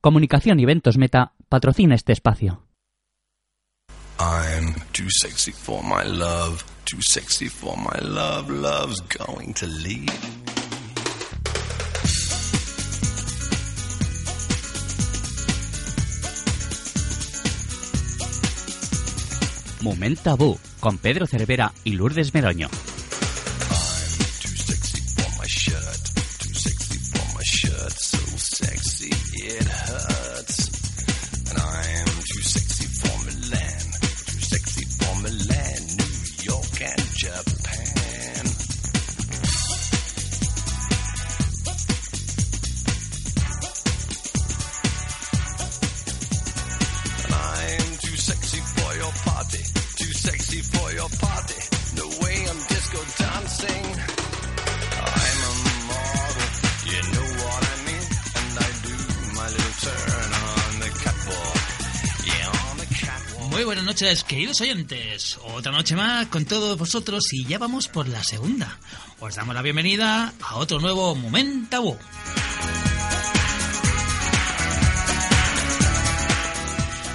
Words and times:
Comunicación 0.00 0.60
y 0.60 0.62
Eventos 0.62 0.96
Meta 0.96 1.32
patrocina 1.48 1.96
este 1.96 2.12
espacio. 2.12 2.62
I'm 4.20 4.74
too 4.92 5.08
sexy 5.10 5.50
for 5.50 5.82
my 5.82 6.04
love, 6.04 6.62
too 6.84 7.02
sexy 7.02 7.48
for 7.48 7.76
my 7.76 7.98
love, 8.00 8.48
love's 8.48 9.00
going 9.18 9.52
to 9.54 9.66
leave. 9.66 10.12
Moment 19.82 20.18
Tabú, 20.22 20.58
con 20.84 20.98
Pedro 20.98 21.26
Cervera 21.26 21.72
y 21.82 21.92
Lourdes 21.94 22.34
Meroño. 22.34 22.68
Noches, 63.94 64.24
queridos 64.24 64.60
oyentes. 64.60 65.38
Otra 65.54 65.70
noche 65.70 65.94
más 65.94 66.26
con 66.26 66.44
todos 66.44 66.76
vosotros 66.76 67.32
y 67.32 67.44
ya 67.44 67.58
vamos 67.58 67.86
por 67.86 68.08
la 68.08 68.24
segunda. 68.24 68.76
Os 69.20 69.36
damos 69.36 69.54
la 69.54 69.62
bienvenida 69.62 70.34
a 70.40 70.56
otro 70.56 70.80
nuevo 70.80 71.14
Momento 71.14 71.96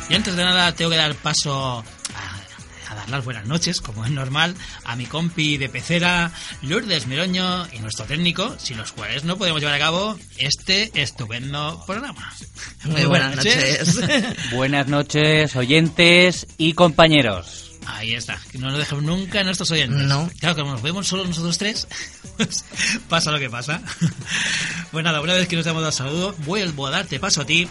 Y 0.10 0.14
antes 0.14 0.34
de 0.38 0.46
nada 0.46 0.74
tengo 0.74 0.92
que 0.92 0.96
dar 0.96 1.14
paso 1.16 1.84
las 3.12 3.26
buenas 3.26 3.46
noches, 3.46 3.82
como 3.82 4.06
es 4.06 4.12
normal, 4.12 4.56
a 4.84 4.96
mi 4.96 5.06
compi 5.06 5.58
de 5.58 5.70
pecera, 5.70 6.32
Lourdes 6.62 7.08
Meroño 7.08 7.68
y 7.74 7.80
nuestro 7.80 8.06
técnico, 8.06 8.56
sin 8.60 8.78
los 8.78 8.92
cuales 8.92 9.24
no 9.24 9.38
podemos 9.38 9.62
llevar 9.62 9.76
a 9.76 9.80
cabo 9.80 10.18
este 10.38 10.92
estupendo 11.02 11.84
programa. 11.86 12.34
Muy 12.86 13.06
buenas 13.06 13.36
noches. 13.36 14.00
Buenas 14.52 14.88
noches, 14.88 15.56
oyentes 15.56 16.48
y 16.58 16.74
compañeros. 16.74 17.70
Ahí 17.86 18.14
está, 18.14 18.40
que 18.52 18.58
no 18.58 18.70
nos 18.70 18.78
dejemos 18.78 19.04
nunca 19.04 19.40
a 19.40 19.44
nuestros 19.44 19.72
oyentes. 19.72 20.02
No. 20.06 20.30
Claro, 20.40 20.56
que 20.56 20.62
como 20.62 20.74
nos 20.74 20.82
vemos 20.82 21.08
solo 21.08 21.26
nosotros 21.26 21.58
tres, 21.58 21.88
pues 22.38 22.64
pasa 23.08 23.32
lo 23.32 23.40
que 23.40 23.50
pasa. 23.50 23.82
Pues 24.92 25.06
nada, 25.06 25.22
una 25.22 25.34
vez 25.34 25.48
que 25.48 25.56
nos 25.56 25.68
hemos 25.68 25.84
dado 25.84 25.92
saludo, 25.92 26.36
vuelvo 26.40 26.88
a 26.88 26.90
darte 26.90 27.20
paso 27.20 27.42
a 27.42 27.46
ti. 27.46 27.70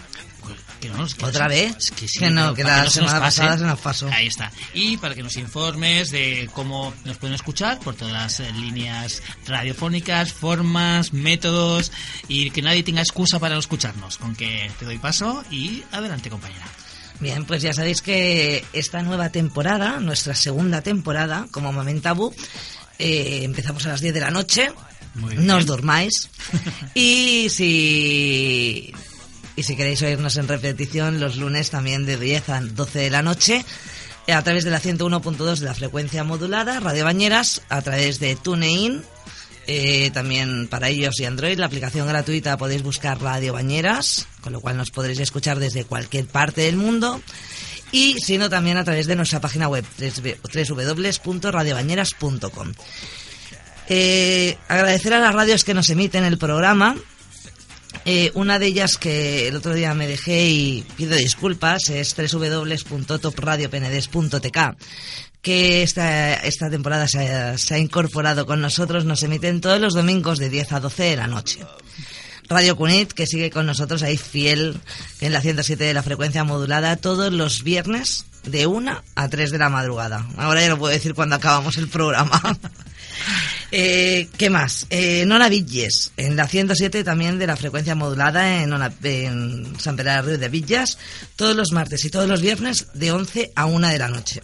Que 0.81 0.87
no 0.89 0.97
nos- 0.97 1.13
que 1.15 1.25
¿Otra 1.25 1.47
vez? 1.49 1.75
es 1.77 1.91
que, 1.91 2.07
sí, 2.07 2.19
Que 2.19 2.29
no, 2.29 2.53
que 2.53 2.63
la 2.63 2.83
no 2.83 2.89
se 2.89 2.99
semana 2.99 3.19
pase. 3.19 3.41
pasada 3.41 3.57
se 3.57 3.63
nos 3.65 3.79
pasó. 3.79 4.07
Ahí 4.13 4.27
está. 4.27 4.49
Y 4.73 4.95
para 4.97 5.13
que 5.13 5.21
nos 5.23 5.35
informes 5.35 6.09
de 6.11 6.49
cómo 6.53 6.93
nos 7.03 7.17
pueden 7.17 7.35
escuchar 7.35 7.79
por 7.79 7.95
todas 7.95 8.13
las 8.13 8.39
eh, 8.39 8.51
líneas 8.53 9.21
radiofónicas, 9.45 10.31
formas, 10.31 11.11
métodos 11.11 11.91
y 12.29 12.49
que 12.51 12.61
nadie 12.61 12.83
tenga 12.83 13.01
excusa 13.01 13.39
para 13.39 13.55
no 13.55 13.59
escucharnos. 13.59 14.17
Con 14.17 14.35
que 14.35 14.71
te 14.79 14.85
doy 14.85 14.97
paso 14.99 15.43
y 15.51 15.83
adelante, 15.91 16.29
compañera. 16.29 16.65
Bien, 17.19 17.43
pues 17.43 17.61
ya 17.61 17.73
sabéis 17.73 18.01
que 18.01 18.63
esta 18.71 19.01
nueva 19.01 19.29
temporada, 19.29 19.99
nuestra 19.99 20.33
segunda 20.33 20.81
temporada, 20.81 21.47
como 21.51 21.73
Momentabú, 21.73 22.33
eh, 22.97 23.41
empezamos 23.43 23.85
a 23.85 23.89
las 23.89 23.99
10 23.99 24.13
de 24.13 24.21
la 24.21 24.31
noche. 24.31 24.71
Muy 25.15 25.35
No 25.35 25.55
os 25.57 25.65
bien. 25.65 25.67
durmáis. 25.67 26.29
y 26.95 27.47
si 27.49 28.93
y 29.59 29.63
si 29.63 29.75
queréis 29.75 30.01
oírnos 30.01 30.37
en 30.37 30.47
repetición 30.47 31.19
los 31.19 31.35
lunes 31.35 31.69
también 31.69 32.05
de 32.05 32.17
10 32.17 32.47
a 32.47 32.61
12 32.61 32.99
de 32.99 33.09
la 33.09 33.21
noche 33.21 33.65
eh, 34.25 34.31
a 34.31 34.41
través 34.41 34.63
de 34.63 34.71
la 34.71 34.79
101.2 34.79 35.59
de 35.59 35.65
la 35.65 35.73
frecuencia 35.73 36.23
modulada, 36.23 36.79
Radio 36.79 37.03
Bañeras, 37.03 37.61
a 37.67 37.81
través 37.81 38.21
de 38.21 38.37
TuneIn, 38.37 39.03
eh, 39.67 40.11
también 40.13 40.69
para 40.69 40.89
iOS 40.89 41.19
y 41.19 41.25
Android, 41.25 41.59
la 41.59 41.65
aplicación 41.65 42.07
gratuita 42.07 42.55
podéis 42.57 42.83
buscar 42.83 43.21
Radio 43.21 43.51
Bañeras, 43.51 44.27
con 44.39 44.53
lo 44.53 44.61
cual 44.61 44.77
nos 44.77 44.91
podréis 44.91 45.19
escuchar 45.19 45.59
desde 45.59 45.83
cualquier 45.83 46.25
parte 46.25 46.61
del 46.61 46.77
mundo. 46.77 47.21
Y 47.91 48.15
si 48.19 48.37
no, 48.37 48.49
también 48.49 48.77
a 48.77 48.85
través 48.85 49.07
de 49.07 49.17
nuestra 49.17 49.41
página 49.41 49.67
web, 49.67 49.83
www.radiobañeras.com. 49.97 52.73
Eh, 53.89 54.57
agradecer 54.69 55.13
a 55.15 55.19
las 55.19 55.35
radios 55.35 55.65
que 55.65 55.73
nos 55.73 55.89
emiten 55.89 56.23
el 56.23 56.37
programa. 56.37 56.95
Eh, 58.05 58.31
una 58.33 58.59
de 58.59 58.67
ellas 58.67 58.97
que 58.97 59.47
el 59.47 59.55
otro 59.55 59.73
día 59.73 59.93
me 59.93 60.07
dejé 60.07 60.47
y 60.47 60.85
pido 60.95 61.15
disculpas 61.15 61.89
es 61.89 62.15
www.topradiopenedés.tk 62.15 64.57
que 65.41 65.83
esta, 65.83 66.33
esta 66.33 66.69
temporada 66.69 67.07
se 67.07 67.19
ha, 67.19 67.77
incorporado 67.77 68.45
con 68.45 68.61
nosotros, 68.61 69.05
nos 69.05 69.23
emiten 69.23 69.61
todos 69.61 69.79
los 69.79 69.93
domingos 69.93 70.37
de 70.37 70.49
10 70.49 70.73
a 70.73 70.79
12 70.79 71.03
de 71.03 71.15
la 71.15 71.27
noche. 71.27 71.59
Radio 72.49 72.75
Cunit, 72.75 73.13
que 73.13 73.27
sigue 73.27 73.51
con 73.51 73.65
nosotros 73.65 74.03
ahí 74.03 74.17
fiel 74.17 74.79
en 75.21 75.33
la 75.33 75.41
107 75.41 75.83
de 75.83 75.93
la 75.93 76.03
frecuencia 76.03 76.43
modulada 76.43 76.97
todos 76.97 77.31
los 77.31 77.63
viernes 77.63 78.25
de 78.43 78.65
1 78.65 79.01
a 79.15 79.29
3 79.29 79.51
de 79.51 79.57
la 79.59 79.69
madrugada. 79.69 80.27
Ahora 80.35 80.61
ya 80.61 80.69
no 80.69 80.77
puedo 80.77 80.91
decir 80.91 81.13
cuándo 81.13 81.35
acabamos 81.35 81.77
el 81.77 81.87
programa. 81.87 82.41
Eh, 83.71 84.27
¿Qué 84.37 84.49
más? 84.49 84.87
Eh, 84.89 85.25
Nona 85.27 85.47
Villes, 85.49 86.11
en 86.17 86.35
la 86.35 86.47
107 86.47 87.03
también 87.03 87.37
de 87.37 87.47
la 87.47 87.55
frecuencia 87.55 87.93
modulada 87.95 88.63
en, 88.63 88.73
Ona- 88.73 88.93
en 89.03 89.79
San 89.79 89.95
Pedro 89.95 90.23
de 90.25 90.37
de 90.37 90.49
Villas, 90.49 90.97
todos 91.35 91.55
los 91.55 91.71
martes 91.71 92.03
y 92.05 92.09
todos 92.09 92.27
los 92.27 92.41
viernes 92.41 92.87
de 92.93 93.11
11 93.11 93.51
a 93.55 93.65
1 93.65 93.87
de 93.89 93.97
la 93.99 94.07
noche. 94.09 94.41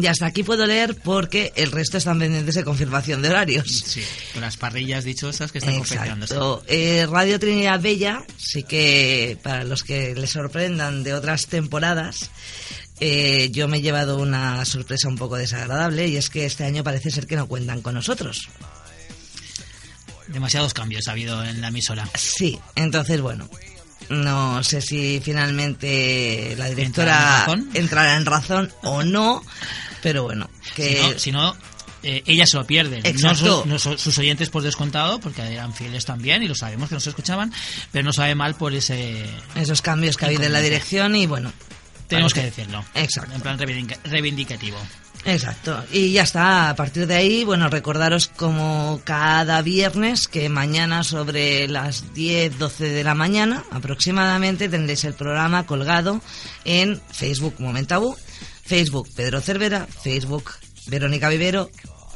Y 0.00 0.06
hasta 0.06 0.26
aquí 0.26 0.42
puedo 0.42 0.66
leer 0.66 0.96
porque 1.02 1.50
el 1.56 1.72
resto 1.72 1.96
están 1.96 2.18
pendientes 2.18 2.54
de 2.54 2.62
confirmación 2.62 3.22
de 3.22 3.30
horarios. 3.30 3.66
Sí, 3.86 4.02
con 4.34 4.42
las 4.42 4.58
parrillas 4.58 5.02
dichosas 5.02 5.50
que 5.50 5.58
están. 5.58 5.74
Exacto. 5.74 6.62
Eh, 6.68 7.06
Radio 7.10 7.40
Trinidad 7.40 7.80
Bella, 7.80 8.22
sí 8.36 8.64
que 8.64 9.38
para 9.42 9.64
los 9.64 9.84
que 9.84 10.14
les 10.14 10.28
sorprendan 10.30 11.02
de 11.04 11.14
otras 11.14 11.46
temporadas, 11.46 12.30
eh, 13.00 13.50
yo 13.52 13.68
me 13.68 13.78
he 13.78 13.82
llevado 13.82 14.16
una 14.18 14.64
sorpresa 14.64 15.08
un 15.08 15.16
poco 15.16 15.36
desagradable 15.36 16.08
y 16.08 16.16
es 16.16 16.30
que 16.30 16.44
este 16.46 16.64
año 16.64 16.82
parece 16.84 17.10
ser 17.10 17.26
que 17.26 17.36
no 17.36 17.46
cuentan 17.46 17.80
con 17.82 17.94
nosotros. 17.94 18.48
Demasiados 20.28 20.74
cambios 20.74 21.08
ha 21.08 21.12
habido 21.12 21.42
en 21.44 21.60
la 21.60 21.68
emisora. 21.68 22.08
Sí, 22.14 22.58
entonces 22.74 23.20
bueno, 23.20 23.48
no 24.10 24.62
sé 24.62 24.82
si 24.82 25.20
finalmente 25.24 26.54
la 26.58 26.68
¿Entrará 26.68 27.46
en 27.46 27.54
directora 27.54 27.70
entrará 27.74 28.16
en 28.16 28.26
razón 28.26 28.72
o 28.82 29.02
no, 29.02 29.42
pero 30.02 30.24
bueno, 30.24 30.50
que 30.74 30.96
Si 30.96 31.00
no, 31.00 31.18
si 31.18 31.32
no, 31.32 31.56
eh, 32.02 32.22
ellas 32.26 32.50
se 32.50 32.58
lo 32.58 32.66
pierden. 32.66 33.02
No, 33.02 33.08
Exacto. 33.08 33.62
su- 33.62 33.68
no 33.68 33.78
su- 33.78 33.96
sus 33.96 34.18
oyentes 34.18 34.50
por 34.50 34.62
descontado, 34.62 35.18
porque 35.18 35.40
eran 35.42 35.72
fieles 35.72 36.04
también 36.04 36.42
y 36.42 36.48
lo 36.48 36.54
sabemos 36.54 36.90
que 36.90 36.94
nos 36.96 37.06
escuchaban, 37.06 37.50
pero 37.90 38.04
no 38.04 38.12
sabe 38.12 38.34
mal 38.34 38.54
por 38.54 38.74
ese... 38.74 39.24
esos 39.54 39.80
cambios 39.80 40.16
que 40.18 40.26
ha 40.26 40.28
habido 40.28 40.44
en 40.44 40.52
la 40.52 40.60
dirección 40.60 41.16
y 41.16 41.26
bueno, 41.26 41.52
Tenemos 42.08 42.34
que 42.34 42.42
decirlo. 42.42 42.84
Exacto. 42.94 43.34
En 43.34 43.40
plan 43.40 43.58
reivindica- 43.58 43.98
reivindicativo. 44.04 44.78
Exacto. 45.24 45.84
Y 45.92 46.12
ya 46.12 46.22
está. 46.22 46.70
A 46.70 46.76
partir 46.76 47.06
de 47.06 47.16
ahí, 47.16 47.44
bueno, 47.44 47.68
recordaros 47.68 48.28
como 48.28 49.00
cada 49.04 49.60
viernes 49.62 50.28
que 50.28 50.48
mañana 50.48 51.02
sobre 51.04 51.68
las 51.68 52.14
10, 52.14 52.58
12 52.58 52.88
de 52.88 53.04
la 53.04 53.14
mañana 53.14 53.64
aproximadamente 53.70 54.68
tendréis 54.68 55.04
el 55.04 55.14
programa 55.14 55.66
colgado 55.66 56.20
en 56.64 57.00
Facebook 57.12 57.56
Momentabú, 57.58 58.16
Facebook 58.64 59.08
Pedro 59.14 59.40
Cervera, 59.40 59.86
Facebook 60.02 60.52
Verónica 60.86 61.28
Vivero, 61.28 61.68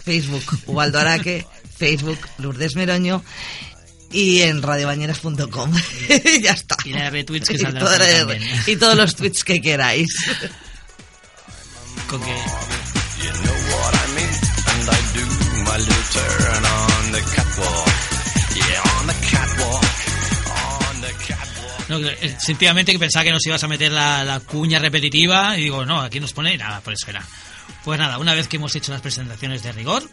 Facebook 0.03 0.45
Ubaldo 0.67 0.99
Araque, 1.01 1.45
Facebook 1.77 2.19
Lourdes 2.39 2.77
Meroño 2.77 3.23
y 4.13 4.43
en 4.43 4.63
radiobañeras.com. 4.63 5.73
ya 6.43 6.53
está. 6.53 6.77
Y 6.85 6.93
la 6.93 7.05
de 7.05 7.11
retweets 7.11 7.49
que 7.49 7.57
Y 8.67 8.73
y 8.73 8.77
todos 8.77 8.97
los 8.97 9.17
tweets 9.17 9.45
que 9.45 9.61
queráis. 9.61 10.15
Con 12.09 12.21
que-. 12.21 12.37
No, 21.89 21.99
eh, 21.99 22.37
sencillamente 22.39 22.93
que 22.93 22.99
pensaba 22.99 23.25
que 23.25 23.33
nos 23.33 23.47
ibas 23.47 23.63
a 23.65 23.69
meter 23.69 23.93
la, 23.93 24.25
la 24.25 24.41
cuña 24.41 24.79
repetitiva 24.79 25.59
y 25.59 25.65
digo, 25.65 25.85
no, 25.85 26.01
aquí 26.01 26.21
nos 26.21 26.33
pone 26.33 26.57
nada, 26.57 26.81
por 26.81 26.95
eso 26.95 27.11
era. 27.11 27.23
Pues 27.85 27.99
nada, 27.99 28.19
una 28.19 28.35
vez 28.35 28.49
que 28.49 28.57
hemos 28.57 28.75
hecho 28.77 28.93
las 28.93 29.03
presentaciones 29.03 29.63
de 29.63 29.73
rigor, 29.73 30.09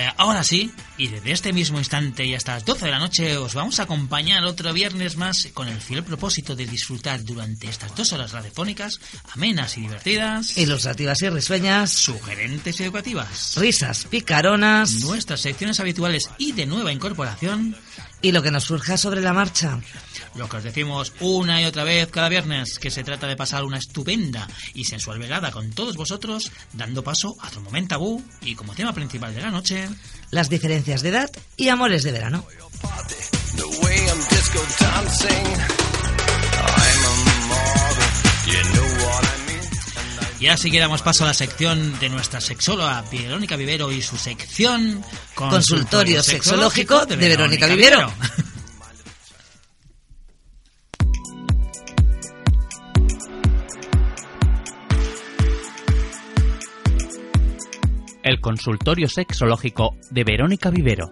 eh, 0.00 0.12
ahora 0.16 0.44
sí, 0.44 0.70
y 0.96 1.08
desde 1.08 1.32
este 1.32 1.52
mismo 1.52 1.78
instante 1.78 2.24
y 2.24 2.32
hasta 2.32 2.54
las 2.54 2.64
12 2.64 2.84
de 2.84 2.90
la 2.92 3.00
noche 3.00 3.36
os 3.36 3.54
vamos 3.54 3.80
a 3.80 3.82
acompañar 3.82 4.44
otro 4.44 4.72
viernes 4.72 5.16
más 5.16 5.48
con 5.52 5.66
el 5.66 5.80
fiel 5.80 6.04
propósito 6.04 6.54
de 6.54 6.66
disfrutar 6.66 7.24
durante 7.24 7.68
estas 7.68 7.96
dos 7.96 8.12
horas 8.12 8.30
radiofónicas, 8.30 9.00
amenas 9.32 9.76
y 9.76 9.80
divertidas, 9.80 10.56
Ilustrativas 10.56 11.20
y 11.22 11.30
risueñas, 11.30 11.90
sugerentes 11.90 12.78
y 12.78 12.84
educativas, 12.84 13.56
risas 13.56 14.04
picaronas 14.04 15.00
nuestras 15.00 15.40
secciones 15.40 15.80
habituales 15.80 16.30
y 16.38 16.52
de 16.52 16.66
nueva 16.66 16.92
incorporación, 16.92 17.74
y 18.22 18.32
lo 18.32 18.42
que 18.42 18.50
nos 18.50 18.64
surja 18.64 18.96
sobre 18.96 19.20
la 19.20 19.32
marcha. 19.32 19.80
Lo 20.34 20.48
que 20.48 20.58
os 20.58 20.64
decimos 20.64 21.12
una 21.20 21.60
y 21.62 21.64
otra 21.64 21.84
vez 21.84 22.08
cada 22.08 22.28
viernes, 22.28 22.78
que 22.78 22.90
se 22.90 23.04
trata 23.04 23.26
de 23.26 23.36
pasar 23.36 23.64
una 23.64 23.78
estupenda 23.78 24.48
y 24.74 24.84
sensual 24.84 25.18
velada 25.18 25.50
con 25.50 25.70
todos 25.70 25.96
vosotros, 25.96 26.50
dando 26.72 27.02
paso 27.02 27.36
a 27.40 27.48
otro 27.48 27.60
momento 27.60 27.88
tabú 27.88 28.22
y 28.42 28.54
como 28.54 28.74
tema 28.74 28.92
principal 28.92 29.34
de 29.34 29.40
la 29.40 29.50
noche, 29.50 29.88
Las 30.30 30.50
diferencias 30.50 31.00
de 31.00 31.08
edad 31.08 31.30
y 31.56 31.68
amores 31.68 32.02
de 32.02 32.12
verano. 32.12 32.44
Y 40.40 40.46
ahora 40.46 40.56
sí 40.56 40.70
que 40.70 40.78
damos 40.78 41.02
paso 41.02 41.24
a 41.24 41.28
la 41.28 41.34
sección 41.34 41.98
de 41.98 42.08
nuestra 42.08 42.40
sexóloga 42.40 43.02
Verónica 43.10 43.56
Vivero 43.56 43.90
y 43.90 44.02
su 44.02 44.16
sección 44.16 45.02
Consultorio 45.34 46.22
sexológico 46.22 47.06
de 47.06 47.16
Verónica 47.16 47.66
Vivero. 47.66 48.12
El 58.22 58.40
consultorio 58.40 59.08
sexológico 59.08 59.96
de 60.10 60.22
Verónica 60.22 60.70
Vivero. 60.70 61.10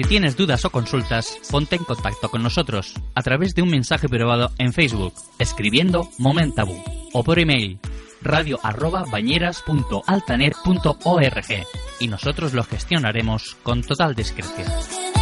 Si 0.00 0.08
tienes 0.08 0.34
dudas 0.34 0.64
o 0.64 0.70
consultas, 0.70 1.38
ponte 1.50 1.76
en 1.76 1.84
contacto 1.84 2.30
con 2.30 2.42
nosotros 2.42 2.94
a 3.14 3.20
través 3.20 3.54
de 3.54 3.60
un 3.60 3.68
mensaje 3.68 4.08
privado 4.08 4.50
en 4.56 4.72
Facebook, 4.72 5.12
escribiendo 5.38 6.08
Momentabu 6.16 6.82
o 7.12 7.22
por 7.22 7.38
email 7.38 7.78
radio 8.22 8.58
arroba 8.62 9.04
y 12.00 12.08
nosotros 12.08 12.54
lo 12.54 12.64
gestionaremos 12.64 13.58
con 13.62 13.82
total 13.82 14.14
discreción. 14.14 15.19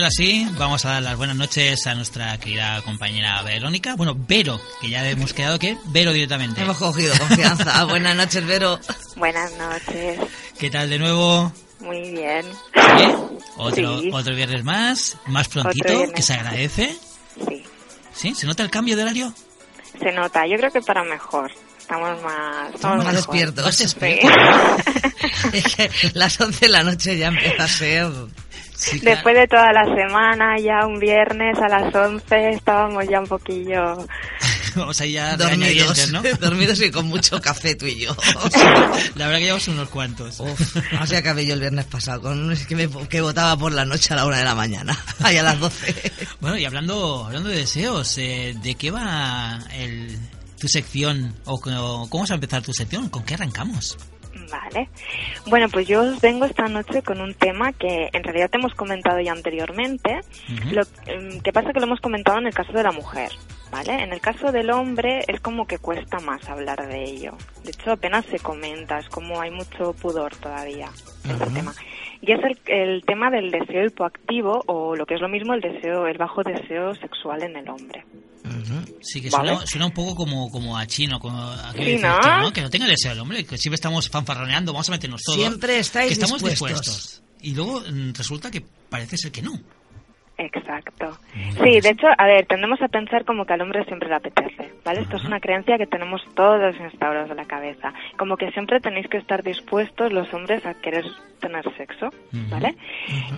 Ahora 0.00 0.10
sí, 0.10 0.48
vamos 0.56 0.82
a 0.86 0.92
dar 0.92 1.02
las 1.02 1.16
buenas 1.18 1.36
noches 1.36 1.86
a 1.86 1.94
nuestra 1.94 2.38
querida 2.38 2.80
compañera 2.82 3.42
Verónica. 3.42 3.96
Bueno, 3.96 4.16
Vero, 4.16 4.58
que 4.80 4.88
ya 4.88 5.06
hemos 5.06 5.34
quedado 5.34 5.58
que 5.58 5.76
Vero 5.88 6.14
directamente. 6.14 6.62
Hemos 6.62 6.78
cogido 6.78 7.12
confianza. 7.18 7.84
Buenas 7.88 8.16
noches, 8.16 8.46
Vero. 8.46 8.80
Buenas 9.16 9.52
noches. 9.58 10.18
¿Qué 10.58 10.70
tal 10.70 10.88
de 10.88 10.98
nuevo? 10.98 11.52
Muy 11.80 12.00
bien. 12.12 12.46
Bien. 12.96 13.16
Otro, 13.58 14.00
Sí. 14.00 14.10
otro 14.10 14.34
viernes 14.34 14.64
más, 14.64 15.18
más 15.26 15.48
prontito, 15.48 16.10
que 16.14 16.22
se 16.22 16.32
agradece. 16.32 16.96
Sí. 17.46 17.62
¿Sí? 18.14 18.34
¿Se 18.34 18.46
nota 18.46 18.62
el 18.62 18.70
cambio 18.70 18.96
de 18.96 19.02
horario? 19.02 19.34
Se 19.98 20.12
nota. 20.12 20.46
Yo 20.46 20.56
creo 20.56 20.70
que 20.70 20.80
para 20.80 21.04
mejor. 21.04 21.50
Estamos 21.78 22.22
más... 22.22 22.74
Estamos 22.74 23.04
Más 23.04 23.14
despiertos. 23.14 23.74
Sí. 23.76 23.82
despiertos. 23.84 24.30
Es 25.52 25.74
que 25.76 25.90
las 26.14 26.40
11 26.40 26.66
de 26.66 26.72
la 26.72 26.84
noche 26.84 27.18
ya 27.18 27.26
empieza 27.28 27.64
a 27.64 27.68
ser... 27.68 28.06
Sí, 28.80 28.98
claro. 28.98 29.16
Después 29.16 29.34
de 29.36 29.46
toda 29.46 29.72
la 29.74 29.84
semana, 29.84 30.58
ya 30.58 30.86
un 30.86 30.98
viernes 30.98 31.58
a 31.58 31.68
las 31.68 31.94
11, 31.94 32.50
estábamos 32.50 33.04
ya 33.06 33.20
un 33.20 33.26
poquillo... 33.26 34.06
Vamos 34.76 35.00
ahí 35.00 35.12
ya 35.12 35.36
Dormidos, 35.36 36.12
¿no? 36.12 36.22
dormidos 36.40 36.80
y 36.80 36.90
con 36.92 37.06
mucho 37.06 37.40
café 37.40 37.74
tú 37.74 37.86
y 37.86 37.98
yo. 37.98 38.16
La 39.16 39.26
verdad 39.26 39.38
que 39.38 39.44
llevamos 39.44 39.68
unos 39.68 39.88
cuantos. 39.88 40.38
Uf, 40.40 40.76
así 40.98 41.16
acabé 41.16 41.44
yo 41.44 41.54
el 41.54 41.60
viernes 41.60 41.86
pasado, 41.86 42.22
con 42.22 42.52
es 42.52 42.66
que, 42.66 42.76
me, 42.76 42.88
que 43.08 43.20
votaba 43.20 43.56
por 43.56 43.72
la 43.72 43.84
noche 43.84 44.14
a 44.14 44.16
la 44.16 44.26
una 44.26 44.38
de 44.38 44.44
la 44.44 44.54
mañana, 44.54 44.96
ahí 45.18 45.36
a 45.36 45.42
las 45.42 45.58
12. 45.58 46.12
Bueno, 46.40 46.56
y 46.56 46.64
hablando, 46.64 47.24
hablando 47.26 47.48
de 47.48 47.56
deseos, 47.56 48.16
eh, 48.18 48.54
¿de 48.62 48.74
qué 48.76 48.92
va 48.92 49.58
el, 49.74 50.16
tu 50.58 50.68
sección? 50.68 51.34
¿O, 51.46 51.54
o 51.56 52.08
cómo 52.08 52.22
vas 52.22 52.30
a 52.30 52.34
empezar 52.34 52.62
tu 52.62 52.72
sección? 52.72 53.08
¿Con 53.08 53.24
qué 53.24 53.34
arrancamos? 53.34 53.98
Vale. 54.50 54.88
Bueno, 55.46 55.68
pues 55.68 55.86
yo 55.86 56.02
os 56.02 56.20
vengo 56.20 56.44
esta 56.44 56.66
noche 56.68 57.02
con 57.02 57.20
un 57.20 57.34
tema 57.34 57.72
que 57.72 58.10
en 58.12 58.24
realidad 58.24 58.50
te 58.50 58.58
hemos 58.58 58.74
comentado 58.74 59.20
ya 59.20 59.32
anteriormente. 59.32 60.20
Ujú. 60.48 60.74
Lo 60.74 60.82
em, 61.06 61.40
que 61.40 61.52
pasa 61.52 61.68
es 61.68 61.74
que 61.74 61.80
lo 61.80 61.86
hemos 61.86 62.00
comentado 62.00 62.38
en 62.38 62.46
el 62.46 62.54
caso 62.54 62.72
de 62.72 62.82
la 62.82 62.92
mujer, 62.92 63.30
¿vale? 63.70 64.02
En 64.02 64.12
el 64.12 64.20
caso 64.20 64.50
del 64.52 64.70
hombre 64.70 65.24
es 65.28 65.40
como 65.40 65.66
que 65.66 65.78
cuesta 65.78 66.18
más 66.20 66.48
hablar 66.48 66.86
de 66.88 67.04
ello. 67.04 67.32
De 67.64 67.70
hecho, 67.70 67.92
apenas 67.92 68.24
se 68.26 68.38
comenta, 68.40 68.98
es 68.98 69.08
como 69.08 69.40
hay 69.40 69.50
mucho 69.50 69.92
pudor 69.92 70.34
todavía 70.36 70.90
en 71.24 71.30
este 71.30 71.44
Ujú. 71.44 71.54
tema. 71.54 71.74
Y 72.22 72.32
es 72.32 72.40
el, 72.44 72.58
el 72.66 73.02
tema 73.04 73.30
del 73.30 73.50
deseo 73.50 73.86
hipoactivo 73.86 74.62
o 74.66 74.94
lo 74.94 75.06
que 75.06 75.14
es 75.14 75.20
lo 75.20 75.28
mismo 75.28 75.54
el 75.54 75.60
deseo, 75.60 76.06
el 76.06 76.18
bajo 76.18 76.42
deseo 76.42 76.94
sexual 76.94 77.42
en 77.42 77.56
el 77.56 77.68
hombre. 77.68 78.04
Sí, 79.00 79.20
que 79.20 79.30
Vale. 79.30 79.48
suena, 79.50 79.66
suena 79.66 79.86
un 79.86 79.92
poco 79.92 80.14
como, 80.14 80.50
como 80.50 80.76
a 80.76 80.86
chino, 80.86 81.18
como 81.18 81.38
a 81.38 81.72
que 81.72 81.84
Sí, 81.84 81.90
dices 81.92 82.02
¿no? 82.02 82.42
¿no? 82.42 82.52
Que 82.52 82.60
no 82.60 82.70
tenga 82.70 82.86
deseo 82.86 83.12
el 83.12 83.20
hombre, 83.20 83.44
que 83.44 83.56
siempre 83.56 83.76
estamos 83.76 84.08
fanfarroneando, 84.08 84.72
vamos 84.72 84.88
a 84.88 84.92
meternos 84.92 85.22
todos. 85.22 85.38
Siempre 85.38 85.78
estáis 85.78 86.08
que 86.08 86.12
estamos 86.14 86.42
dispuestos. 86.42 87.22
Y 87.42 87.54
luego 87.54 87.80
mm, 87.80 88.12
resulta 88.12 88.50
que 88.50 88.62
parece 88.88 89.16
ser 89.16 89.32
que 89.32 89.42
no. 89.42 89.52
Exacto. 90.40 91.10
Sí, 91.62 91.80
de 91.80 91.90
hecho, 91.90 92.06
a 92.16 92.26
ver, 92.26 92.46
tendemos 92.46 92.80
a 92.80 92.88
pensar 92.88 93.26
como 93.26 93.44
que 93.44 93.52
al 93.52 93.60
hombre 93.60 93.84
siempre 93.84 94.08
le 94.08 94.14
apetece, 94.14 94.72
¿vale? 94.84 95.02
Esto 95.02 95.18
es 95.18 95.24
una 95.24 95.38
creencia 95.38 95.76
que 95.76 95.86
tenemos 95.86 96.22
todos 96.34 96.74
instaurados 96.80 97.30
en 97.30 97.36
la 97.36 97.44
cabeza. 97.44 97.92
Como 98.16 98.38
que 98.38 98.50
siempre 98.52 98.80
tenéis 98.80 99.06
que 99.08 99.18
estar 99.18 99.42
dispuestos 99.42 100.12
los 100.12 100.32
hombres 100.32 100.64
a 100.64 100.72
querer 100.74 101.04
tener 101.40 101.64
sexo, 101.76 102.08
¿vale? 102.50 102.74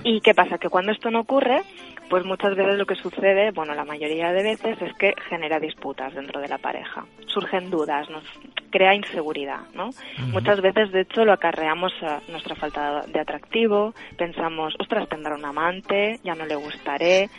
¿Y 0.05 0.21
qué 0.21 0.33
pasa? 0.33 0.59
Que 0.59 0.69
cuando 0.69 0.93
esto 0.93 1.11
no 1.11 1.21
ocurre, 1.21 1.63
pues 2.09 2.25
muchas 2.25 2.55
veces 2.55 2.77
lo 2.77 2.87
que 2.87 2.95
sucede, 2.95 3.51
bueno, 3.53 3.75
la 3.75 3.85
mayoría 3.85 4.33
de 4.33 4.43
veces 4.43 4.81
es 4.83 4.95
que 4.95 5.15
genera 5.29 5.59
disputas 5.59 6.15
dentro 6.15 6.41
de 6.41 6.49
la 6.49 6.59
pareja. 6.59 7.05
Surgen 7.27 7.71
dudas, 7.71 8.09
nos 8.11 8.25
crea 8.71 8.95
inseguridad, 8.95 9.61
¿no? 9.75 9.91
Muchas 10.33 10.61
veces, 10.61 10.93
de 10.93 11.03
hecho, 11.03 11.25
lo 11.25 11.33
acarreamos 11.33 11.93
a 12.03 12.21
nuestra 12.29 12.55
falta 12.55 13.03
de 13.07 13.21
atractivo, 13.21 13.95
pensamos, 14.17 14.75
ostras, 14.79 15.09
tendrá 15.09 15.35
un 15.35 15.45
amante, 15.45 16.19
ya 16.25 16.35
no 16.35 16.47
le 16.47 16.57
gustaré, 16.57 17.31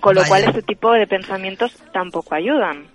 con 0.00 0.14
lo 0.14 0.20
Vaya. 0.20 0.28
cual 0.28 0.44
este 0.44 0.62
tipo 0.62 0.92
de 0.92 1.06
pensamientos 1.06 1.82
tampoco 1.92 2.34
ayudan. 2.34 2.86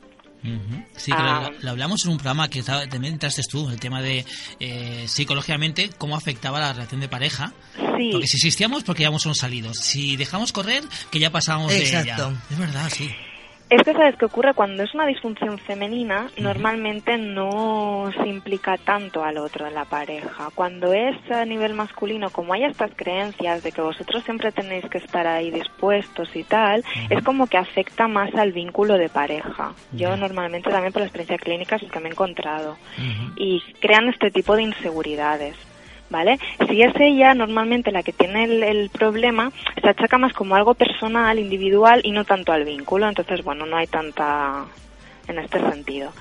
Sí, 0.95 1.11
que 1.11 1.17
Ah. 1.17 1.49
lo, 1.51 1.59
lo 1.63 1.69
hablamos 1.71 2.05
en 2.05 2.11
un 2.11 2.17
programa 2.17 2.49
que 2.49 2.63
también 2.63 3.13
entraste 3.13 3.41
tú, 3.49 3.69
el 3.69 3.79
tema 3.79 4.01
de 4.01 4.25
eh, 4.59 5.05
psicológicamente 5.07 5.89
cómo 5.97 6.15
afectaba 6.15 6.59
la 6.59 6.73
relación 6.73 7.01
de 7.01 7.09
pareja. 7.09 7.53
Sí, 7.75 8.09
Porque 8.11 8.27
si 8.27 8.37
existíamos, 8.37 8.83
porque 8.83 9.03
ya 9.03 9.17
somos 9.19 9.37
salidos. 9.39 9.77
Si 9.77 10.15
dejamos 10.15 10.51
correr, 10.51 10.83
que 11.11 11.19
ya 11.19 11.31
pasamos 11.31 11.71
Exacto. 11.73 12.29
de 12.29 12.29
ella. 12.29 12.41
Es 12.51 12.57
verdad, 12.57 12.89
sí. 12.95 13.09
Es 13.69 13.83
que 13.83 13.91
sabes 13.91 14.15
qué 14.15 14.23
ocurre 14.23 14.53
cuando 14.53 14.83
es 14.83 14.93
una 14.93 15.05
disfunción 15.05 15.57
femenina, 15.57 16.27
normalmente 16.37 17.17
no 17.17 18.09
se 18.17 18.29
implica 18.29 18.77
tanto 18.77 19.25
al 19.25 19.37
otro 19.37 19.67
en 19.67 19.73
la 19.73 19.83
pareja. 19.83 20.49
Cuando 20.55 20.93
es 20.93 21.15
a 21.29 21.43
nivel 21.43 21.73
masculino, 21.73 22.29
como 22.29 22.53
hay 22.53 22.63
estas 22.63 22.91
creencias 22.95 23.63
de 23.63 23.73
que 23.73 23.81
vosotros 23.81 24.23
siempre 24.23 24.53
tenéis 24.53 24.85
que 24.89 24.99
estar 24.99 25.27
ahí 25.27 25.51
dispuestos 25.51 26.33
y 26.33 26.45
tal, 26.45 26.85
es 27.09 27.21
como 27.25 27.47
que 27.47 27.57
afecta 27.57 28.07
más 28.07 28.33
al 28.35 28.53
vínculo 28.53 28.97
de 28.97 29.09
pareja. 29.09 29.73
Yo 29.91 30.15
normalmente 30.15 30.69
también 30.69 30.93
por 30.93 31.01
la 31.01 31.07
experiencia 31.07 31.37
clínica 31.37 31.75
es 31.75 31.83
lo 31.83 31.89
que 31.89 31.99
me 31.99 32.07
he 32.07 32.11
encontrado. 32.11 32.77
Y 33.35 33.61
crean 33.81 34.07
este 34.07 34.31
tipo 34.31 34.55
de 34.55 34.63
inseguridades. 34.63 35.66
¿Vale? 36.09 36.37
Si 36.69 36.81
es 36.81 36.93
ella 36.99 37.33
normalmente 37.33 37.91
la 37.91 38.01
que 38.01 38.13
tiene 38.13 38.45
el, 38.45 38.63
el 38.63 38.89
problema, 38.89 39.51
se 39.81 39.89
achaca 39.89 40.17
más 40.17 40.31
como 40.33 40.55
algo 40.55 40.73
personal, 40.73 41.37
individual 41.37 41.99
y 42.03 42.11
no 42.11 42.23
tanto 42.23 42.53
al 42.53 42.63
vínculo. 42.63 43.09
Entonces, 43.09 43.43
bueno, 43.43 43.65
no 43.65 43.75
hay 43.75 43.87
tanta 43.87 44.65
en 45.27 45.39
este 45.39 45.59
sentido. 45.59 46.11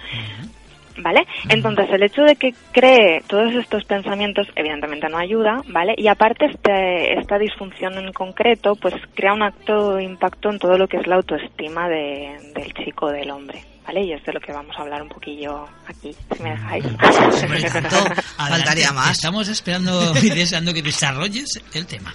¿Vale? 0.99 1.27
Entonces, 1.51 1.89
el 1.93 2.03
hecho 2.03 2.23
de 2.23 2.37
que 2.37 2.55
cree 2.73 3.21
todos 3.29 3.53
estos 3.55 3.85
pensamientos, 3.85 4.49
evidentemente 4.57 5.09
no 5.11 5.19
ayuda, 5.19 5.61
¿vale? 5.69 5.95
Y 5.97 6.09
aparte, 6.09 6.47
este, 6.47 7.19
esta 7.19 7.39
disfunción 7.39 7.99
en 7.99 8.13
concreto, 8.15 8.77
pues 8.77 8.95
crea 9.15 9.35
un 9.35 9.43
acto 9.43 10.01
impacto 10.01 10.49
en 10.51 10.59
todo 10.59 10.79
lo 10.79 10.89
que 10.89 10.97
es 10.97 11.07
la 11.07 11.17
autoestima 11.17 11.87
de- 11.91 12.39
del 12.55 12.73
chico, 12.73 13.11
del 13.11 13.31
hombre, 13.31 13.61
¿vale? 13.87 14.05
Y 14.05 14.13
es 14.13 14.25
de 14.25 14.33
lo 14.33 14.41
que 14.41 14.53
vamos 14.53 14.77
a 14.77 14.83
hablar 14.83 15.03
un 15.03 15.09
poquillo 15.09 15.67
aquí, 15.87 16.15
si 16.35 16.43
me 16.43 16.51
dejáis. 16.51 16.85
Hombre, 16.85 17.63
tanto, 17.73 17.97
faltaría 18.37 18.93
más. 18.93 19.13
Estamos 19.13 19.49
esperando 19.49 20.13
y 20.23 20.31
deseando 20.31 20.75
que 20.75 20.83
desarrolles 20.83 21.61
el 21.75 21.87
tema. 21.87 22.13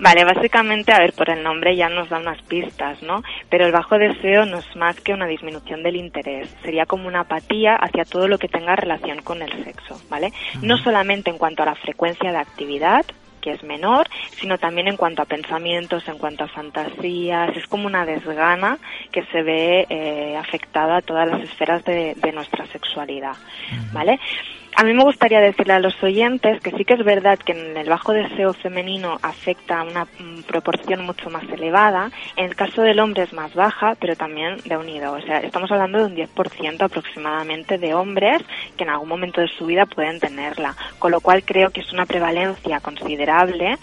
Vale, 0.00 0.24
básicamente, 0.24 0.92
a 0.92 0.98
ver, 0.98 1.12
por 1.12 1.30
el 1.30 1.44
nombre 1.44 1.76
ya 1.76 1.88
nos 1.88 2.08
da 2.08 2.18
unas 2.18 2.42
pistas, 2.42 3.00
¿no? 3.02 3.22
Pero 3.48 3.66
el 3.66 3.72
bajo 3.72 3.98
deseo 3.98 4.44
no 4.46 4.58
es 4.58 4.76
más 4.76 5.00
que 5.00 5.12
una 5.12 5.28
disminución 5.28 5.84
del 5.84 5.94
interés. 5.94 6.48
Sería 6.64 6.86
como 6.86 7.06
una 7.06 7.20
apatía 7.20 7.76
hacia 7.76 8.04
todo 8.04 8.26
lo 8.26 8.36
que 8.36 8.48
tenga 8.48 8.74
relación 8.74 9.22
con 9.22 9.42
el 9.42 9.64
sexo, 9.64 10.02
¿vale? 10.10 10.32
No 10.60 10.76
solamente 10.78 11.30
en 11.30 11.38
cuanto 11.38 11.62
a 11.62 11.66
la 11.66 11.76
frecuencia 11.76 12.32
de 12.32 12.38
actividad, 12.38 13.04
que 13.42 13.52
es 13.52 13.62
menor, 13.62 14.08
sino 14.30 14.56
también 14.56 14.88
en 14.88 14.96
cuanto 14.96 15.20
a 15.20 15.26
pensamientos, 15.26 16.08
en 16.08 16.16
cuanto 16.16 16.44
a 16.44 16.48
fantasías. 16.48 17.54
Es 17.56 17.66
como 17.66 17.86
una 17.86 18.06
desgana 18.06 18.78
que 19.10 19.24
se 19.26 19.42
ve 19.42 19.86
eh, 19.90 20.36
afectada 20.38 20.96
a 20.96 21.02
todas 21.02 21.28
las 21.28 21.42
esferas 21.42 21.84
de, 21.84 22.14
de 22.14 22.32
nuestra 22.32 22.66
sexualidad, 22.68 23.36
¿vale? 23.92 24.18
A 24.74 24.84
mí 24.84 24.94
me 24.94 25.04
gustaría 25.04 25.40
decirle 25.40 25.74
a 25.74 25.80
los 25.80 26.02
oyentes 26.02 26.60
que 26.60 26.70
sí 26.70 26.84
que 26.84 26.94
es 26.94 27.04
verdad 27.04 27.38
que 27.38 27.52
en 27.52 27.76
el 27.76 27.88
bajo 27.90 28.12
deseo 28.12 28.54
femenino 28.54 29.18
afecta 29.22 29.80
a 29.80 29.82
una 29.84 30.06
mm, 30.06 30.42
proporción 30.46 31.04
mucho 31.04 31.28
más 31.28 31.44
elevada. 31.50 32.10
En 32.36 32.46
el 32.46 32.56
caso 32.56 32.80
del 32.80 32.98
hombre 32.98 33.24
es 33.24 33.34
más 33.34 33.54
baja, 33.54 33.96
pero 34.00 34.16
también 34.16 34.56
de 34.64 34.76
unido. 34.78 35.12
O 35.12 35.20
sea, 35.20 35.40
estamos 35.40 35.70
hablando 35.70 35.98
de 35.98 36.04
un 36.06 36.16
10% 36.16 36.82
aproximadamente 36.82 37.76
de 37.76 37.92
hombres 37.92 38.42
que 38.76 38.84
en 38.84 38.90
algún 38.90 39.10
momento 39.10 39.42
de 39.42 39.48
su 39.48 39.66
vida 39.66 39.84
pueden 39.84 40.18
tenerla. 40.18 40.74
Con 40.98 41.10
lo 41.10 41.20
cual 41.20 41.44
creo 41.44 41.70
que 41.70 41.82
es 41.82 41.92
una 41.92 42.06
prevalencia 42.06 42.80
considerable 42.80 43.76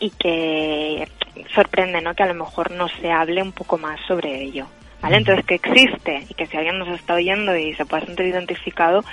y 0.00 0.10
que 0.10 1.06
sorprende, 1.54 2.00
¿no? 2.00 2.14
Que 2.14 2.24
a 2.24 2.26
lo 2.26 2.34
mejor 2.34 2.72
no 2.72 2.88
se 2.88 3.12
hable 3.12 3.42
un 3.42 3.52
poco 3.52 3.78
más 3.78 4.00
sobre 4.08 4.42
ello. 4.42 4.66
¿Vale? 5.00 5.16
Entonces 5.16 5.44
que 5.44 5.56
existe 5.56 6.26
y 6.28 6.34
que 6.34 6.46
si 6.46 6.56
alguien 6.56 6.78
nos 6.78 6.88
está 6.88 7.14
oyendo 7.14 7.56
y 7.56 7.74
se 7.74 7.84
puede 7.84 8.06
sentir 8.06 8.26
identificado, 8.26 9.04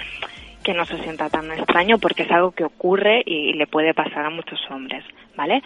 que 0.70 0.76
no 0.76 0.86
se 0.86 1.02
sienta 1.02 1.32
tan 1.32 1.52
extraño 1.52 1.98
porque 1.98 2.22
es 2.22 2.32
algo 2.32 2.52
que 2.52 2.64
ocurre 2.64 3.24
y 3.26 3.54
le 3.54 3.66
puede 3.66 3.96
pasar 3.96 4.24
a 4.24 4.30
muchos 4.30 4.60
hombres, 4.70 5.04
¿vale? 5.36 5.64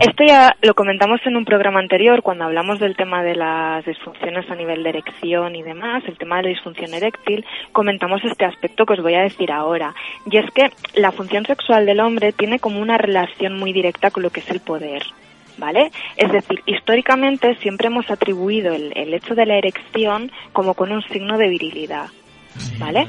Esto 0.00 0.22
ya 0.22 0.54
lo 0.62 0.74
comentamos 0.74 1.18
en 1.24 1.34
un 1.34 1.44
programa 1.44 1.80
anterior 1.80 2.22
cuando 2.22 2.44
hablamos 2.44 2.78
del 2.78 2.94
tema 2.94 3.24
de 3.24 3.34
las 3.34 3.84
disfunciones 3.84 4.48
a 4.48 4.54
nivel 4.54 4.84
de 4.84 4.90
erección 4.90 5.56
y 5.56 5.64
demás, 5.64 6.04
el 6.06 6.16
tema 6.18 6.36
de 6.36 6.42
la 6.44 6.48
disfunción 6.50 6.94
eréctil, 6.94 7.44
comentamos 7.72 8.22
este 8.22 8.44
aspecto 8.44 8.86
que 8.86 8.92
os 8.92 9.02
voy 9.02 9.14
a 9.14 9.22
decir 9.22 9.50
ahora. 9.50 9.92
Y 10.30 10.36
es 10.36 10.48
que 10.52 10.70
la 10.94 11.10
función 11.10 11.44
sexual 11.44 11.84
del 11.84 11.98
hombre 11.98 12.30
tiene 12.30 12.60
como 12.60 12.80
una 12.80 12.98
relación 12.98 13.58
muy 13.58 13.72
directa 13.72 14.12
con 14.12 14.22
lo 14.22 14.30
que 14.30 14.38
es 14.38 14.50
el 14.52 14.60
poder. 14.60 15.02
¿Vale? 15.58 15.90
Es 16.16 16.30
decir, 16.30 16.62
históricamente 16.64 17.56
siempre 17.56 17.88
hemos 17.88 18.08
atribuido 18.08 18.72
el, 18.72 18.92
el 18.96 19.14
hecho 19.14 19.34
de 19.34 19.46
la 19.46 19.58
erección 19.58 20.30
como 20.52 20.74
con 20.74 20.92
un 20.92 21.02
signo 21.08 21.38
de 21.38 21.48
virilidad. 21.48 22.06
¿Vale? 22.78 23.08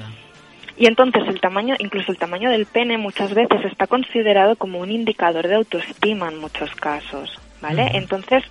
Y 0.77 0.87
entonces 0.87 1.23
el 1.27 1.39
tamaño, 1.39 1.75
incluso 1.79 2.11
el 2.11 2.17
tamaño 2.17 2.49
del 2.49 2.65
pene 2.65 2.97
muchas 2.97 3.33
veces 3.33 3.63
está 3.65 3.87
considerado 3.87 4.55
como 4.55 4.79
un 4.79 4.91
indicador 4.91 5.47
de 5.47 5.55
autoestima 5.55 6.29
en 6.29 6.39
muchos 6.39 6.73
casos. 6.75 7.39
¿Vale? 7.61 7.91
Entonces, 7.93 8.43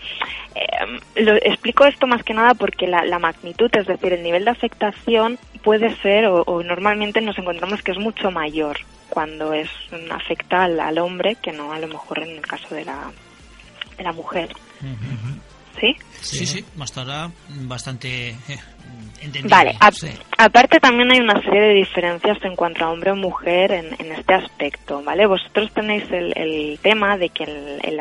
eh, 0.54 1.22
lo, 1.22 1.34
explico 1.34 1.84
esto 1.84 2.06
más 2.06 2.22
que 2.22 2.32
nada 2.32 2.54
porque 2.54 2.86
la, 2.86 3.04
la, 3.04 3.18
magnitud, 3.18 3.70
es 3.76 3.86
decir, 3.86 4.14
el 4.14 4.22
nivel 4.22 4.46
de 4.46 4.52
afectación 4.52 5.38
puede 5.62 5.94
ser, 5.96 6.24
o, 6.24 6.42
o, 6.44 6.62
normalmente 6.62 7.20
nos 7.20 7.36
encontramos 7.36 7.82
que 7.82 7.92
es 7.92 7.98
mucho 7.98 8.30
mayor 8.30 8.78
cuando 9.10 9.52
es 9.52 9.68
afecta 10.10 10.64
al, 10.64 10.80
al, 10.80 10.96
hombre 10.96 11.36
que 11.42 11.52
no 11.52 11.74
a 11.74 11.78
lo 11.78 11.88
mejor 11.88 12.20
en 12.20 12.30
el 12.30 12.40
caso 12.40 12.74
de 12.74 12.86
la, 12.86 13.12
de 13.98 14.04
la 14.04 14.12
mujer. 14.12 14.48
Uh 14.80 14.86
-huh. 14.86 15.40
¿Sí? 15.78 15.96
Sí, 16.22 16.46
sí, 16.46 16.64
hasta 16.80 17.02
ahora 17.02 17.30
bastante 17.66 18.30
eh, 18.30 18.58
entendible. 19.20 19.50
Vale, 19.50 19.76
a, 19.80 19.90
sí. 19.90 20.08
aparte 20.38 20.78
también 20.80 21.10
hay 21.10 21.20
una 21.20 21.40
serie 21.42 21.60
de 21.60 21.74
diferencias 21.74 22.38
en 22.44 22.56
cuanto 22.56 22.84
a 22.84 22.90
hombre 22.90 23.10
o 23.10 23.16
mujer 23.16 23.72
en, 23.72 23.86
en 23.98 24.12
este 24.12 24.34
aspecto, 24.34 25.02
¿vale? 25.02 25.26
Vosotros 25.26 25.72
tenéis 25.72 26.04
el, 26.10 26.32
el 26.36 26.78
tema 26.80 27.16
de 27.18 27.28
que 27.30 27.44
el, 27.44 27.80
el, 27.82 28.00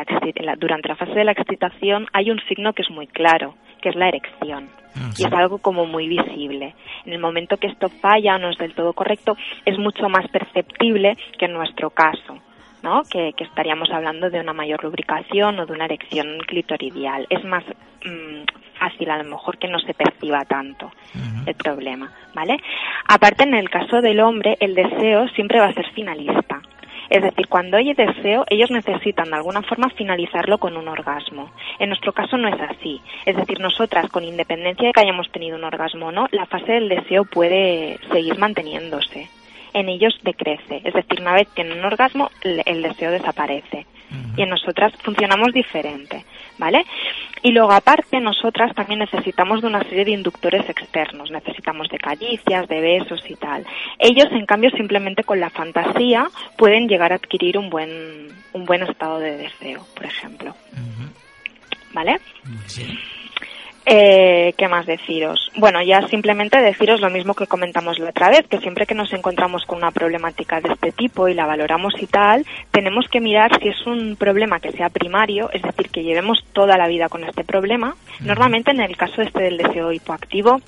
durante 0.59 0.89
la 0.89 0.95
fase 0.95 1.13
de 1.13 1.25
la 1.25 1.31
excitación 1.31 2.07
hay 2.13 2.29
un 2.31 2.39
signo 2.47 2.73
que 2.73 2.83
es 2.83 2.89
muy 2.91 3.07
claro, 3.07 3.55
que 3.81 3.89
es 3.89 3.95
la 3.95 4.07
erección. 4.07 4.69
Y 5.17 5.25
es 5.25 5.31
algo 5.31 5.59
como 5.59 5.85
muy 5.85 6.09
visible. 6.09 6.75
En 7.05 7.13
el 7.13 7.19
momento 7.19 7.55
que 7.55 7.67
esto 7.67 7.87
falla 7.87 8.35
o 8.35 8.39
no 8.39 8.49
es 8.49 8.57
del 8.57 8.75
todo 8.75 8.91
correcto, 8.91 9.37
es 9.65 9.77
mucho 9.77 10.09
más 10.09 10.29
perceptible 10.29 11.15
que 11.39 11.45
en 11.45 11.53
nuestro 11.53 11.91
caso. 11.91 12.37
¿No? 12.83 13.03
Que, 13.03 13.33
que, 13.33 13.43
estaríamos 13.43 13.89
hablando 13.91 14.29
de 14.29 14.39
una 14.39 14.53
mayor 14.53 14.83
lubricación 14.83 15.59
o 15.59 15.65
de 15.65 15.73
una 15.73 15.85
erección 15.85 16.39
clitoridial. 16.47 17.27
Es 17.29 17.43
más 17.43 17.63
mmm, 18.05 18.43
fácil 18.79 19.09
a 19.09 19.17
lo 19.17 19.29
mejor 19.29 19.57
que 19.57 19.67
no 19.67 19.79
se 19.79 19.93
perciba 19.93 20.43
tanto 20.45 20.87
uh 20.87 21.17
-huh. 21.17 21.47
el 21.47 21.55
problema, 21.55 22.11
¿vale? 22.33 22.57
Aparte, 23.07 23.43
en 23.43 23.53
el 23.53 23.69
caso 23.69 24.01
del 24.01 24.19
hombre, 24.19 24.57
el 24.59 24.73
deseo 24.73 25.27
siempre 25.29 25.59
va 25.59 25.67
a 25.67 25.73
ser 25.73 25.87
finalista. 25.91 26.61
Es 27.09 27.21
decir, 27.21 27.47
cuando 27.49 27.75
hay 27.75 27.93
deseo, 27.93 28.45
ellos 28.49 28.71
necesitan 28.71 29.29
de 29.29 29.35
alguna 29.35 29.61
forma 29.63 29.89
finalizarlo 29.89 30.57
con 30.59 30.77
un 30.77 30.87
orgasmo. 30.87 31.51
En 31.77 31.89
nuestro 31.89 32.13
caso 32.13 32.37
no 32.37 32.47
es 32.47 32.61
así. 32.61 33.01
Es 33.25 33.35
decir, 33.35 33.59
nosotras, 33.59 34.09
con 34.09 34.23
independencia 34.23 34.87
de 34.87 34.93
que 34.93 35.01
hayamos 35.01 35.29
tenido 35.29 35.57
un 35.57 35.65
orgasmo 35.65 36.07
o 36.07 36.11
no, 36.13 36.27
la 36.31 36.45
fase 36.45 36.71
del 36.71 36.87
deseo 36.87 37.25
puede 37.25 37.99
seguir 38.13 38.37
manteniéndose 38.39 39.29
en 39.73 39.89
ellos 39.89 40.17
decrece. 40.23 40.81
Es 40.83 40.93
decir, 40.93 41.21
una 41.21 41.33
vez 41.33 41.47
tienen 41.53 41.79
un 41.79 41.85
orgasmo, 41.85 42.29
el 42.43 42.81
deseo 42.81 43.11
desaparece. 43.11 43.85
Uh 44.11 44.13
-huh. 44.13 44.39
Y 44.39 44.41
en 44.41 44.49
nosotras 44.49 44.93
funcionamos 45.03 45.53
diferente, 45.53 46.25
¿vale? 46.57 46.85
Y 47.43 47.51
luego, 47.51 47.71
aparte, 47.71 48.19
nosotras 48.19 48.75
también 48.75 48.99
necesitamos 48.99 49.61
de 49.61 49.67
una 49.67 49.83
serie 49.83 50.05
de 50.05 50.11
inductores 50.11 50.69
externos. 50.69 51.31
Necesitamos 51.31 51.87
de 51.89 51.97
caricias, 51.97 52.67
de 52.67 52.81
besos 52.81 53.23
y 53.29 53.35
tal. 53.35 53.65
Ellos, 53.97 54.27
en 54.31 54.45
cambio, 54.45 54.69
simplemente 54.71 55.23
con 55.23 55.39
la 55.39 55.49
fantasía 55.49 56.27
pueden 56.57 56.87
llegar 56.87 57.13
a 57.13 57.15
adquirir 57.15 57.57
un 57.57 57.69
buen, 57.69 58.27
un 58.53 58.65
buen 58.65 58.83
estado 58.83 59.19
de 59.19 59.37
deseo, 59.37 59.85
por 59.95 60.05
ejemplo. 60.05 60.53
Uh 60.73 60.75
-huh. 60.75 61.93
¿Vale? 61.93 62.19
Sí. 62.67 62.85
Eh, 63.85 64.53
¿Qué 64.57 64.67
más 64.67 64.85
deciros? 64.85 65.51
Bueno, 65.57 65.81
ya 65.81 66.07
simplemente 66.07 66.61
deciros 66.61 67.01
lo 67.01 67.09
mismo 67.09 67.33
que 67.33 67.47
comentamos 67.47 67.97
la 67.97 68.11
otra 68.11 68.29
vez, 68.29 68.47
que 68.47 68.59
siempre 68.59 68.85
que 68.85 68.93
nos 68.93 69.11
encontramos 69.11 69.65
con 69.65 69.79
una 69.79 69.91
problemática 69.91 70.61
de 70.61 70.73
este 70.73 70.91
tipo 70.91 71.27
y 71.27 71.33
la 71.33 71.47
valoramos 71.47 71.95
y 71.99 72.05
tal, 72.05 72.45
tenemos 72.69 73.07
que 73.07 73.19
mirar 73.19 73.59
si 73.59 73.69
es 73.69 73.87
un 73.87 74.15
problema 74.17 74.59
que 74.59 74.71
sea 74.71 74.89
primario, 74.89 75.49
es 75.51 75.63
decir, 75.63 75.89
que 75.89 76.03
llevemos 76.03 76.45
toda 76.53 76.77
la 76.77 76.87
vida 76.87 77.09
con 77.09 77.23
este 77.23 77.43
problema. 77.43 77.95
Normalmente 78.19 78.69
en 78.69 78.81
el 78.81 78.95
caso 78.95 79.23
este 79.23 79.43
del 79.43 79.57
deseo 79.57 79.91
hipoactivo, 79.91 80.61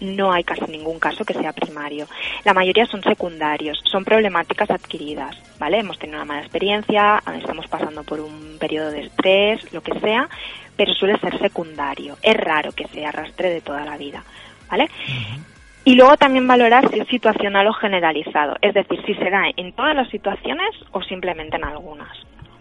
no 0.00 0.32
hay 0.32 0.44
casi 0.44 0.64
ningún 0.70 0.98
caso 0.98 1.24
que 1.24 1.34
sea 1.34 1.52
primario. 1.52 2.06
La 2.44 2.54
mayoría 2.54 2.86
son 2.86 3.02
secundarios, 3.02 3.80
son 3.84 4.04
problemáticas 4.04 4.70
adquiridas, 4.70 5.36
¿vale? 5.58 5.78
Hemos 5.78 5.98
tenido 5.98 6.18
una 6.18 6.26
mala 6.26 6.40
experiencia, 6.40 7.22
estamos 7.38 7.66
pasando 7.68 8.02
por 8.04 8.20
un 8.20 8.56
periodo 8.58 8.90
de 8.90 9.02
estrés, 9.06 9.72
lo 9.72 9.82
que 9.82 9.98
sea, 10.00 10.28
pero 10.76 10.94
suele 10.94 11.18
ser 11.18 11.38
secundario. 11.38 12.16
Es 12.22 12.36
raro 12.36 12.72
que 12.72 12.86
se 12.88 13.04
arrastre 13.06 13.50
de 13.50 13.60
toda 13.60 13.84
la 13.84 13.96
vida, 13.96 14.22
¿vale? 14.70 14.84
Uh 14.84 15.12
-huh. 15.12 15.44
Y 15.86 15.96
luego 15.96 16.16
también 16.16 16.48
valorar 16.48 16.90
si 16.90 16.98
es 16.98 17.08
situacional 17.08 17.66
o 17.66 17.72
generalizado, 17.74 18.56
es 18.62 18.72
decir, 18.72 19.02
si 19.04 19.14
se 19.14 19.28
da 19.28 19.44
en 19.54 19.72
todas 19.74 19.94
las 19.94 20.08
situaciones 20.08 20.70
o 20.92 21.02
simplemente 21.02 21.56
en 21.56 21.64
algunas. 21.64 22.16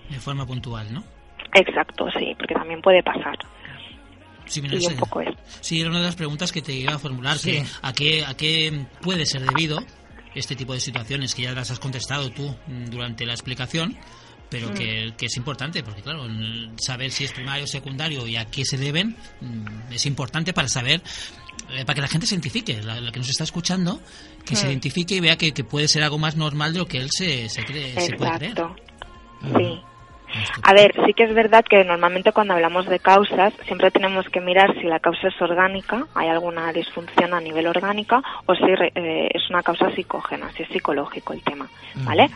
De 0.09 0.19
forma 0.19 0.45
puntual, 0.45 0.93
¿no? 0.93 1.03
Exacto, 1.53 2.09
sí, 2.17 2.35
porque 2.37 2.53
también 2.53 2.81
puede 2.81 3.01
pasar. 3.01 3.37
Sí, 4.45 4.61
mira, 4.61 4.77
y 4.79 4.85
un 4.85 4.95
poco 4.97 5.21
es. 5.21 5.29
sí, 5.61 5.79
era 5.81 5.89
una 5.89 5.99
de 5.99 6.05
las 6.05 6.15
preguntas 6.15 6.51
que 6.51 6.61
te 6.61 6.73
iba 6.73 6.93
a 6.95 6.99
formular, 6.99 7.37
Sí. 7.37 7.51
que 7.51 7.65
a 7.81 7.93
qué, 7.93 8.25
a 8.25 8.33
qué 8.35 8.85
puede 9.01 9.25
ser 9.25 9.45
debido 9.45 9.79
este 10.35 10.55
tipo 10.55 10.73
de 10.73 10.79
situaciones, 10.79 11.33
que 11.35 11.43
ya 11.43 11.53
las 11.53 11.71
has 11.71 11.79
contestado 11.79 12.29
tú 12.31 12.55
mm, 12.67 12.85
durante 12.85 13.25
la 13.25 13.33
explicación, 13.33 13.97
pero 14.49 14.69
Mm. 14.69 14.73
que, 14.73 15.13
que 15.17 15.25
es 15.27 15.37
importante, 15.37 15.81
porque 15.83 16.01
claro, 16.01 16.27
saber 16.77 17.11
si 17.11 17.23
es 17.23 17.31
primario 17.31 17.63
o 17.63 17.67
secundario 17.67 18.27
y 18.27 18.35
a 18.35 18.45
qué 18.45 18.65
se 18.65 18.77
deben 18.77 19.15
mm, 19.41 19.91
es 19.93 20.05
importante 20.05 20.53
para 20.53 20.67
saber, 20.67 21.01
eh, 21.71 21.85
para 21.85 21.95
que 21.95 22.01
la 22.01 22.07
gente 22.07 22.27
se 22.27 22.35
identifique, 22.35 22.81
la, 22.83 22.99
la 22.99 23.11
que 23.11 23.19
nos 23.19 23.29
está 23.29 23.43
escuchando, 23.43 24.01
que 24.45 24.55
se 24.55 24.67
identifique 24.67 25.15
y 25.15 25.19
vea 25.21 25.37
que, 25.37 25.53
que 25.53 25.63
puede 25.63 25.87
ser 25.87 26.03
algo 26.03 26.17
más 26.19 26.35
normal 26.35 26.73
de 26.73 26.79
lo 26.79 26.85
que 26.85 26.97
él 26.97 27.09
se, 27.11 27.47
se, 27.49 27.63
cree, 27.63 27.93
se 27.99 28.13
puede 28.15 28.31
creer. 28.37 28.51
Exacto. 28.51 28.75
Sí. 29.57 29.81
A 30.63 30.73
ver, 30.73 30.93
sí 31.05 31.13
que 31.13 31.23
es 31.23 31.33
verdad 31.33 31.63
que 31.63 31.83
normalmente 31.83 32.31
cuando 32.31 32.53
hablamos 32.53 32.87
de 32.87 32.99
causas 32.99 33.53
siempre 33.65 33.91
tenemos 33.91 34.27
que 34.29 34.41
mirar 34.41 34.73
si 34.79 34.83
la 34.83 34.99
causa 34.99 35.27
es 35.27 35.41
orgánica, 35.41 36.07
hay 36.15 36.29
alguna 36.29 36.71
disfunción 36.73 37.33
a 37.33 37.41
nivel 37.41 37.67
orgánica 37.67 38.21
o 38.45 38.55
si 38.55 38.63
eh, 38.63 39.29
es 39.33 39.49
una 39.49 39.63
causa 39.63 39.91
psicógena, 39.91 40.51
si 40.51 40.63
es 40.63 40.69
psicológico 40.69 41.33
el 41.33 41.43
tema, 41.43 41.67
¿vale? 42.05 42.29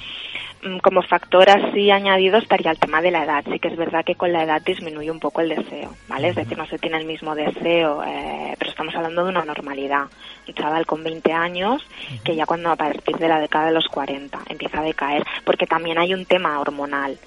mm, 0.63 0.77
como 0.79 1.01
factor 1.01 1.49
así 1.49 1.91
añadido 1.91 2.37
estaría 2.37 2.71
el 2.71 2.79
tema 2.79 3.01
de 3.01 3.11
la 3.11 3.23
edad. 3.23 3.43
Sí 3.51 3.59
que 3.59 3.67
es 3.67 3.77
verdad 3.77 4.03
que 4.05 4.15
con 4.15 4.31
la 4.31 4.43
edad 4.43 4.61
disminuye 4.61 5.11
un 5.11 5.19
poco 5.19 5.41
el 5.41 5.49
deseo, 5.49 5.93
¿vale? 6.07 6.29
Es 6.29 6.35
decir, 6.35 6.57
no 6.57 6.65
se 6.67 6.79
tiene 6.79 6.97
el 6.97 7.05
mismo 7.05 7.35
deseo, 7.35 8.03
eh, 8.03 8.55
pero 8.57 8.71
estamos 8.71 8.95
hablando 8.95 9.23
de 9.23 9.29
una 9.29 9.45
normalidad. 9.45 10.05
Un 10.47 10.53
chaval 10.53 10.85
con 10.85 11.03
20 11.03 11.31
años 11.33 11.85
que 12.23 12.35
ya 12.35 12.45
cuando 12.45 12.71
a 12.71 12.75
partir 12.75 13.17
de 13.17 13.27
la 13.27 13.39
década 13.39 13.67
de 13.67 13.73
los 13.73 13.87
40 13.87 14.39
empieza 14.49 14.79
a 14.79 14.83
decaer, 14.83 15.23
porque 15.43 15.67
también 15.67 15.97
hay 15.97 16.13
un 16.13 16.25
tema 16.25 16.59
hormonal. 16.59 17.17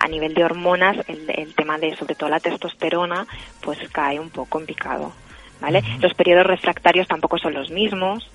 A 0.00 0.08
nivel 0.08 0.34
de 0.34 0.44
hormonas, 0.44 0.96
el, 1.06 1.30
el 1.30 1.54
tema 1.54 1.78
de 1.78 1.94
sobre 1.94 2.16
todo 2.16 2.28
la 2.28 2.40
testosterona, 2.40 3.26
pues 3.60 3.78
cae 3.92 4.18
un 4.18 4.30
poco 4.30 4.58
en 4.58 4.66
picado, 4.66 5.12
¿vale? 5.60 5.82
Los 6.00 6.14
periodos 6.14 6.46
refractarios 6.46 7.06
tampoco 7.06 7.38
son 7.38 7.54
los 7.54 7.70
mismos, 7.70 8.28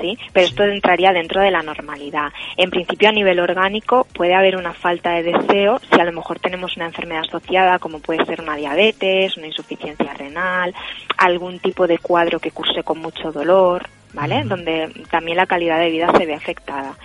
¿sí? 0.00 0.18
Pero 0.32 0.46
esto 0.46 0.64
entraría 0.64 1.12
dentro 1.12 1.40
de 1.40 1.50
la 1.50 1.62
normalidad. 1.62 2.32
En 2.56 2.70
principio, 2.70 3.08
a 3.08 3.12
nivel 3.12 3.40
orgánico, 3.40 4.06
puede 4.14 4.34
haber 4.34 4.56
una 4.56 4.72
falta 4.72 5.12
de 5.12 5.24
deseo 5.24 5.80
si 5.92 6.00
a 6.00 6.04
lo 6.04 6.12
mejor 6.12 6.38
tenemos 6.38 6.76
una 6.76 6.86
enfermedad 6.86 7.24
asociada, 7.26 7.78
como 7.78 8.00
puede 8.00 8.24
ser 8.24 8.40
una 8.40 8.56
diabetes, 8.56 9.36
una 9.36 9.46
insuficiencia 9.46 10.14
renal, 10.14 10.74
algún 11.16 11.58
tipo 11.58 11.86
de 11.86 11.98
cuadro 11.98 12.38
que 12.38 12.50
curse 12.50 12.82
con 12.82 12.98
mucho 12.98 13.32
dolor, 13.32 13.88
¿vale? 14.12 14.42
Donde 14.44 14.92
también 15.10 15.36
la 15.36 15.46
calidad 15.46 15.78
de 15.78 15.90
vida 15.90 16.12
se 16.16 16.26
ve 16.26 16.34
afectada. 16.34 16.96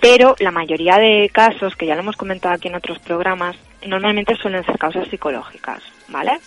Pero 0.00 0.36
la 0.38 0.50
mayoría 0.50 0.98
de 0.98 1.30
casos, 1.32 1.74
que 1.76 1.86
ya 1.86 1.94
lo 1.94 2.02
hemos 2.02 2.16
comentado 2.16 2.54
aquí 2.54 2.68
en 2.68 2.74
otros 2.74 2.98
programas, 2.98 3.56
normalmente 3.86 4.36
suelen 4.36 4.64
ser 4.64 4.78
causas 4.78 5.08
psicológicas, 5.08 5.82
¿vale? 6.08 6.38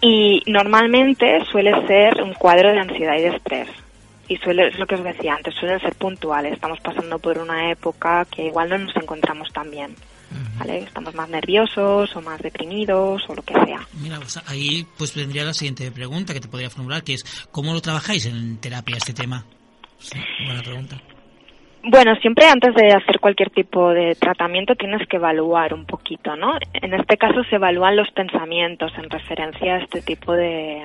Y 0.00 0.42
normalmente 0.46 1.44
suele 1.50 1.72
ser 1.86 2.22
un 2.22 2.34
cuadro 2.34 2.70
de 2.72 2.80
ansiedad 2.80 3.16
y 3.16 3.22
de 3.22 3.36
estrés. 3.36 3.68
Y 4.28 4.36
suele, 4.36 4.68
es 4.68 4.78
lo 4.78 4.86
que 4.86 4.94
os 4.94 5.04
decía 5.04 5.34
antes, 5.34 5.54
suelen 5.54 5.80
ser 5.80 5.94
puntuales. 5.94 6.52
Estamos 6.52 6.80
pasando 6.80 7.18
por 7.18 7.38
una 7.38 7.70
época 7.70 8.24
que 8.24 8.46
igual 8.46 8.68
no 8.68 8.78
nos 8.78 8.96
encontramos 8.96 9.52
tan 9.52 9.70
bien. 9.70 9.94
¿Vale? 10.58 10.78
Estamos 10.78 11.12
más 11.14 11.28
nerviosos 11.28 12.14
o 12.14 12.20
más 12.20 12.40
deprimidos 12.40 13.22
o 13.28 13.34
lo 13.34 13.42
que 13.42 13.54
sea. 13.54 13.80
Mira, 13.94 14.18
pues 14.18 14.38
ahí 14.46 14.86
pues 14.96 15.12
vendría 15.14 15.42
la 15.42 15.52
siguiente 15.52 15.90
pregunta 15.90 16.32
que 16.32 16.40
te 16.40 16.46
podría 16.46 16.70
formular, 16.70 17.02
que 17.02 17.14
es 17.14 17.24
¿cómo 17.50 17.72
lo 17.72 17.80
trabajáis 17.80 18.26
en 18.26 18.58
terapia 18.58 18.96
este 18.96 19.12
tema? 19.12 19.44
Sí, 19.98 20.20
buena 20.46 20.62
pregunta. 20.62 21.02
Bueno, 21.82 22.14
siempre 22.16 22.44
antes 22.46 22.74
de 22.74 22.88
hacer 22.92 23.20
cualquier 23.20 23.48
tipo 23.50 23.88
de 23.90 24.14
tratamiento 24.14 24.74
tienes 24.74 25.06
que 25.08 25.16
evaluar 25.16 25.72
un 25.72 25.86
poquito, 25.86 26.36
¿no? 26.36 26.58
En 26.74 26.92
este 26.92 27.16
caso 27.16 27.42
se 27.44 27.56
evalúan 27.56 27.96
los 27.96 28.10
pensamientos 28.10 28.92
en 28.98 29.08
referencia 29.08 29.76
a 29.76 29.78
este 29.78 30.02
tipo 30.02 30.34
de 30.34 30.84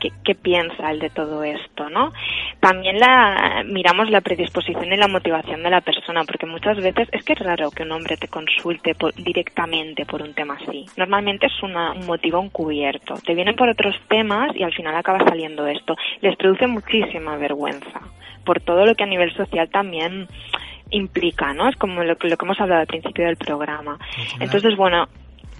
qué, 0.00 0.10
qué 0.24 0.34
piensa 0.34 0.90
el 0.90 0.98
de 0.98 1.10
todo 1.10 1.44
esto, 1.44 1.88
¿no? 1.90 2.10
También 2.58 2.98
la 2.98 3.62
miramos 3.64 4.10
la 4.10 4.20
predisposición 4.20 4.92
y 4.92 4.96
la 4.96 5.06
motivación 5.06 5.62
de 5.62 5.70
la 5.70 5.80
persona, 5.80 6.24
porque 6.24 6.46
muchas 6.46 6.76
veces 6.78 7.08
es 7.12 7.22
que 7.24 7.34
es 7.34 7.38
raro 7.38 7.70
que 7.70 7.84
un 7.84 7.92
hombre 7.92 8.16
te 8.16 8.26
consulte 8.26 8.96
por- 8.96 9.14
directamente 9.14 10.04
por 10.06 10.22
un 10.22 10.34
tema 10.34 10.58
así. 10.60 10.86
Normalmente 10.96 11.46
es 11.46 11.62
una- 11.62 11.92
un 11.92 12.04
motivo 12.04 12.42
encubierto. 12.42 13.14
Te 13.24 13.36
vienen 13.36 13.54
por 13.54 13.68
otros 13.68 13.94
temas 14.08 14.50
y 14.56 14.64
al 14.64 14.74
final 14.74 14.96
acaba 14.96 15.20
saliendo 15.24 15.68
esto. 15.68 15.94
Les 16.20 16.34
produce 16.34 16.66
muchísima 16.66 17.36
vergüenza 17.36 18.00
por 18.44 18.60
todo 18.60 18.84
lo 18.86 18.94
que 18.94 19.04
a 19.04 19.06
nivel 19.08 19.32
social 19.34 19.68
también 19.70 20.28
implica, 20.90 21.52
¿no? 21.54 21.68
Es 21.68 21.76
como 21.76 22.02
lo, 22.04 22.16
que- 22.16 22.28
lo 22.28 22.36
que 22.36 22.44
hemos 22.44 22.60
hablado 22.60 22.82
al 22.82 22.86
principio 22.86 23.24
del 23.26 23.36
programa. 23.36 23.98
Entonces, 24.40 24.76
bueno, 24.76 25.08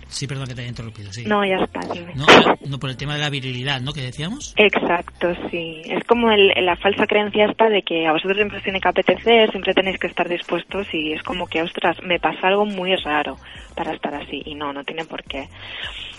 Sí, 0.09 0.27
perdón 0.27 0.47
que 0.47 0.55
te 0.55 0.61
haya 0.61 0.69
interrumpido, 0.69 1.11
sí. 1.11 1.25
no, 1.25 1.43
ya 1.43 1.57
está, 1.57 1.81
dime. 1.91 2.13
No, 2.15 2.27
no 2.69 2.79
por 2.79 2.91
el 2.91 2.99
tema 2.99 3.15
de 3.15 3.21
la 3.21 3.31
virilidad, 3.31 3.81
¿no? 3.81 3.95
Que 3.95 4.03
decíamos. 4.03 4.53
Exacto, 4.59 5.29
sí. 5.51 5.81
Es 5.87 6.05
como 6.05 6.31
el- 6.31 6.53
la 6.67 6.77
falsa 6.77 7.07
creencia 7.07 7.47
esta 7.47 7.71
de 7.71 7.81
que 7.81 8.07
a 8.07 8.13
vosotros 8.13 8.37
siempre 8.37 8.59
os 8.59 8.63
tiene 8.63 8.79
que 8.79 8.89
apetecer, 8.91 9.51
siempre 9.51 9.73
tenéis 9.73 9.99
que 9.99 10.09
estar 10.09 10.29
dispuestos 10.29 10.87
y 10.93 11.15
es 11.15 11.23
como 11.23 11.47
que, 11.47 11.63
ostras, 11.63 11.97
me 12.03 12.21
pasa 12.21 12.49
algo 12.49 12.67
muy 12.67 12.95
raro 12.97 13.39
para 13.75 13.95
estar 13.95 14.15
así 14.15 14.43
y 14.45 14.55
no, 14.55 14.75
no 14.75 14.85
tiene 14.85 15.07
por 15.07 15.23
qué. 15.25 15.49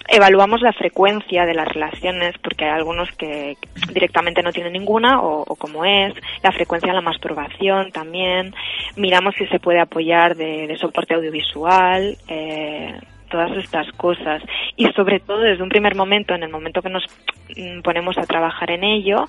Evaluamos 0.08 0.62
la 0.62 0.74
frecuencia 0.74 1.46
de 1.46 1.54
las 1.54 1.68
relaciones 1.68 2.36
porque 2.44 2.66
hay 2.66 2.72
algunos 2.72 3.10
que 3.12 3.58
directamente 3.94 4.44
no 4.44 4.52
tienen 4.52 4.74
ninguna 4.74 5.22
o, 5.22 5.44
o 5.48 5.56
como 5.56 5.86
es, 5.86 6.14
la 6.42 6.52
frecuencia 6.52 6.90
de 6.90 6.96
la 6.96 7.02
masturbación 7.02 7.92
también, 7.92 8.54
miramos 8.98 9.36
si 9.36 9.46
se 9.48 9.60
puede 9.60 9.80
apoyar 9.80 10.36
de, 10.36 10.68
de 10.68 10.78
soporte 10.78 11.14
audiovisual, 11.14 12.18
eh, 12.28 13.00
todas 13.34 13.58
estas 13.58 13.92
cosas 13.94 14.44
y 14.76 14.86
sobre 14.92 15.20
todo 15.20 15.40
desde 15.40 15.64
un 15.64 15.70
primer 15.70 15.96
momento, 15.96 16.36
en 16.36 16.44
el 16.44 16.52
momento 16.52 16.82
que 16.82 16.90
nos 16.90 17.04
mm, 17.58 17.82
ponemos 17.82 18.18
a 18.18 18.28
trabajar 18.28 18.70
en 18.70 18.84
ello, 18.84 19.26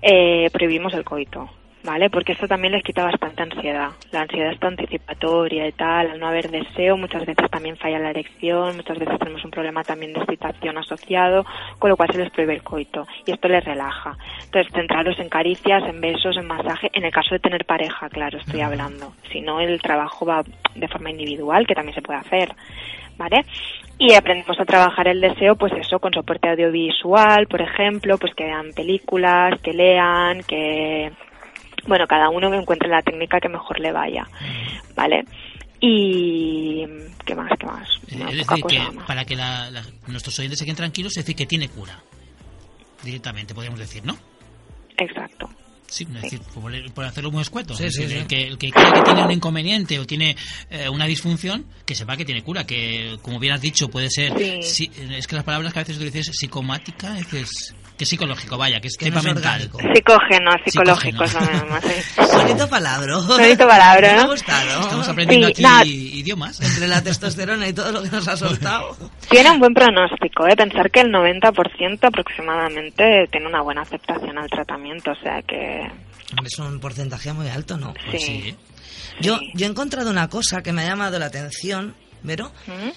eh, 0.00 0.48
prohibimos 0.52 0.94
el 0.94 1.04
coito. 1.04 1.50
¿Vale? 1.84 2.10
Porque 2.10 2.32
esto 2.32 2.46
también 2.46 2.72
les 2.72 2.84
quita 2.84 3.04
bastante 3.04 3.42
ansiedad. 3.42 3.90
La 4.12 4.20
ansiedad 4.20 4.52
está 4.52 4.68
anticipatoria 4.68 5.66
y 5.66 5.72
tal, 5.72 6.12
al 6.12 6.20
no 6.20 6.28
haber 6.28 6.48
deseo, 6.48 6.96
muchas 6.96 7.26
veces 7.26 7.50
también 7.50 7.76
falla 7.76 7.98
la 7.98 8.10
erección, 8.10 8.76
muchas 8.76 8.98
veces 9.00 9.18
tenemos 9.18 9.44
un 9.44 9.50
problema 9.50 9.82
también 9.82 10.12
de 10.12 10.20
excitación 10.20 10.78
asociado, 10.78 11.44
con 11.80 11.90
lo 11.90 11.96
cual 11.96 12.10
se 12.12 12.18
les 12.18 12.30
prohíbe 12.30 12.54
el 12.54 12.62
coito 12.62 13.04
y 13.26 13.32
esto 13.32 13.48
les 13.48 13.64
relaja. 13.64 14.16
Entonces, 14.44 14.72
centraros 14.72 15.18
en 15.18 15.28
caricias, 15.28 15.82
en 15.88 16.00
besos, 16.00 16.36
en 16.36 16.46
masaje, 16.46 16.88
en 16.92 17.04
el 17.04 17.10
caso 17.10 17.34
de 17.34 17.40
tener 17.40 17.64
pareja, 17.64 18.08
claro, 18.08 18.38
estoy 18.38 18.60
hablando. 18.60 19.14
Si 19.32 19.40
no, 19.40 19.58
el 19.58 19.82
trabajo 19.82 20.24
va 20.24 20.44
de 20.76 20.88
forma 20.88 21.10
individual, 21.10 21.66
que 21.66 21.74
también 21.74 21.96
se 21.96 22.02
puede 22.02 22.20
hacer. 22.20 22.54
¿vale? 23.16 23.44
Y 23.98 24.14
aprendemos 24.14 24.58
a 24.58 24.64
trabajar 24.64 25.08
el 25.08 25.20
deseo, 25.20 25.56
pues 25.56 25.72
eso, 25.74 25.98
con 25.98 26.12
soporte 26.12 26.48
audiovisual, 26.48 27.46
por 27.46 27.60
ejemplo, 27.60 28.18
pues 28.18 28.34
que 28.34 28.44
vean 28.44 28.72
películas, 28.72 29.60
que 29.60 29.72
lean, 29.72 30.42
que, 30.42 31.12
bueno, 31.86 32.06
cada 32.06 32.28
uno 32.28 32.50
que 32.50 32.56
encuentre 32.58 32.88
la 32.88 33.02
técnica 33.02 33.40
que 33.40 33.48
mejor 33.48 33.78
le 33.80 33.92
vaya, 33.92 34.26
¿vale? 34.94 35.24
Y, 35.80 36.84
¿qué 37.26 37.34
más, 37.34 37.50
qué 37.58 37.66
más? 37.66 37.88
Una 38.14 38.30
es 38.30 38.36
decir, 38.46 38.64
que 38.68 38.78
más. 38.78 39.04
para 39.06 39.24
que 39.24 39.34
la- 39.34 39.70
la- 39.70 39.84
nuestros 40.06 40.38
oyentes 40.38 40.58
se 40.60 40.64
queden 40.64 40.76
tranquilos, 40.76 41.12
es 41.16 41.24
decir, 41.24 41.34
que 41.34 41.46
tiene 41.46 41.68
cura. 41.68 41.98
Directamente, 43.02 43.52
podríamos 43.52 43.80
decir, 43.80 44.04
¿no? 44.04 44.16
Exacto. 44.96 45.50
Sí, 45.88 46.06
es 46.14 46.22
decir, 46.22 46.40
por, 46.54 46.72
por 46.94 47.04
hacerlo 47.04 47.30
muy 47.32 47.42
escueto. 47.42 47.74
Sí, 47.74 47.84
Es 47.84 47.94
sí, 47.96 48.02
decir, 48.02 48.16
sí. 48.16 48.22
El, 48.22 48.26
que, 48.28 48.46
el 48.46 48.58
que 48.58 48.70
cree 48.70 48.92
que 48.92 49.02
tiene 49.02 49.24
un 49.24 49.30
inconveniente 49.32 49.98
o 49.98 50.06
tiene 50.06 50.36
eh, 50.70 50.88
una 50.88 51.04
disfunción, 51.06 51.66
que 51.84 51.94
sepa 51.94 52.16
que 52.16 52.24
tiene 52.24 52.42
cura, 52.42 52.64
que 52.64 53.18
como 53.20 53.38
bien 53.38 53.52
has 53.54 53.60
dicho, 53.60 53.88
puede 53.90 54.08
ser. 54.08 54.32
Sí. 54.38 54.62
si- 54.62 54.90
es 55.16 55.26
que 55.26 55.34
las 55.34 55.44
palabras 55.44 55.72
que 55.72 55.80
a 55.80 55.82
veces 55.82 55.98
tú 55.98 56.04
dices 56.04 56.30
psicomática, 56.32 57.18
es 57.18 57.74
que 57.96 58.04
es, 58.04 58.08
psicológico, 58.10 58.56
vaya, 58.58 58.80
que 58.80 58.88
es 58.88 58.96
Que 58.96 59.10
no 59.10 59.20
tema 59.20 59.20
es 59.20 59.34
mental. 59.34 59.62
orgánico. 59.70 59.78
Psicógeno, 59.94 60.50
psicológico, 60.64 61.26
Psicógeno. 61.26 61.46
son 61.46 61.56
además, 61.56 61.84
¿eh? 61.84 62.04
Bonito 62.36 62.68
palabra. 62.68 63.16
Bonito 63.18 63.68
palabra, 63.68 64.12
Me 64.12 64.18
ha 64.18 64.22
¿no? 64.24 64.28
gustado. 64.30 64.80
Estamos 64.80 65.08
aprendiendo 65.08 65.46
Sí, 65.48 65.52
aquí 65.52 65.62
nada. 65.62 65.84
idiomas. 65.84 66.60
Entre 66.60 66.88
la 66.88 67.02
testosterona 67.02 67.68
y 67.68 67.72
todo 67.72 67.92
lo 67.92 68.02
que 68.02 68.08
nos 68.10 68.26
ha 68.28 68.36
soltado. 68.36 68.96
Tiene 69.30 69.50
un 69.50 69.60
buen 69.60 69.74
pronóstico, 69.74 70.46
¿eh? 70.48 70.56
Pensar 70.56 70.90
que 70.90 71.00
el 71.00 71.12
90% 71.12 71.98
aproximadamente 72.08 73.28
tiene 73.30 73.46
una 73.46 73.62
buena 73.62 73.82
aceptación 73.82 74.36
al 74.38 74.48
tratamiento, 74.48 75.12
o 75.12 75.16
sea 75.16 75.40
que... 75.42 75.82
Es 76.44 76.58
un 76.58 76.80
porcentaje 76.80 77.32
muy 77.32 77.48
alto, 77.48 77.76
¿no? 77.76 77.92
Sí. 77.94 78.10
Pues 78.10 78.22
sí. 78.24 78.56
Yo, 79.20 79.38
Sí. 79.38 79.50
yo 79.54 79.66
he 79.66 79.68
encontrado 79.68 80.10
una 80.10 80.28
cosa 80.28 80.62
que 80.62 80.72
me 80.72 80.82
ha 80.82 80.86
llamado 80.86 81.18
la 81.18 81.26
atención, 81.26 81.94
Vero, 82.22 82.50
¿Mm? 82.66 82.90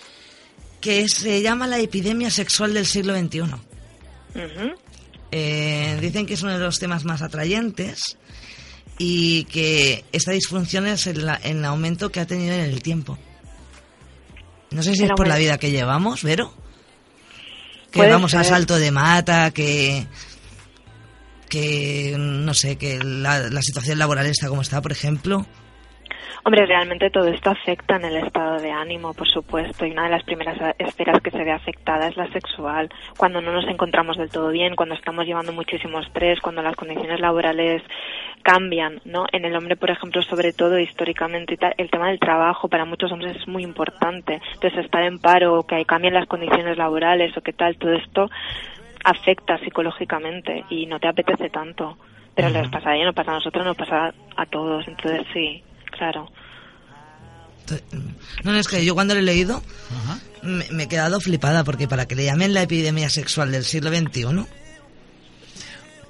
que 0.79 1.09
se 1.09 1.41
llama 1.41 1.67
la 1.67 1.79
epidemia 1.79 2.29
sexual 2.29 2.73
del 2.73 2.85
siglo 2.85 3.13
XXI. 3.17 3.41
Ujú. 3.41 4.75
Eh, 5.37 5.97
dicen 5.99 6.25
que 6.25 6.35
es 6.35 6.43
uno 6.43 6.53
de 6.53 6.63
los 6.63 6.79
temas 6.79 7.03
más 7.03 7.21
atrayentes 7.21 8.17
y 8.97 9.43
que 9.43 10.05
esta 10.13 10.31
disfunción 10.31 10.87
es 10.87 11.07
el, 11.07 11.29
el 11.43 11.65
aumento 11.65 12.09
que 12.09 12.21
ha 12.21 12.25
tenido 12.25 12.53
en 12.53 12.61
el 12.61 12.81
tiempo. 12.81 13.17
No 14.71 14.81
sé 14.81 14.95
si 14.95 15.03
es 15.03 15.11
por 15.11 15.27
la 15.27 15.35
vida 15.35 15.57
que 15.57 15.71
llevamos, 15.71 16.23
Vero. 16.23 16.53
Que 17.91 18.07
vamos 18.07 18.33
a 18.33 18.43
ser. 18.43 18.53
salto 18.53 18.77
de 18.77 18.91
mata, 18.91 19.51
que 19.51 20.07
que 21.49 22.15
no 22.17 22.53
sé, 22.53 22.77
que 22.77 22.99
la, 23.03 23.49
la 23.49 23.61
situación 23.61 23.99
laboral 23.99 24.27
está 24.27 24.47
como 24.47 24.61
está, 24.61 24.81
por 24.81 24.93
ejemplo. 24.93 25.45
Hombre, 26.43 26.65
realmente 26.65 27.09
todo 27.09 27.27
esto 27.27 27.49
afecta 27.49 27.95
en 27.95 28.05
el 28.05 28.17
estado 28.17 28.59
de 28.59 28.71
ánimo, 28.71 29.13
por 29.13 29.27
supuesto, 29.27 29.85
y 29.85 29.91
una 29.91 30.03
de 30.03 30.11
las 30.11 30.23
primeras 30.23 30.57
esferas 30.77 31.21
que 31.21 31.31
se 31.31 31.43
ve 31.43 31.51
afectada 31.51 32.07
es 32.07 32.17
la 32.17 32.31
sexual. 32.31 32.89
Cuando 33.17 33.41
no 33.41 33.51
nos 33.51 33.67
encontramos 33.67 34.17
del 34.17 34.29
todo 34.29 34.49
bien, 34.49 34.75
cuando 34.75 34.95
estamos 34.95 35.25
llevando 35.25 35.53
muchísimo 35.53 35.99
estrés, 35.99 36.39
cuando 36.41 36.61
las 36.61 36.75
condiciones 36.75 37.19
laborales 37.19 37.81
cambian, 38.43 39.01
¿no? 39.05 39.25
En 39.31 39.43
el 39.45 39.55
hombre, 39.55 39.75
por 39.75 39.89
ejemplo, 39.89 40.21
sobre 40.21 40.53
todo 40.53 40.77
históricamente, 40.77 41.55
y 41.55 41.57
tal, 41.57 41.73
el 41.77 41.89
tema 41.89 42.09
del 42.09 42.19
trabajo 42.19 42.67
para 42.67 42.85
muchos 42.85 43.11
hombres 43.11 43.35
es 43.35 43.47
muy 43.47 43.63
importante. 43.63 44.39
Entonces, 44.53 44.85
estar 44.85 45.03
en 45.03 45.19
paro, 45.19 45.63
que 45.63 45.83
cambien 45.85 46.13
las 46.13 46.27
condiciones 46.27 46.77
laborales 46.77 47.35
o 47.35 47.41
qué 47.41 47.53
tal, 47.53 47.77
todo 47.77 47.93
esto 47.93 48.29
afecta 49.03 49.57
psicológicamente 49.59 50.65
y 50.69 50.85
no 50.85 50.99
te 50.99 51.07
apetece 51.07 51.49
tanto. 51.49 51.97
Pero 52.35 52.49
les 52.49 52.67
pasa 52.67 52.89
a 52.89 52.95
ellos, 52.95 53.05
nos 53.05 53.15
pasa 53.15 53.31
a 53.31 53.35
nosotros, 53.35 53.65
nos 53.65 53.77
pasa 53.77 54.13
a 54.35 54.45
todos. 54.45 54.85
Entonces, 54.87 55.25
sí, 55.33 55.63
claro. 55.97 56.29
No, 58.43 58.51
no, 58.51 58.59
es 58.59 58.67
que 58.67 58.85
yo 58.85 58.93
cuando 58.93 59.15
lo 59.15 59.21
he 59.21 59.23
leído 59.23 59.63
Ajá. 60.03 60.19
me, 60.43 60.65
me 60.69 60.83
he 60.83 60.87
quedado 60.87 61.19
flipada 61.19 61.63
porque 61.63 61.87
para 61.87 62.05
que 62.07 62.15
le 62.15 62.25
llamen 62.25 62.53
la 62.53 62.61
epidemia 62.61 63.09
sexual 63.09 63.51
del 63.51 63.65
siglo 63.65 63.89
XXI, 63.89 64.45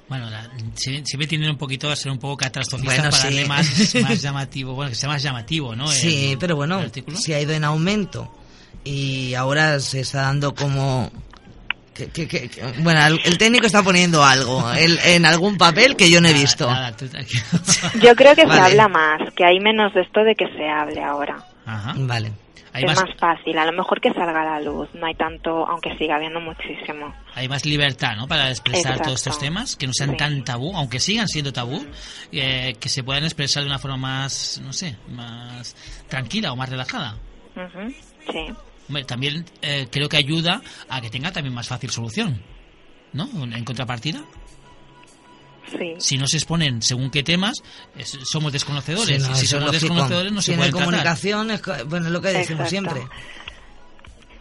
Bueno, 0.08 0.30
la- 0.30 0.50
sie- 0.76 1.02
siempre 1.04 1.26
tienden 1.26 1.50
un 1.50 1.56
poquito 1.56 1.90
a 1.90 1.96
ser 1.96 2.12
un 2.12 2.18
poco 2.18 2.36
catastrofistas 2.36 2.96
Bueno, 2.98 3.10
para 3.10 3.22
sí. 3.22 3.28
darle 3.28 3.46
más, 3.48 3.94
más 4.02 4.20
llamativo, 4.22 4.74
bueno, 4.74 4.90
que 4.90 4.96
sea 4.96 5.08
más 5.08 5.22
llamativo, 5.22 5.74
¿no? 5.74 5.90
El- 5.90 5.98
Sí, 5.98 6.36
pero 6.38 6.56
bueno, 6.56 6.80
el 6.80 6.92
si 7.16 7.32
ha 7.32 7.40
ido 7.40 7.52
en 7.54 7.64
aumento 7.64 8.30
y 8.84 9.32
ahora 9.34 9.80
se 9.80 10.00
está 10.00 10.22
dando 10.22 10.54
como... 10.54 11.10
que- 11.96 12.08
que- 12.10 12.28
que- 12.28 12.48
que- 12.48 12.62
bueno, 12.80 13.00
el, 13.06 13.38
técnico 13.38 13.66
está 13.66 13.82
poniendo 13.82 14.22
algo 14.24 14.70
el- 14.72 14.98
en 15.04 15.24
algún 15.24 15.56
papel 15.56 15.96
que 15.96 16.10
yo 16.10 16.20
no 16.20 16.28
he 16.28 16.32
Nada, 16.32 16.42
visto. 16.42 16.70
nada, 16.70 16.96
tú 16.96 17.08
tranquilo. 17.08 17.42
Yo 18.02 18.14
creo 18.14 18.34
que 18.34 18.44
Vale. 18.46 18.60
se 18.60 18.66
habla 18.66 18.88
más, 18.88 19.32
que 19.34 19.44
hay 19.44 19.58
menos 19.60 19.94
de 19.94 20.02
esto 20.02 20.22
de 20.22 20.34
que 20.34 20.46
se 20.56 20.68
hable 20.68 21.02
ahora. 21.02 21.38
Ajá. 21.64 21.94
Vale. 21.96 22.32
Hay 22.72 22.84
es 22.84 22.90
más, 22.94 23.06
más 23.08 23.16
fácil, 23.18 23.56
a 23.56 23.64
lo 23.64 23.72
mejor 23.72 24.02
que 24.02 24.12
salga 24.12 24.42
a 24.42 24.44
la 24.44 24.60
luz, 24.60 24.88
no 24.92 25.06
hay 25.06 25.14
tanto, 25.14 25.66
aunque 25.66 25.96
siga 25.96 26.16
habiendo 26.16 26.40
muchísimo. 26.42 27.14
hay 27.34 27.48
más 27.48 27.64
libertad, 27.64 28.16
¿no? 28.16 28.28
Para 28.28 28.50
expresar 28.50 28.80
Exacto. 28.92 29.04
todos 29.04 29.20
estos 29.20 29.38
temas, 29.38 29.76
que 29.76 29.86
no 29.86 29.94
sean 29.94 30.10
Sí. 30.10 30.16
tan 30.18 30.44
tabú, 30.44 30.76
aunque 30.76 31.00
sigan 31.00 31.26
siendo 31.26 31.54
tabú, 31.54 31.82
eh, 32.32 32.76
que 32.78 32.88
se 32.90 33.02
puedan 33.02 33.24
expresar 33.24 33.62
de 33.62 33.68
una 33.70 33.78
forma 33.78 33.96
más, 33.96 34.60
no 34.62 34.74
sé, 34.74 34.94
más 35.08 35.74
tranquila 36.08 36.52
o 36.52 36.56
más 36.56 36.68
relajada. 36.68 37.16
Ujú, 37.56 37.94
Sí. 38.30 38.52
Hombre, 38.88 39.04
también 39.04 39.44
eh, 39.62 39.88
creo 39.90 40.08
que 40.08 40.16
ayuda 40.16 40.62
a 40.88 41.00
que 41.00 41.10
tenga 41.10 41.32
también 41.32 41.54
más 41.54 41.66
fácil 41.68 41.90
solución, 41.90 42.40
¿no? 43.12 43.28
En 43.42 43.64
contrapartida. 43.64 44.22
Sí. 45.70 45.94
Si 45.98 46.16
no 46.18 46.28
se 46.28 46.36
exponen 46.36 46.80
según 46.80 47.10
qué 47.10 47.24
temas, 47.24 47.60
es- 47.98 48.16
somos 48.30 48.52
desconocedores. 48.52 49.20
Sí, 49.22 49.28
no, 49.28 49.34
y 49.34 49.40
si 49.40 49.46
somos 49.48 49.72
desconocedores 49.72 50.30
no 50.32 50.40
si 50.40 50.52
se 50.52 50.56
tratar. 50.70 50.72
comunicación, 50.84 51.50
es 51.50 51.62
bueno, 51.88 52.06
es 52.06 52.12
lo 52.12 52.20
que 52.20 52.28
decimos 52.28 52.72
Exacto. 52.72 52.94
siempre. 52.94 53.02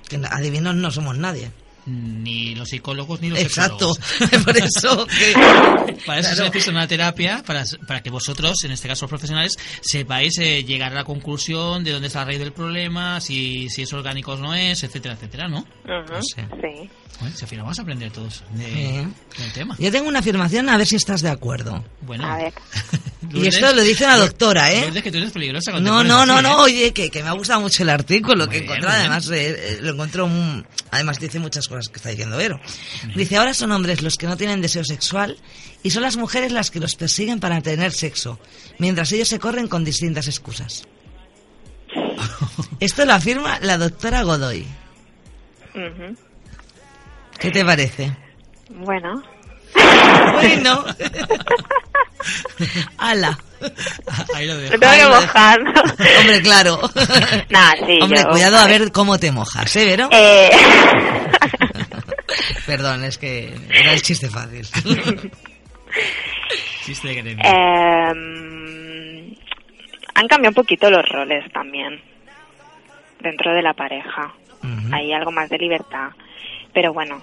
Que 0.07 0.21
adivinos 0.29 0.75
no 0.75 0.91
somos 0.91 1.17
nadie. 1.17 1.51
Ni 1.87 2.55
los 2.55 2.69
psicólogos 2.69 3.21
ni 3.21 3.29
los 3.29 3.39
Exacto. 3.39 3.95
Por 4.45 4.57
eso 4.57 5.05
que... 5.05 5.33
Para 6.05 6.19
eso 6.19 6.29
Claro. 6.29 6.35
se 6.35 6.43
necesita 6.43 6.71
una 6.71 6.87
terapia, 6.87 7.43
para, 7.45 7.63
para 7.87 8.01
que 8.01 8.09
vosotros, 8.09 8.63
en 8.63 8.71
este 8.71 8.87
caso 8.87 9.05
los 9.05 9.09
profesionales, 9.09 9.55
sepáis 9.81 10.37
eh, 10.39 10.63
llegar 10.63 10.91
a 10.91 10.95
la 10.95 11.03
conclusión 11.03 11.83
de 11.83 11.91
dónde 11.91 12.07
está 12.07 12.19
la 12.19 12.25
raíz 12.25 12.39
del 12.39 12.51
problema, 12.51 13.21
si, 13.21 13.69
si 13.69 13.83
es 13.83 13.93
orgánico 13.93 14.33
o 14.33 14.37
no 14.37 14.53
es, 14.53 14.83
etcétera, 14.83 15.13
etcétera, 15.15 15.47
¿no? 15.47 15.59
Ujú, 15.59 16.21
Sí. 16.21 16.41
sí. 16.61 16.89
Bueno, 17.19 17.35
si 17.35 17.43
al 17.45 17.49
final 17.49 17.63
vamos 17.63 17.79
a 17.79 17.81
aprender 17.83 18.11
todos 18.11 18.43
de- 18.51 18.65
Sí. 18.65 19.41
del 19.41 19.53
tema. 19.53 19.75
Yo 19.79 19.91
tengo 19.91 20.07
una 20.09 20.19
afirmación, 20.19 20.67
a 20.69 20.77
ver 20.77 20.85
si 20.85 20.95
estás 20.97 21.21
de 21.21 21.29
acuerdo. 21.29 21.83
Bueno, 22.01 22.25
A 22.27 22.37
ver. 22.37 22.53
Y 23.33 23.47
esto 23.47 23.73
lo 23.73 23.81
dice 23.81 24.05
una 24.05 24.17
doctora, 24.17 24.71
¿eh? 24.71 24.81
Lourdes, 24.83 25.01
que 25.03 25.11
tú 25.11 25.17
eres 25.17 25.31
peligrosa 25.31 25.71
cuando 25.71 25.89
No, 25.89 26.03
no, 26.03 26.25
no, 26.27 26.33
así, 26.35 26.43
no, 26.43 26.49
¿eh? 26.51 26.61
oye, 26.61 26.93
que, 26.93 27.09
que 27.09 27.23
me 27.23 27.29
ha 27.29 27.33
gustado 27.33 27.59
mucho 27.61 27.81
el 27.83 27.89
artículo 27.89 28.45
Muy 28.45 28.53
que 28.53 28.61
bien, 28.61 28.73
bien. 28.79 28.85
además 28.87 29.27
eh, 29.31 29.49
eh, 29.49 29.77
lo 29.81 29.93
encontró, 29.93 30.25
un- 30.25 30.65
además 30.95 31.19
dice 31.19 31.39
muchas 31.39 31.67
cosas 31.67 31.89
que 31.89 31.97
está 31.97 32.09
diciendo 32.09 32.37
Vero. 32.37 32.59
Dice, 33.15 33.37
ahora 33.37 33.53
son 33.53 33.71
hombres 33.71 34.01
los 34.01 34.15
que 34.15 34.27
no 34.27 34.37
tienen 34.37 34.61
deseo 34.61 34.83
sexual 34.83 35.37
y 35.83 35.91
son 35.91 36.03
las 36.03 36.17
mujeres 36.17 36.51
las 36.51 36.71
que 36.71 36.79
los 36.79 36.95
persiguen 36.95 37.39
para 37.39 37.61
tener 37.61 37.91
sexo, 37.91 38.39
mientras 38.79 39.11
ellos 39.11 39.27
se 39.27 39.39
corren 39.39 39.67
con 39.67 39.83
distintas 39.83 40.27
excusas. 40.27 40.83
Esto 42.79 43.05
lo 43.05 43.13
afirma 43.13 43.59
la 43.61 43.77
doctora 43.77 44.23
Godoy. 44.23 44.65
¿Qué 47.39 47.51
te 47.51 47.63
parece? 47.65 48.15
Bueno. 48.69 49.21
Bueno. 50.33 50.85
Ala. 52.97 53.37
Ahí 54.35 54.47
lo 54.47 54.57
dejo. 54.57 54.73
Me 54.73 54.79
tengo 54.79 54.93
que 54.93 55.05
mojar. 55.21 55.59
Hombre, 56.19 56.41
claro. 56.41 56.79
Nah, 57.49 57.73
sí, 57.85 57.99
Hombre, 58.01 58.21
yo- 58.21 58.29
cuidado 58.29 58.57
a 58.57 58.67
ver 58.67 58.91
cómo 58.91 59.17
te 59.19 59.31
mojas, 59.31 59.75
¿eh, 59.75 59.85
Vero? 59.85 60.09
Eh, 60.11 60.49
Perdón, 62.65 63.03
es 63.03 63.17
que 63.17 63.53
era 63.69 63.93
el 63.93 64.01
chiste 64.01 64.29
fácil. 64.29 64.67
Chiste 66.85 67.07
de 67.09 67.15
gremio. 67.15 67.43
em, 67.45 69.35
han 70.15 70.27
cambiado 70.27 70.51
un 70.51 70.55
poquito 70.55 70.89
los 70.89 71.07
roles 71.09 71.51
también 71.51 72.01
dentro 73.19 73.53
de 73.53 73.61
la 73.61 73.73
pareja. 73.73 74.33
Hay 74.91 75.13
algo 75.13 75.31
más 75.31 75.49
de 75.49 75.57
libertad. 75.59 76.09
Pero 76.73 76.91
bueno, 76.93 77.21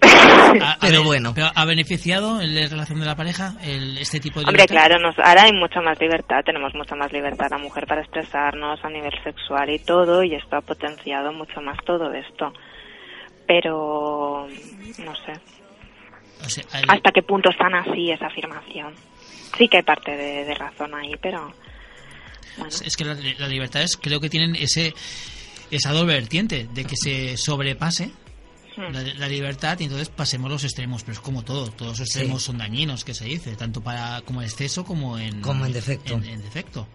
A- 0.62 0.76
pero 0.80 1.02
bueno. 1.04 1.32
Pero 1.34 1.48
¿Ha 1.54 1.64
beneficiado 1.64 2.40
en 2.40 2.54
la 2.54 2.66
relación 2.68 3.00
de 3.00 3.06
la 3.06 3.16
pareja 3.16 3.54
el, 3.62 3.98
este 3.98 4.20
tipo 4.20 4.40
de 4.40 4.46
hombre, 4.46 4.62
libertad? 4.64 4.74
claro, 4.88 4.98
nos, 5.00 5.18
ahora 5.18 5.44
hay 5.44 5.52
mucha 5.52 5.80
más 5.80 5.98
libertad, 6.00 6.40
tenemos 6.44 6.74
mucha 6.74 6.94
más 6.96 7.12
libertad 7.12 7.46
la 7.50 7.58
mujer 7.58 7.86
para 7.86 8.02
expresarnos 8.02 8.78
a 8.84 8.88
nivel 8.90 9.12
sexual 9.24 9.70
y 9.70 9.78
todo, 9.78 10.22
y 10.22 10.34
esto 10.34 10.56
ha 10.56 10.60
potenciado 10.60 11.32
mucho 11.32 11.60
más 11.60 11.76
todo 11.84 12.12
esto. 12.12 12.52
Pero, 13.46 14.48
no 14.98 15.14
sé, 15.14 15.32
O 16.44 16.48
sea, 16.48 16.64
el- 16.80 16.90
hasta 16.90 17.12
qué 17.12 17.22
punto 17.22 17.50
es 17.50 17.56
tan 17.58 17.74
así 17.74 18.10
esa 18.10 18.26
afirmación. 18.26 18.92
Sí 19.56 19.68
que 19.68 19.78
hay 19.78 19.82
parte 19.82 20.10
de, 20.16 20.44
de 20.44 20.54
razón 20.54 20.94
ahí, 20.94 21.12
pero 21.22 21.52
bueno. 22.56 22.72
Es 22.84 22.96
que 22.96 23.04
la- 23.04 23.14
las 23.14 23.48
libertades 23.48 23.96
creo 23.96 24.20
que 24.20 24.28
tienen 24.30 24.56
ese 24.56 24.92
esa 25.70 25.92
doble 25.92 26.14
vertiente 26.14 26.68
de 26.72 26.84
que 26.84 26.96
se 26.96 27.36
sobrepase. 27.36 28.10
La, 28.76 28.90
la 29.02 29.28
libertad 29.28 29.78
y 29.80 29.84
entonces 29.84 30.08
pasemos 30.08 30.50
los 30.50 30.64
extremos, 30.64 31.02
pero 31.02 31.14
es 31.14 31.20
como 31.20 31.42
todo, 31.42 31.68
todos 31.70 31.98
los 31.98 32.00
extremos 32.08 32.42
son 32.42 32.58
dañinos, 32.58 33.04
que 33.04 33.14
se 33.14 33.24
dice, 33.24 33.56
tanto 33.56 33.80
para 33.82 34.20
como 34.22 34.42
en 34.42 34.48
exceso 34.48 34.84
como 34.84 35.18
en 35.18 35.40
Como 35.40 35.64
en 35.66 35.72
defecto. 35.72 36.14
en- 36.14 36.24
en 36.24 36.42
defecto. 36.42 36.86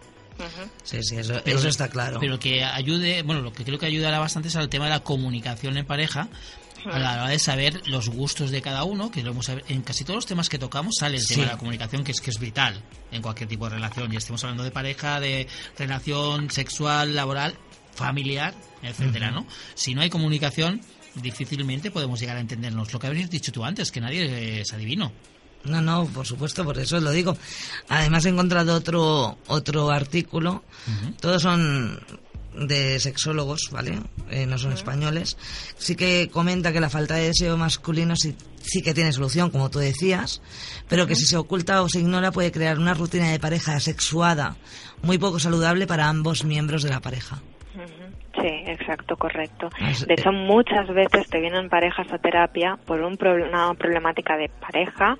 Sí, 0.83 1.03
sí, 1.03 1.17
eso, 1.17 1.39
Pero- 1.43 1.59
eso 1.59 1.67
está 1.67 1.87
claro. 1.89 2.19
Pero 2.19 2.39
que 2.39 2.63
ayude, 2.63 3.21
bueno, 3.21 3.41
lo 3.41 3.53
que 3.53 3.63
creo 3.63 3.77
que 3.77 3.85
ayudará 3.85 4.17
bastante 4.19 4.47
es 4.47 4.55
al 4.55 4.69
tema 4.69 4.85
de 4.85 4.91
la 4.91 5.01
comunicación 5.01 5.77
en 5.77 5.85
pareja, 5.85 6.29
a 6.85 6.97
la 6.97 7.11
hora 7.13 7.27
de 7.29 7.37
saber 7.37 7.87
los 7.87 8.09
gustos 8.09 8.49
de 8.49 8.59
cada 8.63 8.83
uno, 8.83 9.11
que 9.11 9.21
lo 9.21 9.31
hemos 9.31 9.49
en 9.49 9.81
casi 9.83 10.03
todos 10.03 10.15
los 10.15 10.25
temas 10.25 10.49
que 10.49 10.57
tocamos 10.57 10.95
sale 10.99 11.17
el 11.17 11.21
Sí. 11.23 11.35
tema 11.35 11.45
de 11.45 11.51
la 11.51 11.57
comunicación, 11.59 12.03
que 12.03 12.11
es 12.11 12.21
que 12.21 12.31
es 12.31 12.39
vital 12.39 12.81
en 13.11 13.21
cualquier 13.21 13.47
tipo 13.49 13.65
de 13.69 13.75
relación, 13.75 14.11
y 14.11 14.15
estemos 14.15 14.43
hablando 14.43 14.63
de 14.63 14.71
pareja, 14.71 15.19
de 15.19 15.47
relación 15.77 16.49
sexual, 16.49 17.15
laboral, 17.15 17.53
familiar, 17.93 18.55
etcétera, 18.81 19.29
¿no? 19.29 19.45
Si 19.75 19.93
no 19.93 20.01
hay 20.01 20.09
comunicación, 20.09 20.81
difícilmente 21.15 21.91
podemos 21.91 22.19
llegar 22.19 22.37
a 22.37 22.41
entendernos. 22.41 22.91
Lo 22.93 22.99
que 22.99 23.07
habrías 23.07 23.29
dicho 23.29 23.51
tú 23.51 23.63
antes, 23.63 23.91
que 23.91 24.01
nadie 24.01 24.61
es 24.61 24.73
adivino. 24.73 25.11
No, 25.63 25.81
no, 25.81 26.05
por 26.07 26.25
supuesto, 26.25 26.63
por 26.63 26.77
eso 26.79 26.99
lo 26.99 27.11
digo. 27.11 27.37
Además 27.89 28.25
he 28.25 28.29
encontrado 28.29 28.75
otro 28.75 29.37
otro 29.47 29.91
artículo. 29.91 30.63
Todos 31.19 31.43
son 31.43 31.99
de 32.55 32.99
sexólogos, 32.99 33.69
¿vale? 33.71 33.99
Eh, 34.29 34.45
no 34.45 34.57
son 34.57 34.73
españoles. 34.73 35.37
Sí 35.77 35.95
que 35.95 36.29
comenta 36.31 36.73
que 36.73 36.81
la 36.81 36.89
falta 36.89 37.15
de 37.15 37.27
deseo 37.27 37.57
masculino 37.57 38.15
sí, 38.15 38.35
sí 38.61 38.81
que 38.81 38.93
tiene 38.93 39.13
solución, 39.13 39.51
como 39.51 39.69
tú 39.69 39.79
decías, 39.79 40.41
pero 40.89 41.07
que 41.07 41.15
si 41.15 41.25
se 41.25 41.37
oculta 41.37 41.81
o 41.81 41.89
se 41.89 41.99
ignora 41.99 42.31
puede 42.31 42.51
crear 42.51 42.77
una 42.79 42.93
rutina 42.93 43.29
de 43.29 43.39
pareja 43.39 43.79
sexuada 43.79 44.57
muy 45.01 45.17
poco 45.17 45.39
saludable 45.39 45.87
para 45.87 46.09
ambos 46.09 46.43
miembros 46.43 46.83
de 46.83 46.89
la 46.89 47.01
pareja. 47.01 47.41
Sí, 48.41 48.63
exacto, 48.65 49.17
correcto. 49.17 49.69
De 50.07 50.13
hecho, 50.15 50.31
muchas 50.31 50.87
veces 50.89 51.29
te 51.29 51.39
vienen 51.39 51.69
parejas 51.69 52.11
a 52.11 52.17
terapia 52.17 52.77
por 52.85 53.01
un 53.01 53.17
proble- 53.17 53.47
una 53.47 53.73
problemática 53.75 54.37
de 54.37 54.49
pareja, 54.49 55.17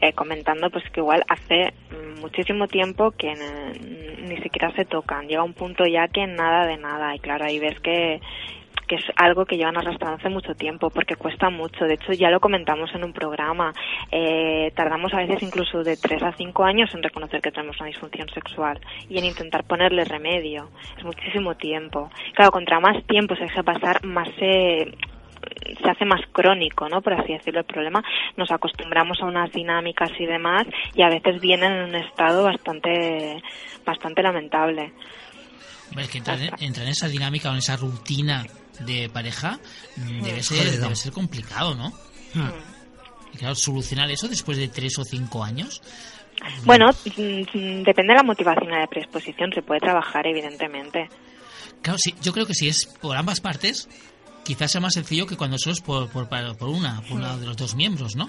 eh, 0.00 0.12
comentando 0.12 0.70
pues 0.70 0.84
que 0.90 1.00
igual 1.00 1.22
hace 1.28 1.72
muchísimo 2.20 2.68
tiempo 2.68 3.10
que 3.12 3.32
eh, 3.32 4.16
ni 4.22 4.36
siquiera 4.38 4.70
se 4.74 4.84
tocan. 4.84 5.26
Llega 5.26 5.42
un 5.42 5.54
punto 5.54 5.84
ya 5.86 6.08
que 6.08 6.26
nada 6.26 6.66
de 6.66 6.76
nada. 6.76 7.14
Y 7.14 7.18
claro, 7.18 7.44
ahí 7.44 7.58
ves 7.58 7.78
que 7.80 8.20
que 8.90 8.96
es 8.96 9.04
algo 9.14 9.46
que 9.46 9.56
llevan 9.56 9.76
arrastrando 9.76 10.16
hace 10.16 10.28
mucho 10.28 10.52
tiempo, 10.56 10.90
porque 10.90 11.14
cuesta 11.14 11.48
mucho. 11.48 11.84
De 11.84 11.94
hecho, 11.94 12.12
ya 12.12 12.28
lo 12.28 12.40
comentamos 12.40 12.90
en 12.92 13.04
un 13.04 13.12
programa. 13.12 13.72
Eh, 14.10 14.72
tardamos 14.74 15.14
a 15.14 15.18
veces 15.18 15.40
incluso 15.44 15.84
de 15.84 15.96
3 15.96 16.20
a 16.24 16.32
5 16.32 16.64
años 16.64 16.92
en 16.92 17.00
reconocer 17.00 17.40
que 17.40 17.52
tenemos 17.52 17.78
una 17.78 17.86
disfunción 17.86 18.28
sexual 18.30 18.80
y 19.08 19.16
en 19.16 19.26
intentar 19.26 19.62
ponerle 19.62 20.02
remedio. 20.02 20.70
Es 20.98 21.04
muchísimo 21.04 21.54
tiempo. 21.54 22.10
Claro, 22.34 22.50
contra 22.50 22.80
más 22.80 23.00
tiempo 23.06 23.36
se 23.36 23.44
deja 23.44 23.62
pasar, 23.62 24.04
más 24.04 24.28
se 24.40 24.92
se 25.82 25.88
hace 25.88 26.04
más 26.04 26.20
crónico, 26.32 26.88
¿no? 26.88 27.00
Por 27.00 27.14
así 27.14 27.32
decirlo, 27.32 27.60
el 27.60 27.66
problema. 27.66 28.02
Nos 28.36 28.50
acostumbramos 28.50 29.22
a 29.22 29.26
unas 29.26 29.52
dinámicas 29.52 30.10
y 30.18 30.26
demás 30.26 30.66
y 30.94 31.02
a 31.02 31.08
veces 31.08 31.40
vienen 31.40 31.72
en 31.72 31.84
un 31.90 31.94
estado 31.94 32.42
bastante, 32.42 33.40
bastante 33.86 34.20
lamentable. 34.20 34.92
Es 35.96 36.08
que 36.08 36.18
entrar 36.18 36.38
en, 36.40 36.50
entrar 36.60 36.86
en 36.86 36.92
esa 36.92 37.08
dinámica 37.08 37.48
o 37.50 37.52
en 37.52 37.58
esa 37.58 37.76
rutina 37.76 38.44
de 38.80 39.08
pareja 39.08 39.58
mm, 39.96 40.22
debe 40.22 40.42
ser, 40.42 40.80
debe 40.80 40.96
ser 40.96 41.12
complicado, 41.12 41.74
¿no? 41.74 41.90
Hmm. 42.34 42.50
Y 43.32 43.38
claro, 43.38 43.54
solucionar 43.54 44.10
eso 44.10 44.28
después 44.28 44.58
de 44.58 44.68
tres 44.68 44.98
o 44.98 45.04
cinco 45.04 45.44
años. 45.44 45.82
Bueno, 46.64 46.90
mm, 46.90 47.82
depende 47.82 48.12
de 48.12 48.16
la 48.16 48.22
motivación 48.22 48.72
y 48.72 48.76
la 48.76 48.86
predisposición, 48.86 49.52
se 49.52 49.62
puede 49.62 49.80
trabajar, 49.80 50.26
evidentemente. 50.26 51.08
Claro, 51.82 51.98
sí, 51.98 52.14
yo 52.22 52.32
creo 52.32 52.46
que 52.46 52.54
si 52.54 52.68
es 52.68 52.86
por 52.86 53.16
ambas 53.16 53.40
partes, 53.40 53.88
quizás 54.44 54.70
sea 54.70 54.80
más 54.80 54.94
sencillo 54.94 55.26
que 55.26 55.36
cuando 55.36 55.58
solo 55.58 55.74
es 55.74 55.80
por, 55.80 56.10
por, 56.10 56.28
por 56.28 56.68
una, 56.68 57.02
por 57.02 57.18
uno 57.18 57.38
de 57.38 57.46
los 57.46 57.56
dos 57.56 57.74
miembros, 57.74 58.16
¿no? 58.16 58.28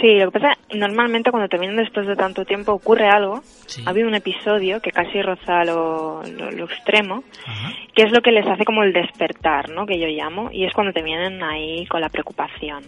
Sí, 0.00 0.18
lo 0.18 0.30
que 0.30 0.40
pasa, 0.40 0.58
normalmente 0.74 1.30
cuando 1.30 1.48
terminan 1.48 1.76
después 1.76 2.06
de 2.06 2.16
tanto 2.16 2.44
tiempo 2.44 2.72
ocurre 2.72 3.08
algo. 3.08 3.42
Sí. 3.66 3.82
Ha 3.86 3.90
habido 3.90 4.08
un 4.08 4.14
episodio 4.14 4.80
que 4.80 4.90
casi 4.90 5.22
roza 5.22 5.64
lo, 5.64 6.22
lo, 6.24 6.50
lo 6.50 6.64
extremo, 6.64 7.24
Ajá. 7.46 7.72
que 7.94 8.02
es 8.02 8.12
lo 8.12 8.20
que 8.20 8.32
les 8.32 8.46
hace 8.46 8.64
como 8.64 8.82
el 8.82 8.92
despertar, 8.92 9.70
¿no? 9.70 9.86
Que 9.86 9.98
yo 9.98 10.06
llamo, 10.08 10.50
y 10.52 10.64
es 10.64 10.72
cuando 10.72 10.92
te 10.92 11.02
vienen 11.02 11.42
ahí 11.42 11.86
con 11.86 12.00
la 12.00 12.08
preocupación. 12.08 12.84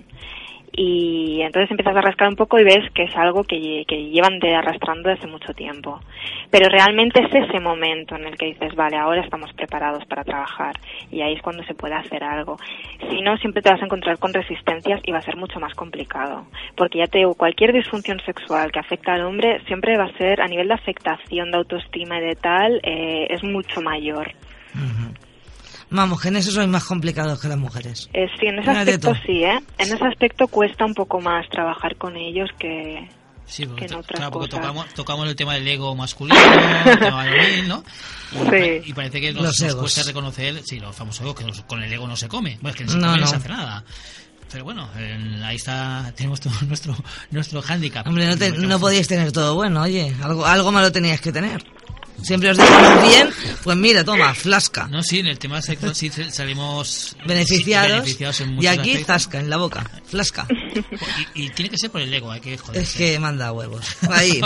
Y 0.77 1.41
entonces 1.41 1.71
empiezas 1.71 1.97
a 1.97 2.03
rascar 2.03 2.29
un 2.29 2.37
poco 2.37 2.59
y 2.59 2.65
ves 2.65 2.91
que 2.93 3.05
es 3.05 3.17
algo 3.17 3.45
que, 3.45 3.85
que 3.89 4.11
llevan 4.11 4.39
de 4.39 4.55
arrastrando 4.55 5.09
desde 5.09 5.27
mucho 5.27 5.55
tiempo. 5.55 6.01
Pero 6.51 6.69
realmente 6.69 7.21
es 7.25 7.35
ese 7.35 7.61
momento 7.61 8.15
en 8.15 8.27
el 8.27 8.37
que 8.37 8.47
dices, 8.47 8.75
vale, 8.75 8.99
ahora 8.99 9.23
estamos 9.23 9.51
preparados 9.55 10.05
para 10.05 10.23
trabajar 10.23 10.75
y 11.11 11.23
ahí 11.23 11.33
es 11.33 11.43
cuando 11.43 11.65
se 11.65 11.75
puede 11.75 11.95
hacer 11.95 12.23
algo. 12.23 12.59
Si 13.09 13.23
no, 13.23 13.39
siempre 13.39 13.63
te 13.63 13.71
vas 13.71 13.81
a 13.81 13.87
encontrar 13.87 14.19
con 14.19 14.35
resistencias 14.35 15.01
y 15.05 15.13
va 15.13 15.19
a 15.19 15.23
ser 15.23 15.37
mucho 15.37 15.59
más 15.61 15.75
complicado. 15.75 16.47
Porque 16.77 16.99
ya 16.99 17.07
te 17.07 17.19
digo, 17.19 17.35
cualquier 17.35 17.73
disfunción 17.73 18.21
sexual 18.21 18.71
que 18.71 18.79
afecta 18.79 19.15
al 19.15 19.25
hombre 19.25 19.61
siempre 19.67 19.97
va 19.97 20.05
a 20.05 20.19
ser 20.19 20.43
a 20.43 20.47
nivel 20.47 20.69
de 20.69 20.75
afectación, 20.75 21.51
de 21.51 21.57
autoestima 21.57 22.19
y 22.19 22.27
de 22.27 22.37
tal, 22.37 22.81
eh, 22.83 23.29
es 23.31 23.43
mucho 23.43 23.81
mayor. 23.81 24.31
Vamos, 25.91 26.21
que 26.21 26.29
en 26.29 26.37
eso 26.37 26.51
sois 26.51 26.69
más 26.69 26.85
complicados 26.85 27.41
que 27.41 27.49
las 27.49 27.59
mujeres. 27.59 28.09
Eh, 28.13 28.27
sí, 28.41 28.47
en 28.47 28.59
ese 28.59 28.69
Mira 28.71 28.81
aspecto 28.83 29.15
sí, 29.25 29.45
¿eh? 29.45 29.59
En 29.79 29.93
ese 29.95 30.05
aspecto 30.05 30.49
cuesta 30.49 30.85
un 30.85 30.95
poco 30.95 31.21
más 31.21 31.49
trabajar 31.49 31.97
con 31.97 32.17
ellos 32.17 32.51
que... 32.59 33.09
Sí, 33.49 33.65
porque, 33.65 33.81
que 33.81 33.85
en 33.87 33.91
to- 33.93 33.99
otras 34.01 34.17
claro, 34.19 34.33
porque 34.33 34.49
cosas. 34.49 34.61
tocamos, 34.63 34.95
tocamos 34.95 35.29
el 35.29 35.37
tema 35.37 35.55
del 35.55 35.69
ego 35.69 35.95
masculino, 35.95 36.37
el 36.87 36.99
tema 36.99 37.17
varonil, 37.17 37.69
¿no? 37.69 37.85
Y, 38.33 38.37
Sí. 38.51 38.91
y 38.91 38.93
parece 38.93 39.21
que 39.21 39.33
nos, 39.33 39.43
Los 39.45 39.61
nos 39.61 39.71
egos. 39.71 39.81
cuesta 39.83 40.03
reconocer, 40.03 40.63
sí, 40.65 40.81
los 40.81 40.97
famosos 40.97 41.23
egos, 41.23 41.37
que 41.37 41.63
con 41.69 41.81
el 41.81 41.93
ego 41.93 42.09
no 42.09 42.17
se 42.17 42.27
come. 42.27 42.59
Bueno, 42.61 42.71
es 42.71 42.77
que 42.77 42.85
no 42.85 42.91
se 42.91 42.99
No, 42.99 43.07
come, 43.07 43.19
no 43.19 43.25
no. 43.25 43.31
se 43.31 43.37
hace 43.37 43.49
nada. 43.49 43.85
Pero 44.51 44.65
bueno, 44.65 44.89
en- 44.99 45.43
ahí 45.45 45.55
está, 45.55 46.13
tenemos 46.17 46.41
todo 46.41 46.53
nuestro, 46.67 46.97
nuestro 47.31 47.63
hándicap. 47.63 48.05
Hombre, 48.09 48.27
no, 48.27 48.37
te- 48.37 48.51
no 48.51 48.81
podíais 48.81 49.07
tener 49.07 49.31
todo 49.31 49.55
bueno, 49.55 49.83
oye. 49.83 50.13
Algo, 50.21 50.45
algo 50.45 50.73
malo 50.73 50.91
teníais 50.91 51.21
que 51.21 51.31
tener. 51.31 51.63
Siempre 52.23 52.51
os 52.51 52.57
dejamos 52.57 53.09
bien, 53.09 53.29
pues 53.63 53.77
mira, 53.77 54.03
toma, 54.05 54.35
flasca. 54.35 54.89
No, 54.89 55.03
sí, 55.03 55.21
en 55.21 55.27
el 55.27 55.39
tema 55.39 55.63
sexual 55.63 55.95
sí 55.95 56.11
salimos 56.31 57.17
Beneficiados. 57.27 57.89
sí, 57.89 57.95
beneficiados 57.95 58.41
en 58.41 58.63
y 58.63 58.67
aquí, 58.67 58.91
aspectos. 58.91 59.07
zasca, 59.07 59.39
en 59.41 59.51
la 59.51 59.57
boca. 59.59 59.91
Flasca. 60.07 60.47
Y, 61.35 61.45
y 61.45 61.51
tiene 61.51 61.71
que 61.71 61.79
ser 61.79 61.91
por 61.91 62.01
el 62.01 62.13
ego, 62.13 62.31
hay 62.33 62.41
que 62.41 62.57
joder. 62.59 62.83
Es 62.83 62.95
que 62.95 63.19
manda 63.19 63.53
huevos. 63.53 63.85
Ahí. 64.11 64.41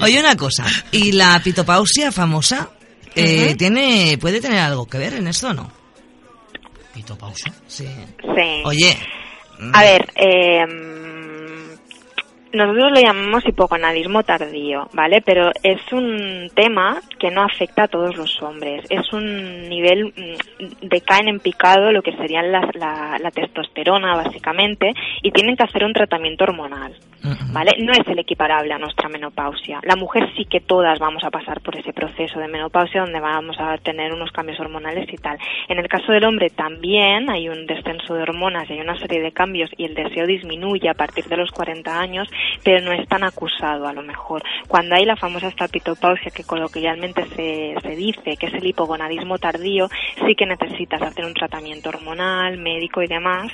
Oye, 0.00 0.18
una 0.20 0.36
cosa. 0.36 0.64
¿Y 0.90 1.12
la 1.12 1.40
pitopausia 1.44 2.10
famosa 2.10 2.70
eh, 3.14 3.54
tiene 3.56 4.16
puede 4.20 4.40
tener 4.40 4.58
algo 4.58 4.86
que 4.86 4.98
ver 4.98 5.14
en 5.14 5.28
esto 5.28 5.48
o 5.48 5.52
no? 5.54 5.70
Pito 6.94 7.16
pausa. 7.16 7.52
Sí. 7.68 7.86
Sí. 8.20 8.62
Oye. 8.64 8.98
A 9.74 9.82
ver, 9.82 10.10
eh, 10.16 10.64
nosotros 12.52 12.92
lo 12.92 13.00
llamamos 13.00 13.46
hipogonadismo 13.46 14.22
tardío, 14.22 14.88
¿vale? 14.92 15.22
Pero 15.22 15.50
es 15.62 15.80
un 15.92 16.50
tema 16.54 17.00
que 17.18 17.30
no 17.30 17.42
afecta 17.42 17.84
a 17.84 17.88
todos 17.88 18.16
los 18.16 18.42
hombres. 18.42 18.84
Es 18.90 19.12
un 19.12 19.68
nivel, 19.68 20.06
mm, 20.06 20.86
decaen 20.86 21.28
en 21.28 21.40
picado 21.40 21.92
lo 21.92 22.02
que 22.02 22.16
serían 22.16 22.52
la, 22.52 22.60
la 23.20 23.30
testosterona, 23.30 24.16
básicamente, 24.16 24.92
y 25.22 25.30
tienen 25.30 25.56
que 25.56 25.64
hacer 25.64 25.84
un 25.84 25.92
tratamiento 25.92 26.44
hormonal. 26.44 26.94
¿Vale? 27.52 27.72
No 27.78 27.92
es 27.92 28.06
el 28.08 28.18
equiparable 28.18 28.72
a 28.72 28.78
nuestra 28.78 29.08
menopausia. 29.08 29.80
La 29.84 29.96
mujer 29.96 30.28
sí 30.36 30.44
que 30.44 30.60
todas 30.60 30.98
vamos 30.98 31.22
a 31.24 31.30
pasar 31.30 31.60
por 31.60 31.76
ese 31.76 31.92
proceso 31.92 32.40
de 32.40 32.48
menopausia 32.48 33.02
donde 33.02 33.20
vamos 33.20 33.56
a 33.60 33.76
tener 33.78 34.12
unos 34.12 34.32
cambios 34.32 34.58
hormonales 34.58 35.06
y 35.12 35.16
tal. 35.16 35.38
En 35.68 35.78
el 35.78 35.88
caso 35.88 36.12
del 36.12 36.24
hombre 36.24 36.50
también 36.50 37.30
hay 37.30 37.48
un 37.48 37.66
descenso 37.66 38.14
de 38.14 38.22
hormonas 38.22 38.68
y 38.68 38.74
hay 38.74 38.80
una 38.80 38.98
serie 38.98 39.20
de 39.20 39.32
cambios 39.32 39.70
y 39.76 39.84
el 39.84 39.94
deseo 39.94 40.26
disminuye 40.26 40.88
a 40.88 40.94
partir 40.94 41.26
de 41.26 41.36
los 41.36 41.50
40 41.50 42.00
años, 42.00 42.28
pero 42.64 42.84
no 42.84 42.92
es 42.92 43.06
tan 43.08 43.22
acusado 43.22 43.86
a 43.86 43.92
lo 43.92 44.02
mejor. 44.02 44.42
Cuando 44.66 44.94
hay 44.94 45.04
la 45.04 45.16
famosa 45.16 45.48
estapitopausia 45.48 46.30
que 46.30 46.44
coloquialmente 46.44 47.24
se, 47.26 47.74
se 47.80 47.96
dice 47.96 48.36
que 48.36 48.46
es 48.46 48.54
el 48.54 48.66
hipogonadismo 48.66 49.38
tardío, 49.38 49.88
sí 50.26 50.34
que 50.34 50.46
necesitas 50.46 51.02
hacer 51.02 51.24
un 51.24 51.34
tratamiento 51.34 51.90
hormonal, 51.90 52.58
médico 52.58 53.02
y 53.02 53.06
demás, 53.06 53.52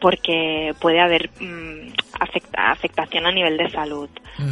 porque 0.00 0.72
puede 0.80 1.00
haber 1.00 1.30
mm, 1.40 1.92
afecta- 2.20 2.70
afectación 2.70 3.26
a 3.26 3.32
nivel 3.32 3.56
de 3.56 3.70
salud. 3.70 4.08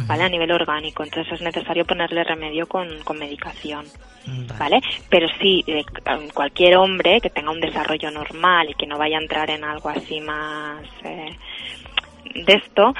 ¿vale? 0.07 0.23
A 0.23 0.29
nivel 0.29 0.51
orgánico. 0.51 1.03
Entonces 1.03 1.33
es 1.33 1.41
necesario 1.41 1.85
ponerle 1.85 2.23
remedio 2.23 2.67
con, 2.67 2.87
con 3.03 3.17
medicación, 3.19 3.85
Vale. 4.25 4.59
¿vale? 4.59 4.81
Pero 5.09 5.27
sí, 5.41 5.63
eh, 5.67 5.83
cualquier 6.33 6.77
hombre 6.77 7.19
que 7.21 7.29
tenga 7.29 7.51
un 7.51 7.59
desarrollo 7.59 8.11
normal 8.11 8.69
y 8.69 8.73
que 8.75 8.87
no 8.87 8.97
vaya 8.97 9.17
a 9.17 9.21
entrar 9.21 9.49
en 9.49 9.63
algo 9.63 9.89
así 9.89 10.21
más 10.21 10.83
eh, 11.03 11.35
de 12.35 12.53
esto, 12.53 12.93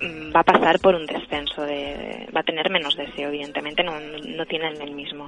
mm, 0.00 0.34
va 0.34 0.40
a 0.40 0.44
pasar 0.44 0.78
por 0.80 0.94
un 0.94 1.06
descenso 1.06 1.62
de... 1.62 2.28
va 2.34 2.40
a 2.40 2.44
tener 2.44 2.70
menos 2.70 2.96
deseo, 2.96 3.28
evidentemente, 3.28 3.82
no, 3.84 3.98
no 4.00 4.46
tienen 4.46 4.80
el 4.80 4.92
mismo. 4.92 5.26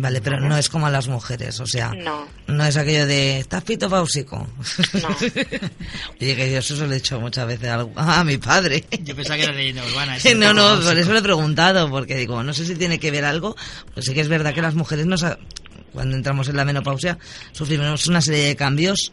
Vale, 0.00 0.20
pero 0.20 0.38
no 0.40 0.56
es 0.56 0.68
como 0.68 0.86
a 0.86 0.90
las 0.90 1.08
mujeres, 1.08 1.58
o 1.60 1.66
sea, 1.66 1.92
No. 1.94 2.26
no 2.46 2.64
es 2.64 2.76
aquello 2.76 3.06
de 3.06 3.38
¿estás 3.40 3.64
pitopáusico? 3.64 4.46
No. 4.94 5.08
Oye, 6.20 6.36
que 6.36 6.52
yo 6.52 6.58
eso 6.58 6.76
se 6.76 6.86
lo 6.86 6.92
he 6.92 6.96
dicho 6.96 7.20
muchas 7.20 7.46
veces 7.46 7.68
a, 7.68 7.86
a 8.20 8.24
mi 8.24 8.36
padre. 8.38 8.84
Yo 9.02 9.16
pensaba 9.16 9.36
que 9.36 9.44
era 9.44 9.52
leyenda 9.52 9.84
urbana. 9.84 10.16
eso 10.18 10.34
No, 10.36 10.52
no, 10.52 10.74
pito 10.76 10.88
por 10.88 10.98
eso 10.98 11.12
lo 11.12 11.18
he 11.18 11.22
preguntado, 11.22 11.90
porque 11.90 12.16
digo, 12.16 12.42
no 12.42 12.52
sé 12.54 12.64
si 12.66 12.74
tiene 12.76 12.98
que 12.98 13.10
ver 13.10 13.24
algo, 13.24 13.56
pues 13.94 14.06
sí 14.06 14.14
que 14.14 14.20
es 14.20 14.28
verdad 14.28 14.54
que 14.54 14.62
las 14.62 14.74
mujeres 14.74 15.06
nos, 15.06 15.24
cuando 15.92 16.16
entramos 16.16 16.48
en 16.48 16.56
la 16.56 16.64
menopausia 16.64 17.18
sufrimos 17.52 18.06
una 18.06 18.20
serie 18.20 18.44
de 18.44 18.56
cambios 18.56 19.12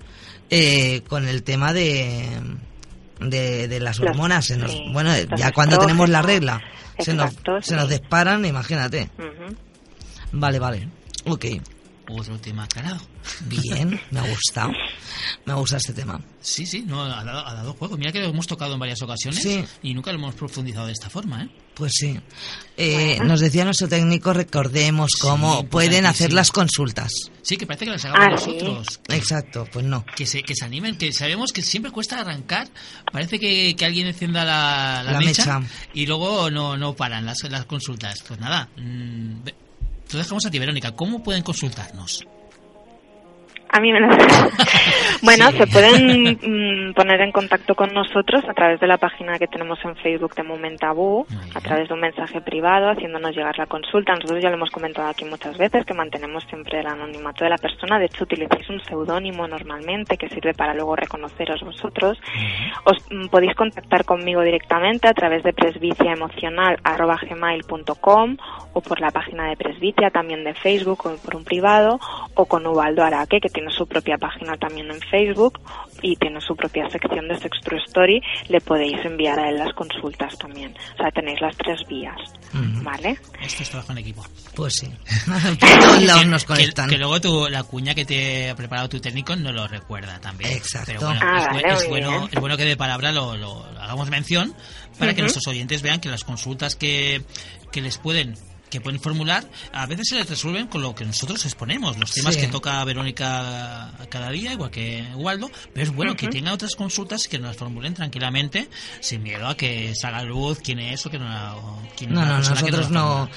eh, 0.50 1.02
con 1.08 1.28
el 1.28 1.42
tema 1.44 1.74
de, 1.74 2.28
de, 3.22 3.68
de 3.68 3.80
las 3.80 4.00
hormonas. 4.00 4.46
Se 4.46 4.58
nos- 4.58 4.72
sí, 4.72 4.84
bueno, 4.92 5.12
ya 5.38 5.52
cuando 5.52 5.78
tenemos 5.78 6.10
la 6.10 6.22
regla, 6.22 6.62
se 7.00 7.14
nos, 7.14 7.32
se 7.62 7.76
nos 7.76 7.90
disparan, 7.90 8.46
imagínate. 8.46 9.10
Vale, 10.36 10.60
vale. 10.60 10.88
Ok. 11.26 11.46
Otro 12.08 12.40
tema 12.40 12.66
aclarado. 12.66 13.02
Bien, 13.48 14.00
me 14.12 14.20
ha 14.20 14.28
gustado. 14.30 14.72
Me 15.46 15.54
gusta 15.56 15.78
este 15.78 15.92
tema. 15.94 16.22
Sí, 16.40 16.68
sí, 16.68 16.84
no, 16.86 17.02
ha 17.04 17.24
dado, 17.24 17.48
ha 17.48 17.54
dado 17.56 17.74
juego. 17.74 17.98
Mira 17.98 18.12
que 18.12 18.20
lo 18.20 18.28
hemos 18.28 18.46
tocado 18.46 18.74
en 18.76 18.80
varias 18.80 19.02
ocasiones 19.02 19.42
Sí. 19.42 19.64
y 19.82 19.96
nunca 19.96 20.12
lo 20.12 20.20
hemos 20.20 20.36
profundizado 20.36 20.86
de 20.86 20.92
esta 20.94 21.10
forma, 21.10 21.44
¿eh? 21.44 21.50
Pues 21.74 21.94
sí. 21.96 22.20
Eh, 22.78 23.18
Nos 23.24 23.40
decía 23.40 23.66
nuestro 23.66 23.88
técnico, 23.88 24.34
recordemos 24.34 25.14
cómo 25.20 25.66
pueden 25.68 26.06
hacer 26.06 26.32
las 26.32 26.52
consultas. 26.52 27.12
Sí, 27.42 27.58
que 27.58 27.66
parece 27.66 27.86
que 27.86 27.92
las 27.92 28.06
hagamos 28.06 28.24
Ah, 28.28 28.30
nosotros. 28.30 29.00
Exacto, 29.10 29.68
pues 29.74 29.84
no. 29.84 30.06
Que 30.16 30.28
se, 30.28 30.44
que 30.44 30.54
se 30.56 30.64
animen, 30.64 30.98
que 31.00 31.12
sabemos 31.12 31.52
que 31.54 31.64
siempre 31.64 31.92
cuesta 31.92 32.20
arrancar. 32.22 32.68
Parece 33.12 33.40
que, 33.40 33.76
que 33.76 33.84
alguien 33.86 34.06
encienda 34.06 34.46
la, 34.46 35.02
la 35.04 35.12
La 35.14 35.20
mecha, 35.20 35.60
mecha. 35.60 35.72
y 35.96 36.06
luego 36.06 36.52
no, 36.52 36.78
no 36.78 36.96
paran 36.96 37.26
las, 37.26 37.42
las 37.50 37.66
consultas. 37.66 38.24
Pues 38.28 38.40
nada, 38.40 38.70
mm, 38.78 39.40
lo 40.12 40.20
dejamos 40.20 40.46
a 40.46 40.52
ti, 40.52 40.60
Verónica. 40.60 40.92
¿Cómo 40.92 41.24
pueden 41.24 41.44
consultarnos? 41.44 42.26
A 43.76 43.80
mí 43.82 43.92
me 43.92 44.00
lo 44.00 44.08
Bueno, 45.22 45.52
Sí. 45.52 45.58
se 45.58 45.68
pueden 45.68 46.38
mm, 46.42 46.94
poner 46.94 47.20
en 47.22 47.32
contacto 47.34 47.76
con 47.76 47.94
nosotros 47.94 48.44
a 48.48 48.54
través 48.54 48.80
de 48.80 48.88
la 48.88 48.96
página 48.98 49.38
que 49.38 49.48
tenemos 49.48 49.78
en 49.84 49.96
Facebook 49.98 50.34
de 50.36 50.44
Moment 50.44 50.80
Tabú, 50.80 51.26
Muy 51.30 51.40
bien. 51.44 51.58
a 51.58 51.62
través 51.62 51.90
de 51.90 51.94
un 51.94 52.00
mensaje 52.00 52.40
privado, 52.42 52.90
haciéndonos 52.90 53.36
llegar 53.36 53.58
la 53.58 53.66
consulta. 53.66 54.14
Nosotros 54.14 54.42
ya 54.42 54.48
lo 54.50 54.56
hemos 54.56 54.72
comentado 54.72 55.10
aquí 55.10 55.26
muchas 55.26 55.58
veces, 55.58 55.86
que 55.86 55.94
mantenemos 55.94 56.46
siempre 56.46 56.80
el 56.80 56.88
anonimato 56.88 57.44
de 57.44 57.50
la 57.50 57.58
persona. 57.58 58.00
De 58.00 58.06
hecho, 58.06 58.24
utilizáis 58.24 58.70
un 58.70 58.82
seudónimo 58.86 59.46
normalmente 59.48 60.18
que 60.18 60.30
sirve 60.30 60.54
para 60.54 60.74
luego 60.74 60.96
reconoceros 60.96 61.60
vosotros. 61.62 62.18
Os 62.86 62.96
mm, 63.12 63.28
podéis 63.28 63.56
contactar 63.56 64.06
conmigo 64.06 64.42
directamente 64.42 65.10
a 65.10 65.14
través 65.14 65.44
de 65.44 65.52
presbiciaemocional.gmail.com 65.54 68.38
o 68.74 68.82
por 68.82 69.02
la 69.02 69.12
página 69.12 69.50
de 69.50 69.58
Presbicia, 69.58 70.12
también 70.12 70.44
de 70.46 70.54
Facebook 70.54 71.06
o 71.08 71.16
por 71.18 71.36
un 71.36 71.44
privado, 71.44 72.00
o 72.36 72.46
con 72.46 72.66
Ubaldo 72.68 73.04
Araque, 73.04 73.42
que 73.42 73.50
tiene 73.50 73.65
su 73.72 73.86
propia 73.88 74.18
página 74.18 74.56
también 74.58 74.90
en 74.92 75.00
Facebook 75.10 75.60
y 76.02 76.16
tiene 76.18 76.40
su 76.42 76.56
propia 76.56 76.90
sección 76.90 77.28
de 77.28 77.38
Sextro 77.40 77.78
Story. 77.86 78.22
Le 78.50 78.62
podéis 78.62 79.04
enviar 79.06 79.40
a 79.40 79.50
él 79.50 79.58
las 79.58 79.74
consultas 79.74 80.38
también. 80.38 80.76
O 80.94 80.98
sea, 80.98 81.12
tenéis 81.12 81.40
las 81.42 81.56
tres 81.58 81.80
vías. 81.88 82.16
¿vale? 82.84 83.18
Esto 83.42 83.64
es 83.64 83.70
trabajo 83.70 83.92
en 83.92 83.98
equipo. 84.00 84.26
Pues 84.56 84.74
sí. 84.80 84.88
Por 85.26 85.58
todos 85.80 86.04
lados 86.04 86.22
Que- 86.24 86.28
nos 86.30 86.44
que- 86.44 86.48
conectan. 86.54 86.90
Que, 86.90 86.98
luego 86.98 87.20
tu, 87.20 87.48
la 87.50 87.64
cuña 87.64 87.94
que 87.96 88.06
te 88.06 88.50
ha 88.50 88.56
preparado 88.56 88.88
tu 88.90 89.00
técnico 89.00 89.36
no 89.36 89.52
lo 89.52 89.68
recuerda 89.68 90.20
también. 90.22 90.52
Exacto. 90.54 90.94
Pero 90.94 91.08
bueno, 91.08 91.20
Ah, 91.24 91.38
es, 91.40 91.46
vale, 91.64 91.74
es 91.74 91.90
bueno, 91.90 92.30
es 92.32 92.40
bueno 92.40 92.58
que 92.58 92.66
de 92.66 92.78
palabra 92.78 93.12
lo, 93.12 93.36
lo 93.38 93.66
hagamos 93.80 94.10
mención 94.10 94.54
para 95.00 95.12
que 95.14 95.18
Ujú. 95.22 95.24
nuestros 95.24 95.48
oyentes 95.48 95.82
vean 95.82 96.00
que 96.00 96.10
las 96.10 96.24
consultas 96.24 96.76
que, 96.76 97.22
que 97.72 97.82
les 97.82 97.98
pueden 97.98 98.36
que 98.70 98.82
pueden 98.82 99.00
formular 99.00 99.50
a 99.72 99.86
veces 99.86 100.08
se 100.10 100.16
les 100.16 100.30
resuelven 100.30 100.68
con 100.68 100.82
lo 100.82 100.94
que 100.96 101.06
nosotros 101.06 101.44
exponemos 101.46 101.98
los 101.98 102.12
temas 102.12 102.36
Sí. 102.36 102.42
que 102.42 102.48
toca 102.48 102.84
Verónica 102.84 103.92
cada 104.10 104.30
día 104.32 104.54
igual 104.54 104.72
que 104.72 105.06
Waldo 105.16 105.50
pero 105.74 105.86
es 105.86 105.94
bueno 105.96 106.16
que 106.16 106.26
Ujú. 106.26 106.34
tengan 106.34 106.54
otras 106.54 106.76
consultas 106.76 107.26
y 107.26 107.30
que 107.30 107.38
nos 107.40 107.50
las 107.50 107.58
formulen 107.58 107.94
tranquilamente 107.94 108.70
sin 109.00 109.24
miedo 109.24 109.48
a 109.48 109.56
que 109.56 109.94
salga 109.96 110.24
luz 110.24 110.60
quién 110.64 110.80
es 110.80 111.06
o 111.06 111.10
quién, 111.10 111.22
o 111.24 111.82
quién 111.96 112.10
es 112.12 112.16
No, 112.16 112.22
la 112.22 112.28
no, 112.28 112.36
persona 112.38 112.62
que 112.62 112.72
nosotros 112.72 112.92
no. 112.92 113.30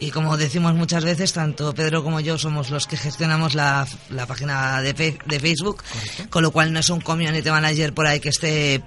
Y 0.00 0.10
como 0.10 0.36
decimos 0.36 0.74
muchas 0.74 1.04
veces, 1.04 1.32
tanto 1.32 1.74
Pedro 1.74 2.02
como 2.04 2.20
yo 2.20 2.38
somos 2.38 2.70
los 2.70 2.86
que 2.86 2.96
gestionamos 2.96 3.54
la, 3.54 3.86
la 4.10 4.26
página 4.26 4.80
de, 4.80 4.94
fe- 4.94 5.18
de 5.26 5.40
Facebook, 5.40 5.82
con 6.30 6.42
lo 6.42 6.50
cual 6.52 6.72
no 6.72 6.78
es 6.80 6.88
un 6.90 7.00
community 7.00 7.50
manager 7.50 7.92
por 7.92 8.06
ahí 8.06 8.20
que 8.20 8.28
esté 8.30 8.82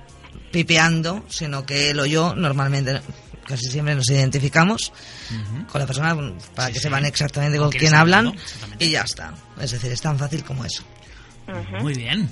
pipeando, 0.52 1.24
sino 1.30 1.66
que 1.66 1.92
él 1.92 2.00
o 2.00 2.06
yo 2.06 2.34
normalmente 2.36 3.02
casi 3.50 3.70
siempre 3.70 3.96
nos 3.96 4.08
identificamos 4.10 4.94
con 5.72 5.82
la 5.82 5.88
persona 5.88 6.16
para 6.56 6.68
Sí, 6.68 6.74
que 6.74 6.80
sí. 6.80 6.84
sepan 6.84 7.06
exactamente 7.06 7.58
Con 7.58 7.70
con 7.72 7.80
quién 7.80 7.94
hablan 7.96 8.28
hablando, 8.28 8.42
y 8.80 8.92
ya 8.92 9.02
está. 9.02 9.34
Es 9.60 9.72
decir, 9.72 9.92
es 9.92 10.00
tan 10.02 10.18
fácil 10.18 10.44
como 10.46 10.64
eso. 10.64 10.84
Muy 11.82 11.94
bien. 11.96 12.32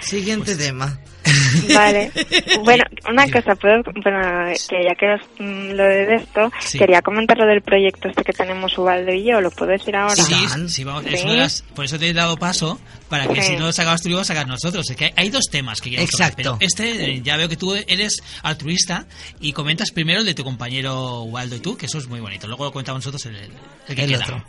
Siguiente 0.00 0.56
tema. 0.56 0.98
Vale. 1.74 2.10
Bueno, 2.64 2.84
una 3.10 3.28
cosa, 3.30 3.54
puedo, 3.56 3.82
bueno, 4.02 4.20
que 4.68 4.84
ya 4.84 4.94
que 4.94 5.12
os, 5.14 5.20
mm, 5.38 5.70
lo 5.72 5.84
de 5.84 6.14
esto, 6.16 6.50
Sí. 6.60 6.78
quería 6.78 7.00
comentar 7.02 7.36
lo 7.38 7.46
del 7.46 7.60
proyecto 7.62 8.08
este 8.08 8.22
que 8.24 8.32
tenemos 8.32 8.76
Ubaldo 8.78 9.12
y 9.12 9.24
yo, 9.24 9.40
¿lo 9.40 9.50
puedo 9.50 9.70
decir 9.72 9.94
ahora? 9.96 10.14
Sí, 10.14 10.34
sí, 10.68 10.84
vamos, 10.84 11.04
Sí. 11.04 11.14
es 11.14 11.22
una 11.24 11.32
de 11.32 11.38
las- 11.38 11.62
por 11.74 11.84
eso 11.84 11.98
te 11.98 12.08
he 12.08 12.12
dado 12.12 12.36
paso, 12.36 12.80
para 13.08 13.26
que 13.26 13.42
Sí. 13.42 13.48
si 13.52 13.56
no 13.56 13.66
lo 13.66 13.72
sacabas 13.72 14.02
tú, 14.02 14.08
lo 14.10 14.22
sacar 14.24 14.46
nosotros. 14.46 14.88
Es 14.90 14.96
que 14.96 15.06
hay, 15.06 15.12
hay 15.16 15.28
dos 15.30 15.44
temas 15.50 15.80
que 15.80 15.90
tocar, 15.90 16.04
Exacto. 16.04 16.34
pero 16.36 16.56
este, 16.60 17.04
eh, 17.14 17.20
ya 17.22 17.36
veo 17.36 17.48
que 17.48 17.56
tú 17.56 17.74
eres 17.74 18.22
altruista 18.42 19.06
y 19.40 19.52
comentas 19.52 19.90
primero 19.90 20.20
el 20.20 20.26
de 20.26 20.34
tu 20.34 20.44
compañero 20.44 21.22
Waldo 21.22 21.56
y 21.56 21.60
tú, 21.60 21.76
que 21.76 21.86
eso 21.86 21.98
es 21.98 22.06
muy 22.08 22.20
bonito. 22.20 22.46
Luego 22.46 22.64
lo 22.64 22.72
comentamos 22.72 23.00
nosotros 23.04 23.24
el, 23.26 23.36
el 23.36 23.96
que 23.96 24.02
El 24.04 24.10
queda. 24.10 24.24
otro. 24.24 24.44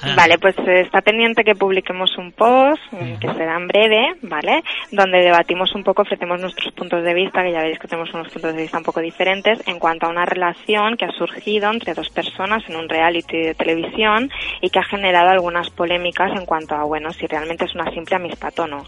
Adelante. 0.00 0.16
Vale, 0.16 0.38
pues 0.38 0.58
eh, 0.68 0.80
está 0.80 1.00
pendiente 1.00 1.44
que 1.44 1.54
publiquemos 1.54 2.16
un 2.18 2.32
post 2.32 2.80
mm, 2.92 3.18
que 3.18 3.28
será 3.34 3.56
en 3.56 3.66
breve, 3.66 4.14
¿vale? 4.22 4.62
Donde 4.92 5.18
debatimos 5.18 5.74
un 5.74 5.82
poco, 5.82 6.02
ofrecemos 6.02 6.40
nuestros 6.40 6.72
puntos 6.74 7.02
de 7.02 7.14
vista, 7.14 7.42
que 7.42 7.52
ya 7.52 7.58
veréis 7.58 7.78
que 7.78 7.88
tenemos 7.88 8.12
unos 8.14 8.28
puntos 8.28 8.54
de 8.54 8.62
vista 8.62 8.78
un 8.78 8.84
poco 8.84 9.00
diferentes, 9.00 9.60
en 9.66 9.78
cuanto 9.78 10.06
a 10.06 10.10
una 10.10 10.24
relación 10.24 10.96
que 10.96 11.04
ha 11.04 11.12
surgido 11.12 11.70
entre 11.70 11.94
dos 11.94 12.10
personas 12.10 12.62
en 12.68 12.76
un 12.76 12.88
reality 12.88 13.38
de 13.38 13.54
televisión 13.54 14.30
y 14.60 14.70
que 14.70 14.78
ha 14.78 14.84
generado 14.84 15.30
algunas 15.30 15.70
polémicas 15.70 16.30
en 16.32 16.46
cuanto 16.46 16.74
a, 16.74 16.84
bueno, 16.84 17.12
si 17.12 17.26
realmente 17.26 17.64
es 17.64 17.74
una 17.74 17.90
simple 17.92 18.16
amistad 18.16 18.52
o 18.58 18.66
no. 18.66 18.84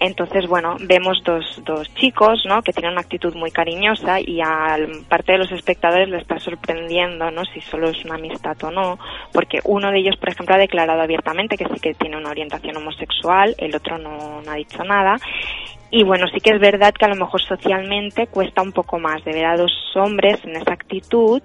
Entonces, 0.00 0.46
bueno, 0.48 0.76
vemos 0.80 1.22
dos, 1.24 1.62
dos 1.66 1.92
chicos, 1.94 2.42
¿no? 2.46 2.62
Que 2.62 2.72
tienen 2.72 2.92
una 2.92 3.02
actitud 3.02 3.34
muy 3.34 3.50
cariñosa 3.50 4.18
y 4.18 4.40
a 4.40 4.78
parte 5.10 5.32
de 5.32 5.38
los 5.38 5.52
espectadores 5.52 6.08
le 6.08 6.16
está 6.16 6.38
sorprendiendo, 6.38 7.30
¿no? 7.30 7.44
Si 7.44 7.60
solo 7.60 7.90
es 7.90 8.02
una 8.06 8.14
amistad 8.14 8.56
o 8.64 8.70
no, 8.70 8.98
porque 9.30 9.60
uno 9.64 9.90
de 9.90 9.98
ellos, 9.98 10.16
por 10.16 10.30
ejemplo, 10.30 10.54
ha 10.54 10.58
declarado 10.58 11.02
abiertamente 11.02 11.58
que 11.58 11.66
sí 11.66 11.78
que 11.80 11.92
tiene 11.92 12.16
una 12.16 12.30
orientación 12.30 12.78
homosexual, 12.78 13.54
el 13.58 13.76
otro 13.76 13.98
no, 13.98 14.40
no 14.40 14.50
ha 14.50 14.54
dicho 14.54 14.82
nada. 14.84 15.18
Y 15.90 16.04
bueno, 16.04 16.26
sí 16.32 16.40
que 16.40 16.50
es 16.50 16.60
verdad 16.60 16.94
que 16.94 17.04
a 17.04 17.08
lo 17.08 17.16
mejor 17.16 17.42
socialmente 17.42 18.28
cuesta 18.28 18.62
un 18.62 18.72
poco 18.72 18.98
más 18.98 19.24
de 19.24 19.32
ver 19.32 19.44
a 19.44 19.56
dos 19.56 19.72
hombres 19.96 20.38
en 20.44 20.56
esa 20.56 20.72
actitud 20.72 21.42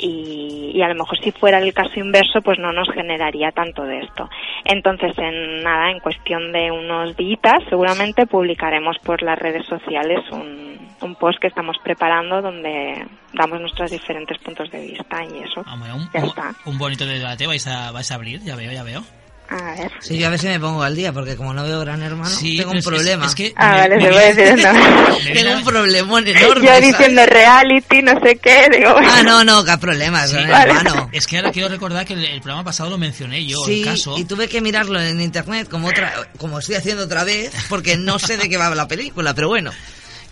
y, 0.00 0.72
y 0.74 0.82
a 0.82 0.88
lo 0.88 0.94
mejor 0.94 1.18
si 1.22 1.30
fuera 1.32 1.58
el 1.58 1.72
caso 1.74 1.98
inverso 2.00 2.40
pues 2.42 2.58
no 2.58 2.72
nos 2.72 2.90
generaría 2.92 3.52
tanto 3.52 3.82
de 3.84 4.00
esto. 4.00 4.28
Entonces, 4.64 5.12
en 5.18 5.62
nada, 5.62 5.90
en 5.90 6.00
cuestión 6.00 6.52
de 6.52 6.70
unos 6.70 7.16
días 7.16 7.62
seguramente 7.68 8.26
publicaremos 8.26 8.98
por 9.00 9.22
las 9.22 9.38
redes 9.38 9.66
sociales 9.66 10.20
un, 10.30 10.78
un 11.02 11.14
post 11.16 11.38
que 11.40 11.46
estamos 11.48 11.76
preparando 11.82 12.40
donde 12.42 13.04
damos 13.34 13.60
nuestros 13.60 13.90
diferentes 13.90 14.38
puntos 14.38 14.70
de 14.70 14.80
vista 14.80 15.22
y 15.24 15.42
eso. 15.42 15.62
Hombre, 15.72 15.92
un, 15.92 16.10
Ya 16.12 16.20
un- 16.20 16.26
está. 16.28 16.52
un 16.66 16.78
bonito 16.78 17.04
debate 17.06 17.46
vais 17.46 17.66
a, 17.66 17.92
vais 17.92 18.10
a 18.10 18.14
abrir, 18.14 18.40
ya 18.40 18.56
veo, 18.56 18.72
ya 18.72 18.82
veo. 18.82 19.02
A 19.50 19.74
ver. 19.74 19.90
Sí, 20.00 20.16
yo 20.16 20.28
a 20.28 20.30
ver 20.30 20.38
si 20.38 20.46
me 20.46 20.60
pongo 20.60 20.82
al 20.82 20.94
día, 20.94 21.12
porque 21.12 21.36
como 21.36 21.52
no 21.52 21.64
veo 21.64 21.80
Gran 21.80 22.00
Hermano, 22.02 22.30
Sí, 22.30 22.56
tengo 22.58 22.70
un 22.70 22.80
problema. 22.82 23.26
Es, 23.26 23.34
que 23.34 23.52
Ah, 23.56 23.72
me- 23.72 23.78
vale, 23.80 23.96
me 23.96 24.02
se 24.04 24.08
puede 24.10 24.32
viene- 24.34 24.50
decir 24.56 24.68
viene 25.24 25.40
Tengo 25.40 25.52
a- 25.54 25.56
un 25.58 25.64
problemón 25.64 26.26
enorme. 26.28 26.66
Yo 26.66 26.72
¿sabes? 26.72 26.86
diciendo 26.86 27.26
reality, 27.26 28.02
no 28.02 28.20
sé 28.22 28.36
qué, 28.36 28.68
digo... 28.76 28.94
Ah, 28.96 29.22
no, 29.24 29.42
no, 29.42 29.64
qué 29.64 29.76
problemas, 29.78 30.30
Sí. 30.30 30.36
Gran 30.36 30.50
Vale. 30.50 30.70
Hermano. 30.70 31.10
Es 31.12 31.26
que 31.26 31.38
ahora 31.38 31.50
quiero 31.50 31.68
recordar 31.68 32.06
que 32.06 32.12
el, 32.12 32.24
el 32.24 32.40
programa 32.40 32.62
pasado 32.64 32.90
lo 32.90 32.98
mencioné 32.98 33.44
yo, 33.44 33.58
Sí, 33.66 33.80
el 33.82 33.88
caso. 33.88 34.16
y 34.16 34.24
tuve 34.24 34.48
que 34.48 34.60
mirarlo 34.60 35.00
en 35.00 35.20
internet 35.20 35.68
como 35.68 35.88
otra, 35.88 36.12
como 36.38 36.60
estoy 36.60 36.76
haciendo 36.76 37.04
otra 37.04 37.24
vez, 37.24 37.50
porque 37.68 37.96
no 37.96 38.18
sé 38.20 38.36
de 38.36 38.48
qué 38.48 38.56
va 38.56 38.72
la 38.74 38.86
película, 38.86 39.34
pero 39.34 39.48
bueno, 39.48 39.72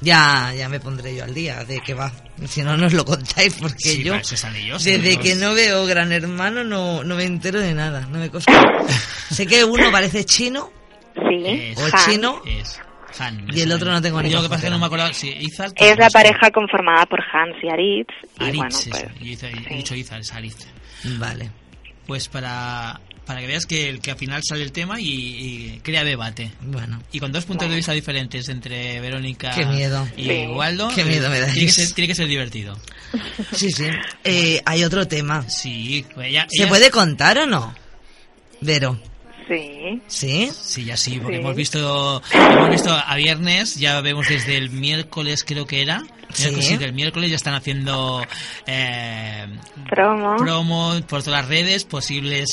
ya, 0.00 0.52
ya 0.56 0.68
me 0.68 0.80
pondré 0.80 1.16
yo 1.16 1.24
al 1.24 1.34
día 1.34 1.64
de 1.64 1.80
qué 1.80 1.94
va. 1.94 2.12
Si 2.46 2.62
no 2.62 2.76
nos 2.76 2.92
lo 2.92 3.04
contáis, 3.04 3.54
porque 3.54 3.78
Sí, 3.78 4.02
yo 4.04 4.14
ellos, 4.14 4.82
sí, 4.82 4.92
desde 4.92 5.18
que 5.18 5.34
no 5.34 5.54
veo 5.54 5.84
Gran 5.86 6.12
Hermano 6.12 6.62
no, 6.64 7.02
no 7.02 7.16
me 7.16 7.24
entero 7.24 7.60
de 7.60 7.74
nada, 7.74 8.02
no 8.10 8.18
me 8.18 8.30
consta. 8.30 8.52
sé 9.30 9.46
que 9.46 9.64
uno 9.64 9.90
parece 9.90 10.24
chino 10.24 10.70
Sí, 11.14 11.44
Es- 11.46 11.78
o 11.78 11.84
Han. 11.84 12.04
chino. 12.10 12.42
Es 12.46 12.80
Han. 13.18 13.46
Y 13.52 13.60
el 13.62 13.72
otro 13.72 13.90
no 13.90 14.00
tengo 14.00 14.22
ni 14.22 14.30
Yo 14.30 14.36
lo 14.36 14.42
que 14.44 14.48
pasa 14.50 14.58
es 14.60 14.64
que 14.66 14.70
no 14.70 14.76
idea. 14.76 14.80
me 14.80 14.86
acuerdo 14.86 15.12
si 15.14 15.28
Izar... 15.30 15.72
Es 15.74 15.98
la 15.98 16.10
pareja 16.10 16.50
conformada 16.52 17.04
por 17.06 17.20
Hans 17.32 17.56
y 17.62 17.68
Aritz. 17.68 18.08
Y 18.38 18.44
Aritz, 18.44 18.86
eso. 18.86 18.90
pues... 18.90 19.04
Yo 19.20 19.24
hice- 19.32 19.48
he 19.50 19.68
sí. 19.68 19.74
dicho 19.74 19.94
Izar, 19.96 20.20
es 20.20 20.32
Aritz. 20.32 20.66
Vale. 21.18 21.50
Pues 22.06 22.28
para, 22.28 23.00
para 23.28 23.40
que 23.42 23.46
veas 23.46 23.66
que, 23.66 23.88
el- 23.90 24.00
que 24.00 24.10
al 24.10 24.16
final 24.16 24.42
sale 24.42 24.62
el 24.64 24.72
tema 24.72 25.00
y, 25.00 25.04
y 25.06 25.80
crea 25.84 26.02
debate. 26.02 26.50
Bueno, 26.62 27.00
Y 27.12 27.20
con 27.20 27.30
dos 27.30 27.44
puntos 27.44 27.68
de 27.70 27.76
vista 27.76 27.92
diferentes 27.92 28.48
entre 28.48 29.00
Verónica 29.00 29.52
Qué 29.54 29.64
miedo. 29.66 30.08
y 30.16 30.24
Sí. 30.24 30.46
Waldo. 30.48 30.88
Qué 30.94 31.04
miedo 31.04 31.26
eh, 31.26 31.30
me 31.30 31.40
dais. 31.40 31.52
Tiene 31.52 31.66
que 31.66 31.72
ser, 31.72 31.92
tiene 31.92 32.08
que 32.08 32.14
ser 32.14 32.26
divertido. 32.26 32.76
sí, 33.52 33.70
sí. 33.70 33.84
Eh, 34.24 34.60
hay 34.64 34.82
otro 34.82 35.06
tema. 35.06 35.48
Sí, 35.48 36.04
pues 36.14 36.28
ella, 36.28 36.46
¿Se 36.48 36.62
ella- 36.62 36.68
puede 36.70 36.90
contar 36.90 37.38
o 37.38 37.46
no? 37.46 37.74
Vero, 38.62 39.00
Sí. 39.46 40.00
¿sí? 40.08 40.50
Sí, 40.60 40.84
ya 40.84 40.96
sí, 40.96 41.18
porque 41.22 41.36
Sí. 41.36 41.40
hemos 41.42 41.54
visto 41.56 42.22
hemos 42.32 42.70
visto 42.70 42.90
a 42.92 43.14
viernes, 43.16 43.76
ya 43.76 44.00
vemos 44.00 44.26
desde 44.28 44.56
el 44.56 44.70
miércoles 44.70 45.44
creo 45.46 45.66
que 45.66 45.80
era. 45.82 46.02
Miércoles, 46.36 46.66
sí, 46.66 46.76
del 46.76 46.92
miércoles 46.92 47.30
ya 47.30 47.36
están 47.36 47.54
haciendo 47.54 48.22
eh, 48.66 49.46
Promo. 49.88 50.36
promo 50.36 50.94
por 51.08 51.22
todas 51.22 51.40
las 51.40 51.48
redes 51.48 51.84
posibles 51.84 52.48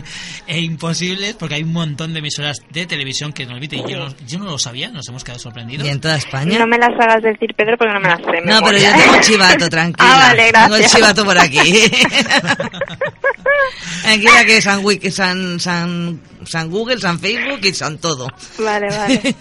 e 0.46 0.60
imposibles, 0.60 1.34
porque 1.34 1.56
hay 1.56 1.62
un 1.64 1.72
montón 1.72 2.12
de 2.12 2.20
emisoras 2.20 2.58
de 2.70 2.86
televisión 2.86 3.32
que 3.32 3.44
nos 3.46 3.56
emiten 3.58 3.80
y 3.80 3.90
yo 3.92 3.98
no, 3.98 4.14
yo 4.26 4.38
no 4.38 4.44
lo 4.44 4.58
sabía, 4.58 4.90
nos 4.90 5.08
hemos 5.08 5.24
quedado 5.24 5.40
sorprendidos. 5.40 5.86
Y 5.86 5.90
en 5.90 6.00
toda 6.00 6.16
España. 6.16 6.58
No 6.58 6.66
me 6.66 6.78
las 6.78 6.90
hagas 7.00 7.22
decir, 7.22 7.52
Pedro, 7.56 7.76
porque 7.76 7.92
no 7.94 8.00
me 8.00 8.08
las 8.08 8.18
sé. 8.20 8.40
No, 8.44 8.60
pero 8.62 8.78
yo 8.78 8.90
tengo 8.96 9.20
chivato, 9.20 9.68
tranquila. 9.70 10.08
Ah, 10.12 10.18
vale, 10.28 10.52
Tengo 10.52 10.64
el 10.76 10.82
gracias. 10.82 10.92
chivato 10.92 11.24
por 11.24 11.38
aquí. 11.38 11.58
Tranquila 14.02 14.44
que 14.44 14.62
San, 14.62 14.84
Wiki, 14.84 15.10
San, 15.10 15.58
San, 15.58 16.20
San 16.44 16.70
Google, 16.70 16.98
San 16.98 17.18
Facebook 17.18 17.60
y 17.62 17.72
San 17.74 17.98
todo. 17.98 18.28
Vale, 18.58 18.86
vale. 18.88 19.34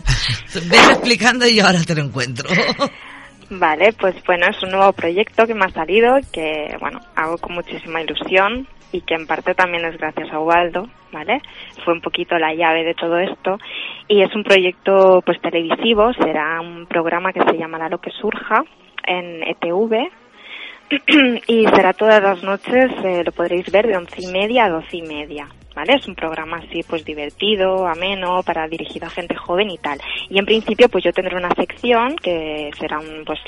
Ves 0.63 0.89
explicando 0.89 1.47
y 1.47 1.55
yo 1.55 1.65
ahora 1.67 1.83
te 1.83 1.93
lo 1.95 2.03
encuentro. 2.03 2.49
Vale, 3.57 3.93
pues 3.93 4.15
bueno, 4.25 4.47
es 4.47 4.61
un 4.63 4.71
nuevo 4.71 4.91
proyecto 4.91 5.47
que 5.47 5.53
me 5.53 5.63
ha 5.65 5.69
salido, 5.69 6.17
que 6.33 6.75
bueno, 6.81 6.99
hago 7.15 7.37
con 7.37 7.53
muchísima 7.53 8.01
ilusión 8.01 8.67
y 8.91 9.01
que 9.01 9.15
en 9.15 9.27
parte 9.27 9.55
también 9.55 9.85
es 9.85 9.97
gracias 9.97 10.29
a 10.33 10.39
Ubaldo, 10.39 10.89
¿vale? 11.13 11.41
Fue 11.85 11.93
un 11.93 12.01
poquito 12.01 12.37
la 12.37 12.53
llave 12.53 12.83
de 12.83 12.93
todo 12.95 13.17
esto 13.17 13.57
y 14.09 14.21
es 14.23 14.35
un 14.35 14.43
proyecto 14.43 15.21
pues 15.25 15.39
televisivo, 15.41 16.11
será 16.13 16.59
un 16.59 16.85
programa 16.85 17.31
que 17.31 17.43
se 17.43 17.57
llamará 17.57 17.87
Lo 17.87 17.99
que 17.99 18.11
surja 18.11 18.63
en 19.07 19.43
ETV 19.43 20.09
y 21.47 21.65
será 21.67 21.93
todas 21.93 22.21
las 22.21 22.43
noches, 22.43 22.91
eh, 23.05 23.23
lo 23.23 23.31
podréis 23.31 23.71
ver 23.71 23.87
de 23.87 23.95
once 23.95 24.21
y 24.21 24.27
media 24.27 24.65
a 24.65 24.69
doce 24.69 24.97
y 24.97 25.01
media. 25.01 25.47
¿Vale? 25.75 25.95
Es 25.95 26.07
un 26.07 26.15
programa 26.15 26.57
así, 26.57 26.83
pues 26.87 27.03
divertido, 27.03 27.85
ameno, 27.85 28.41
para 28.43 28.67
dirigido 28.67 29.07
a 29.07 29.09
gente 29.09 29.35
joven 29.35 29.69
y 29.69 29.77
tal. 29.77 29.99
Y 30.29 30.39
en 30.39 30.45
principio, 30.45 30.87
pues 30.87 31.03
yo 31.03 31.11
tendré 31.11 31.35
una 31.35 31.53
sección 31.53 32.15
que 32.15 32.71
será 32.79 32.99
un, 32.99 33.25
pues, 33.25 33.39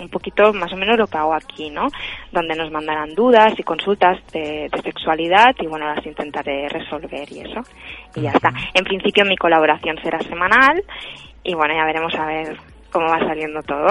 un 0.00 0.08
poquito 0.08 0.52
más 0.52 0.72
o 0.72 0.76
menos 0.76 0.98
lo 0.98 1.06
que 1.06 1.18
hago 1.18 1.32
aquí, 1.32 1.70
¿no? 1.70 1.86
Donde 2.32 2.56
nos 2.56 2.72
mandarán 2.72 3.14
dudas 3.14 3.54
y 3.56 3.62
consultas 3.62 4.18
de, 4.32 4.68
de 4.68 4.82
sexualidad 4.82 5.54
y 5.60 5.66
bueno, 5.66 5.86
las 5.86 6.04
intentaré 6.04 6.68
resolver 6.68 7.30
y 7.30 7.40
eso. 7.40 7.60
Y 8.16 8.22
ya 8.22 8.32
está. 8.32 8.52
En 8.74 8.84
principio 8.84 9.24
mi 9.24 9.36
colaboración 9.36 9.96
será 10.02 10.18
semanal 10.20 10.82
y 11.44 11.54
bueno, 11.54 11.74
ya 11.74 11.84
veremos 11.84 12.14
a 12.16 12.26
ver 12.26 12.56
cómo 12.90 13.06
va 13.06 13.18
saliendo 13.20 13.62
todo. 13.62 13.86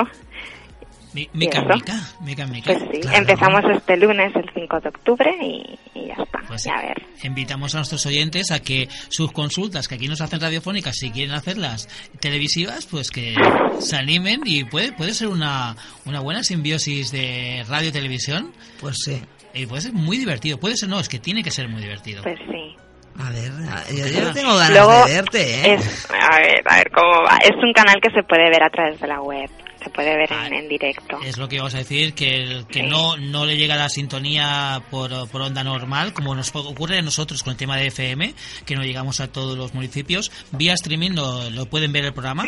Mi- 1.14 1.28
Mica, 1.34 1.58
¿Y 1.60 1.62
eso? 1.62 1.74
mica, 1.76 1.94
mica, 2.22 2.46
mica. 2.48 2.72
Pues 2.74 2.84
sí, 2.92 3.00
Claro. 3.02 3.18
empezamos 3.18 3.62
este 3.76 3.98
lunes, 3.98 4.36
el 4.36 4.50
5 4.54 4.80
de 4.80 4.90
octubre, 4.90 5.32
y, 5.42 5.80
y 5.96 6.08
ya 6.08 6.14
está. 6.24 6.40
Pues 6.48 6.66
y 6.66 6.70
a 6.70 6.76
ver. 6.82 7.02
invitamos 7.24 7.74
a 7.74 7.80
nuestros 7.80 8.06
oyentes 8.06 8.52
a 8.52 8.60
que 8.62 8.88
sus 9.10 9.32
consultas 9.32 9.88
que 9.88 9.96
aquí 9.96 10.08
nos 10.08 10.22
hacen 10.22 10.40
radiofónicas, 10.40 10.96
si 10.96 11.10
quieren 11.12 11.34
hacerlas 11.36 11.88
televisivas, 12.20 12.86
pues 12.86 13.10
que 13.10 13.36
se 13.80 13.96
animen 13.96 14.42
y 14.46 14.64
puede, 14.66 14.92
puede 14.94 15.14
ser 15.14 15.30
una, 15.30 15.76
una 16.06 16.20
buena 16.20 16.44
simbiosis 16.44 17.12
de 17.12 17.66
radio-televisión 17.68 18.52
Pues 18.80 18.98
sí. 19.04 19.20
y 19.54 19.66
puede 19.66 19.82
ser 19.82 19.94
muy 19.94 20.18
divertido. 20.18 20.60
Puede 20.60 20.78
ser, 20.78 20.90
no, 20.90 21.00
es 21.00 21.10
que 21.10 21.18
tiene 21.20 21.42
que 21.44 21.52
ser 21.52 21.68
muy 21.70 21.82
divertido. 21.82 22.22
Pues 22.24 22.38
sí. 22.52 22.76
A 23.22 23.32
ver, 23.32 23.52
yo, 23.98 24.08
yo 24.08 24.32
tengo 24.34 24.56
ganas 24.56 24.70
Luego, 24.70 25.06
de 25.06 25.14
verte, 25.14 25.42
¿eh? 25.42 25.74
es, 25.74 26.08
a 26.12 26.38
ver, 26.38 26.62
a 26.70 26.78
ver 26.78 26.92
cómo 26.92 27.24
va. 27.24 27.38
Es 27.44 27.56
un 27.62 27.74
canal 27.74 27.96
que 28.02 28.12
se 28.12 28.24
puede 28.24 28.50
ver 28.50 28.64
a 28.64 28.70
través 28.70 29.00
de 29.00 29.08
la 29.08 29.22
web. 29.22 29.50
Se 29.90 29.96
puede 29.96 30.16
ver 30.16 30.32
en, 30.32 30.38
Vale. 30.38 30.60
en 30.60 30.70
directo. 30.70 31.20
Es 31.26 31.38
lo 31.38 31.50
que 31.50 31.58
vamos 31.58 31.74
a 31.74 31.80
decir, 31.80 32.14
que, 32.14 32.36
el- 32.36 32.68
que 32.68 32.82
Sí. 32.82 32.86
no, 32.86 33.18
no 33.18 33.46
le 33.46 33.58
llega 33.58 33.76
la 33.76 33.90
sintonía 33.90 34.84
por, 34.92 35.28
por 35.30 35.42
onda 35.42 35.64
normal, 35.64 36.14
como 36.14 36.36
nos 36.36 36.54
ocurre 36.56 37.00
a 37.00 37.02
nosotros 37.02 37.42
con 37.44 37.52
el 37.52 37.58
tema 37.58 37.76
de 37.78 37.88
FM, 37.88 38.34
que 38.66 38.76
no 38.76 38.84
llegamos 38.84 39.20
a 39.20 39.28
todos 39.32 39.58
los 39.58 39.74
municipios. 39.74 40.32
Vía 40.52 40.74
streaming 40.74 41.12
lo, 41.12 41.50
lo 41.50 41.66
pueden 41.66 41.92
ver 41.92 42.06
el 42.06 42.14
programa 42.14 42.46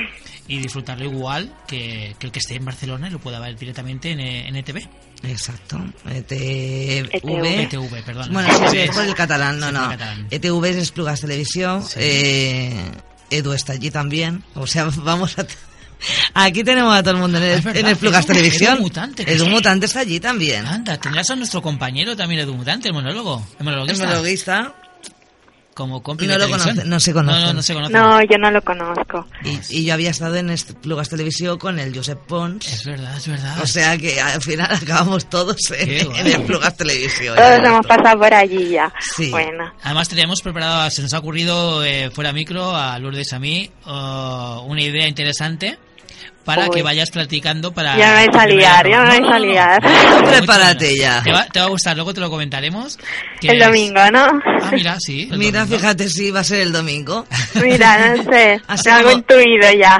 y 0.47 0.59
disfrutarlo 0.59 1.05
igual 1.05 1.51
que, 1.67 2.15
que 2.19 2.27
el 2.27 2.31
que 2.31 2.39
esté 2.39 2.55
en 2.55 2.65
Barcelona 2.65 3.07
y 3.07 3.11
lo 3.11 3.19
pueda 3.19 3.39
ver 3.39 3.57
directamente 3.57 4.11
en, 4.11 4.19
en 4.19 4.55
ETV. 4.55 4.87
Exacto. 5.23 5.79
ETV. 6.09 7.09
ETV, 7.13 8.03
perdón. 8.05 8.29
Bueno, 8.33 8.49
sí, 8.69 8.77
es 8.77 8.91
por 8.91 9.03
el 9.05 9.15
catalán, 9.15 9.59
no, 9.59 9.67
Sí, 9.67 9.73
no. 9.73 9.89
catalán. 9.89 10.27
ETV 10.29 10.65
es 10.65 10.75
Esplugas 10.77 11.21
Televisión. 11.21 11.83
Eh, 11.95 12.73
Edu 13.29 13.53
está 13.53 13.73
allí 13.73 13.89
también. 13.91 14.43
O 14.55 14.67
sea, 14.67 14.85
vamos 14.97 15.37
a... 15.39 15.45
Aquí 16.33 16.63
tenemos 16.63 16.95
a 16.95 17.01
todo 17.03 17.15
el 17.15 17.19
mundo 17.21 17.37
en, 17.37 17.43
el, 17.43 17.77
en 17.77 17.87
Esplugas 17.87 18.25
Edu- 18.25 18.27
Televisión. 18.27 18.73
Edu 18.75 18.81
Mutante, 18.83 19.31
Edu. 19.33 19.45
Mutante 19.47 19.85
está 19.85 19.99
allí 20.01 20.19
también. 20.19 20.65
Anda, 20.65 20.97
tendrás 20.97 21.29
a 21.29 21.35
nuestro 21.35 21.61
compañero 21.61 22.15
también, 22.15 22.41
Edu 22.41 22.53
Mutante, 22.55 22.87
el 22.87 22.93
monólogo. 22.93 23.45
El 23.53 23.57
El 23.59 23.65
monologuista. 23.65 24.05
monologuista. 24.05 24.75
como 25.73 26.03
compi 26.03 26.27
No 26.27 26.33
de 26.33 26.39
lo 26.39 26.45
televisión. 26.45 26.75
conoce- 26.75 26.85
no 26.87 26.99
se 26.99 27.13
conocen. 27.13 27.39
No, 27.41 27.47
no, 27.47 27.53
no 27.53 27.61
se 27.61 27.73
conocen. 27.73 27.95
No, 27.97 28.21
yo 28.23 28.37
no 28.37 28.51
lo 28.51 28.61
conozco. 28.61 29.25
Y, 29.45 29.79
y 29.79 29.85
yo 29.85 29.93
había 29.93 30.09
estado 30.11 30.35
en 30.35 30.49
este 30.49 30.73
Plugas 30.73 31.07
Televisión 31.09 31.57
con 31.57 31.79
el 31.79 31.95
Josep 31.95 32.19
Pons. 32.19 32.67
Es 32.67 32.85
verdad, 32.85 33.15
es 33.17 33.27
verdad. 33.27 33.57
O 33.61 33.65
sea 33.65 33.97
que 33.97 34.19
al 34.19 34.41
final 34.41 34.69
acabamos 34.71 35.29
todos 35.29 35.55
en, 35.71 36.13
en 36.15 36.27
el 36.27 36.41
Plugas 36.43 36.75
Televisión. 36.75 37.35
Todos 37.37 37.59
hemos 37.63 37.87
pasado 37.87 38.19
por 38.19 38.33
allí 38.33 38.69
ya. 38.71 38.93
Sí. 39.15 39.29
Bueno. 39.31 39.71
Además 39.83 40.09
teníamos 40.09 40.41
preparado, 40.41 40.89
se 40.91 41.01
nos 41.03 41.13
ha 41.13 41.19
ocurrido 41.19 41.83
eh, 41.85 42.11
fuera 42.13 42.33
micro 42.33 42.75
a 42.75 42.99
Lourdes 42.99 43.31
a 43.33 43.39
mí 43.39 43.71
oh, 43.85 44.65
una 44.67 44.81
idea 44.81 45.07
interesante 45.07 45.79
para 46.45 46.63
Uy. 46.65 46.71
que 46.75 46.81
vayas 46.83 47.11
platicando 47.11 47.71
para... 47.71 47.95
Ya 47.97 48.07
me 48.07 48.27
vais 48.27 48.35
a 48.35 48.45
liar, 48.47 48.89
ya 48.89 49.01
me 49.01 49.07
vais 49.19 49.33
a 49.33 49.39
liar. 49.39 49.81
Prepárate 50.25 50.97
ya. 50.97 51.21
Te 51.23 51.31
va, 51.31 51.45
te 51.45 51.59
va 51.59 51.65
a 51.65 51.69
gustar, 51.69 51.95
luego 51.95 52.13
te 52.13 52.19
lo 52.21 52.29
comentaremos. 52.29 52.97
El 53.41 53.61
es- 53.61 53.65
domingo, 53.65 53.99
¿no? 54.11 54.25
Ah, 54.61 54.69
mira, 54.71 54.97
sí. 54.99 55.27
el 55.31 55.37
Mira, 55.37 55.59
domingo. 55.61 55.77
fíjate 55.79 56.09
si 56.09 56.31
va 56.31 56.39
a 56.41 56.43
ser 56.43 56.61
el 56.61 56.71
domingo. 56.71 57.25
Mira, 57.61 58.15
no 58.15 58.23
sé. 58.23 58.61
Tengo 58.83 58.97
algo 58.97 59.09
como- 59.09 59.19
intuido 59.19 59.71
ya. 59.73 59.99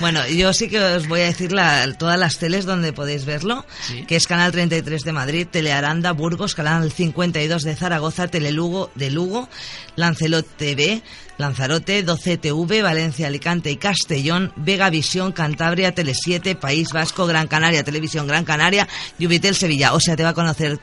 Bueno, 0.00 0.26
yo 0.28 0.52
sí 0.52 0.68
que 0.68 0.78
os 0.80 1.06
voy 1.08 1.20
a 1.20 1.24
decir 1.24 1.52
la- 1.52 1.92
todas 1.98 2.18
las 2.18 2.38
teles 2.38 2.64
donde 2.64 2.92
podéis 2.92 3.24
verlo, 3.24 3.64
Sí. 3.86 4.04
que 4.06 4.16
es 4.16 4.26
Canal 4.26 4.52
33 4.52 5.02
de 5.04 5.12
Madrid, 5.12 5.46
Telearanda, 5.50 6.12
Burgos, 6.12 6.54
Canal 6.54 6.90
52 6.92 7.62
de 7.62 7.76
Zaragoza, 7.76 8.28
Telelugo 8.28 8.90
de 8.94 9.10
Lugo, 9.10 9.48
Lancelot 9.96 10.46
TV, 10.56 11.02
Lanzarote, 11.38 12.02
12 12.02 12.36
TV, 12.36 12.82
Valencia, 12.82 13.26
Alicante 13.26 13.70
y 13.70 13.76
Castellón, 13.76 14.52
Vega 14.56 14.90
Visión, 14.90 15.32
Cantabria, 15.32 15.94
Tele7, 15.94 16.56
País 16.56 16.92
Vasco, 16.92 17.26
Gran 17.26 17.48
Canaria, 17.48 17.82
Televisión 17.84 18.26
Gran 18.26 18.44
Canaria, 18.44 18.86
Yubitel 19.18 19.54
Sevilla. 19.56 19.92
O 19.94 20.00
sea, 20.00 20.14
te 20.16 20.22
va 20.22 20.30
a 20.30 20.34
conocer 20.34 20.78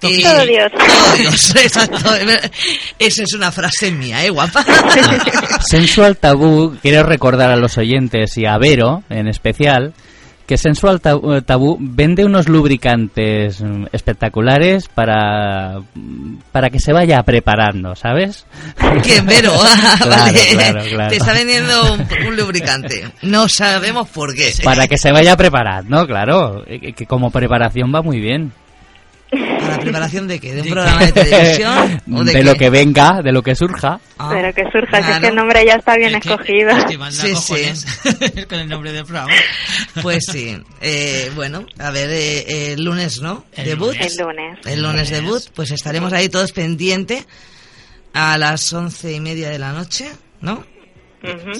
Toki. 0.00 0.22
Todo 0.22 0.44
Dios. 0.46 0.70
Todo 0.72 1.16
Dios, 1.16 1.56
exacto. 1.56 2.10
Esa 2.98 3.22
es 3.22 3.32
una 3.34 3.50
frase 3.52 3.90
mía, 3.90 4.24
¿eh, 4.24 4.30
guapa? 4.30 4.64
Sensual 5.60 6.16
Tabú, 6.16 6.76
quiero 6.82 7.02
recordar 7.02 7.50
a 7.50 7.56
los 7.56 7.78
oyentes 7.78 8.36
y 8.38 8.46
a 8.46 8.56
Vero 8.58 9.02
en 9.10 9.28
especial 9.28 9.92
que 10.46 10.56
Sensual 10.56 11.02
Tabú, 11.02 11.42
Tabú 11.42 11.76
vende 11.78 12.24
unos 12.24 12.48
lubricantes 12.48 13.60
mm, 13.60 13.84
espectaculares 13.92 14.88
para, 14.88 15.82
para 16.52 16.70
que 16.70 16.80
se 16.80 16.94
vaya 16.94 17.22
preparando, 17.22 17.94
¿sabes? 17.94 18.46
¿Quién, 19.02 19.26
Vero? 19.26 19.52
Ah, 19.54 19.96
Claro, 20.02 20.22
vale. 20.24 20.46
claro, 20.52 20.80
claro. 20.88 21.10
Te 21.10 21.16
está 21.16 21.34
vendiendo 21.34 21.92
un, 21.92 22.06
un 22.28 22.36
lubricante. 22.36 23.06
No 23.20 23.46
sabemos 23.46 24.08
por 24.08 24.34
qué. 24.34 24.50
Para 24.64 24.88
que 24.88 24.96
se 24.96 25.12
vaya 25.12 25.36
preparando, 25.36 26.06
claro, 26.06 26.64
eh, 26.66 26.94
que 26.94 27.04
como 27.04 27.30
preparación 27.30 27.92
va 27.94 28.00
muy 28.00 28.18
bien. 28.18 28.50
¿Para 29.30 29.76
la 29.76 29.78
preparación 29.80 30.26
de 30.26 30.40
qué? 30.40 30.54
¿De 30.54 30.60
un 30.62 30.66
¿De 30.68 30.72
programa 30.72 31.04
de 31.04 31.12
televisión? 31.12 32.02
¿O 32.14 32.24
de, 32.24 32.32
de 32.32 32.42
lo 32.44 32.54
que 32.54 32.70
venga, 32.70 33.20
de 33.22 33.30
lo 33.32 33.42
que 33.42 33.54
surja. 33.54 34.00
Ah, 34.18 34.30
Pero 34.32 34.54
que 34.54 34.62
surja, 34.72 35.02
si 35.04 35.10
es 35.12 35.18
que 35.20 35.26
el 35.26 35.34
nombre 35.34 35.64
ya 35.66 35.74
está 35.74 35.96
bien 35.96 36.14
Es 36.14 36.22
que- 36.22 36.28
escogido. 36.30 36.70
es 36.70 36.84
que 36.86 36.96
manda 36.98 37.22
Sí, 37.22 37.32
cojones 37.32 37.86
con 38.48 38.58
el 38.60 38.68
nombre 38.68 38.92
del 38.92 39.04
programa. 39.04 39.32
Pues 40.02 40.24
sí. 40.32 40.56
Eh, 40.80 41.30
bueno, 41.34 41.66
a 41.78 41.90
ver, 41.90 42.08
eh, 42.10 42.72
el 42.72 42.82
lunes, 42.84 43.20
¿no? 43.20 43.44
El 43.52 43.66
debut. 43.66 43.94
lunes. 43.94 44.16
El 44.18 44.24
lunes. 44.24 44.58
El 44.66 44.82
lunes 44.82 45.10
debut. 45.10 45.42
Pues 45.54 45.70
estaremos 45.72 46.12
ahí 46.14 46.28
todos 46.30 46.52
pendientes 46.52 47.26
a 48.14 48.38
las 48.38 48.72
once 48.72 49.12
y 49.12 49.20
media 49.20 49.50
de 49.50 49.58
la 49.58 49.72
noche, 49.72 50.10
¿no? 50.40 50.64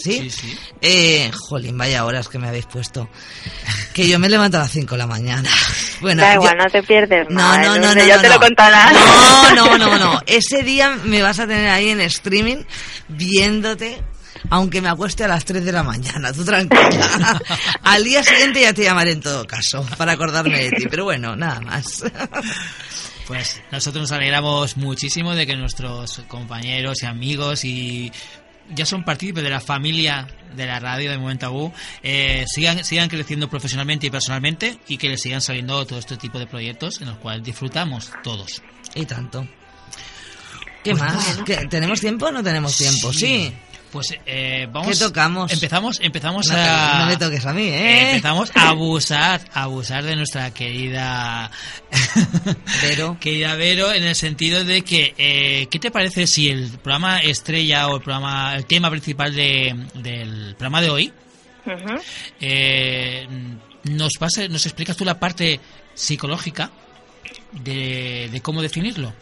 ¿Sí? 0.01 0.12
Sí, 0.12 0.31
sí. 0.31 0.59
Eh, 0.81 1.31
jolín, 1.35 1.77
vaya 1.77 2.05
horas 2.05 2.29
que 2.29 2.39
me 2.39 2.47
habéis 2.49 2.66
puesto. 2.66 3.11
Que 3.93 4.09
yo 4.09 4.19
me 4.21 4.29
levanto 4.29 4.57
a 4.57 4.61
las 4.61 4.71
5 4.71 4.95
de 4.95 4.99
la 4.99 5.07
mañana. 5.09 5.51
Bueno, 6.01 6.23
Da 6.23 6.35
yo- 6.35 6.41
igual, 6.41 6.57
no 6.59 6.67
te 6.71 6.83
pierdes 6.83 7.27
No, 7.31 7.57
no, 7.59 7.65
no, 7.65 7.75
no, 7.79 7.89
lunes 7.89 8.07
ya 8.07 8.17
no, 8.17 8.23
te 8.23 8.29
no. 8.29 8.35
lo 8.35 8.41
contarás. 8.41 8.93
No, 9.55 9.55
no, 9.55 9.79
no, 9.79 9.99
no. 9.99 10.21
Ese 10.27 10.63
día 10.63 10.97
me 11.05 11.23
vas 11.23 11.39
a 11.41 11.47
tener 11.47 11.69
ahí 11.69 11.89
en 11.91 12.01
streaming 12.01 12.59
viéndote, 13.09 14.03
aunque 14.51 14.81
me 14.81 14.89
acueste 14.89 15.25
a 15.25 15.29
las 15.29 15.45
3 15.45 15.65
de 15.65 15.73
la 15.73 15.83
mañana. 15.83 16.33
Tú 16.33 16.45
tranquila. 16.45 17.41
Al 17.83 18.05
día 18.05 18.23
siguiente 18.23 18.61
ya 18.63 18.73
te 18.73 18.85
llamaré 18.85 19.13
en 19.13 19.21
todo 19.21 19.47
caso 19.47 19.85
para 19.97 20.13
acordarme 20.13 20.59
de 20.65 20.71
ti. 20.71 20.85
Pero 20.91 21.05
bueno, 21.05 21.35
nada 21.37 21.61
más. 21.61 22.05
Pues 23.27 23.61
nosotros 23.71 24.05
nos 24.05 24.13
alegramos 24.13 24.79
muchísimo 24.79 25.35
de 25.35 25.47
que 25.47 25.55
nuestros 25.55 26.23
compañeros 26.29 27.03
y 27.03 27.07
amigos 27.07 27.63
y 27.63 28.11
ya 28.75 28.85
son 28.87 29.05
partícipes 29.05 29.43
de 29.43 29.51
la 29.51 29.61
familia 29.61 30.27
de 30.55 30.66
la 30.66 30.79
radio 30.81 31.11
de 31.11 31.19
Momento 31.19 31.47
Tabú 31.47 31.73
eh, 32.03 32.45
sigan, 32.49 32.85
sigan 32.85 33.09
creciendo 33.09 33.49
profesionalmente 33.49 34.07
y 34.07 34.11
personalmente 34.11 34.79
y 34.89 34.97
que 34.99 35.09
les 35.09 35.21
sigan 35.21 35.41
saliendo 35.41 35.85
todo 35.87 35.99
este 35.99 36.16
tipo 36.16 36.39
de 36.39 36.47
proyectos 36.47 37.01
en 37.01 37.09
los 37.09 37.19
cuales 37.19 37.45
disfrutamos 37.45 38.11
todos. 38.23 38.62
Y 38.95 39.05
tanto. 39.07 39.47
¿Qué 40.85 40.95
más? 40.95 41.39
¿Qué- 41.45 41.66
¿Tenemos 41.69 42.01
tiempo 42.01 42.27
o 42.27 42.33
no 42.33 42.43
tenemos 42.43 42.77
tiempo? 42.77 43.12
Sí. 43.12 43.53
Pues 43.93 44.14
eh, 44.26 44.68
vamos. 44.70 44.89
¿Qué 44.99 45.05
tocamos? 45.05 45.51
Empezamos, 45.53 45.99
empezamos 46.03 46.47
No, 46.49 46.57
a. 46.59 46.99
no 47.01 47.07
me 47.07 47.16
toques 47.16 47.47
a 47.47 47.55
mí, 47.55 47.62
eh, 47.68 48.11
empezamos 48.11 48.51
a 48.55 48.68
abusar, 48.68 49.41
a 49.55 49.62
abusar 49.62 50.05
de 50.05 50.14
nuestra 50.14 50.53
querida 50.53 51.51
Vero. 52.82 53.16
querida 53.18 53.55
Vero, 53.55 53.93
en 53.93 54.05
el 54.05 54.14
sentido 54.14 54.62
de 54.64 54.82
que, 54.82 55.14
eh, 55.16 55.68
¿qué 55.70 55.78
te 55.78 55.91
parece 55.91 56.26
si 56.26 56.51
el 56.51 56.68
programa 56.82 57.20
estrella 57.20 57.89
o 57.89 57.97
el 57.97 58.03
programa, 58.03 58.55
el 58.57 58.66
tema 58.66 58.91
principal 58.91 59.34
de, 59.34 59.74
del 59.95 60.55
programa 60.59 60.82
de 60.82 60.91
hoy, 60.91 61.12
eh, 62.41 63.26
nos 63.84 64.12
pase, 64.18 64.49
nos 64.49 64.66
explicas 64.66 64.97
tú 64.97 65.05
la 65.05 65.18
parte 65.18 65.61
psicológica 65.95 66.70
de, 67.53 68.28
de 68.30 68.41
cómo 68.43 68.61
definirlo? 68.62 69.12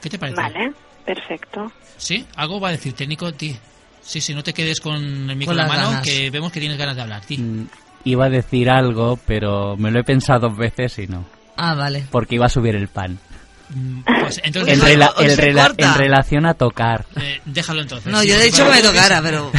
¿Qué 0.00 0.08
te 0.08 0.18
parece? 0.18 0.36
Vale, 0.40 0.72
perfecto. 1.04 1.72
¿Sí? 1.96 2.26
¿Algo 2.36 2.60
va 2.60 2.68
a 2.68 2.72
decir 2.72 2.92
técnico 2.92 3.26
a 3.26 3.32
ti? 3.32 3.56
Sí, 4.02 4.20
sí, 4.20 4.34
no 4.34 4.42
te 4.42 4.52
quedes 4.52 4.80
con 4.80 4.94
el 5.30 5.36
micro 5.36 5.54
Con 5.54 5.60
en 5.60 5.68
la 5.68 5.72
mano, 5.72 5.88
ganas. 5.90 6.02
que 6.06 6.30
vemos 6.30 6.50
que 6.52 6.60
tienes 6.60 6.76
ganas 6.78 6.96
de 6.96 7.02
hablar. 7.02 7.22
Ti. 7.24 7.38
Mm, 7.38 7.66
Iba 8.04 8.24
a 8.26 8.30
decir 8.30 8.68
algo, 8.68 9.18
pero 9.26 9.76
me 9.76 9.90
lo 9.92 10.00
he 10.00 10.04
pensado 10.04 10.48
dos 10.48 10.58
veces 10.58 10.98
y 10.98 11.06
no. 11.06 11.24
Ah, 11.56 11.74
vale. 11.74 12.04
Porque 12.10 12.34
iba 12.34 12.46
a 12.46 12.48
subir 12.48 12.74
el 12.74 12.88
pan. 12.88 13.18
Pues 14.04 14.40
entonces, 14.44 14.74
En, 14.78 14.82
Hoy 14.84 14.92
rela- 14.96 15.14
se 15.16 15.24
en 15.32 15.38
rela- 15.38 15.66
corta. 15.68 15.86
en 15.86 15.94
relación 15.94 16.46
a 16.46 16.54
tocar. 16.54 17.06
eh, 17.20 17.40
déjalo 17.44 17.82
entonces. 17.82 18.12
No, 18.12 18.20
Sí, 18.22 18.28
yo 18.28 18.34
he 18.36 18.38
sí, 18.40 18.44
dicho 18.46 18.64
que 18.64 18.68
vale. 18.70 18.82
me 18.82 18.88
tocara, 18.88 19.22
pero... 19.22 19.50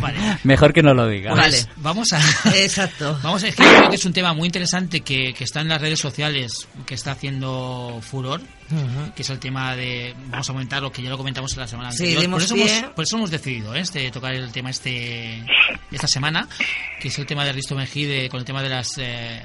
Vale. 0.00 0.18
Mejor 0.44 0.72
que 0.72 0.82
no 0.82 0.94
lo 0.94 1.06
diga. 1.08 1.30
Pues 1.32 1.40
Vale. 1.66 1.72
Vamos 1.76 2.08
a... 2.12 2.20
Exacto. 2.56 3.18
Vamos 3.22 3.42
a 3.44 3.48
es 3.48 3.54
que 3.56 3.62
yo 3.62 3.68
creo 3.76 3.90
que 3.90 3.96
es 3.96 4.04
un 4.04 4.12
tema 4.12 4.32
muy 4.34 4.46
interesante 4.46 5.00
que, 5.00 5.32
que 5.34 5.44
está 5.44 5.60
en 5.60 5.68
las 5.68 5.80
redes 5.80 5.98
sociales, 6.00 6.68
que 6.86 6.94
está 6.94 7.12
haciendo 7.12 8.00
furor, 8.02 8.40
que 9.14 9.22
es 9.22 9.30
el 9.30 9.38
tema 9.38 9.74
de, 9.76 10.14
vamos 10.28 10.48
a 10.48 10.52
comentar 10.52 10.82
lo 10.82 10.92
que 10.92 11.02
ya 11.02 11.08
lo 11.10 11.16
comentamos 11.16 11.52
en 11.54 11.60
la 11.60 11.66
semana 11.68 11.90
Sí, 11.92 12.08
anterior. 12.14 12.30
por, 12.32 12.42
eso 12.42 12.54
hemos, 12.54 12.70
por 12.94 13.04
eso 13.04 13.16
hemos 13.16 13.30
decidido 13.30 13.74
¿eh? 13.74 13.80
este, 13.80 14.10
tocar 14.10 14.34
el 14.34 14.50
tema 14.52 14.70
este 14.70 15.42
esta 15.90 16.06
semana, 16.06 16.46
que 17.00 17.08
es 17.08 17.18
el 17.18 17.24
tema 17.26 17.44
de 17.44 17.52
Risto 17.52 17.74
Mejide 17.74 18.28
con 18.28 18.40
el 18.40 18.44
tema 18.44 18.62
de 18.62 18.68
las, 18.68 18.88
eh, 18.98 19.42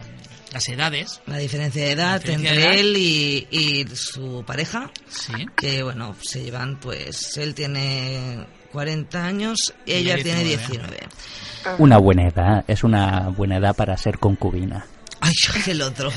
las 0.53 0.67
edades. 0.69 1.21
La 1.25 1.37
diferencia 1.37 1.83
de 1.83 1.91
edad 1.91 2.21
diferencia 2.21 2.49
entre 2.51 2.61
de 2.61 2.69
edad. 2.69 2.79
él 2.79 2.97
y, 2.97 3.47
y 3.51 3.85
su 3.95 4.43
pareja, 4.45 4.91
Sí. 5.09 5.33
que 5.57 5.83
bueno, 5.83 6.15
se 6.21 6.43
llevan 6.43 6.79
pues, 6.79 7.37
él 7.37 7.53
tiene 7.55 8.45
40 8.71 9.25
años, 9.25 9.57
ella 9.85 10.13
Ella 10.15 10.23
tiene 10.23 10.43
19. 10.43 10.87
19. 10.87 11.77
Una 11.79 11.97
buena 11.97 12.27
edad. 12.27 12.65
Es 12.67 12.83
una 12.83 13.29
buena 13.29 13.57
edad 13.57 13.75
para 13.75 13.95
ser 13.97 14.19
concubina. 14.19 14.85
Ay, 15.21 15.33
el 15.67 15.81
otro. 15.81 16.11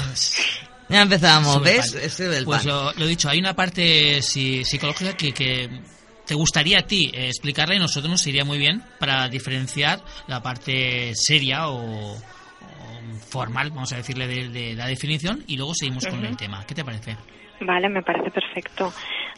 Ya 0.88 1.02
empezamos, 1.02 1.62
¿ves? 1.62 1.94
Ese 1.94 2.28
del 2.28 2.44
Pues 2.44 2.64
lo, 2.64 2.92
lo 2.92 3.06
dicho, 3.06 3.28
hay 3.28 3.38
una 3.40 3.54
parte 3.54 4.22
si- 4.22 4.64
psicológica 4.64 5.16
que, 5.16 5.32
que 5.32 5.68
te 6.26 6.34
gustaría 6.34 6.78
a 6.80 6.86
ti 6.86 7.10
eh, 7.12 7.28
explicarla 7.28 7.74
y 7.76 7.78
nosotros 7.78 8.10
nos 8.10 8.26
iría 8.26 8.44
muy 8.44 8.58
bien 8.58 8.82
para 8.98 9.28
diferenciar 9.28 10.00
la 10.28 10.42
parte 10.42 11.12
seria 11.14 11.68
o 11.68 12.16
formal, 13.16 13.70
vamos 13.70 13.92
a 13.92 13.96
decirle, 13.96 14.26
de, 14.26 14.48
de 14.48 14.74
la 14.74 14.86
definición 14.86 15.42
y 15.46 15.56
luego 15.56 15.72
seguimos 15.74 16.06
con 16.06 16.24
el 16.24 16.36
tema. 16.36 16.64
¿Qué 16.66 16.74
te 16.74 16.84
parece? 16.84 17.16
Vale, 17.58 17.88
me 17.88 18.02
parece 18.02 18.30
perfecto. 18.30 18.92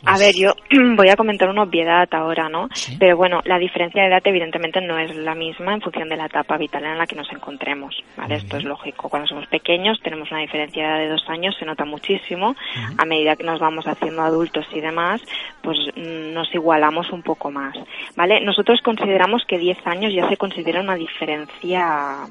A 0.04 0.12
Pues- 0.14 0.20
ver, 0.20 0.34
yo 0.36 0.52
voy 0.96 1.08
a 1.08 1.14
comentar 1.16 1.48
una 1.48 1.62
obviedad 1.62 2.08
ahora, 2.12 2.48
¿no? 2.48 2.68
Sí. 2.74 2.96
Pero 2.98 3.16
bueno, 3.16 3.40
la 3.44 3.58
diferencia 3.60 4.02
de 4.02 4.08
edad 4.08 4.20
evidentemente 4.24 4.80
no 4.80 4.98
es 4.98 5.14
la 5.14 5.36
misma 5.36 5.72
en 5.74 5.80
función 5.80 6.08
de 6.08 6.16
la 6.16 6.26
etapa 6.26 6.56
vital 6.56 6.84
en 6.84 6.98
la 6.98 7.06
que 7.06 7.14
nos 7.14 7.30
encontremos, 7.32 7.94
¿vale? 8.16 8.34
Esto 8.36 8.56
es 8.56 8.64
lógico. 8.64 9.08
Cuando 9.08 9.28
somos 9.28 9.46
pequeños 9.46 10.00
tenemos 10.02 10.30
una 10.32 10.40
diferencia 10.40 10.82
de 10.82 10.88
edad 10.88 10.98
de 10.98 11.08
dos 11.10 11.24
años, 11.28 11.54
se 11.60 11.64
nota 11.64 11.84
muchísimo. 11.84 12.56
A 12.96 13.04
medida 13.04 13.36
que 13.36 13.44
nos 13.44 13.60
vamos 13.60 13.86
haciendo 13.86 14.22
adultos 14.22 14.66
y 14.72 14.80
demás, 14.80 15.20
pues 15.62 15.78
mm, 15.94 16.32
nos 16.32 16.52
igualamos 16.52 17.10
un 17.12 17.22
poco 17.22 17.52
más, 17.52 17.76
¿vale? 18.16 18.40
Nosotros 18.40 18.80
consideramos 18.82 19.44
que 19.46 19.58
10 19.58 19.78
años 19.86 20.12
ya 20.12 20.28
se 20.28 20.36
considera 20.36 20.80
una 20.80 20.96
diferencia 20.96 22.26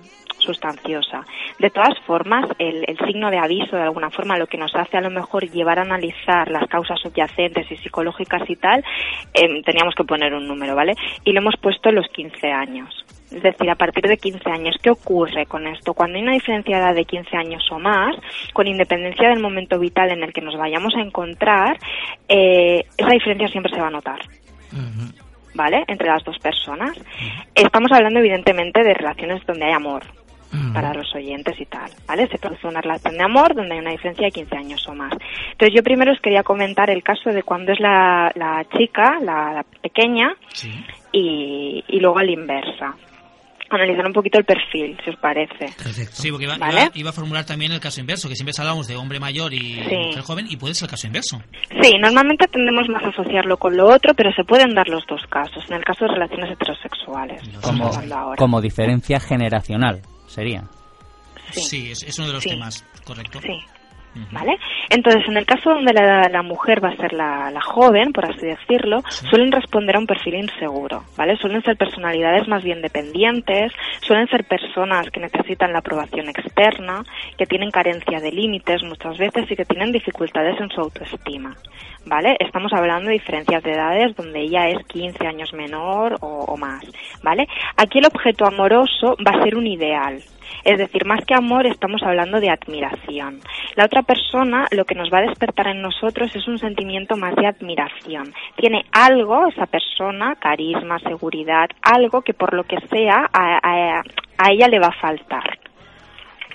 sustanciosa. 0.47 1.25
De 1.59 1.69
todas 1.69 1.99
formas, 2.05 2.45
el, 2.57 2.83
el 2.87 2.97
signo 3.05 3.29
de 3.29 3.37
aviso, 3.37 3.75
de 3.75 3.83
alguna 3.83 4.09
forma, 4.09 4.37
lo 4.37 4.47
que 4.47 4.57
nos 4.57 4.73
hace 4.75 4.97
a 4.97 5.01
lo 5.01 5.09
mejor 5.09 5.49
llevar 5.49 5.79
a 5.79 5.83
analizar 5.83 6.49
las 6.49 6.67
causas 6.67 6.99
subyacentes 6.99 7.71
y 7.71 7.77
psicológicas 7.77 8.49
y 8.49 8.55
tal, 8.55 8.83
em, 9.33 9.61
teníamos 9.63 9.93
que 9.95 10.03
poner 10.03 10.33
un 10.33 10.47
número, 10.47 10.75
¿vale? 10.75 10.93
Y 11.23 11.33
lo 11.33 11.41
hemos 11.41 11.55
puesto 11.61 11.89
en 11.89 11.95
los 11.95 12.07
15 12.07 12.51
años. 12.51 13.05
Es 13.31 13.43
decir, 13.43 13.69
a 13.69 13.75
partir 13.75 14.05
de 14.07 14.17
15 14.17 14.49
años. 14.49 14.75
¿Qué 14.81 14.89
ocurre 14.89 15.45
con 15.45 15.67
esto? 15.67 15.93
Cuando 15.93 16.17
hay 16.17 16.23
una 16.23 16.33
diferencia 16.33 16.77
de 16.77 16.83
edad 16.83 16.95
de 16.95 17.03
15 17.03 17.35
años 17.35 17.67
o 17.71 17.79
más, 17.79 18.15
con 18.53 18.67
independencia 18.67 19.29
del 19.29 19.41
momento 19.41 19.77
vital 19.79 20.11
en 20.11 20.23
el 20.23 20.31
que 20.31 20.41
nos 20.41 20.55
vayamos 20.57 20.95
a 20.95 21.01
encontrar, 21.01 21.77
eh, 22.29 22.85
esa 22.95 23.09
diferencia 23.09 23.49
siempre 23.49 23.73
se 23.73 23.81
va 23.81 23.87
a 23.87 23.91
notar. 23.91 24.19
¿Vale? 25.53 25.83
Entre 25.87 26.07
las 26.07 26.23
dos 26.23 26.37
personas. 26.39 26.95
Estamos 27.55 27.91
hablando, 27.91 28.19
evidentemente, 28.19 28.83
de 28.83 28.93
relaciones 28.93 29.45
donde 29.45 29.65
hay 29.65 29.73
amor 29.73 30.03
Para 30.73 30.93
los 30.93 31.13
oyentes 31.15 31.59
y 31.59 31.65
tal, 31.65 31.89
¿vale? 32.07 32.27
Se 32.27 32.37
produce 32.37 32.67
una 32.67 32.81
relación 32.81 33.17
de 33.17 33.23
amor 33.23 33.55
donde 33.55 33.73
hay 33.75 33.79
una 33.81 33.91
diferencia 33.91 34.25
de 34.25 34.31
15 34.31 34.55
años 34.57 34.87
o 34.87 34.93
más. 34.93 35.11
Entonces 35.51 35.75
yo 35.75 35.83
primero 35.83 36.11
os 36.11 36.19
quería 36.19 36.43
comentar 36.43 36.89
el 36.89 37.03
caso 37.03 37.29
de 37.31 37.43
cuando 37.43 37.71
es 37.71 37.79
la, 37.79 38.31
la 38.35 38.65
chica, 38.77 39.17
la, 39.21 39.53
la 39.53 39.65
pequeña, 39.81 40.33
Sí. 40.53 40.71
y, 41.11 41.83
y 41.87 41.99
luego 41.99 42.19
a 42.19 42.23
la 42.23 42.31
inversa. 42.31 42.95
Analizar 43.69 44.05
un 44.07 44.13
poquito 44.13 44.39
el 44.39 44.45
perfil, 44.45 44.97
si 45.03 45.09
os 45.09 45.17
parece. 45.17 45.65
Perfecto. 45.75 46.13
Sí, 46.15 46.31
porque 46.31 46.45
iba, 46.45 46.57
¿Vale? 46.57 46.83
iba- 46.83 46.91
iba 46.95 47.09
a 47.09 47.13
formular 47.13 47.45
también 47.45 47.73
el 47.73 47.81
caso 47.81 47.99
inverso, 47.99 48.29
que 48.29 48.35
siempre 48.35 48.53
hablamos 48.57 48.87
de 48.87 48.95
hombre 48.95 49.19
mayor 49.19 49.53
y 49.53 49.59
Sí. 49.83 49.95
mujer 50.07 50.21
joven, 50.23 50.45
y 50.49 50.55
puede 50.55 50.73
ser 50.73 50.85
el 50.85 50.91
caso 50.91 51.05
inverso. 51.07 51.41
Sí, 51.81 51.95
normalmente 51.99 52.47
tendemos 52.47 52.87
más 52.87 53.03
a 53.03 53.09
asociarlo 53.09 53.57
con 53.57 53.75
lo 53.75 53.87
otro, 53.93 54.13
pero 54.13 54.31
se 54.31 54.45
pueden 54.45 54.73
dar 54.73 54.87
los 54.87 55.05
dos 55.05 55.21
casos. 55.29 55.65
En 55.69 55.75
el 55.75 55.83
caso 55.83 56.05
de 56.05 56.13
relaciones 56.13 56.51
heterosexuales, 56.53 57.41
Como- 57.61 57.91
como 58.37 58.61
diferencia 58.61 59.19
generacional, 59.19 59.99
sería. 60.28 60.63
Sí. 61.53 61.61
Sí, 61.63 61.91
es, 61.91 62.03
es 62.03 62.17
uno 62.19 62.28
de 62.28 62.34
los 62.34 62.43
Sí. 62.43 62.49
temas, 62.49 62.84
correcto. 63.03 63.39
Sí. 63.41 63.47
¿Vale? 64.31 64.57
Entonces, 64.89 65.23
en 65.27 65.37
el 65.37 65.45
caso 65.45 65.69
donde 65.69 65.93
la, 65.93 66.27
la 66.29 66.41
mujer 66.41 66.83
va 66.83 66.89
a 66.89 66.95
ser 66.95 67.13
la, 67.13 67.51
la 67.51 67.61
joven, 67.61 68.13
por 68.13 68.25
así 68.25 68.47
decirlo, 68.47 69.03
suelen 69.29 69.51
responder 69.51 69.95
a 69.95 69.99
un 69.99 70.07
perfil 70.07 70.35
inseguro, 70.35 71.03
¿vale? 71.15 71.37
Suelen 71.37 71.61
ser 71.61 71.77
personalidades 71.77 72.47
más 72.47 72.63
bien 72.63 72.81
dependientes, 72.81 73.71
suelen 74.01 74.27
ser 74.27 74.43
personas 74.45 75.09
que 75.11 75.19
necesitan 75.19 75.71
la 75.71 75.79
aprobación 75.79 76.29
externa, 76.29 77.03
que 77.37 77.45
tienen 77.45 77.69
carencia 77.69 78.19
de 78.19 78.31
límites 78.31 78.83
muchas 78.83 79.17
veces 79.17 79.49
y 79.51 79.55
que 79.55 79.65
tienen 79.65 79.91
dificultades 79.91 80.59
en 80.59 80.69
su 80.69 80.81
autoestima, 80.81 81.55
¿vale? 82.05 82.35
Estamos 82.39 82.73
hablando 82.73 83.07
de 83.09 83.13
diferencias 83.13 83.63
de 83.63 83.73
edades 83.73 84.15
donde 84.15 84.41
ella 84.41 84.69
es 84.69 84.83
15 84.87 85.27
años 85.27 85.53
menor 85.53 86.17
o, 86.21 86.45
o 86.45 86.57
más, 86.57 86.83
¿vale? 87.23 87.47
Aquí 87.75 87.99
el 87.99 88.07
objeto 88.07 88.45
amoroso 88.45 89.15
va 89.25 89.39
a 89.39 89.43
ser 89.43 89.55
un 89.55 89.67
ideal, 89.67 90.21
es 90.63 90.77
decir, 90.77 91.05
más 91.05 91.23
que 91.25 91.33
amor 91.35 91.65
estamos 91.65 92.01
hablando 92.03 92.39
de 92.39 92.49
admiración. 92.49 93.39
La 93.75 93.85
otra 93.85 94.01
persona 94.03 94.67
lo 94.71 94.85
que 94.85 94.95
nos 94.95 95.09
va 95.11 95.19
a 95.19 95.27
despertar 95.29 95.67
en 95.67 95.81
nosotros 95.81 96.35
es 96.35 96.47
un 96.47 96.57
sentimiento 96.59 97.15
más 97.17 97.35
de 97.35 97.47
admiración. 97.47 98.33
Tiene 98.55 98.85
algo, 98.91 99.47
esa 99.47 99.65
persona, 99.65 100.35
carisma, 100.39 100.99
seguridad, 100.99 101.69
algo 101.81 102.21
que 102.21 102.33
por 102.33 102.53
lo 102.53 102.63
que 102.63 102.77
sea 102.89 103.27
a, 103.33 103.59
a- 103.61 104.01
a 104.39 104.51
ella 104.51 104.67
le 104.67 104.79
va 104.79 104.87
a 104.87 105.01
faltar. 105.01 105.57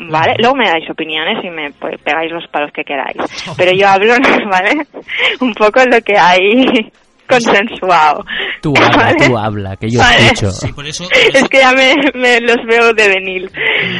¿Vale? 0.01 0.35
Luego 0.39 0.57
me 0.57 0.69
dais 0.69 0.89
opiniones 0.89 1.45
y 1.45 1.51
me 1.51 1.71
pues, 1.73 2.01
pegáis 2.01 2.33
los 2.33 2.47
palos 2.49 2.73
que 2.73 2.83
queráis. 2.85 3.17
Pero 3.57 3.73
yo 3.73 3.87
hablo, 3.89 4.15
¿vale? 4.51 4.87
Un 5.41 5.53
poco 5.55 5.81
lo 5.85 6.01
que 6.01 6.17
hay 6.17 6.91
consensuado. 7.29 8.25
Tú 8.61 8.75
habla, 8.77 8.97
¿Vale? 8.97 9.27
tú 9.27 9.39
habla, 9.39 9.77
que 9.77 9.91
yo 9.91 9.99
Vale. 10.01 10.27
escucho. 10.27 10.51
Sí, 10.53 10.73
por 10.73 10.87
eso, 10.87 11.05
por 11.09 11.17
eso- 11.17 11.39
Es 11.39 11.49
que 11.49 11.59
ya 11.59 11.73
me, 11.73 11.95
me 12.15 12.41
los 12.41 12.57
veo 12.67 12.93
de 12.93 13.09
venir. 13.09 13.51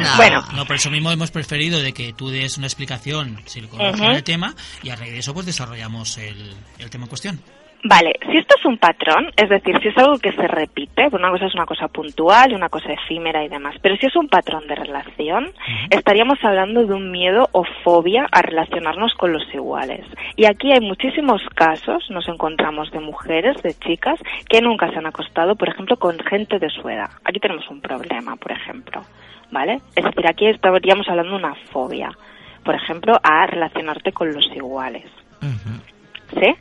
No. 0.01 0.15
Bueno, 0.17 0.45
no, 0.55 0.65
por 0.65 0.75
eso 0.75 0.89
mismo 0.91 1.11
hemos 1.11 1.31
preferido 1.31 1.79
de 1.81 1.93
que 1.93 2.13
tú 2.13 2.29
des 2.29 2.57
una 2.57 2.67
explicación 2.67 3.41
si 3.45 3.61
conoces 3.61 3.99
Ujú. 4.01 4.11
el 4.11 4.23
tema 4.23 4.55
y 4.83 4.89
a 4.89 4.95
raíz 4.95 5.11
de 5.13 5.19
eso 5.19 5.33
pues 5.33 5.45
desarrollamos 5.45 6.17
el, 6.17 6.53
el 6.79 6.89
tema 6.89 7.05
en 7.05 7.09
cuestión. 7.09 7.41
Vale, 7.85 8.13
si 8.31 8.37
esto 8.37 8.55
es 8.57 8.65
un 8.65 8.77
patrón, 8.77 9.29
es 9.35 9.49
decir, 9.49 9.77
si 9.81 9.89
es 9.89 9.97
algo 9.97 10.17
que 10.17 10.31
se 10.31 10.47
repite, 10.47 11.09
una 11.11 11.29
cosa 11.29 11.47
es 11.47 11.53
una 11.53 11.65
cosa 11.65 11.89
puntual, 11.89 12.53
una 12.53 12.69
cosa 12.69 12.93
efímera 12.93 13.43
y 13.43 13.49
demás, 13.49 13.75
pero 13.81 13.97
si 13.97 14.05
es 14.05 14.15
un 14.15 14.29
patrón 14.29 14.65
de 14.67 14.75
relación, 14.75 15.51
estaríamos 15.89 16.41
hablando 16.43 16.85
de 16.85 16.93
un 16.93 17.11
miedo 17.11 17.49
o 17.51 17.65
fobia 17.83 18.25
a 18.31 18.41
relacionarnos 18.41 19.13
con 19.15 19.33
los 19.33 19.43
iguales. 19.53 20.05
Y 20.37 20.45
aquí 20.45 20.71
hay 20.71 20.79
muchísimos 20.79 21.41
casos, 21.55 22.09
nos 22.09 22.25
encontramos 22.29 22.89
de 22.91 23.01
mujeres, 23.01 23.61
de 23.63 23.73
chicas, 23.73 24.17
que 24.47 24.61
nunca 24.61 24.89
se 24.89 24.99
han 24.99 25.05
acostado, 25.05 25.57
por 25.57 25.67
ejemplo, 25.67 25.97
con 25.97 26.17
gente 26.19 26.59
de 26.59 26.69
su 26.69 26.87
edad. 26.87 27.09
Aquí 27.25 27.41
tenemos 27.41 27.69
un 27.69 27.81
problema, 27.81 28.37
por 28.37 28.53
ejemplo, 28.53 29.01
¿vale? 29.51 29.81
Es 29.93 30.05
decir, 30.05 30.25
aquí 30.25 30.47
estaríamos 30.47 31.09
hablando 31.09 31.31
de 31.31 31.37
una 31.37 31.55
fobia, 31.73 32.11
por 32.63 32.75
ejemplo, 32.75 33.19
a 33.21 33.45
relacionarte 33.45 34.13
con 34.13 34.33
los 34.33 34.45
iguales. 34.55 35.03
¿Sí? 36.39 36.55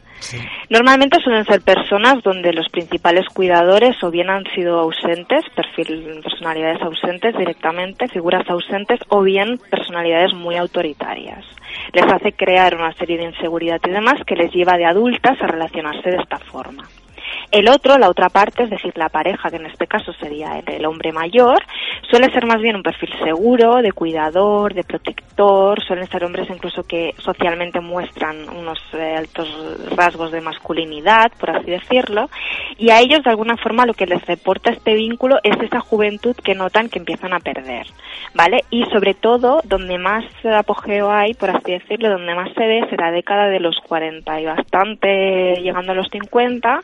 Normalmente 0.71 1.21
suelen 1.23 1.45
ser 1.45 1.61
personas 1.63 2.23
donde 2.23 2.53
los 2.53 2.69
principales 2.69 3.27
cuidadores 3.29 4.03
o 4.03 4.11
bien 4.11 4.31
han 4.31 4.45
sido 4.55 4.79
ausentes, 4.79 5.45
perfil, 5.55 6.21
personalidades 6.23 6.83
ausentes 6.83 7.37
directamente, 7.37 8.09
figuras 8.09 8.49
ausentes, 8.49 9.01
o 9.09 9.23
bien 9.23 9.59
personalidades 9.71 10.35
muy 10.35 10.57
autoritarias. 10.57 11.45
Les 11.93 12.05
hace 12.05 12.33
crear 12.33 12.75
una 12.75 12.93
serie 12.95 13.19
de 13.19 13.25
inseguridad 13.25 13.81
y 13.87 13.91
demás 13.91 14.23
que 14.27 14.37
les 14.37 14.53
lleva 14.53 14.77
de 14.77 14.87
adultas 14.87 15.41
a 15.41 15.47
relacionarse 15.47 16.11
de 16.11 16.17
esta 16.17 16.39
forma. 16.39 16.89
El 17.53 17.69
otro, 17.69 17.99
la 17.99 18.09
otra 18.09 18.31
parte, 18.31 18.63
es 18.63 18.71
decir, 18.71 18.95
la 18.97 19.11
pareja, 19.11 19.51
que 19.51 19.57
en 19.57 19.67
este 19.67 19.87
caso 19.87 20.15
sería 20.15 20.59
el, 20.59 20.87
hombre 20.87 21.13
mayor, 21.13 21.63
suele 22.11 22.33
ser 22.33 22.47
más 22.47 22.63
bien 22.63 22.77
un 22.77 22.83
perfil 22.83 23.11
seguro, 23.23 23.83
de 23.83 23.93
cuidador, 23.93 24.73
de 24.73 24.85
protector, 24.85 25.79
suelen 25.85 26.09
ser 26.09 26.25
hombres 26.25 26.49
incluso 26.49 26.83
que 26.85 27.15
socialmente 27.19 27.81
muestran 27.81 28.49
unos 28.49 28.79
eh, 28.95 29.17
altos 29.19 29.49
rasgos 29.95 30.33
de 30.33 30.41
masculinidad, 30.41 31.31
por 31.39 31.51
así 31.51 31.71
decirlo, 31.71 32.31
y 32.79 32.89
a 32.89 33.01
ellos 33.01 33.23
de 33.23 33.29
alguna 33.29 33.59
forma 33.59 33.85
lo 33.85 33.93
que 33.93 34.07
les 34.07 34.25
reporta 34.25 34.71
este 34.71 34.95
vínculo 34.95 35.39
es 35.43 35.61
esa 35.61 35.81
juventud 35.81 36.35
que 36.37 36.55
notan 36.55 36.89
que 36.89 37.01
empiezan 37.01 37.35
a 37.35 37.41
perder, 37.41 37.87
¿vale? 38.33 38.65
Y 38.71 38.87
sobre 38.87 39.13
todo, 39.13 39.61
donde 39.65 39.99
más 39.99 40.25
apogeo 40.43 41.11
hay, 41.11 41.35
por 41.35 41.51
así 41.51 41.73
decirlo, 41.73 42.09
donde 42.09 42.35
más 42.35 42.51
se 42.55 42.67
ve, 42.67 42.87
será 42.89 43.11
década 43.11 43.49
de 43.49 43.61
los 43.61 43.77
40 43.87 44.41
y 44.41 44.47
bastante 44.47 45.61
llegando 45.61 45.93
a 45.93 45.97
los 45.97 46.09
50, 46.09 46.81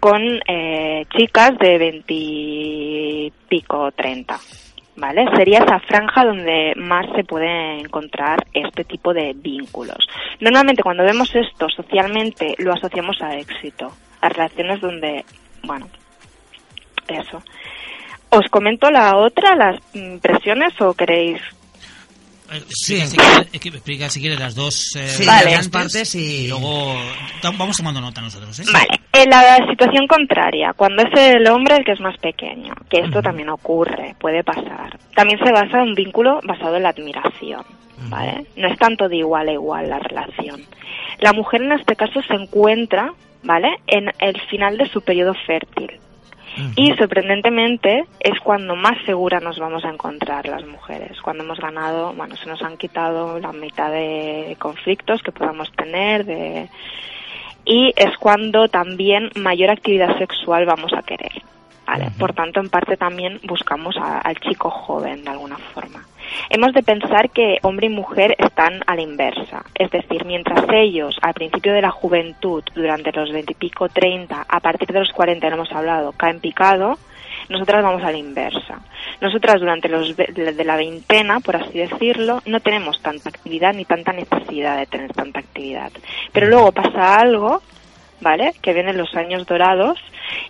con 0.00 0.22
eh, 0.46 1.06
chicas 1.16 1.58
de 1.58 1.78
20 1.78 2.04
y 2.08 3.32
pico, 3.48 3.90
30. 3.92 4.38
¿Vale? 4.94 5.24
Sería 5.34 5.60
esa 5.60 5.80
franja 5.80 6.24
donde 6.24 6.74
más 6.76 7.06
se 7.16 7.24
puede 7.24 7.80
encontrar 7.80 8.44
este 8.52 8.84
tipo 8.84 9.14
de 9.14 9.32
vínculos. 9.34 10.06
Normalmente 10.38 10.82
cuando 10.82 11.02
vemos 11.02 11.34
esto 11.34 11.68
socialmente 11.70 12.54
lo 12.58 12.74
asociamos 12.74 13.20
a 13.22 13.36
éxito, 13.36 13.90
a 14.20 14.28
relaciones 14.28 14.80
donde, 14.82 15.24
bueno, 15.64 15.88
eso. 17.08 17.42
¿Os 18.28 18.46
comento 18.50 18.90
la 18.90 19.16
otra, 19.16 19.56
las 19.56 19.80
impresiones 19.94 20.78
o 20.80 20.94
queréis? 20.94 21.40
Sí. 22.68 23.00
Explica, 23.00 23.44
si 23.50 23.68
explica 23.68 24.08
si 24.10 24.20
quieres 24.20 24.38
las 24.38 24.54
dos 24.54 24.94
eh, 24.96 25.08
Sí, 25.08 25.24
Vale. 25.26 25.50
las 25.52 25.68
partes 25.68 26.14
y- 26.14 26.48
luego 26.48 26.94
vamos 27.58 27.76
tomando 27.76 28.00
nota 28.00 28.20
nosotros. 28.20 28.58
¿eh? 28.60 28.64
Vale, 28.72 28.88
en 29.12 29.30
la 29.30 29.56
situación 29.70 30.06
contraria, 30.06 30.72
cuando 30.76 31.02
es 31.02 31.10
el 31.18 31.46
hombre 31.48 31.76
el 31.76 31.84
que 31.84 31.92
es 31.92 32.00
más 32.00 32.16
pequeño, 32.18 32.74
que 32.90 33.00
esto 33.00 33.22
también 33.22 33.48
ocurre, 33.50 34.14
puede 34.18 34.42
pasar. 34.44 34.98
También 35.14 35.38
se 35.44 35.52
basa 35.52 35.78
en 35.82 35.88
un 35.90 35.94
vínculo 35.94 36.40
basado 36.44 36.76
en 36.76 36.82
la 36.84 36.90
admiración, 36.90 37.64
¿vale? 38.08 38.46
No 38.56 38.68
es 38.68 38.78
tanto 38.78 39.08
de 39.08 39.16
igual 39.18 39.48
a 39.48 39.52
igual 39.52 39.88
la 39.90 39.98
relación. 39.98 40.62
La 41.20 41.32
mujer 41.32 41.62
en 41.62 41.72
este 41.72 41.94
caso 41.96 42.20
se 42.22 42.34
encuentra, 42.34 43.12
¿vale? 43.42 43.68
En 43.86 44.10
el 44.18 44.40
final 44.50 44.76
de 44.78 44.88
su 44.88 45.00
periodo 45.02 45.34
fértil. 45.46 45.90
Y 46.76 46.92
sorprendentemente 46.96 48.04
es 48.20 48.38
cuando 48.40 48.76
más 48.76 48.96
segura 49.06 49.40
nos 49.40 49.58
vamos 49.58 49.84
a 49.84 49.90
encontrar 49.90 50.46
las 50.46 50.64
mujeres, 50.66 51.20
cuando 51.22 51.44
hemos 51.44 51.58
ganado, 51.58 52.12
bueno, 52.12 52.36
se 52.36 52.46
nos 52.48 52.60
han 52.62 52.76
quitado 52.76 53.38
la 53.38 53.52
mitad 53.52 53.90
de 53.90 54.56
conflictos 54.58 55.22
que 55.22 55.32
podamos 55.32 55.72
tener, 55.72 56.24
de 56.24 56.68
y 57.64 57.92
es 57.96 58.16
cuando 58.18 58.68
también 58.68 59.30
mayor 59.36 59.70
actividad 59.70 60.18
sexual 60.18 60.66
vamos 60.66 60.92
a 60.92 61.02
querer. 61.02 61.32
¿vale? 61.86 62.10
Por 62.18 62.32
tanto, 62.32 62.60
en 62.60 62.68
parte 62.70 62.96
también 62.96 63.38
buscamos 63.44 63.96
a- 63.96 64.18
al 64.18 64.38
chico 64.40 64.70
joven 64.70 65.24
de 65.24 65.30
alguna 65.30 65.58
forma. 65.58 66.04
Hemos 66.50 66.72
de 66.72 66.82
pensar 66.82 67.30
que 67.30 67.58
hombre 67.62 67.86
y 67.86 67.90
mujer 67.90 68.36
están 68.38 68.80
a 68.86 68.94
la 68.94 69.02
inversa. 69.02 69.64
Es 69.74 69.90
decir, 69.90 70.24
mientras 70.24 70.64
ellos 70.72 71.16
al 71.22 71.34
principio 71.34 71.72
de 71.72 71.82
la 71.82 71.90
juventud, 71.90 72.62
durante 72.74 73.12
los 73.12 73.32
veintipico, 73.32 73.88
treinta, 73.88 74.44
a 74.48 74.60
partir 74.60 74.88
de 74.88 75.00
los 75.00 75.12
cuarenta, 75.12 75.48
no 75.48 75.56
hemos 75.56 75.72
hablado, 75.72 76.12
caen 76.12 76.40
picado, 76.40 76.98
nosotras 77.48 77.82
vamos 77.82 78.02
a 78.02 78.12
la 78.12 78.18
inversa. 78.18 78.80
Nosotras 79.20 79.60
durante 79.60 79.88
los 79.88 80.16
de 80.16 80.26
de 80.26 80.64
la 80.64 80.76
veintena, 80.76 81.40
por 81.40 81.56
así 81.56 81.78
decirlo, 81.78 82.42
no 82.46 82.60
tenemos 82.60 83.00
tanta 83.00 83.28
actividad 83.28 83.74
ni 83.74 83.84
tanta 83.84 84.12
necesidad 84.12 84.78
de 84.78 84.86
tener 84.86 85.12
tanta 85.12 85.40
actividad. 85.40 85.90
Pero 86.32 86.48
luego 86.48 86.72
pasa 86.72 87.18
algo 87.18 87.62
¿vale? 88.22 88.54
Que 88.62 88.72
vienen 88.72 88.96
los 88.96 89.14
años 89.14 89.46
dorados 89.46 89.98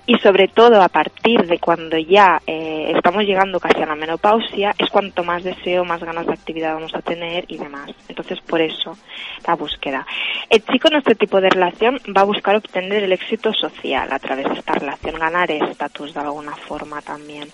y 0.06 0.16
sobre 0.18 0.48
todo 0.48 0.82
a 0.82 0.88
partir 0.88 1.46
de 1.46 1.58
cuando 1.58 1.98
ya 1.98 2.40
eh, 2.46 2.92
estamos 2.94 3.24
llegando 3.24 3.58
casi 3.58 3.82
a 3.82 3.86
la 3.86 3.94
menopausia 3.94 4.74
es 4.78 4.90
cuanto 4.90 5.24
más 5.24 5.42
deseo, 5.42 5.84
más 5.84 6.02
ganas 6.02 6.26
de 6.26 6.34
actividad 6.34 6.74
vamos 6.74 6.94
a 6.94 7.02
tener 7.02 7.44
y 7.48 7.58
demás. 7.58 7.90
Entonces 8.08 8.40
por 8.40 8.60
eso 8.60 8.96
la 9.46 9.54
búsqueda. 9.54 10.06
El 10.48 10.64
chico 10.64 10.88
en 10.88 10.98
este 10.98 11.14
tipo 11.14 11.40
de 11.40 11.50
relación 11.50 11.98
va 12.16 12.20
a 12.20 12.24
buscar 12.24 12.56
obtener 12.56 13.02
el 13.02 13.12
éxito 13.12 13.52
social 13.52 14.12
a 14.12 14.18
través 14.18 14.48
de 14.48 14.54
esta 14.54 14.74
relación, 14.74 15.18
ganar 15.18 15.50
estatus 15.50 16.14
de 16.14 16.20
alguna 16.20 16.54
forma 16.54 17.00
también. 17.00 17.48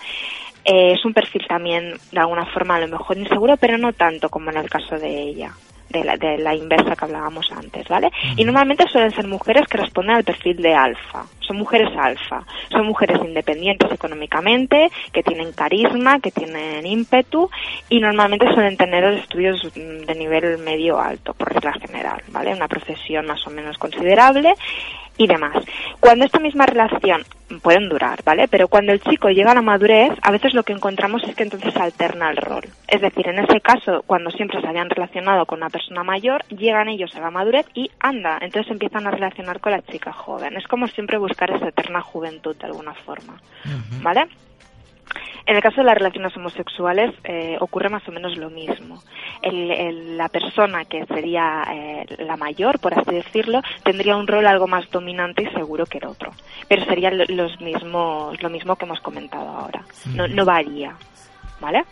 Eh, 0.64 0.92
es 0.92 1.04
un 1.04 1.14
perfil 1.14 1.46
también 1.48 1.94
de 2.12 2.20
alguna 2.20 2.44
forma 2.46 2.76
a 2.76 2.80
lo 2.80 2.88
mejor 2.88 3.16
inseguro, 3.16 3.56
pero 3.56 3.78
no 3.78 3.92
tanto 3.92 4.28
como 4.28 4.50
en 4.50 4.58
el 4.58 4.68
caso 4.68 4.98
de 4.98 5.22
ella 5.22 5.54
de 5.88 6.04
la, 6.04 6.16
de 6.16 6.38
la 6.38 6.54
inversa 6.54 6.94
que 6.96 7.04
hablábamos 7.04 7.50
antes, 7.52 7.86
¿vale? 7.88 8.10
Y 8.36 8.44
normalmente 8.44 8.86
suelen 8.88 9.10
ser 9.10 9.26
mujeres 9.26 9.66
que 9.68 9.78
responden 9.78 10.16
al 10.16 10.24
perfil 10.24 10.56
de 10.56 10.74
alfa. 10.74 11.24
Son 11.40 11.56
mujeres 11.56 11.88
alfa. 11.96 12.44
Son 12.70 12.86
mujeres 12.86 13.18
independientes 13.24 13.90
económicamente, 13.90 14.90
que 15.12 15.22
tienen 15.22 15.52
carisma, 15.52 16.20
que 16.20 16.30
tienen 16.30 16.84
ímpetu 16.86 17.48
y 17.88 18.00
normalmente 18.00 18.52
suelen 18.52 18.76
tener 18.76 19.04
estudios 19.14 19.72
de 19.74 20.14
nivel 20.14 20.58
medio 20.58 21.00
alto, 21.00 21.32
por 21.34 21.52
regla 21.52 21.72
general, 21.72 22.22
¿vale? 22.28 22.52
Una 22.52 22.68
profesión 22.68 23.26
más 23.26 23.46
o 23.46 23.50
menos 23.50 23.78
considerable 23.78 24.54
y 25.18 25.26
demás. 25.26 25.62
Cuando 26.00 26.24
esta 26.24 26.38
misma 26.38 26.64
relación 26.64 27.22
pueden 27.62 27.88
durar, 27.88 28.22
¿vale? 28.24 28.48
Pero 28.48 28.68
cuando 28.68 28.92
el 28.92 29.02
chico 29.02 29.28
llega 29.28 29.52
a 29.52 29.54
la 29.54 29.62
madurez, 29.62 30.12
a 30.22 30.30
veces 30.30 30.54
lo 30.54 30.62
que 30.62 30.72
encontramos 30.72 31.22
es 31.24 31.34
que 31.34 31.42
entonces 31.42 31.76
alterna 31.76 32.30
el 32.30 32.36
rol. 32.36 32.64
Es 32.86 33.00
decir, 33.00 33.28
en 33.28 33.38
ese 33.38 33.60
caso, 33.60 34.02
cuando 34.06 34.30
siempre 34.30 34.60
se 34.60 34.66
habían 34.66 34.88
relacionado 34.88 35.44
con 35.44 35.58
una 35.58 35.70
persona 35.70 36.04
mayor, 36.04 36.44
llegan 36.46 36.88
ellos 36.88 37.14
a 37.16 37.20
la 37.20 37.30
madurez 37.30 37.66
y 37.74 37.90
anda, 38.00 38.38
entonces 38.40 38.70
empiezan 38.70 39.06
a 39.06 39.10
relacionar 39.10 39.60
con 39.60 39.72
la 39.72 39.82
chica 39.82 40.12
joven. 40.12 40.56
Es 40.56 40.66
como 40.66 40.86
siempre 40.88 41.18
buscar 41.18 41.50
esa 41.50 41.68
eterna 41.68 42.00
juventud 42.00 42.56
de 42.56 42.66
alguna 42.66 42.94
forma, 42.94 43.40
¿vale? 44.02 44.26
En 45.46 45.56
el 45.56 45.62
caso 45.62 45.76
de 45.80 45.84
las 45.84 45.94
relaciones 45.96 46.36
homosexuales 46.36 47.14
eh, 47.24 47.56
ocurre 47.60 47.88
más 47.88 48.06
o 48.08 48.12
menos 48.12 48.36
lo 48.36 48.50
mismo. 48.50 49.02
El- 49.42 49.70
el- 49.70 50.16
la 50.18 50.28
persona 50.28 50.84
que 50.84 51.06
sería 51.06 51.64
eh, 51.72 52.06
la 52.18 52.36
mayor, 52.36 52.78
por 52.80 52.92
así 52.98 53.10
decirlo, 53.14 53.62
tendría 53.82 54.16
un 54.16 54.26
rol 54.26 54.46
algo 54.46 54.66
más 54.66 54.90
dominante 54.90 55.42
y 55.44 55.54
seguro 55.54 55.86
que 55.86 55.98
el 55.98 56.06
otro. 56.06 56.32
Pero 56.68 56.84
sería 56.84 57.10
lo- 57.10 57.24
los 57.28 57.58
mismos, 57.60 58.40
lo 58.42 58.50
mismo 58.50 58.76
que 58.76 58.84
hemos 58.84 59.00
comentado 59.00 59.48
ahora. 59.48 59.82
No, 60.14 60.28
no 60.28 60.44
varía. 60.44 60.94
¿Vale? 61.60 61.82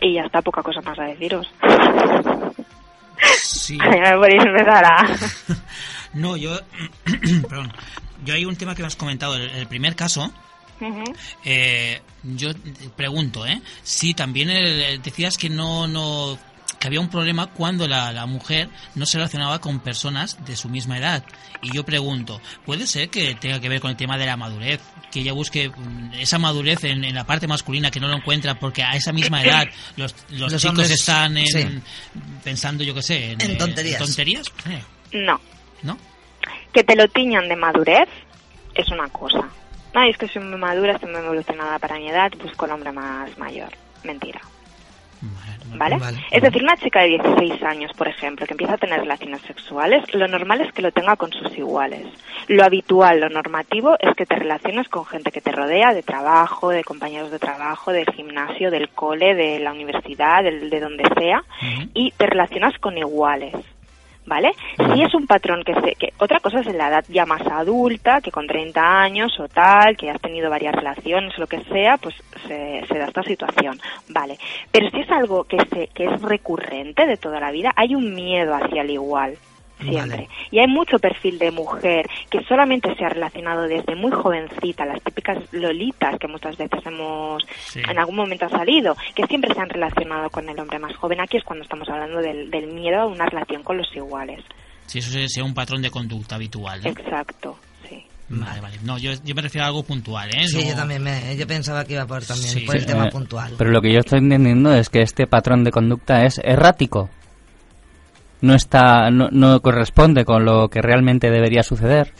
Y 0.00 0.14
ya 0.14 0.22
está, 0.22 0.42
poca 0.42 0.62
cosa 0.62 0.80
más 0.80 0.98
a 0.98 1.04
deciros. 1.04 1.46
Sí. 3.42 3.78
Ya 4.04 4.16
podéis 4.16 4.44
empezar 4.44 4.84
a... 4.84 5.06
No, 6.14 6.36
yo. 6.36 6.50
perdón. 7.48 7.72
Yo 8.24 8.34
hay 8.34 8.44
un 8.46 8.56
tema 8.56 8.74
que 8.74 8.82
me 8.82 8.86
has 8.88 8.96
comentado. 8.96 9.36
El, 9.36 9.50
el 9.50 9.66
primer 9.66 9.94
caso. 9.94 10.32
Eh, 11.44 12.00
yo 12.22 12.50
pregunto, 12.96 13.46
¿eh? 13.46 13.60
Si 13.82 14.14
también 14.14 14.50
el- 14.50 15.00
decías 15.02 15.36
que 15.38 15.48
no. 15.48 15.86
no 15.86 16.38
que 16.78 16.88
había 16.88 17.00
un 17.00 17.08
problema 17.08 17.46
cuando 17.46 17.88
la, 17.88 18.12
la 18.12 18.26
mujer 18.26 18.68
no 18.96 19.06
se 19.06 19.16
relacionaba 19.16 19.60
con 19.62 19.80
personas 19.80 20.44
de 20.44 20.56
su 20.56 20.68
misma 20.68 20.98
edad. 20.98 21.24
Y 21.62 21.74
yo 21.74 21.84
pregunto, 21.86 22.38
¿puede 22.66 22.86
ser 22.86 23.08
que 23.08 23.34
tenga 23.34 23.58
que 23.60 23.70
ver 23.70 23.80
con 23.80 23.90
el 23.90 23.96
tema 23.96 24.18
de 24.18 24.26
la 24.26 24.36
madurez? 24.36 24.82
Que 25.10 25.20
ella 25.20 25.32
busque 25.32 25.70
mm, 25.70 26.12
esa 26.18 26.38
madurez 26.38 26.84
en, 26.84 27.02
en 27.04 27.14
la 27.14 27.24
parte 27.24 27.46
masculina 27.46 27.90
que 27.90 27.98
no 27.98 28.08
lo 28.08 28.16
encuentra 28.16 28.58
porque 28.60 28.82
a 28.82 28.94
esa 28.94 29.10
misma 29.14 29.42
edad 29.42 29.66
los, 29.96 30.14
los, 30.28 30.52
Los 30.52 30.60
chicos 30.60 30.70
hombres, 30.80 30.90
están 30.90 31.38
en, 31.38 31.46
sí. 31.46 31.66
pensando, 32.44 32.84
yo 32.84 32.92
qué 32.94 33.02
sé, 33.02 33.32
en, 33.32 33.40
En 33.40 33.50
eh, 33.52 33.56
tonterías. 33.56 33.98
tonterías? 33.98 34.46
Eh, 34.68 34.82
No. 35.12 35.40
¿No? 35.82 35.96
que 36.74 36.84
te 36.84 36.94
lo 36.94 37.08
tiñan 37.08 37.48
de 37.48 37.56
madurez 37.56 38.08
es 38.74 38.86
una 38.88 39.08
cosa. 39.08 39.48
No, 39.96 40.04
y 40.04 40.10
es 40.10 40.18
que 40.18 40.28
soy 40.28 40.42
muy 40.42 40.58
madura, 40.58 40.92
estoy 40.92 41.10
muy 41.10 41.20
evolucionada 41.20 41.78
para 41.78 41.96
mi 41.96 42.10
edad, 42.10 42.30
busco 42.42 42.66
el 42.66 42.72
hombre 42.72 42.92
más 42.92 43.38
mayor. 43.38 43.70
Mentira. 44.04 44.42
¿Vale? 45.74 45.96
Vale. 45.96 46.18
Es 46.30 46.42
decir, 46.42 46.62
una 46.62 46.76
chica 46.76 47.00
de 47.00 47.08
16 47.08 47.62
años, 47.62 47.92
por 47.96 48.06
ejemplo, 48.06 48.44
que 48.44 48.52
empieza 48.52 48.74
a 48.74 48.78
tener 48.78 49.00
relaciones 49.00 49.40
sexuales, 49.40 50.04
lo 50.12 50.28
normal 50.28 50.60
es 50.60 50.70
que 50.74 50.82
lo 50.82 50.92
tenga 50.92 51.16
con 51.16 51.32
sus 51.32 51.56
iguales. 51.56 52.06
Lo 52.46 52.62
habitual, 52.62 53.20
lo 53.20 53.30
normativo, 53.30 53.96
es 53.98 54.14
que 54.14 54.26
te 54.26 54.36
relaciones 54.36 54.86
con 54.90 55.06
gente 55.06 55.32
que 55.32 55.40
te 55.40 55.50
rodea, 55.50 55.94
de 55.94 56.02
trabajo, 56.02 56.68
de 56.68 56.84
compañeros 56.84 57.30
de 57.30 57.38
trabajo, 57.38 57.90
del 57.90 58.06
gimnasio, 58.12 58.70
del 58.70 58.90
cole, 58.90 59.34
de 59.34 59.60
la 59.60 59.72
universidad, 59.72 60.44
de 60.44 60.78
donde 60.78 61.04
sea, 61.18 61.42
y 61.94 62.10
te 62.10 62.26
relacionas 62.26 62.78
con 62.78 62.98
iguales. 62.98 63.54
¿Vale? 64.26 64.52
Si 64.76 65.02
es 65.02 65.14
un 65.14 65.26
patrón 65.26 65.62
que 65.64 65.72
se, 65.74 65.94
que 65.94 66.12
otra 66.18 66.40
cosa 66.40 66.60
es 66.60 66.66
en 66.66 66.78
la 66.78 66.88
edad 66.88 67.04
ya 67.08 67.24
más 67.26 67.46
adulta, 67.46 68.20
que 68.20 68.32
con 68.32 68.46
30 68.46 68.80
años 68.80 69.38
o 69.38 69.48
tal, 69.48 69.96
que 69.96 70.10
has 70.10 70.20
tenido 70.20 70.50
varias 70.50 70.74
relaciones 70.74 71.38
lo 71.38 71.46
que 71.46 71.62
sea, 71.64 71.96
pues 71.96 72.14
se, 72.46 72.84
se 72.88 72.98
da 72.98 73.06
esta 73.06 73.22
situación. 73.22 73.78
Vale. 74.08 74.36
Pero 74.72 74.90
si 74.90 75.00
es 75.00 75.10
algo 75.10 75.44
que 75.44 75.58
se, 75.72 75.86
que 75.94 76.06
es 76.06 76.22
recurrente 76.22 77.06
de 77.06 77.16
toda 77.16 77.38
la 77.38 77.52
vida, 77.52 77.72
hay 77.76 77.94
un 77.94 78.14
miedo 78.14 78.54
hacia 78.54 78.82
el 78.82 78.90
igual. 78.90 79.38
Siempre. 79.80 80.00
Vale. 80.16 80.28
Y 80.50 80.58
hay 80.58 80.66
mucho 80.68 80.98
perfil 80.98 81.38
de 81.38 81.50
mujer 81.50 82.06
que 82.30 82.42
solamente 82.44 82.94
se 82.96 83.04
ha 83.04 83.08
relacionado 83.10 83.62
desde 83.64 83.94
muy 83.94 84.10
jovencita, 84.10 84.86
las 84.86 85.02
típicas 85.02 85.38
lolitas 85.52 86.18
que 86.18 86.28
muchas 86.28 86.56
veces 86.56 86.80
hemos, 86.86 87.42
Sí. 87.66 87.80
en 87.86 87.98
algún 87.98 88.16
momento 88.16 88.46
ha 88.46 88.48
salido, 88.50 88.96
que 89.14 89.26
siempre 89.26 89.52
se 89.54 89.60
han 89.60 89.68
relacionado 89.68 90.30
con 90.30 90.48
el 90.48 90.58
hombre 90.58 90.78
más 90.78 90.96
joven. 90.96 91.20
Aquí 91.20 91.36
es 91.36 91.44
cuando 91.44 91.62
estamos 91.64 91.88
hablando 91.88 92.20
del, 92.20 92.50
del 92.50 92.68
miedo 92.72 93.00
a 93.02 93.06
una 93.06 93.26
relación 93.26 93.62
con 93.62 93.76
los 93.76 93.88
iguales. 93.94 94.42
Si 94.86 95.00
eso 95.00 95.10
sea 95.28 95.44
un 95.44 95.52
patrón 95.54 95.82
de 95.82 95.90
conducta 95.90 96.36
habitual. 96.36 96.80
¿no? 96.82 96.88
Exacto, 96.90 97.58
sí. 97.88 98.04
Vale, 98.28 98.60
vale. 98.60 98.76
No, 98.84 98.98
yo, 98.98 99.10
yo 99.24 99.34
me 99.34 99.42
refiero 99.42 99.64
a 99.64 99.68
algo 99.68 99.82
puntual, 99.82 100.30
¿eh? 100.34 100.46
Sí, 100.48 100.62
No- 100.64 100.70
yo 100.70 100.74
también 100.76 101.02
me, 101.02 101.36
yo 101.36 101.46
pensaba 101.46 101.84
que 101.84 101.92
iba 101.94 102.06
por 102.06 102.24
también 102.24 102.48
Sí. 102.48 102.60
por 102.60 102.76
el 102.76 102.86
tema 102.86 103.06
eh, 103.08 103.10
puntual. 103.10 103.52
Pero 103.58 103.70
lo 103.70 103.80
que 103.82 103.92
yo 103.92 103.98
estoy 104.00 104.20
entendiendo 104.20 104.72
es 104.74 104.88
que 104.88 105.02
este 105.02 105.26
patrón 105.26 105.64
de 105.64 105.70
conducta 105.70 106.24
es 106.24 106.40
errático. 106.42 107.10
No 108.42 108.54
está, 108.54 109.10
no, 109.10 109.28
no 109.30 109.60
corresponde 109.60 110.24
con 110.24 110.44
lo 110.44 110.68
que 110.68 110.82
realmente 110.82 111.30
debería 111.30 111.62
suceder. 111.62 112.12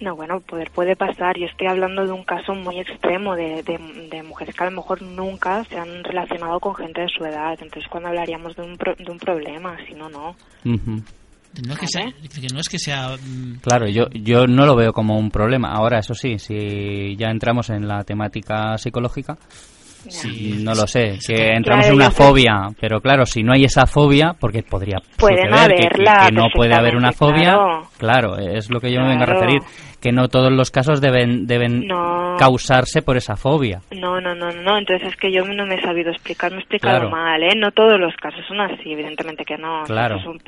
No, 0.00 0.16
bueno, 0.16 0.40
poder 0.40 0.70
puede 0.70 0.96
pasar. 0.96 1.36
Yo 1.38 1.44
estoy 1.44 1.66
hablando 1.66 2.06
de 2.06 2.12
un 2.12 2.24
caso 2.24 2.54
muy 2.54 2.80
extremo 2.80 3.34
de, 3.36 3.62
de, 3.62 4.08
de 4.10 4.22
mujeres 4.22 4.54
que 4.54 4.64
a 4.64 4.70
lo 4.70 4.76
mejor 4.76 5.02
nunca 5.02 5.62
se 5.64 5.76
han 5.76 6.02
relacionado 6.02 6.58
con 6.58 6.74
gente 6.74 7.02
de 7.02 7.08
su 7.08 7.22
edad. 7.24 7.52
Entonces, 7.60 7.84
cuando 7.90 8.08
hablaríamos 8.08 8.56
de 8.56 8.62
un, 8.62 8.78
pro- 8.78 8.94
de 8.94 9.10
un 9.10 9.18
problema, 9.18 9.76
si 9.86 9.92
no, 9.94 10.08
no. 10.08 10.34
No 10.64 11.72
es 11.74 11.78
que 11.78 11.86
sea, 11.88 12.04
no 12.54 12.60
es 12.60 12.68
que 12.68 12.78
sea 12.78 13.08
mm, 13.16 13.58
Claro, 13.60 13.88
yo, 13.88 14.08
yo 14.10 14.46
no 14.46 14.64
lo 14.64 14.74
veo 14.74 14.92
como 14.94 15.18
un 15.18 15.30
problema. 15.30 15.72
Ahora, 15.72 15.98
eso 15.98 16.14
sí, 16.14 16.38
si 16.38 17.14
ya 17.16 17.26
entramos 17.28 17.68
en 17.68 17.86
la 17.86 18.02
temática 18.04 18.78
psicológica, 18.78 19.36
sí, 20.08 20.58
no 20.62 20.74
lo 20.74 20.86
sé, 20.86 21.18
que 21.26 21.48
entramos 21.54 21.84
Claro, 21.86 21.88
en 21.88 21.94
una 21.94 22.10
sé. 22.10 22.22
fobia, 22.22 22.68
pero 22.80 23.00
claro, 23.00 23.26
si 23.26 23.42
no 23.42 23.52
hay 23.52 23.64
esa 23.64 23.86
fobia, 23.86 24.34
porque 24.38 24.62
podría 24.62 24.98
Pueden 25.16 25.48
suceder 25.50 25.70
que- 25.70 25.76
que, 25.76 25.86
haberla 25.86 26.26
que 26.26 26.32
no 26.32 26.46
puede 26.54 26.74
haber 26.74 26.96
una 26.96 27.12
fobia, 27.12 27.58
claro, 27.98 28.36
es 28.38 28.70
lo 28.70 28.80
que 28.80 28.92
yo 28.92 29.00
me 29.00 29.08
vengo 29.08 29.22
a 29.22 29.26
referir, 29.26 29.60
que 30.00 30.12
no 30.12 30.28
todos 30.28 30.52
los 30.52 30.70
casos 30.70 31.00
deben 31.00 31.46
deben 31.46 31.86
No. 31.86 32.36
causarse 32.38 33.02
por 33.02 33.16
esa 33.16 33.36
fobia. 33.36 33.80
No, 33.90 34.20
no, 34.20 34.34
no, 34.34 34.50
no. 34.52 34.78
Entonces 34.78 35.08
es 35.08 35.16
que 35.16 35.30
yo 35.32 35.44
no 35.44 35.66
me 35.66 35.74
he 35.76 35.82
sabido 35.82 36.10
explicar, 36.10 36.50
me 36.52 36.58
he 36.58 36.60
explicado 36.60 37.00
Claro. 37.00 37.10
mal, 37.10 37.42
¿eh? 37.42 37.54
No 37.56 37.70
todos 37.72 37.98
los 38.00 38.14
casos 38.16 38.44
son 38.46 38.60
así, 38.60 38.92
evidentemente 38.92 39.44
que 39.44 39.56
no. 39.58 39.82
Claro. 39.84 40.16
Es 40.16 40.26
un- 40.26 40.40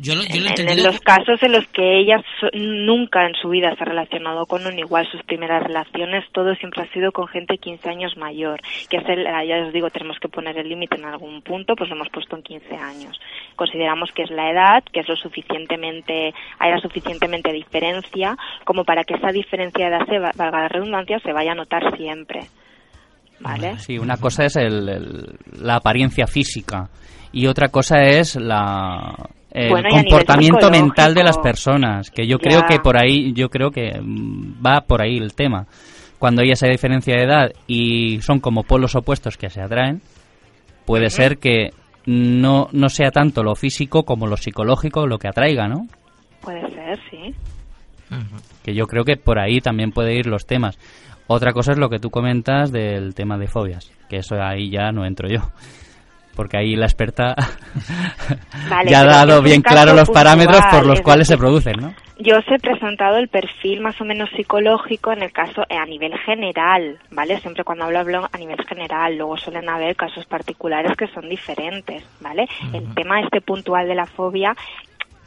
yo, 0.00 0.14
lo- 0.14 0.22
yo 0.22 0.40
lo 0.42 0.50
he 0.50 0.72
en, 0.72 0.82
los 0.84 1.00
casos 1.00 1.42
en 1.42 1.52
los 1.52 1.66
que 1.68 1.98
ella 2.00 2.22
so- 2.40 2.48
nunca 2.54 3.26
en 3.26 3.34
su 3.34 3.48
vida 3.48 3.74
se 3.76 3.82
ha 3.82 3.86
relacionado 3.86 4.44
con 4.46 4.66
un 4.66 4.78
igual, 4.78 5.06
sus 5.10 5.22
primeras 5.22 5.62
relaciones, 5.62 6.24
todo 6.32 6.54
siempre 6.56 6.82
ha 6.82 6.92
sido 6.92 7.12
con 7.12 7.26
gente 7.28 7.56
15 7.58 7.88
años 7.88 8.16
mayor, 8.16 8.60
que 8.90 8.98
es 8.98 9.08
el, 9.08 9.24
ya 9.24 9.66
os 9.66 9.72
digo, 9.72 9.88
tenemos 9.90 10.18
que 10.20 10.28
poner 10.28 10.58
el 10.58 10.68
límite 10.68 10.96
en 10.96 11.06
algún 11.06 11.40
punto, 11.42 11.74
pues 11.74 11.88
lo 11.88 11.96
hemos 11.96 12.08
puesto 12.10 12.36
en 12.36 12.42
15 12.42 12.76
años. 12.76 13.18
Consideramos 13.56 14.12
que 14.12 14.22
es 14.22 14.30
la 14.30 14.50
edad, 14.50 14.84
que 14.92 15.00
es 15.00 15.08
lo 15.08 15.16
suficientemente, 15.16 16.34
hay 16.58 16.70
la 16.70 16.78
suficientemente 16.80 17.52
diferencia, 17.52 18.36
como 18.66 18.84
para 18.84 19.04
que 19.04 19.14
esa 19.14 19.30
diferencia 19.32 19.88
de 19.88 19.96
edad, 19.96 20.06
se 20.06 20.18
va- 20.18 20.32
valga 20.36 20.62
la 20.62 20.68
redundancia, 20.68 21.18
se 21.20 21.32
vaya 21.32 21.52
a 21.52 21.54
notar 21.54 21.96
siempre. 21.96 22.40
¿Vale? 23.40 23.78
Sí, 23.78 23.98
una 23.98 24.16
cosa 24.16 24.44
es 24.46 24.56
el- 24.56 24.88
el- 24.88 25.38
la 25.62 25.76
apariencia 25.76 26.26
física 26.26 26.88
y 27.32 27.46
otra 27.46 27.68
cosa 27.68 28.02
es 28.02 28.36
la 28.36 29.14
el 29.52 29.70
Bueno, 29.70 29.88
comportamiento 29.90 30.70
mental 30.70 31.14
de 31.14 31.24
las 31.24 31.38
personas, 31.38 32.10
que 32.10 32.26
yo 32.26 32.36
Ya. 32.38 32.42
creo 32.48 32.60
que 32.68 32.78
por 32.78 32.96
ahí 33.02 33.32
yo 33.32 33.48
creo 33.48 33.70
que 33.70 33.90
va 34.64 34.82
por 34.82 35.00
ahí 35.02 35.16
el 35.16 35.34
tema. 35.34 35.66
Cuando 36.18 36.42
hay 36.42 36.50
esa 36.50 36.66
diferencia 36.66 37.14
de 37.16 37.22
edad 37.24 37.52
y 37.66 38.20
son 38.20 38.40
como 38.40 38.64
polos 38.64 38.94
opuestos 38.96 39.36
que 39.38 39.48
se 39.48 39.62
atraen, 39.62 40.02
puede 40.84 41.08
ser 41.08 41.38
que 41.38 41.70
no 42.06 42.68
no 42.72 42.88
sea 42.90 43.10
tanto 43.10 43.42
lo 43.42 43.54
físico 43.54 44.02
como 44.04 44.26
lo 44.26 44.36
psicológico 44.36 45.06
lo 45.06 45.18
que 45.18 45.28
atraiga, 45.28 45.68
¿no? 45.68 45.86
Puede 46.42 46.60
ser, 46.72 46.98
sí. 47.10 47.34
Que 48.66 48.74
yo 48.74 48.88
creo 48.88 49.04
que 49.04 49.16
por 49.16 49.38
ahí 49.38 49.60
también 49.60 49.92
puede 49.92 50.14
ir 50.14 50.26
los 50.26 50.44
temas. 50.44 50.76
Otra 51.28 51.52
cosa 51.52 51.70
es 51.70 51.78
lo 51.78 51.88
que 51.88 52.00
tú 52.00 52.10
comentas 52.10 52.72
del 52.72 53.14
tema 53.14 53.38
de 53.38 53.46
fobias, 53.46 53.92
que 54.08 54.16
eso 54.16 54.42
ahí 54.42 54.70
ya 54.70 54.90
no 54.90 55.06
entro 55.06 55.28
yo. 55.28 55.38
Porque 56.34 56.58
ahí 56.58 56.74
la 56.74 56.86
experta 56.86 57.34
Vale, 58.68 58.90
ya 58.90 59.02
ha 59.02 59.04
dado 59.04 59.40
bien 59.40 59.62
claro 59.62 59.94
los 59.94 60.06
puntual, 60.06 60.24
parámetros 60.24 60.60
por 60.70 60.84
los 60.84 60.98
es 60.98 61.04
cuales 61.04 61.28
se 61.28 61.38
producen, 61.38 61.76
¿no? 61.80 61.94
Yo 62.18 62.38
os 62.38 62.44
he 62.48 62.58
presentado 62.58 63.18
el 63.18 63.28
perfil 63.28 63.80
más 63.80 63.98
o 64.00 64.04
menos 64.04 64.28
psicológico 64.36 65.12
en 65.12 65.22
el 65.22 65.32
caso 65.32 65.62
eh, 65.68 65.76
a 65.76 65.86
nivel 65.86 66.12
general, 66.18 66.98
¿vale? 67.10 67.38
Siempre 67.38 67.62
cuando 67.62 67.84
hablo 67.84 68.00
hablo 68.00 68.28
a 68.30 68.36
nivel 68.36 68.58
general, 68.68 69.16
luego 69.16 69.36
suelen 69.38 69.68
haber 69.68 69.94
casos 69.94 70.26
particulares 70.26 70.92
que 70.96 71.06
son 71.06 71.28
diferentes, 71.28 72.04
¿vale? 72.20 72.48
El 72.72 72.92
tema 72.94 73.20
este 73.20 73.40
puntual 73.40 73.86
de 73.86 73.94
la 73.94 74.06
fobia 74.06 74.54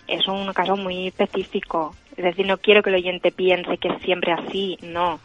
es 0.10 0.28
un 0.28 0.52
caso 0.54 0.76
muy 0.76 1.08
específico, 1.08 1.96
es 2.20 2.26
decir, 2.26 2.46
no 2.46 2.58
quiero 2.58 2.84
que 2.84 2.90
el 2.90 2.98
oyente 2.98 3.32
piense 3.32 3.78
que 3.78 3.88
es 3.88 4.02
siempre 4.04 4.34
así, 4.34 4.78
no. 4.82 5.22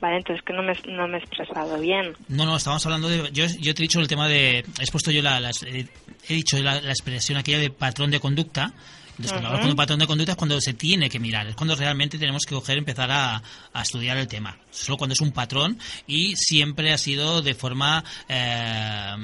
Vale, 0.00 0.18
entonces 0.18 0.44
que 0.44 0.52
no 0.52 0.62
me, 0.62 0.72
no 0.86 1.08
me 1.08 1.18
he 1.18 1.20
expresado 1.20 1.78
bien. 1.78 2.14
No, 2.28 2.46
no, 2.46 2.56
estábamos 2.56 2.86
hablando 2.86 3.08
de... 3.08 3.30
Yo, 3.32 3.44
yo 3.60 3.74
te 3.74 3.82
he 3.82 3.88
dicho 3.88 3.98
el 4.00 4.06
tema 4.06 4.28
de... 4.28 4.58
He 4.58 4.82
expuesto 4.82 5.10
yo 5.10 5.22
la, 5.22 5.50
eh, 5.66 5.86
he 6.28 6.34
dicho 6.34 6.56
la, 6.58 6.80
la 6.80 6.90
expresión 6.90 7.36
aquella 7.36 7.58
de 7.58 7.70
patrón 7.70 8.12
de 8.12 8.20
conducta. 8.20 8.72
Entonces, 9.10 9.32
cuando 9.32 9.48
hablamos 9.48 9.66
de 9.66 9.70
un 9.72 9.76
patrón 9.76 9.98
de 9.98 10.06
conducta 10.06 10.32
es 10.32 10.38
cuando 10.38 10.60
se 10.60 10.72
tiene 10.72 11.10
que 11.10 11.18
mirar, 11.18 11.46
es 11.48 11.54
cuando 11.56 11.74
realmente 11.74 12.16
tenemos 12.16 12.44
que 12.46 12.54
coger, 12.54 12.78
empezar 12.78 13.10
a, 13.10 13.42
a 13.74 13.82
estudiar 13.82 14.16
el 14.16 14.28
tema. 14.28 14.56
Solo 14.70 14.96
cuando 14.96 15.12
es 15.12 15.20
un 15.20 15.32
patrón 15.32 15.78
y 16.06 16.36
siempre 16.36 16.92
ha 16.92 16.96
sido 16.96 17.42
de 17.42 17.54
forma 17.54 18.02
eh, 18.28 19.16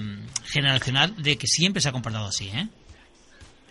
generacional 0.44 1.14
de 1.16 1.38
que 1.38 1.46
siempre 1.46 1.80
se 1.80 1.88
ha 1.88 1.92
comportado 1.92 2.26
así, 2.26 2.48
¿eh? 2.48 2.68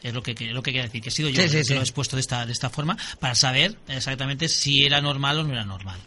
Es 0.04 0.14
lo 0.14 0.22
que, 0.22 0.36
que- 0.36 0.52
lo 0.52 0.62
que 0.62 0.72
quiero 0.72 0.86
decir, 0.86 1.02
que 1.02 1.10
he 1.10 1.12
sido 1.12 1.30
yo 1.30 1.42
Sí, 1.42 1.50
sí, 1.50 1.58
que 1.58 1.64
sí. 1.64 1.74
lo 1.74 1.80
he 1.80 1.84
expuesto 1.84 2.16
de 2.16 2.20
esta, 2.20 2.46
de 2.46 2.52
esta 2.52 2.70
forma 2.70 2.96
para 3.20 3.34
saber 3.34 3.76
exactamente 3.88 4.48
si 4.50 4.84
era 4.86 5.02
normal 5.02 5.40
o 5.40 5.44
no 5.44 5.54
era 5.54 5.66
normal. 5.66 6.00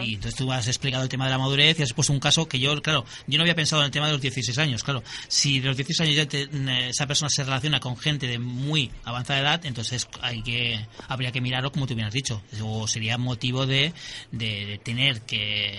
Y 0.00 0.14
entonces 0.14 0.34
tú 0.36 0.52
has 0.52 0.66
explicado 0.68 1.02
el 1.02 1.08
tema 1.08 1.24
de 1.24 1.30
la 1.30 1.38
madurez 1.38 1.78
y 1.78 1.82
has 1.82 1.92
puesto 1.94 2.12
un 2.12 2.20
caso 2.20 2.46
que 2.46 2.58
yo, 2.58 2.80
claro, 2.82 3.06
yo 3.26 3.38
no 3.38 3.42
había 3.44 3.54
pensado 3.54 3.80
en 3.82 3.86
el 3.86 3.90
tema 3.90 4.06
de 4.06 4.12
los 4.12 4.20
16 4.20 4.58
años, 4.58 4.82
claro. 4.84 5.02
Si 5.28 5.60
de 5.60 5.68
los 5.68 5.76
16 5.76 6.00
años 6.08 6.16
ya 6.16 6.26
te- 6.28 6.42
eh, 6.42 6.88
esa 6.90 7.06
persona 7.06 7.30
se 7.30 7.42
relaciona 7.44 7.80
con 7.80 7.96
gente 7.96 8.26
de 8.26 8.38
muy 8.38 8.90
avanzada 9.04 9.40
edad, 9.40 9.64
entonces 9.66 10.08
hay 10.20 10.42
que 10.42 10.86
habría 11.08 11.32
que 11.32 11.40
mirarlo 11.40 11.72
como 11.72 11.86
tú 11.86 11.94
bien 11.94 12.08
has 12.08 12.12
dicho. 12.14 12.42
O 12.62 12.86
sería 12.86 13.16
motivo 13.18 13.64
de, 13.66 13.92
de, 14.30 14.66
de 14.66 14.78
tener 14.78 15.22
que, 15.22 15.78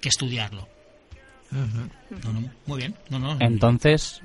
que 0.00 0.08
estudiarlo. 0.08 0.68
No, 1.50 2.32
no, 2.32 2.50
muy 2.66 2.78
bien. 2.78 2.94
No, 3.10 3.18
no. 3.18 3.36
Entonces, 3.40 4.20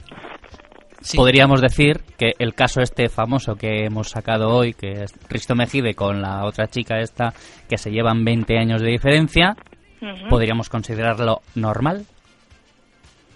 Sí. 1.02 1.18
podríamos 1.18 1.62
decir 1.62 2.02
que 2.18 2.34
el 2.40 2.54
caso 2.54 2.82
este 2.82 3.08
famoso 3.10 3.56
que 3.56 3.86
hemos 3.86 4.10
sacado 4.10 4.50
hoy, 4.50 4.74
que 4.74 5.04
es 5.04 5.14
Risto 5.30 5.56
Mejide 5.56 5.94
con 5.94 6.22
la 6.22 6.46
otra 6.46 6.68
chica 6.68 7.00
esta, 7.00 7.34
que 7.70 7.78
se 7.78 7.92
llevan 7.92 8.26
20 8.26 8.58
años 8.58 8.82
de 8.82 8.90
diferencia, 8.90 9.56
podríamos 10.30 10.70
considerarlo 10.70 11.42
normal. 11.56 12.06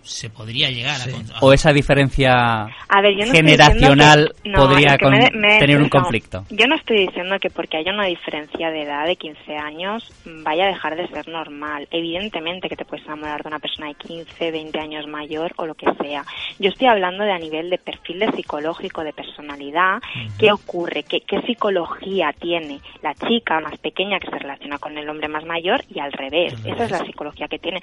Se 0.03 0.29
podría 0.29 0.69
llegar 0.69 0.99
a, 1.01 1.39
¿O 1.41 1.53
esa 1.53 1.71
diferencia 1.71 2.63
A 2.63 3.01
ver, 3.01 3.11
yo 3.13 3.19
no 3.19 3.23
estoy 3.23 3.37
generacional 3.37 4.33
que- 4.43 4.49
no, 4.49 4.59
podría 4.67 4.87
es 4.87 4.97
que 4.97 5.03
con- 5.05 5.13
me- 5.13 5.31
me 5.33 5.55
he 5.57 5.59
tener 5.59 5.81
un 5.81 5.89
conflicto? 5.89 6.45
Yo 6.49 6.67
no 6.67 6.75
estoy 6.75 7.07
diciendo 7.07 7.37
que 7.39 7.49
porque 7.49 7.77
haya 7.77 7.91
una 7.93 8.05
diferencia 8.05 8.69
de 8.69 8.83
edad 8.83 9.05
de 9.07 9.15
15 9.15 9.55
años 9.57 10.11
vaya 10.43 10.65
a 10.65 10.67
dejar 10.67 10.95
de 10.95 11.07
ser 11.07 11.27
normal. 11.27 11.87
Evidentemente 11.91 12.67
que 12.69 12.75
te 12.75 12.85
puedes 12.85 13.05
enamorar 13.05 13.41
de 13.43 13.47
una 13.47 13.59
persona 13.59 13.87
de 13.87 13.95
15, 13.95 14.51
20 14.51 14.79
años 14.79 15.07
mayor 15.07 15.51
o 15.57 15.65
lo 15.65 15.73
que 15.75 15.87
sea. 16.01 16.23
Yo 16.59 16.69
estoy 16.69 16.87
hablando 16.87 17.23
de 17.23 17.31
a 17.31 17.39
nivel 17.39 17.69
de 17.69 17.77
perfil 17.77 18.19
de 18.19 18.31
psicológico, 18.33 19.03
de 19.03 19.13
personalidad. 19.13 19.99
¿Qué 20.37 20.51
ocurre? 20.51 21.03
¿Qué, 21.03 21.21
¿Qué 21.21 21.41
psicología 21.41 22.33
tiene 22.39 22.79
la 23.01 23.13
chica 23.15 23.59
más 23.59 23.77
pequeña 23.79 24.19
que 24.19 24.29
se 24.29 24.37
relaciona 24.39 24.77
con 24.77 24.97
el 24.97 25.07
hombre 25.09 25.27
más 25.27 25.45
mayor 25.45 25.83
y 25.89 25.99
al 25.99 26.11
revés? 26.11 26.53
Esa 26.65 26.85
es 26.85 26.91
la 26.91 27.05
psicología 27.05 27.47
que 27.47 27.59
tiene. 27.59 27.79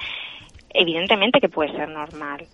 Evidentemente 0.72 1.40
que 1.40 1.48
puede 1.48 1.72
ser 1.72 1.88
normal. 1.88 2.46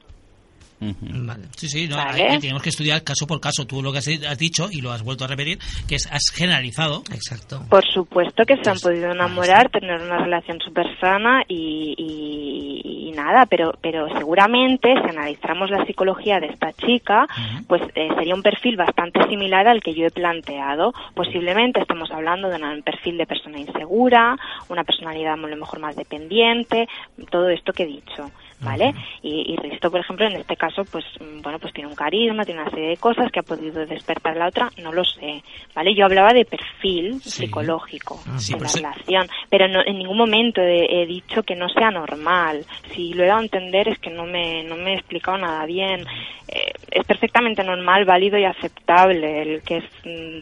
Vale. 0.81 1.45
Sí, 1.57 1.69
sí, 1.69 1.89
no, 1.89 1.97
Vale. 1.97 2.23
hay- 2.29 2.39
tenemos 2.39 2.63
que 2.63 2.69
estudiar 2.69 3.03
caso 3.03 3.27
por 3.27 3.41
caso. 3.41 3.67
Tú 3.67 3.83
lo 3.83 3.93
que 3.93 3.99
has, 3.99 4.09
has 4.09 4.39
dicho 4.39 4.69
y 4.71 4.81
lo 4.83 4.93
has 4.93 5.03
vuelto 5.03 5.25
a 5.25 5.29
repetir, 5.29 5.59
que 5.89 5.95
es, 5.97 6.07
has 6.13 6.31
generalizado. 6.35 7.03
Exacto. 7.13 7.63
Por 7.71 7.85
supuesto 7.87 8.45
que 8.45 8.57
se 8.63 8.69
han 8.71 8.79
podido 8.79 9.11
enamorar, 9.11 9.71
tener 9.71 10.01
una 10.03 10.19
relación 10.19 10.59
súper 10.61 10.87
sana 11.01 11.43
y, 11.49 11.95
y- 11.97 13.09
y 13.09 13.13
nada, 13.13 13.47
pero, 13.47 13.73
pero 13.81 14.09
seguramente 14.19 14.93
si 15.03 15.09
analizáramos 15.11 15.71
la 15.71 15.85
psicología 15.87 16.39
de 16.41 16.49
esta 16.49 16.73
chica, 16.73 17.27
pues 17.67 17.81
eh, 17.95 18.09
sería 18.19 18.35
un 18.35 18.43
perfil 18.43 18.77
bastante 18.77 19.21
similar 19.29 19.67
al 19.69 19.81
que 19.83 19.95
yo 19.95 20.07
he 20.07 20.11
planteado. 20.11 20.93
Posiblemente 21.15 21.81
estamos 21.81 22.11
hablando 22.11 22.49
de 22.49 22.57
un 22.57 22.83
perfil 22.83 23.17
de 23.17 23.27
persona 23.27 23.59
insegura, 23.59 24.37
una 24.69 24.85
personalidad 24.85 25.33
a 25.35 25.37
lo 25.37 25.57
mejor 25.57 25.79
más 25.81 25.97
dependiente, 25.97 26.87
todo 27.31 27.49
esto 27.49 27.73
que 27.73 27.85
he 27.85 27.87
dicho. 27.87 28.31
¿Vale? 28.61 28.95
y, 29.23 29.53
y 29.53 29.57
Risto, 29.57 29.91
por 29.91 30.01
ejemplo, 30.01 30.27
en 30.27 30.37
este 30.37 30.57
caso, 30.57 30.85
pues 30.87 31.05
mm, 31.21 31.43
bueno, 31.43 31.59
pues 31.59 31.73
tiene 31.75 31.89
un 31.89 31.95
carisma, 31.95 32.45
tiene 32.45 32.63
una 32.63 32.71
serie 32.71 32.89
de 32.89 32.97
cosas 32.97 33.31
que 33.31 33.41
ha 33.41 33.43
podido 33.43 33.85
despertar 33.87 34.37
la 34.37 34.49
otra, 34.49 34.71
no 34.79 34.93
lo 34.93 35.05
sé, 35.05 35.43
¿vale? 35.75 35.95
Yo 35.95 36.07
hablaba 36.07 36.33
de 36.33 36.45
perfil 36.47 37.21
Sí. 37.23 37.31
psicológico 37.47 38.19
Sí, 38.39 38.55
de 38.55 38.61
la 38.61 38.67
eso- 38.67 38.79
relación, 38.79 39.29
pero 39.51 39.69
no, 39.69 39.81
en 39.85 39.99
ningún 39.99 40.17
momento 40.17 40.63
he, 40.63 41.03
he 41.03 41.07
dicho 41.07 41.43
que 41.43 41.55
no 41.55 41.69
sea 41.69 41.91
normal. 41.91 42.65
Si 42.95 43.13
lo 43.13 43.25
he 43.25 43.27
dado 43.27 43.41
a 43.41 43.45
entender 43.45 43.89
es 43.89 43.99
que 43.99 44.11
no 44.11 44.25
me, 44.25 44.63
no 44.65 44.77
me 44.77 44.93
he 44.93 44.97
explicado 44.97 45.37
nada 45.39 45.67
bien. 45.67 46.01
Eh, 46.49 46.73
es 46.93 47.05
perfectamente 47.05 47.63
normal, 47.63 48.05
válido 48.05 48.39
y 48.39 48.45
aceptable 48.45 49.43
el 49.43 49.63
que 49.63 49.79
es, 49.79 49.85
mm, 50.05 50.39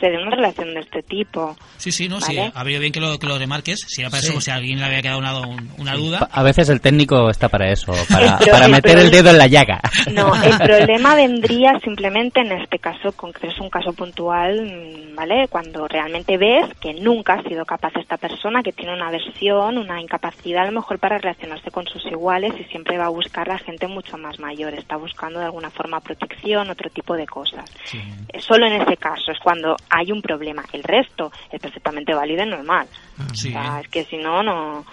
se 0.00 0.08
dé 0.10 0.16
una 0.22 0.34
relación 0.36 0.74
de 0.74 0.80
este 0.80 1.02
tipo. 1.02 1.56
Sí, 1.76 1.92
sí, 1.92 2.08
no, 2.08 2.20
sí, 2.20 2.36
Vale. 2.36 2.52
ha 2.54 2.62
venido 2.64 2.80
bien 2.80 2.92
que 2.92 3.00
lo, 3.00 3.18
que 3.18 3.26
lo 3.26 3.38
remarques. 3.38 3.80
Si 3.86 4.00
era 4.00 4.10
para 4.10 4.22
Sí. 4.22 4.28
eso, 4.30 4.40
si 4.40 4.50
a 4.50 4.54
alguien 4.54 4.78
le 4.78 4.84
había 4.86 5.02
quedado 5.02 5.18
una, 5.18 5.38
un- 5.40 5.70
una 5.78 5.94
duda. 5.94 6.28
A 6.32 6.42
veces 6.42 6.68
el 6.68 6.80
técnico 6.80 7.28
está 7.30 7.48
para 7.48 7.70
eso, 7.72 7.92
para, 8.10 8.38
el 8.66 8.70
meter 8.72 8.98
el 8.98 9.04
problema- 9.06 9.10
dedo 9.10 9.30
en 9.30 9.38
la 9.38 9.46
llaga. 9.46 9.80
No, 10.12 10.32
el 10.42 10.58
problema 10.58 11.14
vendría 11.14 11.78
simplemente 11.84 12.40
en 12.40 12.52
este 12.52 12.78
caso, 12.78 13.12
concreto 13.12 13.54
es 13.54 13.60
un 13.60 13.70
caso 13.70 13.92
puntual, 13.92 15.12
¿vale? 15.14 15.48
Cuando 15.48 15.86
realmente 15.88 16.36
ves 16.36 16.66
que 16.80 16.94
nunca 16.94 17.34
ha 17.34 17.42
sido 17.42 17.64
capaz 17.64 17.92
esta 17.96 18.16
persona, 18.16 18.62
que 18.62 18.72
tiene 18.72 18.92
una 18.94 19.08
aversión, 19.08 19.78
una 19.78 20.00
incapacidad 20.00 20.62
a 20.62 20.66
lo 20.66 20.72
mejor 20.80 20.98
para 20.98 21.18
relacionarse 21.18 21.70
con 21.70 21.86
sus 21.86 22.04
iguales 22.06 22.52
y 22.60 22.64
siempre 22.64 22.98
va 22.98 23.06
a 23.06 23.10
buscar 23.10 23.50
a 23.50 23.58
gente 23.58 23.86
mucho 23.86 24.16
más 24.18 24.38
mayor, 24.38 24.74
está 24.74 24.96
buscando 24.96 25.38
de 25.40 25.46
alguna 25.46 25.70
forma 25.70 26.00
protección, 26.00 26.70
otro 26.70 26.90
tipo 26.90 27.14
de 27.14 27.26
cosas. 27.26 27.64
Sí. 27.84 27.98
Eh, 28.32 28.40
Solo 28.40 28.66
en 28.66 28.80
ese 28.82 28.96
caso 28.96 29.30
es 29.32 29.38
cuando 29.40 29.76
hay 29.90 30.12
un 30.12 30.22
problema. 30.22 30.64
El 30.72 30.82
resto 30.82 31.30
es 31.50 31.60
perfectamente 31.60 32.14
válido 32.14 32.44
y 32.44 32.48
normal. 32.48 32.86
Sí. 33.34 33.48
O 33.48 33.52
sea, 33.52 33.80
es 33.80 33.88
que 33.88 34.04
si 34.04 34.16
no, 34.16 34.42
no... 34.42 34.84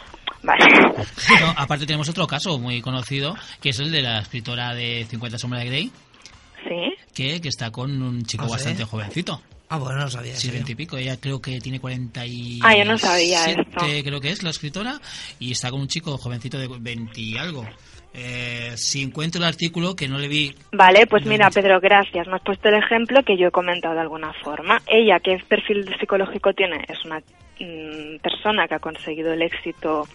Vale. 0.43 0.63
No, 1.41 1.53
aparte 1.57 1.85
tenemos 1.85 2.07
otro 2.09 2.27
caso 2.27 2.59
muy 2.59 2.81
conocido, 2.81 3.35
que 3.61 3.69
es 3.69 3.79
el 3.79 3.91
de 3.91 4.01
la 4.01 4.19
escritora 4.19 4.75
de 4.75 5.05
50 5.09 5.37
sombras 5.39 5.63
de 5.63 5.69
Grey, 5.69 5.91
¿Sí? 6.67 6.93
que, 7.13 7.41
que 7.41 7.49
está 7.49 7.71
con 7.71 8.01
un 8.01 8.23
chico 8.23 8.43
¿Ah, 8.43 8.47
sí? 8.49 8.53
bastante 8.53 8.83
jovencito. 8.83 9.41
Ah, 9.69 9.77
bueno, 9.77 10.01
no 10.01 10.09
sabía. 10.09 10.35
Sí. 10.35 10.51
20 10.51 10.71
y 10.71 10.75
pico. 10.75 10.97
Ella 10.97 11.17
creo 11.19 11.41
que 11.41 11.59
tiene 11.59 11.79
40 11.79 12.25
y... 12.27 12.59
Ah, 12.63 12.75
yo 12.77 12.85
no 12.85 12.97
sabía 12.97 13.43
siete, 13.45 13.61
esto. 13.61 13.85
creo 14.03 14.21
que 14.21 14.29
es 14.29 14.43
la 14.43 14.51
escritora, 14.51 15.01
y 15.39 15.51
está 15.51 15.71
con 15.71 15.81
un 15.81 15.87
chico 15.87 16.17
jovencito 16.17 16.59
de 16.59 16.67
20 16.67 17.19
y 17.19 17.37
algo. 17.37 17.65
Eh, 18.17 18.71
si 18.77 19.01
encuentro 19.01 19.41
el 19.41 19.47
artículo, 19.47 19.95
que 19.95 20.07
no 20.07 20.17
le 20.17 20.29
vi... 20.29 20.55
Vale, 20.71 21.05
pues 21.05 21.25
mira, 21.25 21.49
Pedro, 21.49 21.79
gracias. 21.81 22.27
Me 22.27 22.35
has 22.35 22.41
puesto 22.41 22.69
el 22.69 22.75
ejemplo 22.75 23.23
que 23.23 23.37
yo 23.37 23.47
he 23.47 23.51
comentado 23.51 23.93
de 23.93 24.01
alguna 24.01 24.31
forma. 24.41 24.81
Ella, 24.87 25.19
¿qué 25.19 25.37
perfil 25.47 25.85
psicológico 25.99 26.53
tiene? 26.53 26.85
Es 26.87 27.03
una 27.03 27.19
mm, 27.19 28.19
persona 28.21 28.67
que 28.67 28.75
ha 28.75 28.79
conseguido 28.79 29.33
el 29.33 29.41
éxito 29.41 30.07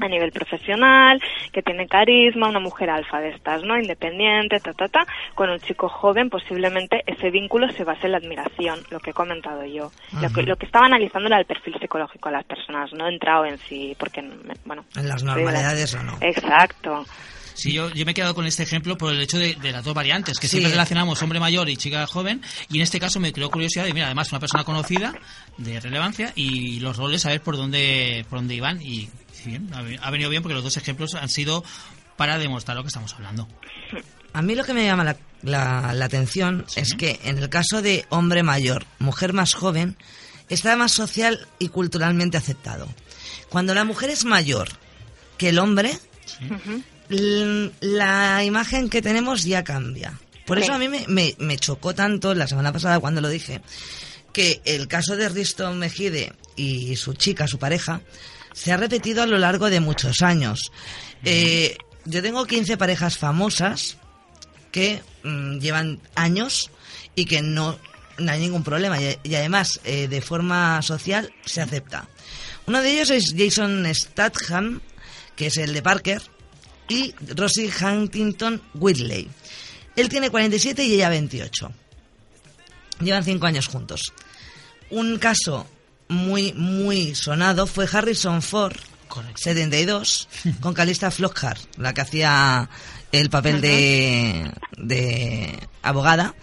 A 0.00 0.08
nivel 0.08 0.32
profesional, 0.32 1.20
que 1.52 1.62
tiene 1.62 1.86
carisma, 1.86 2.48
una 2.48 2.60
mujer 2.60 2.88
alfa 2.90 3.20
de 3.20 3.30
estas, 3.30 3.62
¿no? 3.62 3.78
Independiente, 3.78 4.58
ta, 4.60 4.72
ta, 4.72 4.88
ta. 4.88 5.06
Con 5.34 5.50
un 5.50 5.58
chico 5.60 5.88
joven, 5.88 6.30
posiblemente 6.30 7.02
ese 7.06 7.30
vínculo 7.30 7.70
se 7.72 7.84
base 7.84 8.06
en 8.06 8.12
la 8.12 8.18
admiración, 8.18 8.80
lo 8.90 9.00
que 9.00 9.10
he 9.10 9.14
comentado 9.14 9.64
yo. 9.66 9.90
Lo 10.20 10.30
que, 10.30 10.42
lo 10.42 10.56
que 10.56 10.66
estaba 10.66 10.86
analizando 10.86 11.26
era 11.28 11.38
el 11.38 11.44
perfil 11.44 11.76
psicológico 11.80 12.28
de 12.30 12.36
las 12.36 12.44
personas, 12.46 12.90
no 12.92 13.06
he 13.06 13.12
entrado 13.12 13.44
en 13.44 13.58
sí, 13.58 13.94
porque, 13.98 14.22
bueno... 14.64 14.84
En 14.96 15.08
las 15.08 15.22
la- 15.22 15.34
normalidades 15.34 15.94
o 15.94 16.02
no. 16.02 16.16
Exacto. 16.20 17.04
Sí, 17.52 17.72
yo, 17.74 17.90
yo 17.90 18.06
me 18.06 18.12
he 18.12 18.14
quedado 18.14 18.34
con 18.34 18.46
este 18.46 18.62
ejemplo 18.62 18.96
por 18.96 19.12
el 19.12 19.20
hecho 19.20 19.36
de, 19.38 19.54
de 19.56 19.72
las 19.72 19.84
dos 19.84 19.92
variantes, 19.92 20.38
que 20.38 20.46
Sí. 20.46 20.52
siempre 20.52 20.70
relacionamos 20.70 21.20
hombre 21.22 21.40
mayor 21.40 21.68
y 21.68 21.76
chica 21.76 22.06
joven, 22.06 22.40
y 22.70 22.76
en 22.76 22.82
este 22.82 22.98
caso 22.98 23.20
me 23.20 23.32
creó 23.32 23.50
curiosidad 23.50 23.84
de, 23.84 23.92
mira, 23.92 24.06
además 24.06 24.30
una 24.32 24.40
persona 24.40 24.64
conocida, 24.64 25.12
de 25.58 25.78
relevancia, 25.80 26.32
y 26.34 26.80
los 26.80 26.96
roles, 26.96 27.26
a 27.26 27.30
ver 27.30 27.42
por 27.42 27.56
dónde, 27.58 28.24
por 28.30 28.38
dónde 28.38 28.54
iban, 28.54 28.80
y 28.80 29.10
bien, 29.44 29.68
ha, 29.74 29.82
ve- 29.82 29.98
ha 30.02 30.10
venido 30.10 30.30
bien 30.30 30.42
porque 30.42 30.54
los 30.54 30.64
dos 30.64 30.76
ejemplos 30.76 31.14
han 31.14 31.28
sido 31.28 31.64
para 32.16 32.38
demostrar 32.38 32.76
lo 32.76 32.82
que 32.82 32.88
estamos 32.88 33.14
hablando. 33.14 33.48
A 34.32 34.42
mí 34.42 34.54
lo 34.54 34.64
que 34.64 34.74
me 34.74 34.84
llama 34.84 35.04
la, 35.04 35.16
la- 35.42 35.92
la 35.92 36.04
atención 36.04 36.64
es 36.76 36.94
que 36.94 37.18
en 37.24 37.38
el 37.38 37.48
caso 37.48 37.82
de 37.82 38.04
hombre 38.10 38.42
mayor, 38.42 38.86
mujer 38.98 39.32
más 39.32 39.54
joven, 39.54 39.96
está 40.48 40.76
más 40.76 40.92
social 40.92 41.46
y 41.58 41.68
culturalmente 41.68 42.36
aceptado. 42.36 42.88
Cuando 43.48 43.74
la 43.74 43.84
mujer 43.84 44.10
es 44.10 44.24
mayor 44.24 44.68
que 45.38 45.48
el 45.48 45.58
hombre, 45.58 45.98
la 47.80 48.44
imagen 48.44 48.88
que 48.88 49.02
tenemos 49.02 49.44
ya 49.44 49.64
cambia. 49.64 50.18
Por 50.46 50.58
eso 50.58 50.72
a 50.72 50.78
mí 50.78 50.88
me, 50.88 51.06
me- 51.08 51.34
me 51.38 51.56
chocó 51.58 51.94
tanto 51.94 52.34
la 52.34 52.46
semana 52.46 52.72
pasada 52.72 52.98
cuando 53.00 53.20
lo 53.20 53.28
dije, 53.28 53.60
que 54.32 54.60
el 54.64 54.88
caso 54.88 55.16
de 55.16 55.28
Risto 55.28 55.72
Mejide 55.72 56.32
y 56.56 56.96
su 56.96 57.14
chica, 57.14 57.46
su 57.46 57.58
pareja, 57.58 58.00
se 58.52 58.72
ha 58.72 58.76
repetido 58.76 59.22
a 59.22 59.26
lo 59.26 59.38
largo 59.38 59.70
de 59.70 59.80
muchos 59.80 60.22
años. 60.22 60.72
Eh, 61.24 61.76
yo 62.04 62.22
tengo 62.22 62.46
15 62.46 62.76
parejas 62.76 63.18
famosas 63.18 63.96
que 64.72 65.02
mm, 65.22 65.58
llevan 65.58 66.00
años 66.14 66.70
y 67.14 67.24
que 67.24 67.42
no 67.42 67.78
no 68.18 68.32
hay 68.32 68.40
ningún 68.40 68.62
problema 68.62 69.00
y, 69.00 69.18
y 69.22 69.34
además 69.34 69.80
eh, 69.84 70.06
de 70.06 70.20
forma 70.20 70.82
social 70.82 71.32
se 71.44 71.62
acepta. 71.62 72.06
Uno 72.66 72.82
de 72.82 72.92
ellos 72.92 73.10
es 73.10 73.34
Jason 73.36 73.86
Statham, 73.94 74.80
que 75.34 75.46
es 75.46 75.56
el 75.56 75.72
de 75.72 75.82
Parker, 75.82 76.22
y 76.88 77.14
Rosie 77.34 77.70
Huntington 77.82 78.62
Whitley. 78.74 79.28
Él 79.96 80.08
tiene 80.08 80.30
47 80.30 80.84
y 80.84 80.94
ella 80.94 81.08
28. 81.08 81.72
Llevan 83.00 83.24
5 83.24 83.46
años 83.46 83.68
juntos. 83.68 84.12
Un 84.90 85.18
caso 85.18 85.66
muy, 86.10 86.52
muy 86.52 87.14
sonado 87.14 87.66
fue 87.66 87.88
Harrison 87.90 88.42
Ford, 88.42 88.76
Correcto. 89.08 89.40
72, 89.42 90.28
con 90.60 90.74
Calista 90.74 91.10
Flockhart, 91.10 91.60
la 91.78 91.94
que 91.94 92.00
hacía 92.02 92.68
el 93.12 93.30
papel 93.30 93.60
de, 93.60 94.50
de 94.76 95.58
abogada. 95.82 96.34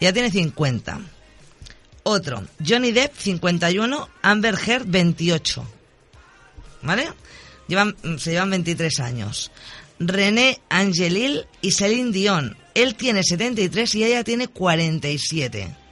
Ya 0.00 0.12
tiene 0.12 0.30
50. 0.30 1.00
Otro, 2.02 2.44
Johnny 2.66 2.92
Depp, 2.92 3.16
51, 3.16 4.08
Amber 4.22 4.58
Heard, 4.64 4.86
28. 4.86 5.66
¿Vale? 6.82 7.08
Llevan, 7.66 7.96
se 8.18 8.30
llevan 8.30 8.50
23 8.50 9.00
años. 9.00 9.50
René 9.98 10.60
Angelil 10.68 11.46
y 11.62 11.72
Celine 11.72 12.12
Dion. 12.12 12.56
Él 12.74 12.94
tiene 12.94 13.22
73 13.22 13.94
y 13.96 14.04
ella 14.04 14.22
tiene 14.22 14.48
47. 14.48 15.85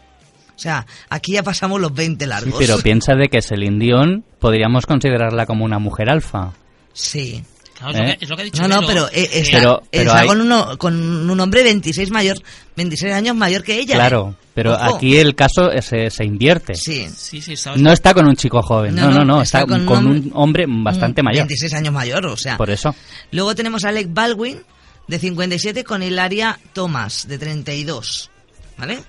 O 0.56 0.58
sea, 0.58 0.86
aquí 1.08 1.32
ya 1.32 1.42
pasamos 1.42 1.80
los 1.80 1.92
20 1.92 2.24
Sí, 2.24 2.28
largos. 2.28 2.54
pero 2.58 2.78
piensa 2.82 3.14
de 3.14 3.28
que 3.28 3.42
Celine 3.42 3.78
Dion 3.84 4.24
podríamos 4.38 4.86
considerarla 4.86 5.46
como 5.46 5.64
una 5.64 5.78
mujer 5.78 6.08
alfa. 6.10 6.52
Sí. 6.92 7.42
Claro, 7.76 7.90
es, 7.92 7.98
lo 7.98 8.06
¿Eh? 8.08 8.16
que, 8.18 8.24
es 8.24 8.30
lo 8.30 8.36
que 8.36 8.42
ha 8.42 8.44
dicho 8.44 8.62
No, 8.68 8.80
no, 8.80 8.86
pero 8.86 9.08
eh, 9.10 9.28
está, 9.32 9.58
Pero- 9.58 9.82
pero 9.90 10.04
está 10.04 10.20
hay- 10.20 10.28
con, 10.28 10.40
uno, 10.40 10.78
con 10.78 11.28
un 11.30 11.40
hombre 11.40 11.64
26 11.64 12.10
mayor, 12.12 12.36
26 12.76 13.12
años 13.12 13.34
mayor 13.34 13.64
que 13.64 13.80
ella. 13.80 13.96
Claro, 13.96 14.36
¿eh? 14.40 14.44
pero 14.54 14.74
Ojo. 14.74 14.94
aquí 14.96 15.16
el 15.16 15.34
caso 15.34 15.72
eh, 15.72 15.82
se, 15.82 16.08
se 16.08 16.24
invierte. 16.24 16.76
Sí. 16.76 17.08
Sí, 17.14 17.42
sí, 17.42 17.56
sabes. 17.56 17.80
No 17.82 17.90
está 17.92 18.14
con 18.14 18.28
un 18.28 18.36
chico 18.36 18.62
joven, 18.62 18.94
no, 18.94 19.10
no, 19.10 19.24
no, 19.24 19.42
está, 19.42 19.66
con, 19.66 19.88
un 20.06 20.30
hombre 20.34 20.66
bastante 20.68 21.20
un 21.20 21.24
mayor. 21.24 21.48
26 21.48 21.74
años 21.74 21.92
mayor, 21.92 22.24
o 22.26 22.36
sea. 22.36 22.56
Por 22.56 22.70
eso. 22.70 22.94
Luego 23.32 23.56
tenemos 23.56 23.84
a 23.84 23.88
Alec 23.88 24.06
Baldwin, 24.10 24.60
de 25.08 25.18
57, 25.18 25.82
con 25.82 26.00
Hilaria 26.04 26.60
Thomas, 26.74 27.26
de 27.26 27.38
32. 27.38 28.30
¿Vale? 28.78 29.00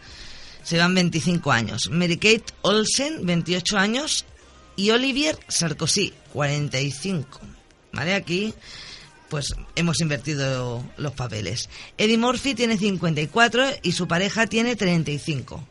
Se 0.66 0.80
van 0.80 0.96
25 0.96 1.52
años. 1.52 1.90
Mary 1.92 2.18
Kate 2.18 2.46
Olsen, 2.64 3.24
28 3.26 3.78
años. 3.78 4.26
Y 4.76 4.90
Olivier 4.90 5.38
Sarkozy, 5.48 6.12
45. 6.34 7.40
¿Vale? 7.94 8.16
Aquí, 8.16 8.54
pues 9.30 9.54
hemos 9.76 10.02
invertido 10.02 10.84
los 10.98 11.14
papeles. 11.14 11.70
Eddie 11.98 12.18
Murphy 12.18 12.56
tiene 12.56 12.78
54 12.78 13.64
y 13.84 13.92
su 13.92 14.08
pareja 14.08 14.48
tiene 14.48 14.76
35. 14.76 15.64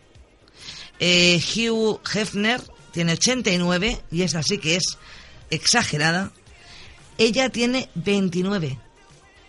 Eh, 1.01 1.43
Hugh 1.43 2.01
Hefner 2.15 2.63
tiene 2.93 3.15
89 3.15 4.01
y 4.13 4.23
es 4.23 4.37
así 4.37 4.59
que 4.59 4.77
es 4.77 4.97
exagerada. 5.51 6.33
Ella 7.19 7.51
tiene 7.51 7.89
29. 7.97 8.79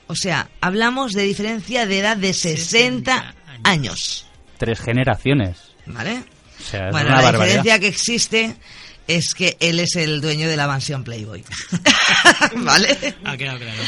O 0.07 0.15
sea, 0.15 0.49
hablamos 0.59 1.13
de 1.13 1.21
diferencia 1.21 1.85
de 1.85 1.99
edad 1.99 2.17
de 2.17 2.33
60 2.33 3.13
60 3.13 3.35
años. 3.63 4.24
Tres 4.57 4.79
generaciones. 4.79 5.57
¿Vale? 5.85 6.23
O 6.59 6.63
sea, 6.63 6.87
es 6.87 6.91
Bueno, 6.91 7.07
una 7.07 7.17
la 7.17 7.21
barbaridad. 7.23 7.45
diferencia 7.63 7.79
que 7.79 7.87
existe 7.87 8.55
es 9.07 9.33
que 9.33 9.57
él 9.59 9.79
es 9.79 9.95
el 9.95 10.21
dueño 10.21 10.47
de 10.49 10.55
la 10.57 10.67
mansión 10.67 11.03
Playboy. 11.03 11.43
¿Vale? 12.57 13.15
Ah, 13.23 13.37
claro, 13.37 13.59
claro. 13.59 13.81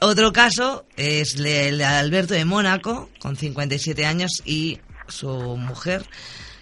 Otro 0.00 0.32
caso 0.32 0.86
es 0.96 1.38
le- 1.38 1.68
el 1.68 1.78
de 1.78 1.84
Alberto 1.84 2.34
de 2.34 2.44
Mónaco, 2.44 3.10
con 3.18 3.36
57 3.36 4.06
años, 4.06 4.30
y 4.44 4.78
su 5.08 5.28
mujer, 5.56 6.04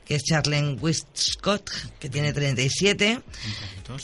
que 0.07 0.15
es 0.15 0.23
Charlene 0.25 0.75
Westcott, 0.81 1.71
que 2.01 2.09
tiene 2.09 2.33
37. 2.33 3.21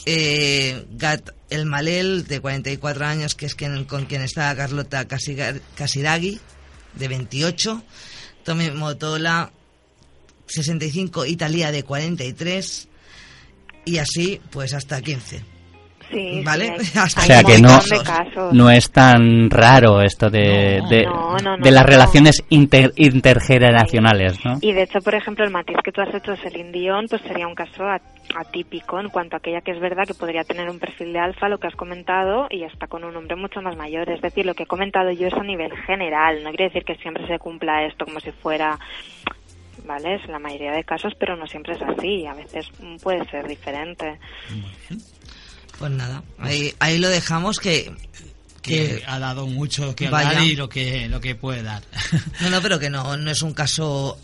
Eh, 0.05 0.85
Gat 0.93 1.31
El 1.49 1.65
Malel, 1.67 2.27
de 2.27 2.41
44 2.41 3.07
años, 3.07 3.35
que 3.35 3.47
es 3.47 3.55
quien, 3.55 3.85
con 3.85 4.05
quien 4.07 4.21
está 4.23 4.55
Carlota 4.55 5.07
Casiraghi, 5.09 6.39
de 6.95 7.09
28. 7.09 7.83
Tommy 8.45 8.71
Motola, 8.71 9.53
65. 10.47 11.27
Italia, 11.27 11.71
de 11.73 11.83
43. 11.83 12.89
Y 13.85 13.99
así, 13.99 14.41
pues 14.51 14.75
hasta 14.75 15.01
15. 15.01 15.43
Sí, 16.13 16.43
Vale, 16.45 16.79
sí, 16.81 16.99
hasta 16.99 17.21
O 17.23 17.25
sea 17.25 17.43
que 17.43 17.59
no, 17.59 17.79
de 17.81 18.53
no 18.57 18.71
es 18.71 18.91
tan 18.91 19.49
raro 19.51 20.01
esto 20.03 20.29
de, 20.31 20.79
No, 20.83 20.89
de, 20.89 21.03
no, 21.05 21.37
no, 21.39 21.57
no, 21.57 21.65
de 21.65 21.71
las 21.71 21.83
no. 21.85 21.89
relaciones 21.89 22.45
inter- 22.51 22.93
intergeneracionales, 22.97 24.45
¿no? 24.45 24.59
Y 24.61 24.73
de 24.73 24.83
hecho, 24.83 25.01
por 25.01 25.15
ejemplo, 25.15 25.45
el 25.45 25.51
matiz 25.51 25.77
que 25.85 25.93
tú 25.93 26.01
has 26.01 26.15
hecho, 26.15 26.37
Celine 26.37 26.71
Dion, 26.73 27.07
pues 27.09 27.23
sería 27.23 27.47
un 27.47 27.55
caso 27.55 27.85
at- 27.85 28.03
atípico 28.37 29.01
en 29.01 29.09
cuanto 29.09 29.37
a 29.37 29.39
aquella 29.39 29.61
que 29.61 29.73
es 29.73 29.81
verdad 29.81 30.05
que 30.07 30.15
podría 30.15 30.45
tener 30.45 30.69
un 30.69 30.79
perfil 30.79 31.13
de 31.13 31.19
alfa, 31.19 31.49
lo 31.49 31.59
que 31.59 31.67
has 31.67 31.75
comentado, 31.77 32.47
y 32.51 32.63
está 32.65 32.87
con 32.87 33.05
un 33.05 33.17
hombre 33.17 33.37
mucho 33.37 33.61
más 33.63 33.77
mayor. 33.77 34.09
Es 34.11 34.21
decir, 34.21 34.45
lo 34.47 34.55
que 34.55 34.65
he 34.65 34.67
comentado 34.67 35.11
yo 35.11 35.27
es 35.29 35.35
a 35.35 35.43
nivel 35.43 35.73
general. 35.87 36.43
No 36.43 36.51
quiere 36.51 36.65
decir 36.65 36.85
que 36.85 36.95
siempre 36.97 37.27
se 37.27 37.39
cumpla 37.39 37.85
esto 37.87 38.05
como 38.05 38.21
si 38.21 38.31
fuera. 38.33 38.79
¿Vale? 39.85 40.15
Es 40.15 40.29
la 40.29 40.39
mayoría 40.39 40.71
de 40.73 40.85
casos, 40.85 41.13
pero 41.19 41.35
no 41.35 41.45
siempre 41.47 41.75
es 41.75 41.83
así. 41.83 42.25
A 42.25 42.35
veces 42.35 42.67
mm, 42.81 42.97
puede 43.03 43.25
ser 43.31 43.49
diferente. 43.49 44.17
Pues 45.89 45.93
nada, 45.95 46.23
ahí, 46.39 46.73
ahí 46.79 46.99
lo 46.99 47.09
dejamos 47.09 47.59
que... 47.59 47.93
Que 48.63 48.99
que 48.99 49.03
ha 49.09 49.19
dado 49.19 49.49
mucho 49.49 49.97
que 49.97 50.09
Vaya. 50.09 50.29
hablar 50.31 50.45
y 50.45 50.55
lo 50.55 50.69
que, 50.69 51.09
lo 51.09 51.21
que 51.21 51.35
puede 51.35 51.65
dar. 51.65 51.83
no, 52.41 52.51
no, 52.51 52.63
pero 52.63 52.79
que 52.79 52.89
no, 52.91 53.17
no 53.17 53.31
es 53.33 53.43
un 53.43 53.53
caso... 53.55 54.17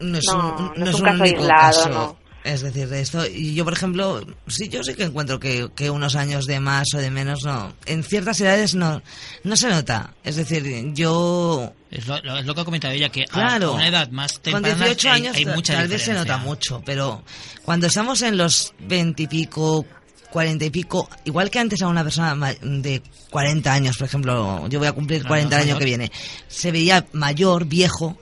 No 0.00 0.18
es 0.18 0.24
No, 0.26 0.56
un, 0.74 0.80
no 0.82 0.90
es 0.90 0.96
un 0.96 1.02
caso 1.02 1.22
único 1.22 1.38
aislado, 1.40 1.56
caso. 1.84 1.88
no. 1.90 2.18
Es 2.42 2.62
decir, 2.62 2.88
de 2.88 3.00
esto, 3.02 3.24
y 3.26 3.54
yo 3.54 3.64
por 3.64 3.74
ejemplo, 3.74 4.26
sí, 4.48 4.68
yo 4.70 4.82
sí 4.82 4.94
que 4.94 5.04
encuentro 5.04 5.38
que, 5.38 5.68
que 5.76 5.90
unos 5.90 6.16
años 6.16 6.46
de 6.46 6.58
más 6.58 6.88
o 6.94 6.98
de 6.98 7.10
menos, 7.10 7.44
no, 7.44 7.74
en 7.84 8.02
ciertas 8.02 8.40
edades 8.40 8.74
no, 8.74 9.02
no 9.44 9.56
se 9.56 9.68
nota. 9.68 10.14
Es 10.24 10.36
decir, 10.36 10.64
yo 10.94 11.72
Es 11.90 12.06
lo, 12.06 12.18
lo- 12.22 12.38
es 12.38 12.46
lo 12.46 12.54
que 12.54 12.60
ha 12.62 12.64
comentado 12.64 12.94
ella, 12.94 13.10
que 13.10 13.22
a- 13.24 13.26
Claro. 13.26 13.68
a 13.68 13.74
una 13.74 13.88
edad 13.88 14.08
más 14.10 14.32
Con 14.38 14.42
temprana 14.62 14.86
18 14.86 15.10
hay, 15.10 15.14
años 15.20 15.36
hay 15.36 15.44
ta- 15.44 15.54
mucha 15.54 15.74
tal 15.74 15.88
vez 15.88 16.02
se 16.02 16.14
nota 16.14 16.38
mucho, 16.38 16.82
pero 16.84 17.22
cuando 17.62 17.86
estamos 17.88 18.22
en 18.22 18.38
los 18.38 18.72
20 18.80 19.22
y 19.22 19.26
pico, 19.26 19.84
40 20.30 20.64
y 20.64 20.70
pico, 20.70 21.08
igual 21.24 21.50
que 21.50 21.58
antes 21.58 21.82
a 21.82 21.88
una 21.88 22.02
persona 22.02 22.34
ma- 22.34 22.54
de 22.54 23.02
40 23.30 23.72
años, 23.72 23.96
por 23.98 24.06
ejemplo, 24.06 24.66
yo 24.68 24.78
voy 24.78 24.88
a 24.88 24.92
cumplir 24.92 25.20
Claro, 25.20 25.28
40 25.30 25.56
el 25.56 25.68
año 25.68 25.78
que 25.78 25.84
viene, 25.84 26.10
se 26.48 26.70
veía 26.72 27.06
mayor, 27.12 27.64
viejo, 27.66 28.18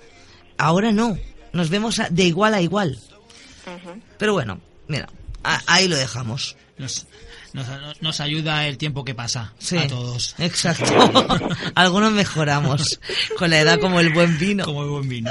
ahora 0.57 0.91
no, 0.93 1.19
nos 1.53 1.69
vemos 1.71 2.01
de 2.11 2.25
igual 2.25 2.55
a 2.55 2.61
igual. 2.61 2.99
Pero 4.19 4.33
bueno, 4.33 4.61
mira, 4.87 5.09
a- 5.45 5.63
ahí 5.67 5.89
lo 5.89 5.97
dejamos. 5.97 6.57
Nos, 6.79 7.07
nos, 7.53 7.67
nos 8.01 8.21
ayuda 8.21 8.67
el 8.69 8.79
tiempo 8.79 9.05
que 9.05 9.15
pasa 9.15 9.53
Sí, 9.59 9.77
a 9.79 9.89
todos. 9.89 10.35
Exacto. 10.39 10.85
Algunos 11.75 12.13
mejoramos 12.13 13.01
con 13.37 13.51
la 13.51 13.59
edad 13.61 13.81
como 13.81 14.01
el 14.01 14.13
buen 14.13 14.39
vino. 14.39 14.65
Como 14.65 14.85
el 14.85 14.89
buen 14.91 15.09
vino. 15.09 15.31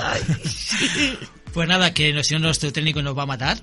Pues 1.58 1.68
nada, 1.68 1.91
que 1.91 2.24
si 2.24 2.36
no 2.36 2.41
nuestro 2.41 2.72
técnico 2.72 3.01
nos 3.01 3.18
va 3.18 3.24
a 3.24 3.26
matar. 3.26 3.58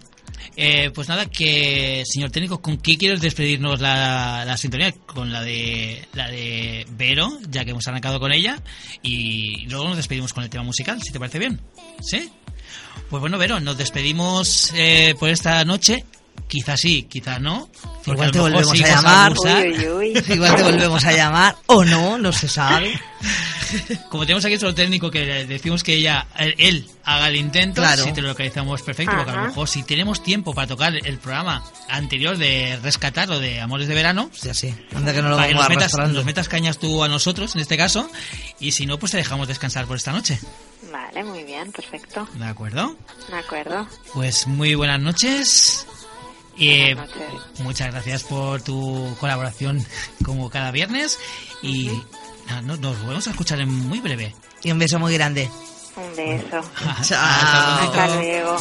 Eh, 0.56 0.90
pues 0.92 1.08
nada, 1.08 1.26
que 1.26 2.02
señor 2.04 2.32
técnico, 2.32 2.60
¿con 2.60 2.76
qué 2.76 2.98
quieres 2.98 3.20
despedirnos 3.20 3.80
la, 3.80 4.44
la 4.44 4.56
sintonía? 4.56 4.90
Con 5.06 5.32
la 5.32 5.42
de 5.42 6.04
la 6.12 6.28
de 6.28 6.88
Vero, 6.90 7.38
ya 7.48 7.64
que 7.64 7.70
hemos 7.70 7.86
arrancado 7.86 8.18
con 8.18 8.32
ella, 8.32 8.60
y 9.00 9.66
luego 9.66 9.86
nos 9.86 9.96
despedimos 9.96 10.32
con 10.32 10.42
el 10.42 10.50
tema 10.50 10.64
musical, 10.64 11.00
si 11.04 11.12
te 11.12 11.20
parece 11.20 11.38
bien. 11.38 11.60
¿Sí? 12.02 12.32
Pues 13.10 13.20
bueno, 13.20 13.38
Vero, 13.38 13.60
nos 13.60 13.78
despedimos 13.78 14.72
eh, 14.74 15.14
por 15.16 15.28
esta 15.28 15.64
noche. 15.64 16.04
Quizás 16.48 16.80
sí, 16.80 17.04
quizás 17.08 17.40
no. 17.40 17.68
Igual 18.06 18.32
te 18.32 18.40
volvemos 18.40 18.72
a 18.72 18.88
llamar. 18.88 19.34
uy, 19.38 19.88
uy. 19.88 20.22
Igual 20.34 20.56
te 20.56 20.62
volvemos 20.64 21.04
a 21.04 21.12
llamar 21.12 21.56
o 21.66 21.84
no, 21.84 22.18
no 22.18 22.32
se 22.32 22.48
sabe. 22.48 23.00
Como 24.10 24.24
tenemos 24.24 24.44
aquí 24.44 24.58
solo 24.58 24.74
técnico 24.74 25.10
que 25.10 25.24
le 25.24 25.46
decimos 25.46 25.82
que 25.82 25.94
ella, 25.94 26.26
él, 26.38 26.54
él 26.58 26.86
haga 27.04 27.28
el 27.28 27.36
intento, 27.36 27.80
Claro. 27.82 28.04
si 28.04 28.12
te 28.12 28.22
lo 28.22 28.28
localizamos 28.28 28.82
perfecto, 28.82 29.14
porque 29.16 29.30
a 29.30 29.36
lo 29.36 29.42
mejor 29.48 29.68
si 29.68 29.82
tenemos 29.82 30.22
tiempo 30.22 30.54
para 30.54 30.66
tocar 30.66 30.94
el 30.94 31.18
programa 31.18 31.64
anterior 31.88 32.36
de 32.38 32.78
Rescatar 32.82 33.30
o 33.30 33.38
de 33.38 33.60
Amores 33.60 33.88
de 33.88 33.94
Verano, 33.94 34.30
Sí, 34.32 34.48
así. 34.48 34.74
Anda 34.94 35.12
que 35.12 35.22
no 35.22 35.28
lo 35.30 35.36
para 35.36 35.48
que 35.48 35.54
vamos 35.54 35.68
nos 35.68 35.76
metas, 35.76 35.82
arrastrando. 35.94 36.14
nos 36.18 36.24
metas 36.24 36.48
cañas 36.48 36.78
tú 36.78 37.02
a 37.04 37.08
nosotros 37.08 37.54
en 37.54 37.60
este 37.60 37.76
caso, 37.76 38.10
y 38.60 38.72
si 38.72 38.86
no, 38.86 38.98
pues 38.98 39.12
te 39.12 39.18
dejamos 39.18 39.48
descansar 39.48 39.86
por 39.86 39.96
esta 39.96 40.12
noche. 40.12 40.38
Vale, 40.92 41.24
muy 41.24 41.42
bien, 41.44 41.72
perfecto. 41.72 42.28
¿De 42.34 42.44
acuerdo? 42.44 42.96
De 43.28 43.36
acuerdo. 43.36 43.86
Pues 44.12 44.46
muy 44.46 44.74
buenas 44.74 45.00
noches. 45.00 45.86
Y 46.56 46.94
Buenas 46.94 47.08
noches. 47.16 47.60
muchas 47.60 47.90
gracias 47.90 48.22
por 48.22 48.62
tu 48.62 49.16
colaboración 49.18 49.84
como 50.24 50.48
cada 50.50 50.70
viernes 50.70 51.18
y 51.62 51.90
no- 52.62 52.76
nos 52.76 52.98
volvemos 53.00 53.26
a 53.26 53.30
escuchar 53.30 53.60
en 53.60 53.68
muy 53.88 54.00
breve. 54.00 54.34
Y 54.62 54.70
un 54.70 54.78
beso 54.78 54.98
muy 54.98 55.14
grande. 55.14 55.50
Un 55.96 56.16
beso. 56.16 56.60
Chao. 57.02 57.20
Hasta 57.22 58.14
luego. 58.16 58.56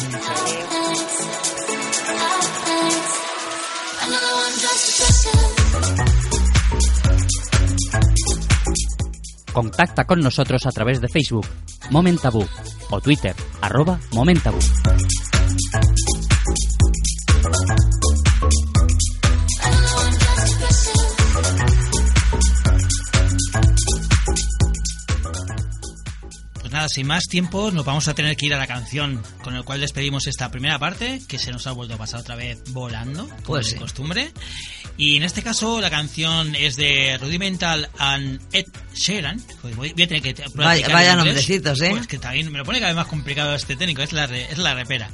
Contacta 9.52 10.04
con 10.04 10.20
nosotros 10.20 10.66
a 10.66 10.70
través 10.72 11.00
de 11.00 11.08
Facebook, 11.08 11.46
Moment 11.90 12.20
Tabú, 12.20 12.44
o 12.90 13.00
Twitter, 13.00 13.34
arroba 13.60 14.00
nada, 26.84 26.88
sin 26.88 27.06
más 27.06 27.24
tiempo, 27.24 27.70
nos 27.70 27.84
vamos 27.84 28.08
a 28.08 28.14
tener 28.14 28.36
que 28.36 28.46
ir 28.46 28.54
a 28.54 28.58
la 28.58 28.66
canción 28.66 29.22
con 29.42 29.54
el 29.56 29.64
cual 29.64 29.80
despedimos 29.80 30.26
esta 30.26 30.50
primera 30.50 30.78
parte, 30.78 31.20
que 31.26 31.38
se 31.38 31.50
nos 31.50 31.66
ha 31.66 31.72
vuelto 31.72 31.94
a 31.94 31.98
pasar 31.98 32.20
otra 32.20 32.36
vez 32.36 32.58
volando, 32.70 33.26
como 33.28 33.42
Pues 33.44 33.66
de 33.66 33.72
sí. 33.72 33.78
costumbre. 33.78 34.32
Y 34.96 35.16
en 35.16 35.22
este 35.24 35.42
caso, 35.42 35.80
la 35.80 35.90
canción 35.90 36.54
es 36.54 36.76
de 36.76 37.18
Rudimental 37.20 37.88
and 37.98 38.40
Ed 38.52 38.66
Sheeran. 38.94 39.42
Voy, 39.62 39.72
voy 39.92 40.02
a 40.02 40.06
tener 40.08 40.22
que 40.22 40.34
Vaya- 40.54 40.88
vaya 40.88 41.16
nombrecitos, 41.16 41.80
¿eh? 41.80 41.90
Pues 41.90 42.06
que 42.06 42.18
también 42.18 42.50
me 42.52 42.58
lo 42.58 42.64
pone 42.64 42.78
cada 42.78 42.90
vez 42.92 42.96
más 42.96 43.06
complicado 43.08 43.54
este 43.54 43.76
técnico, 43.76 44.02
es 44.02 44.12
la, 44.12 44.26
re- 44.26 44.50
es 44.52 44.58
la 44.58 44.74
repera. 44.74 45.10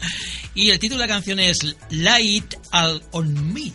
Y 0.55 0.71
el 0.71 0.79
título 0.79 1.01
de 1.01 1.07
la 1.07 1.14
canción 1.14 1.39
es 1.41 1.77
Light 1.91 2.55
All 2.73 3.03
on 3.12 3.53
Me. 3.55 3.73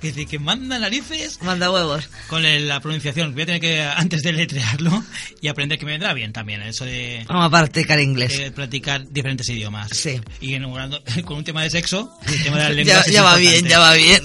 Que 0.00 0.08
dice 0.12 0.26
que 0.26 0.38
manda 0.38 0.78
narices 0.78 1.42
Manda 1.42 1.70
huevos. 1.72 2.08
con 2.28 2.42
la 2.68 2.80
pronunciación. 2.80 3.32
Voy 3.34 3.42
a 3.42 3.46
tener 3.46 3.60
que, 3.60 3.82
antes 3.82 4.22
de 4.22 4.32
letrearlo, 4.32 5.02
y 5.40 5.48
aprender 5.48 5.76
que 5.78 5.86
me 5.86 5.92
vendrá 5.92 6.14
bien 6.14 6.32
también, 6.32 6.62
eso 6.62 6.84
de, 6.84 7.24
Vamos 7.28 7.46
a 7.46 7.50
practicar 7.50 7.98
inglés. 8.00 8.38
de 8.38 8.50
practicar 8.52 9.08
diferentes 9.10 9.48
idiomas. 9.48 9.88
Sí. 9.92 10.20
Y 10.40 10.54
enamorando- 10.54 11.02
con 11.24 11.38
un 11.38 11.44
tema 11.44 11.62
de 11.62 11.70
sexo, 11.70 12.12
el 12.26 12.42
tema 12.44 12.58
de 12.58 12.62
las 12.62 12.68
Ya, 12.72 12.74
lenguas 12.74 13.06
ya 13.06 13.22
va 13.22 13.36
bien, 13.36 13.66
ya 13.66 13.78
va 13.80 13.94
bien. 13.94 14.22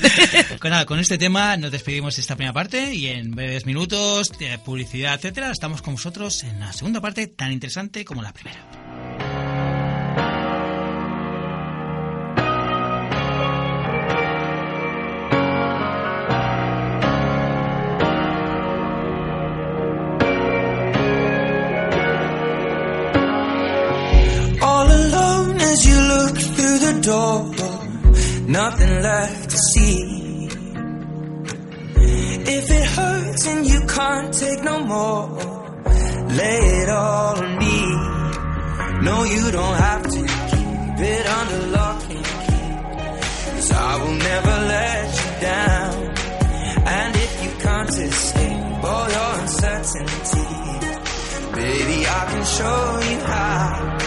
Con, 0.59 0.69
nada, 0.71 0.85
con 0.85 0.99
este 0.99 1.17
tema 1.17 1.57
nos 1.57 1.71
despedimos 1.71 2.15
de 2.15 2.21
esta 2.21 2.35
primera 2.35 2.53
parte 2.53 2.93
y 2.93 3.07
en 3.07 3.31
breves 3.31 3.65
minutos, 3.65 4.31
publicidad, 4.63 5.15
etcétera, 5.15 5.51
estamos 5.51 5.81
con 5.81 5.95
vosotros 5.95 6.43
en 6.43 6.59
la 6.59 6.71
segunda 6.71 7.01
parte 7.01 7.25
tan 7.27 7.51
interesante 7.51 8.05
como 8.05 8.21
la 8.21 8.31
primera. 8.31 9.32
Door, 27.03 27.51
nothing 28.47 29.01
left 29.01 29.49
to 29.49 29.57
see. 29.57 30.47
If 32.55 32.71
it 32.71 32.85
hurts 32.97 33.47
and 33.47 33.65
you 33.65 33.79
can't 33.87 34.33
take 34.33 34.63
no 34.63 34.79
more, 34.83 35.27
lay 36.39 36.59
it 36.81 36.89
all 36.89 37.37
on 37.43 37.57
me. 37.59 37.79
No, 39.07 39.23
you 39.23 39.51
don't 39.51 39.75
have 39.75 40.03
to 40.03 40.21
keep 40.51 40.99
it 41.13 41.25
under 41.27 41.67
lock 41.77 42.03
and 42.09 42.25
key. 42.45 42.71
Cause 43.51 43.71
I 43.71 44.03
will 44.03 44.17
never 44.31 44.55
let 44.73 45.05
you 45.19 45.31
down. 45.41 45.93
And 46.87 47.15
if 47.15 47.43
you 47.43 47.51
can't 47.65 47.89
escape 47.89 48.83
all 48.83 49.09
your 49.17 49.31
uncertainties, 49.41 50.33
baby, 51.51 52.07
I 52.07 52.21
can 52.31 52.45
show 52.45 52.99
you 53.11 53.19
how. 53.25 54.02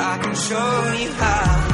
I 0.00 0.18
can 0.18 0.34
show 0.34 0.92
you 0.96 1.12
how. 1.12 1.67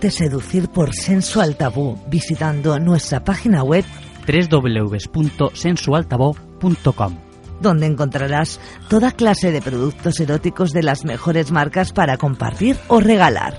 Déjate 0.00 0.16
seducir 0.16 0.70
por 0.70 0.94
Sensual 0.94 1.56
Tabú 1.56 1.98
visitando 2.06 2.78
nuestra 2.78 3.22
página 3.22 3.62
web 3.62 3.84
www.sensualtabú.com 4.26 7.18
donde 7.60 7.84
encontrarás 7.84 8.58
toda 8.88 9.12
clase 9.12 9.52
de 9.52 9.60
productos 9.60 10.18
eróticos 10.18 10.72
de 10.72 10.84
las 10.84 11.04
mejores 11.04 11.52
marcas 11.52 11.92
para 11.92 12.16
compartir 12.16 12.78
o 12.88 13.00
regalar. 13.00 13.58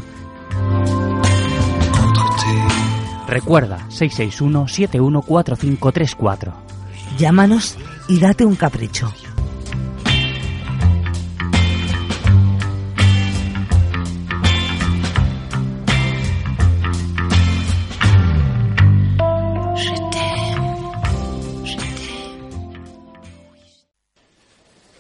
Recuerda 3.32 3.80
661-714534. 3.88 6.54
Llámanos 7.18 7.78
y 8.10 8.20
date 8.20 8.46
un 8.46 8.56
capricho. 8.56 9.10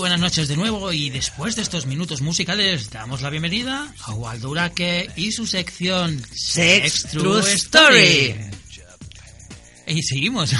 Buenas 0.00 0.20
noches 0.20 0.48
de 0.48 0.56
nuevo 0.56 0.92
y 0.94 1.10
después 1.10 1.56
de 1.56 1.62
estos 1.62 1.84
minutos 1.84 2.22
musicales 2.22 2.88
damos 2.88 3.20
la 3.20 3.28
bienvenida 3.28 3.92
a 4.04 4.14
Waldo 4.14 4.48
Uraque 4.48 5.10
y 5.14 5.30
su 5.30 5.46
sección 5.46 6.22
Sex 6.32 7.02
True 7.10 7.40
Story. 7.52 8.34
Y 9.86 10.02
seguimos. 10.02 10.54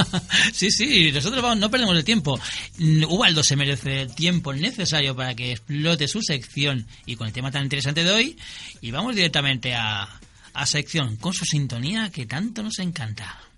sí, 0.52 0.70
sí, 0.70 1.10
nosotros 1.10 1.40
vamos, 1.40 1.56
no 1.56 1.70
perdemos 1.70 1.96
el 1.96 2.04
tiempo. 2.04 2.38
Mm, 2.76 3.04
Ubaldo 3.04 3.42
se 3.42 3.56
merece 3.56 4.02
el 4.02 4.14
tiempo 4.14 4.52
necesario 4.52 5.16
para 5.16 5.34
que 5.34 5.52
explote 5.52 6.06
su 6.06 6.20
sección 6.20 6.86
y 7.06 7.16
con 7.16 7.26
el 7.26 7.32
tema 7.32 7.50
tan 7.50 7.62
interesante 7.62 8.04
de 8.04 8.10
hoy. 8.10 8.38
Y 8.82 8.90
vamos 8.90 9.16
directamente 9.16 9.74
a, 9.74 10.06
a 10.52 10.66
sección 10.66 11.16
con 11.16 11.32
su 11.32 11.46
sintonía 11.46 12.10
que 12.10 12.26
tanto 12.26 12.62
nos 12.62 12.78
encanta. 12.78 13.51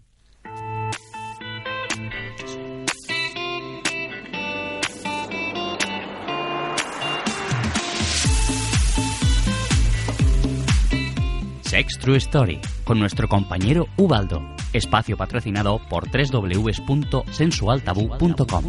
Sex 11.74 11.98
True 11.98 12.18
Story 12.18 12.60
con 12.84 13.00
nuestro 13.00 13.28
compañero 13.28 13.88
Ubaldo. 13.96 14.40
Espacio 14.72 15.16
patrocinado 15.16 15.80
por 15.90 16.04
www.sensualtabú.com. 16.08 18.64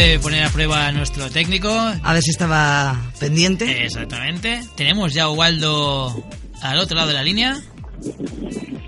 de 0.00 0.18
poner 0.18 0.44
a 0.44 0.50
prueba 0.50 0.86
a 0.86 0.92
nuestro 0.92 1.30
técnico, 1.30 1.70
A 1.70 2.12
ver 2.12 2.22
si 2.22 2.30
estaba 2.30 3.00
pendiente. 3.18 3.84
exactamente, 3.84 4.60
tenemos 4.76 5.12
ya 5.12 5.24
a 5.24 5.28
Ubaldo 5.28 6.24
al 6.62 6.78
otro 6.78 6.96
lado 6.96 7.08
de 7.08 7.14
la 7.14 7.22
línea. 7.22 7.56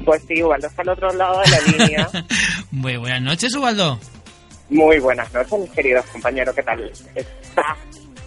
Pues 0.05 0.23
sí, 0.27 0.43
Ubaldo 0.43 0.67
está 0.69 0.83
al 0.83 0.89
otro 0.91 1.13
lado 1.13 1.41
de 1.41 1.51
la 1.51 1.61
línea. 1.79 2.11
Muy 2.71 2.97
buenas 2.97 3.23
noches, 3.23 3.55
Ubaldo. 3.55 4.01
Muy 4.71 4.99
buenas 5.01 5.33
noches, 5.35 5.53
mis 5.59 5.71
queridos 5.71 6.05
compañeros. 6.07 6.55
¿Qué 6.55 6.63
tal 6.63 6.91
está? 7.15 7.77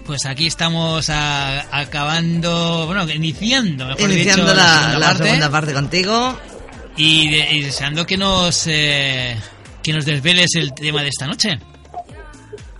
Pues 0.06 0.26
aquí 0.28 0.46
estamos 0.46 1.10
a- 1.10 1.78
acabando, 1.80 2.86
bueno, 2.86 3.10
iniciando, 3.12 3.88
mejor 3.88 4.02
Iniciando 4.12 4.44
dicho, 4.44 4.56
la, 4.56 4.68
segunda 4.74 5.00
la 5.00 5.06
parte, 5.08 5.24
segunda 5.24 5.50
parte 5.50 5.74
contigo. 5.74 6.40
y, 6.98 7.30
de- 7.30 7.52
y 7.56 7.62
deseando 7.64 8.06
que 8.06 8.16
nos 8.18 8.68
eh, 8.68 9.36
que 9.82 9.92
nos 9.94 10.06
desveles 10.06 10.54
el 10.56 10.74
tema 10.74 11.02
de 11.02 11.10
esta 11.10 11.26
noche. 11.26 11.58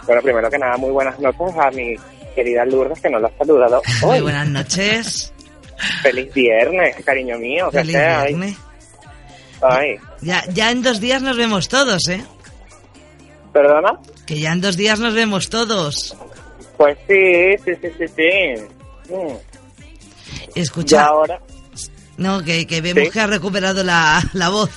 Bueno, 0.06 0.22
primero 0.22 0.49
que 0.49 0.58
nada, 0.58 0.78
muy 0.78 0.91
buenas 0.91 1.20
noches 1.20 1.56
a 1.60 1.72
mi 1.72 1.95
querida 2.36 2.66
Lourdes, 2.66 2.99
que 3.01 3.10
nos 3.10 3.22
la 3.22 3.28
ha 3.30 3.38
saludado 3.38 3.82
Muy 4.01 4.16
hoy. 4.18 4.22
buenas 4.22 4.47
noches. 4.47 5.34
Feliz 6.03 6.34
viernes, 6.34 6.95
cariño 7.03 7.38
mío. 7.38 7.70
Feliz 7.72 7.91
sea, 7.93 8.24
viernes. 8.26 8.58
ay. 9.62 9.95
Ya, 10.22 10.43
ya 10.53 10.72
en 10.72 10.82
dos 10.82 10.99
días 10.99 11.22
nos 11.22 11.38
vemos 11.38 11.68
todos, 11.68 12.08
¿eh? 12.10 12.24
¿Perdona? 13.51 13.99
Que 14.26 14.39
ya 14.39 14.51
en 14.53 14.62
dos 14.62 14.78
días 14.78 14.99
nos 14.99 15.14
vemos 15.14 15.49
todos. 15.49 16.16
Pues 16.78 16.97
sí, 17.08 17.53
sí, 17.64 17.72
sí, 17.82 17.89
sí, 17.97 18.06
sí. 18.16 19.14
Mm. 19.14 19.36
Y 20.56 20.60
Escucha, 20.62 21.06
ahora, 21.06 21.39
no, 22.18 22.43
que, 22.43 22.66
que 22.68 22.82
vemos 22.82 23.06
Sí. 23.06 23.10
que 23.12 23.20
ha 23.22 23.28
recuperado 23.28 23.84
la, 23.84 24.22
la 24.34 24.49
voz. 24.49 24.72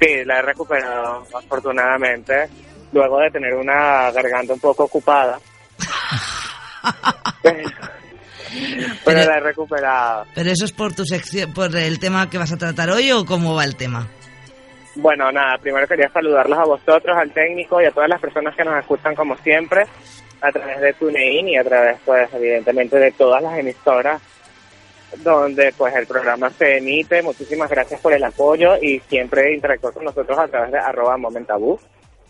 sí, 0.00 0.24
la 0.24 0.38
he 0.38 0.42
recuperado, 0.42 1.26
afortunadamente, 1.34 2.48
luego 2.96 3.18
de 3.20 3.30
tener 3.30 3.54
una 3.54 4.10
garganta 4.10 4.54
un 4.54 4.60
poco 4.60 4.84
ocupada. 4.84 5.38
Pero, 9.04 9.24
la 9.24 9.36
he 9.36 9.40
recuperado. 9.40 10.24
Pero 10.34 10.50
eso 10.50 10.64
es 10.64 10.72
por 10.72 10.94
tu 10.94 11.04
sección, 11.04 11.52
por 11.52 11.76
el 11.76 11.98
tema 11.98 12.30
que 12.30 12.38
vas 12.38 12.52
a 12.52 12.56
tratar 12.56 12.90
hoy 12.90 13.12
o 13.12 13.24
cómo 13.24 13.54
va 13.54 13.64
el 13.64 13.76
tema. 13.76 14.08
Bueno, 14.94 15.30
nada, 15.30 15.58
primero 15.58 15.86
quería 15.86 16.08
saludarlos 16.08 16.58
a 16.58 16.64
vosotros, 16.64 17.16
al 17.16 17.30
técnico 17.32 17.82
y 17.82 17.84
a 17.84 17.90
todas 17.90 18.08
las 18.08 18.20
personas 18.20 18.56
que 18.56 18.64
nos 18.64 18.78
escuchan 18.78 19.14
como 19.14 19.36
siempre 19.38 19.84
a 20.40 20.50
través 20.50 20.80
de 20.80 20.92
TuneIn 20.94 21.48
y 21.48 21.58
a 21.58 21.64
través, 21.64 21.98
pues, 22.04 22.32
evidentemente 22.32 22.98
de 22.98 23.12
todas 23.12 23.42
las 23.42 23.58
emisoras 23.58 24.22
donde, 25.18 25.72
pues, 25.76 25.94
el 25.94 26.06
programa 26.06 26.50
se 26.50 26.78
emite. 26.78 27.22
Muchísimas 27.22 27.70
gracias 27.70 28.00
por 28.00 28.12
el 28.12 28.24
apoyo 28.24 28.76
y 28.80 29.00
siempre 29.00 29.54
interactuar 29.54 29.92
con 29.92 30.04
nosotros 30.04 30.38
a 30.38 30.48
través 30.48 30.72
de 30.72 30.78
arroba 30.78 31.16
momentabú. 31.16 31.78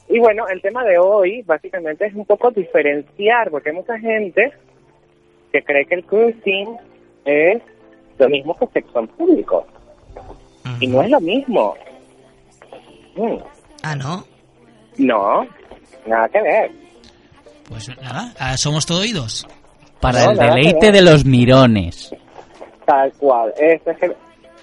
Y 0.09 0.19
bueno, 0.19 0.47
el 0.49 0.63
tema 0.63 0.85
de 0.85 0.99
hoy 0.99 1.43
básicamente 1.43 2.07
es 2.07 2.15
un 2.15 2.25
poco 2.25 2.51
diferenciar, 2.51 3.51
porque 3.51 3.71
hay 3.71 3.77
mucha 3.77 3.99
gente 3.99 4.53
que 5.53 5.63
cree 5.63 5.85
que 5.87 5.97
el 5.97 6.05
cruising 6.05 6.77
es 7.25 7.63
lo 8.19 8.29
mismo 8.29 8.57
que 8.57 8.67
sexo 8.69 9.01
en 9.01 9.09
público. 9.09 9.67
Y 10.81 10.87
no 10.87 11.03
es 11.03 11.11
lo 11.11 11.21
mismo. 11.21 11.75
Mm, 13.17 13.37
Ah, 13.83 13.95
¿no? 13.95 14.25
No, 14.99 15.47
nada 16.07 16.29
que 16.29 16.43
ver. 16.43 16.71
Pues 17.69 17.89
nada, 18.01 18.33
ah, 18.39 18.57
somos 18.57 18.87
todo 18.87 19.01
oídos. 19.01 19.47
Para 20.01 20.25
No, 20.25 20.31
el 20.33 20.39
deleite 20.39 20.93
de 20.93 21.03
los 21.03 21.25
mirones. 21.25 22.15
Tal 22.85 23.13
cual. 23.15 23.53
Ese 23.59 23.91
es 23.91 24.03
el, 24.03 24.17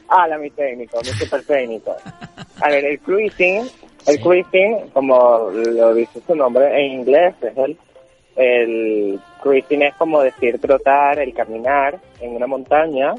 Habla 0.09 0.37
mi 0.37 0.49
técnico, 0.51 0.99
mi 0.99 1.09
super 1.09 1.43
técnico. 1.45 1.95
A 2.61 2.69
ver, 2.69 2.85
el 2.85 2.99
cruising, 2.99 3.67
el 4.05 4.19
cruising, 4.19 4.89
como 4.93 5.49
lo 5.51 5.93
dice 5.93 6.19
su 6.25 6.35
nombre 6.35 6.85
en 6.85 6.99
inglés, 6.99 7.35
es 7.41 7.57
el, 7.57 7.77
el 8.35 9.19
cruising 9.41 9.83
es 9.83 9.95
como 9.95 10.21
decir 10.21 10.59
trotar, 10.59 11.19
el 11.19 11.33
caminar 11.33 11.99
en 12.19 12.35
una 12.35 12.47
montaña. 12.47 13.13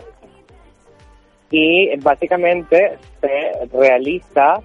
Y 1.51 1.97
básicamente 1.99 2.99
se 3.21 3.67
realiza 3.73 4.61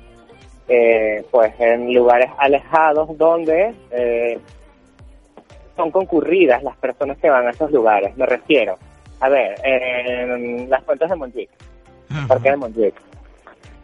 eh, 0.68 1.24
pues 1.30 1.54
en 1.60 1.94
lugares 1.94 2.30
alejados 2.38 3.16
donde 3.18 3.74
eh, 3.91 4.40
son 5.76 5.91
concurridas 5.91 6.64
las 6.64 6.76
personas 6.78 7.18
que 7.18 7.30
van 7.30 7.48
a 7.48 7.52
esos 7.52 7.72
lugares. 7.72 8.16
Me 8.18 8.26
refiero, 8.26 8.78
a 9.20 9.30
ver, 9.30 9.56
en 9.64 10.70
las 10.70 10.84
fuentes 10.84 11.10
de 11.10 11.16
Montjuic, 11.16 11.50
el 12.10 12.28
parque 12.28 12.50
de 12.50 12.58
Montjuic, 12.58 12.96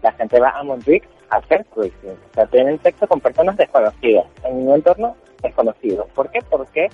la 0.01 0.11
gente 0.13 0.39
va 0.39 0.49
a 0.49 0.63
Montjuic 0.63 1.03
hacer 1.29 1.65
cruising, 1.73 2.11
o 2.11 2.33
sea, 2.33 2.45
tienen 2.47 2.81
sexo 2.81 3.07
con 3.07 3.19
personas 3.19 3.57
desconocidas, 3.57 4.25
en 4.43 4.67
un 4.67 4.75
entorno 4.75 5.15
desconocido. 5.41 6.07
¿Por 6.13 6.29
qué? 6.31 6.39
Porque 6.49 6.89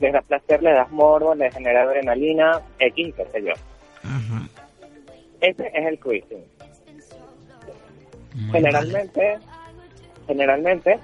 les 0.00 0.12
da 0.12 0.20
placer, 0.22 0.62
les 0.62 0.74
da 0.74 0.86
morbo, 0.90 1.34
les 1.34 1.54
genera 1.54 1.82
adrenalina, 1.82 2.60
X, 2.78 3.14
qué 3.16 3.26
sé 3.26 3.42
yo. 3.42 3.52
Ese 5.40 5.66
es 5.74 5.86
el 5.86 5.98
cruising. 5.98 6.44
Generalmente, 8.50 9.38
generalmente, 10.26 10.98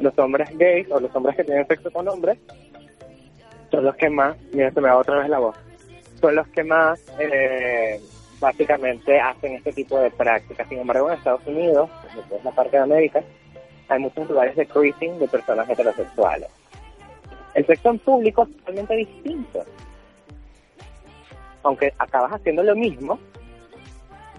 los 0.00 0.18
hombres 0.18 0.48
gays 0.56 0.90
o 0.90 1.00
los 1.00 1.14
hombres 1.14 1.36
que 1.36 1.44
tienen 1.44 1.66
sexo 1.66 1.90
con 1.90 2.08
hombres 2.08 2.38
son 3.70 3.84
los 3.84 3.96
que 3.96 4.08
más, 4.08 4.36
mira, 4.52 4.70
se 4.70 4.80
me 4.80 4.88
va 4.88 4.96
otra 4.96 5.18
vez 5.18 5.28
la 5.28 5.38
voz, 5.38 5.56
son 6.20 6.34
los 6.34 6.48
que 6.48 6.64
más 6.64 7.00
eh, 7.18 8.00
básicamente 8.40 9.20
hacen 9.20 9.54
este 9.54 9.72
tipo 9.72 9.98
de 9.98 10.10
prácticas. 10.10 10.68
Sin 10.68 10.78
embargo, 10.78 11.10
en 11.10 11.18
Estados 11.18 11.46
Unidos, 11.46 11.90
que 12.28 12.36
es 12.36 12.44
la 12.44 12.50
parte 12.52 12.76
de 12.76 12.82
América, 12.82 13.22
hay 13.88 13.98
muchos 13.98 14.28
lugares 14.28 14.56
de 14.56 14.66
cruising 14.66 15.18
de 15.18 15.28
personas 15.28 15.68
heterosexuales. 15.68 16.48
El 17.54 17.66
sexo 17.66 17.90
en 17.90 17.98
público 17.98 18.42
es 18.42 18.56
totalmente 18.58 18.94
distinto. 18.96 19.64
Aunque 21.62 21.92
acabas 21.98 22.32
haciendo 22.32 22.62
lo 22.62 22.76
mismo, 22.76 23.18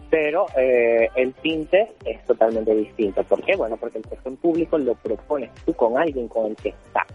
pero 0.10 0.48
eh, 0.56 1.10
el 1.16 1.34
tinte 1.34 1.94
es 2.06 2.24
totalmente 2.26 2.74
distinto. 2.74 3.24
¿Por 3.24 3.44
qué? 3.44 3.56
Bueno, 3.56 3.78
porque 3.78 3.98
el 3.98 4.06
sexo 4.06 4.30
en 4.30 4.38
público 4.38 4.78
lo 4.78 4.96
propones 4.96 5.54
tú 5.66 5.74
con 5.74 5.98
alguien 5.98 6.28
con 6.28 6.48
el 6.48 6.56
que 6.56 6.70
estás. 6.70 7.08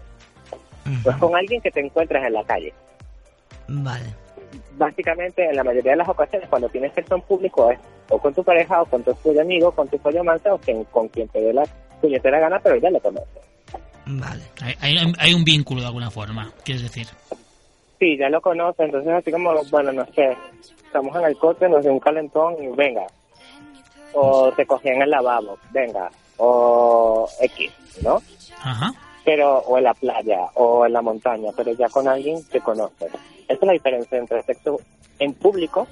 No 1.03 1.11
es 1.11 1.17
con 1.17 1.35
alguien 1.35 1.61
que 1.61 1.71
te 1.71 1.79
encuentras 1.79 2.23
en 2.25 2.33
la 2.33 2.43
calle. 2.43 2.73
Vale. 3.67 4.24
Básicamente, 4.77 5.45
en 5.49 5.55
la 5.55 5.63
mayoría 5.63 5.91
de 5.91 5.97
las 5.97 6.09
ocasiones, 6.09 6.47
cuando 6.49 6.69
tienes 6.69 6.93
sexo 6.93 7.15
en 7.15 7.21
público, 7.21 7.69
es 7.71 7.79
o 8.09 8.19
con 8.19 8.33
tu 8.33 8.43
pareja, 8.43 8.81
o 8.81 8.85
con 8.85 9.03
tu 9.03 9.13
tuyo 9.15 9.41
amigo, 9.41 9.71
con 9.71 9.87
tu 9.87 9.97
pollo 9.99 10.21
o 10.21 10.57
quien- 10.59 10.83
con 10.85 11.07
quien 11.09 11.27
te 11.29 11.41
dé 11.41 11.53
la 11.53 11.63
puñetera 12.01 12.39
gana, 12.39 12.59
pero 12.59 12.75
ya 12.77 12.89
lo 12.89 12.99
conoces. 12.99 13.27
Vale. 14.05 14.43
Hay, 14.61 14.75
hay- 14.81 15.13
hay 15.17 15.33
un 15.33 15.43
vínculo 15.43 15.81
de 15.81 15.87
alguna 15.87 16.11
forma, 16.11 16.51
quieres 16.63 16.83
decir. 16.83 17.07
Sí, 17.99 18.17
ya 18.17 18.29
lo 18.29 18.41
conoces, 18.41 18.85
entonces 18.85 19.11
así 19.13 19.31
como, 19.31 19.53
bueno, 19.71 19.91
no 19.93 20.05
sé, 20.13 20.37
estamos 20.85 21.15
en 21.15 21.25
el 21.25 21.37
coche, 21.37 21.67
nos 21.69 21.81
dio 21.81 21.93
un 21.93 21.99
calentón 21.99 22.55
y 22.61 22.67
venga. 22.67 23.07
O 24.13 24.51
te 24.51 24.65
cogí 24.65 24.89
en 24.89 25.01
el 25.01 25.09
lavabo, 25.09 25.57
venga. 25.71 26.09
O 26.37 27.27
X, 27.41 27.71
¿no? 28.03 28.21
Ajá. 28.61 28.91
Pero, 29.25 29.57
o 29.59 29.77
en 29.77 29.83
la 29.83 29.93
playa, 29.93 30.45
o 30.53 30.85
en 30.85 30.93
la 30.93 31.01
montaña, 31.01 31.51
pero 31.57 31.73
ya 31.73 31.89
con 31.89 32.07
alguien 32.07 32.43
que 32.45 32.61
conoces. 32.61 33.11
Esa 33.47 33.53
es 33.53 33.61
la 33.61 33.73
diferencia 33.73 34.17
entre 34.17 34.37
el 34.37 34.45
sexo 34.45 34.79
en 35.19 35.33
público 35.33 35.87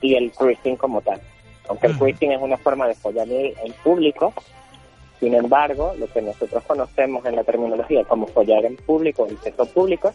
y 0.00 0.14
el 0.14 0.32
cruising 0.32 0.76
como 0.76 1.02
tal. 1.02 1.20
Aunque 1.68 1.86
el 1.88 1.98
cruising 1.98 2.32
es 2.32 2.40
una 2.40 2.56
forma 2.56 2.88
de 2.88 2.94
follar 2.94 3.28
en 3.28 3.72
público, 3.84 4.32
sin 5.20 5.34
embargo, 5.34 5.94
lo 5.98 6.08
que 6.08 6.20
nosotros 6.20 6.64
conocemos 6.64 7.24
en 7.26 7.36
la 7.36 7.44
terminología 7.44 8.02
como 8.04 8.26
follar 8.26 8.64
en 8.64 8.76
público, 8.76 9.24
el 9.26 9.38
sexo 9.38 9.66
público, 9.66 10.12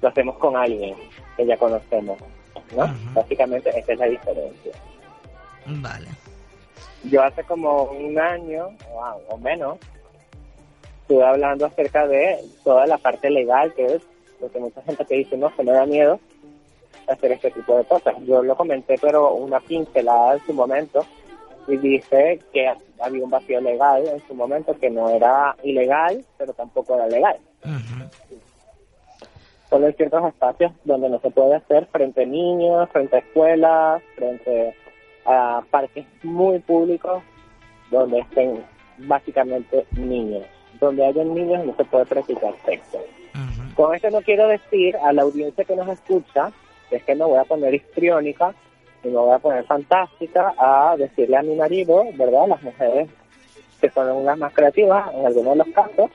lo 0.00 0.08
hacemos 0.08 0.38
con 0.38 0.56
alguien 0.56 0.96
que 1.36 1.44
ya 1.44 1.58
conocemos, 1.58 2.16
¿no? 2.74 2.86
Básicamente 3.12 3.68
esa 3.78 3.92
es 3.92 3.98
la 3.98 4.06
diferencia. 4.06 4.72
Vale. 5.66 6.08
Yo 7.04 7.22
hace 7.22 7.44
como 7.44 7.82
un 7.84 8.18
año 8.18 8.70
wow, 8.94 9.20
o 9.28 9.36
menos 9.36 9.78
estuve 11.06 11.24
hablando 11.24 11.66
acerca 11.66 12.08
de 12.08 12.40
toda 12.64 12.84
la 12.88 12.98
parte 12.98 13.30
legal 13.30 13.72
que 13.74 13.86
es, 13.86 14.02
porque 14.40 14.58
mucha 14.58 14.82
gente 14.82 15.04
te 15.04 15.14
dice, 15.14 15.36
no, 15.36 15.54
que 15.54 15.62
me 15.62 15.70
da 15.70 15.86
miedo 15.86 16.18
hacer 17.06 17.30
este 17.30 17.52
tipo 17.52 17.78
de 17.78 17.84
cosas. 17.84 18.16
Yo 18.24 18.42
lo 18.42 18.56
comenté, 18.56 18.96
pero 19.00 19.34
una 19.34 19.60
pincelada 19.60 20.34
en 20.34 20.44
su 20.44 20.52
momento, 20.52 21.06
y 21.68 21.76
dije 21.76 22.40
que 22.52 22.74
había 22.98 23.22
un 23.22 23.30
vacío 23.30 23.60
legal 23.60 24.04
en 24.04 24.26
su 24.26 24.34
momento 24.34 24.76
que 24.76 24.90
no 24.90 25.08
era 25.08 25.54
ilegal, 25.62 26.24
pero 26.38 26.52
tampoco 26.54 26.96
era 26.96 27.06
legal. 27.06 27.36
Solo 29.70 29.86
hay 29.86 29.92
ciertos 29.92 30.26
espacios 30.26 30.72
donde 30.82 31.08
no 31.08 31.20
se 31.20 31.30
puede 31.30 31.54
hacer 31.54 31.86
frente 31.86 32.24
a 32.24 32.26
niños, 32.26 32.88
frente 32.90 33.14
a 33.14 33.18
escuelas, 33.20 34.02
frente 34.16 34.74
a 35.24 35.62
parques 35.70 36.04
muy 36.24 36.58
públicos 36.58 37.22
donde 37.92 38.18
estén 38.18 38.64
básicamente 38.98 39.86
niños. 39.92 40.44
Donde 40.80 41.04
hayan 41.06 41.34
niños 41.34 41.64
no 41.64 41.74
se 41.76 41.84
puede 41.84 42.06
practicar 42.06 42.54
sexo. 42.64 42.98
Con 43.74 43.94
esto 43.94 44.10
no 44.10 44.22
quiero 44.22 44.48
decir 44.48 44.96
a 44.96 45.12
la 45.12 45.22
audiencia 45.22 45.64
que 45.64 45.76
nos 45.76 45.88
escucha 45.88 46.50
es 46.90 47.02
que 47.04 47.14
me 47.14 47.24
voy 47.24 47.38
a 47.38 47.44
poner 47.44 47.74
histriónica 47.74 48.54
y 49.02 49.08
me 49.08 49.18
voy 49.18 49.34
a 49.34 49.38
poner 49.38 49.64
fantástica 49.64 50.54
a 50.58 50.96
decirle 50.96 51.36
a 51.36 51.42
mi 51.42 51.54
marido, 51.54 52.04
¿verdad? 52.14 52.46
Las 52.48 52.62
mujeres 52.62 53.08
que 53.80 53.90
son 53.90 54.24
las 54.24 54.38
más 54.38 54.52
creativas, 54.54 55.12
en 55.14 55.26
algunos 55.26 55.52
de 55.52 55.64
los 55.64 55.74
casos, 55.74 56.10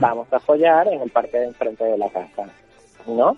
vamos 0.00 0.26
a 0.32 0.40
follar 0.40 0.88
en 0.88 1.02
el 1.02 1.10
parque 1.10 1.38
de 1.38 1.46
enfrente 1.46 1.84
de 1.84 1.98
la 1.98 2.08
casa, 2.10 2.48
¿no? 3.06 3.36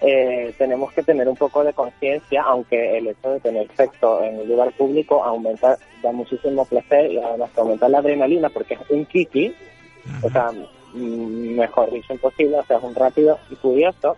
Eh, 0.00 0.54
tenemos 0.58 0.92
que 0.92 1.02
tener 1.02 1.26
un 1.26 1.36
poco 1.36 1.64
de 1.64 1.72
conciencia, 1.72 2.42
aunque 2.42 2.98
el 2.98 3.08
hecho 3.08 3.30
de 3.30 3.40
tener 3.40 3.66
sexo 3.76 4.22
en 4.22 4.40
un 4.40 4.48
lugar 4.48 4.70
público 4.72 5.24
aumenta, 5.24 5.78
da 6.02 6.12
muchísimo 6.12 6.66
placer 6.66 7.10
y 7.10 7.18
además 7.18 7.50
aumenta 7.56 7.88
la 7.88 7.98
adrenalina 7.98 8.50
porque 8.50 8.74
es 8.74 8.90
un 8.90 9.06
kiki, 9.06 9.54
o 10.22 10.28
sea, 10.28 10.52
mm, 10.92 11.56
mejor 11.56 11.90
dicho 11.90 12.12
imposible, 12.12 12.58
o 12.58 12.64
sea, 12.64 12.76
es 12.76 12.84
un 12.84 12.94
rápido 12.94 13.38
y 13.50 13.56
curioso. 13.56 14.16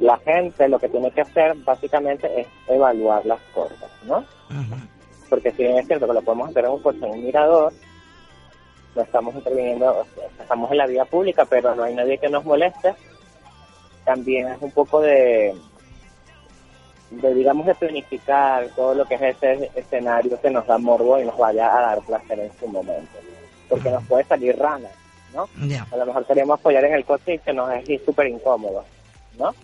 La 0.00 0.18
gente 0.18 0.68
lo 0.68 0.80
que 0.80 0.88
tiene 0.88 1.12
que 1.12 1.20
hacer 1.20 1.54
básicamente 1.58 2.40
es 2.40 2.48
evaluar 2.66 3.24
las 3.24 3.40
cosas, 3.54 3.90
¿no? 4.04 4.24
Porque 5.30 5.52
si 5.52 5.62
bien 5.62 5.78
es 5.78 5.86
cierto 5.86 6.08
que 6.08 6.14
lo 6.14 6.22
podemos 6.22 6.50
hacer 6.50 6.64
en 6.64 6.72
un 6.72 6.82
coche, 6.82 6.98
en 7.02 7.12
un 7.12 7.24
mirador, 7.24 7.72
no 8.96 9.02
estamos 9.02 9.34
interviniendo, 9.34 10.04
estamos 10.40 10.70
en 10.70 10.76
la 10.76 10.86
vía 10.86 11.04
pública, 11.04 11.44
pero 11.44 11.74
no 11.74 11.84
hay 11.84 11.94
nadie 11.94 12.18
que 12.18 12.28
nos 12.28 12.44
moleste. 12.44 12.94
También 14.04 14.48
es 14.48 14.60
un 14.60 14.70
poco 14.70 15.00
de, 15.00 15.54
de 17.10 17.34
digamos, 17.34 17.66
de 17.66 17.74
planificar 17.74 18.68
todo 18.74 18.94
lo 18.94 19.04
que 19.04 19.14
es 19.14 19.22
ese 19.22 19.70
escenario 19.74 20.40
que 20.40 20.50
nos 20.50 20.66
da 20.66 20.78
morbo 20.78 21.20
y 21.20 21.24
nos 21.24 21.36
vaya 21.36 21.76
a 21.76 21.80
dar 21.82 22.00
placer 22.00 22.40
en 22.40 22.50
su 22.58 22.66
momento. 22.66 23.18
Porque 23.68 23.90
nos 23.90 24.04
puede 24.04 24.24
salir 24.24 24.58
rana, 24.58 24.88
¿no? 25.34 25.48
A 25.90 25.96
lo 25.96 26.06
mejor 26.06 26.26
queremos 26.26 26.58
apoyar 26.58 26.84
en 26.84 26.94
el 26.94 27.04
coche 27.04 27.34
y 27.34 27.38
que 27.38 27.52
nos 27.52 27.70
es 27.86 28.04
súper 28.04 28.28
incómodo, 28.28 28.84
¿no? 29.38 29.54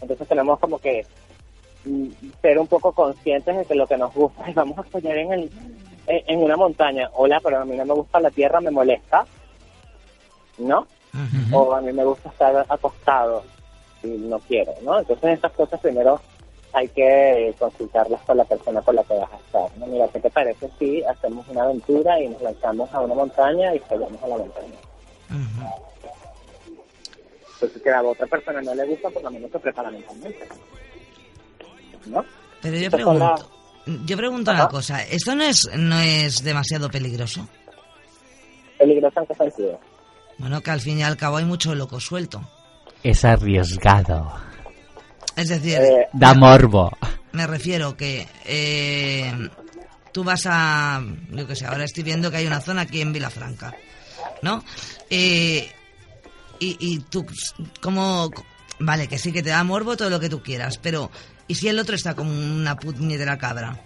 Entonces 0.00 0.28
tenemos 0.28 0.58
como 0.58 0.78
que 0.78 1.04
mm, 1.84 2.08
ser 2.40 2.58
un 2.58 2.66
poco 2.66 2.92
conscientes 2.92 3.56
de 3.56 3.64
que 3.64 3.74
lo 3.74 3.86
que 3.86 3.96
nos 3.96 4.14
gusta 4.14 4.44
es 4.48 4.54
vamos 4.54 4.78
a 4.78 4.82
apoyar 4.82 5.16
en 5.18 5.32
el 5.32 5.50
en 6.06 6.22
en 6.26 6.42
una 6.42 6.56
montaña. 6.56 7.10
Hola, 7.14 7.40
pero 7.42 7.60
a 7.60 7.64
mí 7.64 7.76
no 7.76 7.84
me 7.84 7.94
gusta 7.94 8.20
la 8.20 8.30
tierra, 8.30 8.60
me 8.60 8.70
molesta, 8.70 9.26
¿no? 10.58 10.86
O 11.52 11.74
a 11.74 11.80
mí 11.80 11.92
me 11.92 12.04
gusta 12.04 12.30
estar 12.30 12.64
acostado 12.68 13.44
no 14.08 14.38
quiero, 14.40 14.74
¿no? 14.82 14.98
Entonces 14.98 15.38
esas 15.38 15.52
cosas 15.52 15.80
primero 15.80 16.20
hay 16.72 16.88
que 16.88 17.54
consultarlas 17.58 18.20
con 18.22 18.36
la 18.36 18.44
persona 18.44 18.80
con 18.80 18.96
la 18.96 19.04
que 19.04 19.14
vas 19.14 19.32
a 19.32 19.36
estar. 19.36 19.78
¿no? 19.78 19.86
Mira, 19.86 20.08
¿qué 20.08 20.20
te 20.20 20.30
parece 20.30 20.70
si 20.78 21.02
hacemos 21.04 21.46
una 21.48 21.64
aventura 21.64 22.20
y 22.20 22.28
nos 22.28 22.40
lanzamos 22.40 22.92
a 22.94 23.00
una 23.00 23.14
montaña 23.14 23.74
y 23.74 23.78
salimos 23.80 24.22
a 24.22 24.28
la 24.28 24.38
montaña? 24.38 24.74
Entonces 27.54 27.82
que 27.82 27.90
a 27.90 28.02
otra 28.02 28.26
persona 28.26 28.62
no 28.62 28.74
le 28.74 28.86
gusta, 28.86 29.10
por 29.10 29.22
lo 29.22 29.30
menos 29.30 29.50
se 29.50 29.58
prepara 29.58 29.90
mentalmente. 29.90 30.48
¿No? 32.06 32.24
Pero 32.60 32.76
yo 32.76 32.90
pregunto, 32.90 33.50
yo 34.06 34.16
pregunto 34.16 34.50
una 34.50 34.68
cosa, 34.68 35.02
¿esto 35.04 35.34
no 35.34 35.44
es, 35.44 35.68
no 35.76 35.98
es 36.00 36.42
demasiado 36.42 36.90
peligroso? 36.90 37.46
¿Peligroso 38.78 39.20
en 39.20 39.26
qué 39.26 39.34
sentido? 39.34 39.80
Bueno, 40.38 40.60
que 40.60 40.70
al 40.70 40.80
fin 40.80 40.98
y 40.98 41.02
al 41.02 41.16
cabo 41.16 41.36
hay 41.36 41.44
mucho 41.44 41.74
loco 41.74 42.00
suelto. 42.00 42.40
Es 43.02 43.24
arriesgado. 43.24 44.32
Es 45.36 45.48
decir, 45.48 45.78
Eh, 45.80 46.08
Da 46.12 46.34
morbo. 46.34 46.90
me 47.32 47.46
refiero 47.46 47.96
que 47.96 48.26
eh, 48.44 49.32
tú 50.12 50.22
vas 50.24 50.46
a, 50.46 51.02
yo 51.30 51.46
qué 51.46 51.56
sé, 51.56 51.66
ahora 51.66 51.84
estoy 51.84 52.02
viendo 52.02 52.30
que 52.30 52.36
hay 52.38 52.46
una 52.46 52.60
zona 52.60 52.82
aquí 52.82 53.00
en 53.00 53.12
Vilafranca, 53.12 53.74
¿no? 54.42 54.62
Eh, 55.10 55.70
y, 56.60 56.76
y 56.80 56.98
tú, 57.00 57.26
como, 57.80 58.30
vale, 58.78 59.08
que 59.08 59.18
sí 59.18 59.32
que 59.32 59.42
te 59.42 59.50
da 59.50 59.64
morbo 59.64 59.96
todo 59.96 60.10
lo 60.10 60.20
que 60.20 60.28
tú 60.28 60.42
quieras, 60.42 60.78
pero 60.78 61.10
¿Y 61.48 61.54
si 61.56 61.68
el 61.68 61.78
otro 61.78 61.96
está 61.96 62.14
como 62.14 62.30
una 62.30 62.76
puñetera 62.76 63.36
cabra? 63.36 63.78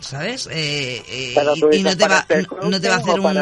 ¿Sabes? 0.00 0.46
Eh, 0.50 1.02
eh, 1.08 1.34
y, 1.72 1.76
y 1.76 1.82
no 1.82 1.96
te 1.96 2.08
va, 2.08 2.18
hacer 2.18 2.46
no 2.68 2.80
te 2.80 2.88
va 2.88 2.96
a 2.96 2.98
hacer 2.98 3.20
un... 3.20 3.34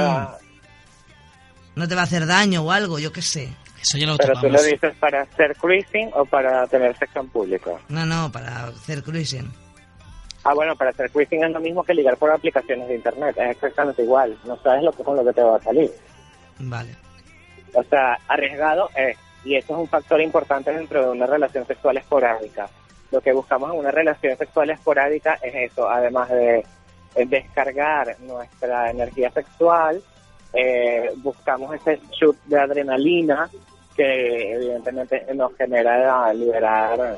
No 1.74 1.88
te 1.88 1.94
va 1.94 2.02
a 2.02 2.04
hacer 2.04 2.26
daño 2.26 2.62
o 2.62 2.70
algo, 2.70 2.98
yo 2.98 3.10
qué 3.12 3.22
sé. 3.22 3.48
Eso 3.82 3.98
ya 3.98 4.06
lo 4.06 4.16
Pero 4.16 4.34
tú 4.40 4.48
lo 4.48 4.62
dices 4.62 4.94
para 5.00 5.22
hacer 5.22 5.56
cruising 5.56 6.10
o 6.14 6.24
para 6.24 6.66
tener 6.68 6.96
sexo 6.96 7.18
en 7.18 7.28
público. 7.28 7.80
No, 7.88 8.06
no, 8.06 8.30
para 8.30 8.66
hacer 8.66 9.02
cruising. 9.02 9.50
Ah, 10.44 10.54
bueno, 10.54 10.76
para 10.76 10.90
hacer 10.90 11.10
cruising 11.10 11.42
es 11.42 11.50
lo 11.50 11.60
mismo 11.60 11.82
que 11.82 11.92
ligar 11.92 12.16
por 12.16 12.30
aplicaciones 12.30 12.86
de 12.86 12.94
internet. 12.94 13.36
Es 13.38 13.50
exactamente 13.50 14.02
igual. 14.04 14.38
No 14.44 14.56
sabes 14.62 14.84
lo 14.84 14.92
que 14.92 15.02
con 15.02 15.16
lo 15.16 15.24
que 15.24 15.32
te 15.32 15.42
va 15.42 15.56
a 15.56 15.62
salir. 15.62 15.90
Vale. 16.60 16.94
O 17.74 17.82
sea, 17.82 18.18
arriesgado 18.28 18.88
es. 18.94 19.16
Y 19.44 19.56
eso 19.56 19.72
es 19.72 19.80
un 19.80 19.88
factor 19.88 20.20
importante 20.20 20.72
dentro 20.72 21.02
de 21.02 21.10
una 21.10 21.26
relación 21.26 21.66
sexual 21.66 21.96
esporádica. 21.96 22.68
Lo 23.10 23.20
que 23.20 23.32
buscamos 23.32 23.72
en 23.72 23.80
una 23.80 23.90
relación 23.90 24.38
sexual 24.38 24.70
esporádica 24.70 25.40
es 25.42 25.72
eso, 25.72 25.88
además 25.90 26.28
de 26.28 26.58
eh, 27.16 27.26
descargar 27.26 28.16
nuestra 28.20 28.90
energía 28.90 29.32
sexual, 29.32 30.00
eh, 30.54 31.10
buscamos 31.16 31.74
ese 31.74 32.00
shoot 32.12 32.36
de 32.44 32.60
adrenalina 32.60 33.50
que 33.96 34.52
evidentemente 34.54 35.26
nos 35.34 35.54
genera 35.56 36.32
liberar 36.32 37.16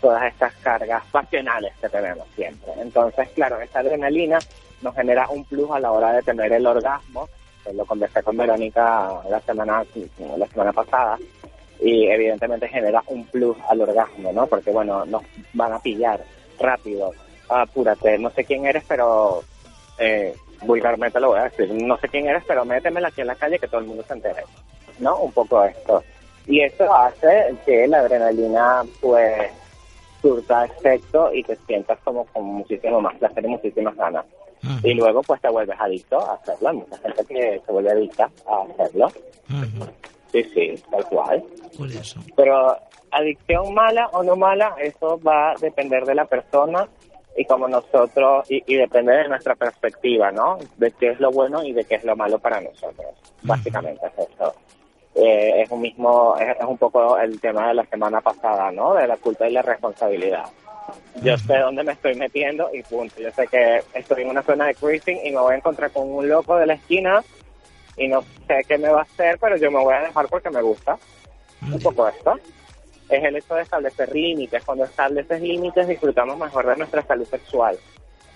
todas 0.00 0.24
estas 0.24 0.54
cargas 0.56 1.02
pasionales 1.10 1.72
que 1.80 1.88
tenemos 1.88 2.26
siempre. 2.34 2.72
Entonces, 2.80 3.28
claro, 3.34 3.60
esa 3.60 3.80
adrenalina 3.80 4.38
nos 4.82 4.94
genera 4.94 5.28
un 5.28 5.44
plus 5.44 5.70
a 5.70 5.80
la 5.80 5.92
hora 5.92 6.12
de 6.12 6.22
tener 6.22 6.52
el 6.52 6.66
orgasmo. 6.66 7.28
Lo 7.72 7.84
conversé 7.84 8.22
con 8.22 8.36
Verónica 8.36 9.08
la 9.30 9.40
semana, 9.40 9.84
la 10.36 10.46
semana 10.48 10.72
pasada 10.72 11.16
y 11.82 12.06
evidentemente 12.06 12.68
genera 12.68 13.02
un 13.06 13.24
plus 13.26 13.56
al 13.68 13.80
orgasmo, 13.80 14.32
¿no? 14.32 14.46
Porque, 14.46 14.70
bueno, 14.70 15.04
nos 15.04 15.22
van 15.52 15.72
a 15.72 15.80
pillar 15.80 16.20
rápido. 16.58 17.12
Apúrate, 17.48 18.18
no 18.18 18.30
sé 18.30 18.44
quién 18.44 18.66
eres, 18.66 18.84
pero 18.86 19.42
eh, 19.98 20.34
vulgarmente 20.62 21.20
lo 21.20 21.30
voy 21.30 21.40
a 21.40 21.44
decir. 21.44 21.70
No 21.72 21.96
sé 21.98 22.08
quién 22.08 22.26
eres, 22.26 22.44
pero 22.46 22.64
métemela 22.64 23.08
aquí 23.08 23.20
en 23.20 23.26
la 23.26 23.34
calle 23.34 23.58
que 23.58 23.66
todo 23.66 23.80
el 23.80 23.86
mundo 23.86 24.04
se 24.06 24.14
entere, 24.14 24.44
¿no? 25.00 25.18
Un 25.18 25.32
poco 25.32 25.64
esto. 25.64 26.02
Y 26.46 26.60
eso 26.60 26.92
hace 26.94 27.54
que 27.64 27.86
la 27.86 27.98
adrenalina, 28.00 28.82
pues, 29.00 29.50
surta 30.20 30.64
efecto 30.64 31.32
y 31.32 31.42
te 31.42 31.56
sientas 31.66 31.98
como 32.04 32.24
con 32.26 32.44
muchísimo 32.44 33.00
más 33.00 33.16
placer 33.16 33.44
y 33.44 33.48
muchísimas 33.48 33.96
ganas. 33.96 34.24
Ujú, 34.64 34.86
Y 34.88 34.94
luego, 34.94 35.22
pues, 35.22 35.40
te 35.40 35.48
vuelves 35.48 35.76
adicto 35.80 36.18
a 36.20 36.34
hacerlo. 36.34 36.68
Hay 36.68 36.76
mucha 36.76 36.98
gente 36.98 37.24
que 37.24 37.62
se 37.64 37.72
vuelve 37.72 37.90
adicta 37.90 38.30
a 38.46 38.62
hacerlo. 38.72 39.08
Sí, 40.32 40.44
sí, 40.54 40.82
tal 40.90 41.04
cual. 41.06 41.44
Pero 42.36 42.76
adicción 43.10 43.74
mala 43.74 44.08
o 44.12 44.22
no 44.22 44.36
mala, 44.36 44.74
eso 44.80 45.20
va 45.20 45.52
a 45.52 45.54
depender 45.56 46.04
de 46.06 46.14
la 46.14 46.24
persona 46.24 46.88
y 47.36 47.44
como 47.44 47.66
nosotros, 47.68 48.50
y, 48.50 48.62
y 48.66 48.76
depende 48.76 49.12
de 49.14 49.28
nuestra 49.28 49.54
perspectiva, 49.54 50.30
¿no? 50.30 50.58
De 50.76 50.90
qué 50.92 51.10
es 51.10 51.20
lo 51.20 51.30
bueno 51.30 51.62
y 51.62 51.72
de 51.72 51.84
qué 51.84 51.94
es 51.96 52.04
lo 52.04 52.14
malo 52.16 52.38
para 52.38 52.60
nosotros. 52.60 53.06
Básicamente 53.42 54.06
es 54.06 54.28
eso. 54.28 54.54
Eh, 55.14 55.62
es 55.62 55.70
un 55.70 55.80
mismo, 55.80 56.36
es, 56.38 56.56
es 56.56 56.64
un 56.64 56.78
poco 56.78 57.18
el 57.18 57.38
tema 57.40 57.68
de 57.68 57.74
la 57.74 57.84
semana 57.84 58.20
pasada, 58.20 58.70
¿no? 58.72 58.94
De 58.94 59.06
la 59.06 59.16
culpa 59.16 59.48
y 59.48 59.52
la 59.52 59.62
responsabilidad. 59.62 60.46
Yo 61.22 61.36
sé 61.36 61.58
dónde 61.58 61.84
me 61.84 61.92
estoy 61.92 62.14
metiendo 62.14 62.70
y 62.72 62.82
punto. 62.82 63.20
Yo 63.20 63.30
sé 63.32 63.46
que 63.46 63.82
estoy 63.94 64.22
en 64.22 64.30
una 64.30 64.42
zona 64.42 64.66
de 64.66 64.74
cruising 64.74 65.20
y 65.24 65.30
me 65.30 65.38
voy 65.38 65.54
a 65.54 65.56
encontrar 65.58 65.90
con 65.90 66.10
un 66.10 66.28
loco 66.28 66.56
de 66.56 66.66
la 66.66 66.74
esquina 66.74 67.22
y 67.96 68.08
no 68.08 68.22
sé 68.46 68.64
qué 68.66 68.78
me 68.78 68.88
va 68.88 69.00
a 69.00 69.02
hacer, 69.02 69.38
pero 69.38 69.56
yo 69.56 69.70
me 69.70 69.82
voy 69.82 69.94
a 69.94 70.00
dejar 70.00 70.26
porque 70.28 70.50
me 70.50 70.62
gusta. 70.62 70.98
Un 71.62 71.78
poco 71.78 72.08
esto. 72.08 72.34
Es 73.08 73.22
el 73.22 73.36
hecho 73.36 73.54
de 73.54 73.62
establecer 73.62 74.12
límites. 74.14 74.64
Cuando 74.64 74.84
estableces 74.84 75.40
límites 75.40 75.86
disfrutamos 75.86 76.38
mejor 76.38 76.66
de 76.66 76.76
nuestra 76.76 77.02
salud 77.02 77.26
sexual. 77.26 77.78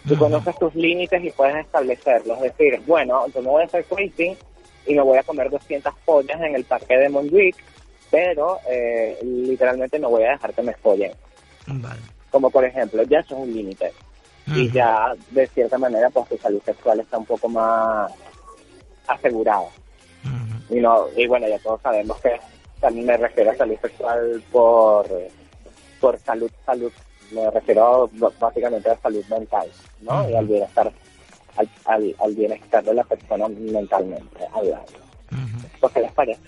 Tú 0.07 0.16
conoces 0.16 0.57
tus 0.59 0.74
límites 0.74 1.24
y 1.24 1.31
puedes 1.31 1.57
establecerlos. 1.57 2.36
Es 2.36 2.57
decir, 2.57 2.81
bueno, 2.86 3.27
yo 3.35 3.43
me 3.43 3.48
voy 3.48 3.62
a 3.62 3.66
hacer 3.66 3.85
cruising 3.86 4.36
y 4.86 4.94
me 4.94 5.02
voy 5.02 5.18
a 5.18 5.22
comer 5.22 5.50
200 5.50 5.92
pollas 6.04 6.40
en 6.40 6.54
el 6.54 6.64
parque 6.64 6.96
de 6.96 7.08
Montjuic, 7.08 7.56
pero 8.10 8.58
eh, 8.68 9.18
literalmente 9.22 9.98
no 9.98 10.10
voy 10.10 10.24
a 10.24 10.32
dejar 10.32 10.54
que 10.54 10.62
me 10.62 10.74
follen. 10.74 11.12
Vale. 11.66 12.00
Como 12.30 12.50
por 12.50 12.64
ejemplo, 12.64 13.02
ya 13.02 13.20
eso 13.20 13.34
es 13.34 13.40
un 13.42 13.52
límite. 13.52 13.92
Y 14.48 14.70
ya, 14.70 15.12
de 15.30 15.46
cierta 15.48 15.76
manera, 15.76 16.08
pues 16.10 16.28
tu 16.28 16.38
salud 16.38 16.62
sexual 16.64 17.00
está 17.00 17.18
un 17.18 17.24
poco 17.24 17.48
más 17.48 18.12
asegurada. 19.08 19.66
Y, 20.68 20.76
no, 20.76 21.06
y 21.16 21.26
bueno, 21.26 21.48
ya 21.48 21.58
todos 21.58 21.80
sabemos 21.80 22.20
que 22.20 22.38
también 22.80 23.06
me 23.06 23.16
refiero 23.16 23.50
a 23.50 23.56
salud 23.56 23.76
sexual 23.80 24.42
por, 24.50 25.08
por 26.00 26.18
salud, 26.20 26.50
salud. 26.64 26.92
Me 27.32 27.50
refiero 27.50 28.08
básicamente 28.38 28.90
a 28.90 28.96
salud 28.98 29.24
mental, 29.28 29.68
¿no? 30.00 30.28
Y 30.28 30.34
al 30.34 30.46
bienestar, 30.46 30.92
al, 31.57 31.69
al, 31.87 32.15
al 32.20 32.35
bienestar 32.35 32.85
de 32.85 32.95
la 32.95 33.05
persona 33.05 33.49
mentalmente 33.49 34.39
hablando. 34.53 34.93
Ujú. 35.33 35.66
¿Pues 35.81 35.93
qué 35.93 36.01
les 36.01 36.12
parece? 36.12 36.41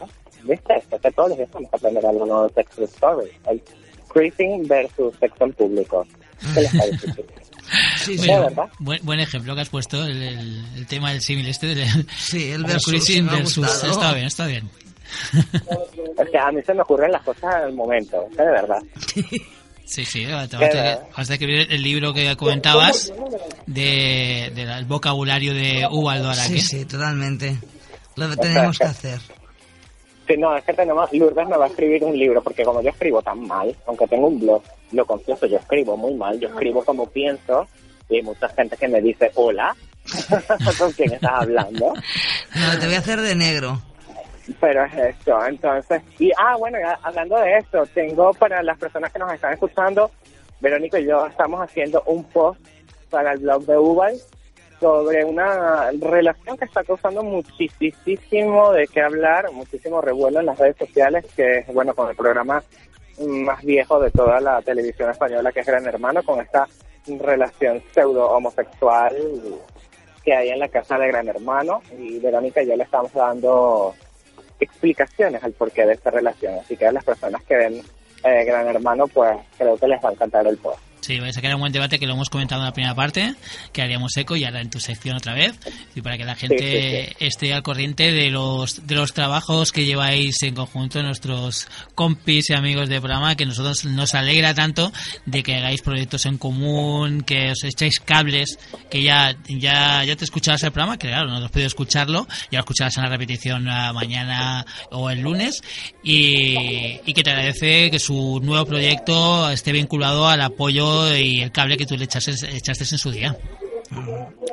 ¿Viste? 0.44 0.76
Esto 0.76 0.98
que 1.00 1.10
todos 1.10 1.30
los 1.30 1.38
días 1.38 1.50
vamos 1.52 1.68
a 1.72 1.76
aprender 1.76 2.06
algo 2.06 2.26
nuevo 2.26 2.48
de 2.48 2.54
Sex 2.54 2.78
Story. 2.78 3.30
El 3.50 3.62
cruising 4.08 4.66
versus 4.68 5.14
sexo 5.18 5.44
en 5.44 5.52
público. 5.52 6.06
¿Qué 6.54 6.60
les 6.60 6.76
parece? 6.76 7.12
Sí, 7.12 7.24
Sí, 7.98 8.18
sí. 8.18 8.26
Bueno, 8.28 8.44
¿verdad? 8.44 8.68
buen, 8.78 9.04
buen 9.04 9.20
ejemplo 9.20 9.54
que 9.54 9.60
has 9.60 9.68
puesto, 9.68 10.02
el, 10.06 10.22
el- 10.22 10.64
el 10.76 10.86
tema 10.86 11.10
del 11.10 11.20
símil 11.20 11.46
este 11.48 11.66
del 11.74 12.06
Sí, 12.16 12.50
el 12.52 12.62
del 12.62 12.72
versus, 12.72 13.28
ha 13.28 13.36
versus. 13.36 13.84
Está 13.84 14.14
bien, 14.14 14.26
está 14.26 14.46
bien. 14.46 14.70
Es 16.18 16.30
que 16.30 16.38
a 16.38 16.50
mí 16.50 16.62
se 16.62 16.72
me 16.74 16.82
ocurren 16.82 17.12
las 17.12 17.22
cosas 17.22 17.54
al 17.56 17.72
momento, 17.74 18.24
es 18.30 18.36
que 18.36 18.42
de 18.42 18.50
verdad. 18.50 18.82
Sí, 19.88 20.04
sí, 20.04 20.24
te 20.26 20.32
vas 20.32 20.44
a 20.54 20.58
tener- 20.58 20.98
vas 21.16 21.30
a 21.30 21.32
escribir 21.32 21.66
el 21.70 21.82
libro 21.82 22.12
que 22.12 22.36
comentabas 22.36 23.10
de, 23.66 24.52
del 24.54 24.84
vocabulario 24.84 25.54
de 25.54 25.86
Ubaldo 25.90 26.28
Araque. 26.30 26.48
Sí, 26.48 26.60
sí, 26.60 26.84
totalmente. 26.84 27.56
Lo 28.16 28.36
tenemos 28.36 28.78
que 28.78 28.84
hacer. 28.84 29.18
Sí, 30.26 30.34
no, 30.36 30.54
es 30.54 30.62
que 30.64 30.74
tenemos, 30.74 31.10
Lourdes 31.12 31.48
me 31.48 31.56
va 31.56 31.64
a 31.64 31.68
escribir 31.68 32.04
un 32.04 32.16
libro, 32.18 32.42
porque 32.42 32.62
como 32.62 32.82
yo 32.82 32.90
escribo 32.90 33.22
tan 33.22 33.46
mal, 33.46 33.74
aunque 33.86 34.06
tengo 34.06 34.26
un 34.26 34.38
blog, 34.38 34.62
lo 34.92 35.06
confieso, 35.06 35.46
yo 35.46 35.56
escribo 35.56 35.96
muy 35.96 36.12
mal, 36.14 36.38
yo 36.38 36.48
escribo 36.48 36.84
como 36.84 37.08
pienso, 37.08 37.66
y 38.10 38.16
hay 38.16 38.22
mucha 38.22 38.46
gente 38.50 38.76
que 38.76 38.88
me 38.88 39.00
dice, 39.00 39.30
hola, 39.36 39.74
¿con 40.78 40.92
quién 40.92 41.14
estás 41.14 41.32
hablando? 41.32 41.94
No, 42.54 42.78
te 42.78 42.86
voy 42.86 42.94
a 42.96 42.98
hacer 42.98 43.22
de 43.22 43.34
negro. 43.34 43.80
Pero 44.60 44.84
es 44.84 44.94
eso, 44.94 45.46
entonces, 45.46 46.02
y 46.18 46.30
ah, 46.38 46.56
bueno, 46.56 46.78
hablando 47.02 47.38
de 47.38 47.58
esto, 47.58 47.84
tengo 47.92 48.32
para 48.32 48.62
las 48.62 48.78
personas 48.78 49.12
que 49.12 49.18
nos 49.18 49.32
están 49.32 49.52
escuchando, 49.52 50.10
Verónica 50.60 50.98
y 50.98 51.06
yo 51.06 51.26
estamos 51.26 51.60
haciendo 51.60 52.02
un 52.06 52.24
post 52.24 52.60
para 53.10 53.32
el 53.32 53.40
blog 53.40 53.64
de 53.66 53.78
Ubal 53.78 54.16
sobre 54.80 55.24
una 55.24 55.90
relación 56.00 56.56
que 56.56 56.64
está 56.64 56.84
causando 56.84 57.22
muchísimo 57.22 58.72
de 58.72 58.86
qué 58.86 59.02
hablar, 59.02 59.50
muchísimo 59.52 60.00
revuelo 60.00 60.40
en 60.40 60.46
las 60.46 60.58
redes 60.58 60.76
sociales, 60.76 61.24
que 61.34 61.58
es, 61.58 61.66
bueno, 61.66 61.94
con 61.94 62.08
el 62.08 62.16
programa 62.16 62.62
más 63.26 63.62
viejo 63.64 64.00
de 64.00 64.10
toda 64.10 64.40
la 64.40 64.62
televisión 64.62 65.10
española, 65.10 65.52
que 65.52 65.60
es 65.60 65.66
Gran 65.66 65.86
Hermano, 65.86 66.22
con 66.22 66.40
esta 66.40 66.66
relación 67.06 67.82
pseudo 67.92 68.30
homosexual 68.30 69.16
que 70.22 70.34
hay 70.34 70.50
en 70.50 70.58
la 70.58 70.68
casa 70.68 70.98
de 70.98 71.08
Gran 71.08 71.28
Hermano, 71.28 71.80
y 71.98 72.18
Verónica 72.18 72.62
y 72.62 72.68
yo 72.68 72.76
le 72.76 72.84
estamos 72.84 73.12
dando 73.12 73.94
explicaciones 74.60 75.42
al 75.42 75.52
porqué 75.52 75.86
de 75.86 75.94
esta 75.94 76.10
relación. 76.10 76.58
Así 76.58 76.76
que 76.76 76.86
a 76.86 76.92
las 76.92 77.04
personas 77.04 77.42
que 77.44 77.56
ven 77.56 77.82
eh, 78.24 78.44
Gran 78.44 78.66
Hermano, 78.66 79.06
pues 79.08 79.36
creo 79.56 79.76
que 79.76 79.88
les 79.88 80.02
va 80.02 80.10
a 80.10 80.12
encantar 80.12 80.46
el 80.46 80.58
post. 80.58 80.87
Sí, 81.00 81.18
vais 81.18 81.30
a 81.30 81.34
sacar 81.34 81.54
un 81.54 81.60
buen 81.60 81.72
debate 81.72 81.98
que 81.98 82.06
lo 82.06 82.14
hemos 82.14 82.28
comentado 82.28 82.60
en 82.62 82.66
la 82.66 82.72
primera 82.72 82.94
parte, 82.94 83.34
que 83.72 83.82
haríamos 83.82 84.16
eco 84.16 84.36
y 84.36 84.44
ahora 84.44 84.60
en 84.60 84.70
tu 84.70 84.80
sección 84.80 85.16
otra 85.16 85.34
vez, 85.34 85.58
y 85.94 86.02
para 86.02 86.18
que 86.18 86.24
la 86.24 86.34
gente 86.34 86.58
Sí, 86.58 87.14
sí, 87.18 87.26
esté 87.26 87.54
al 87.54 87.62
corriente 87.62 88.12
de 88.12 88.30
los 88.30 88.86
de 88.86 88.94
los 88.94 89.12
trabajos 89.12 89.72
que 89.72 89.84
lleváis 89.84 90.42
en 90.42 90.54
conjunto 90.54 91.02
nuestros 91.02 91.68
compis 91.94 92.50
y 92.50 92.54
amigos 92.54 92.88
de 92.88 93.00
programa, 93.00 93.36
que 93.36 93.46
nosotros 93.46 93.84
nos 93.84 94.14
alegra 94.14 94.54
tanto 94.54 94.92
de 95.26 95.42
que 95.42 95.54
hagáis 95.56 95.82
proyectos 95.82 96.26
en 96.26 96.38
común, 96.38 97.22
que 97.22 97.52
os 97.52 97.62
echéis 97.64 98.00
cables, 98.00 98.58
que 98.90 99.02
ya 99.02 99.36
ya 99.48 100.04
ya 100.04 100.16
te 100.16 100.24
escuchabas 100.24 100.62
el 100.62 100.72
programa, 100.72 100.98
que 100.98 101.08
claro, 101.08 101.28
no 101.28 101.36
has 101.36 101.50
podido 101.50 101.68
escucharlo, 101.68 102.26
ya 102.50 102.58
lo 102.58 102.60
escucharás 102.60 102.96
en 102.96 103.04
la 103.04 103.10
repetición 103.10 103.68
ah, 103.68 103.92
mañana 103.92 104.66
o 104.90 105.10
el 105.10 105.20
lunes, 105.20 105.62
y, 106.02 107.00
y 107.04 107.12
que 107.12 107.22
te 107.22 107.30
agradece 107.30 107.90
que 107.90 107.98
su 107.98 108.40
nuevo 108.42 108.66
proyecto 108.66 109.50
esté 109.50 109.72
vinculado 109.72 110.28
al 110.28 110.40
apoyo 110.40 110.87
y 111.16 111.40
el 111.42 111.52
cable 111.52 111.76
que 111.76 111.86
tú 111.86 111.96
le 111.96 112.04
echaste, 112.04 112.32
echaste 112.32 112.84
en 112.84 112.98
su 112.98 113.10
día. 113.10 113.36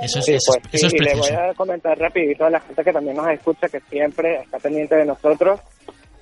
Eso 0.01 0.19
es, 0.19 0.25
Sí, 0.25 0.33
eso, 0.33 0.53
pues 0.61 0.73
es- 0.75 0.83
eso 0.83 0.87
es 0.87 0.93
y 0.93 0.99
le 0.99 1.15
voy 1.15 1.29
a 1.29 1.53
comentar 1.55 1.97
rapidito 1.97 2.45
a 2.45 2.49
la 2.49 2.59
gente 2.61 2.83
que 2.83 2.93
también 2.93 3.17
nos 3.17 3.27
escucha, 3.29 3.67
que 3.67 3.79
siempre 3.89 4.41
está 4.41 4.59
pendiente 4.59 4.95
de 4.95 5.05
nosotros, 5.05 5.59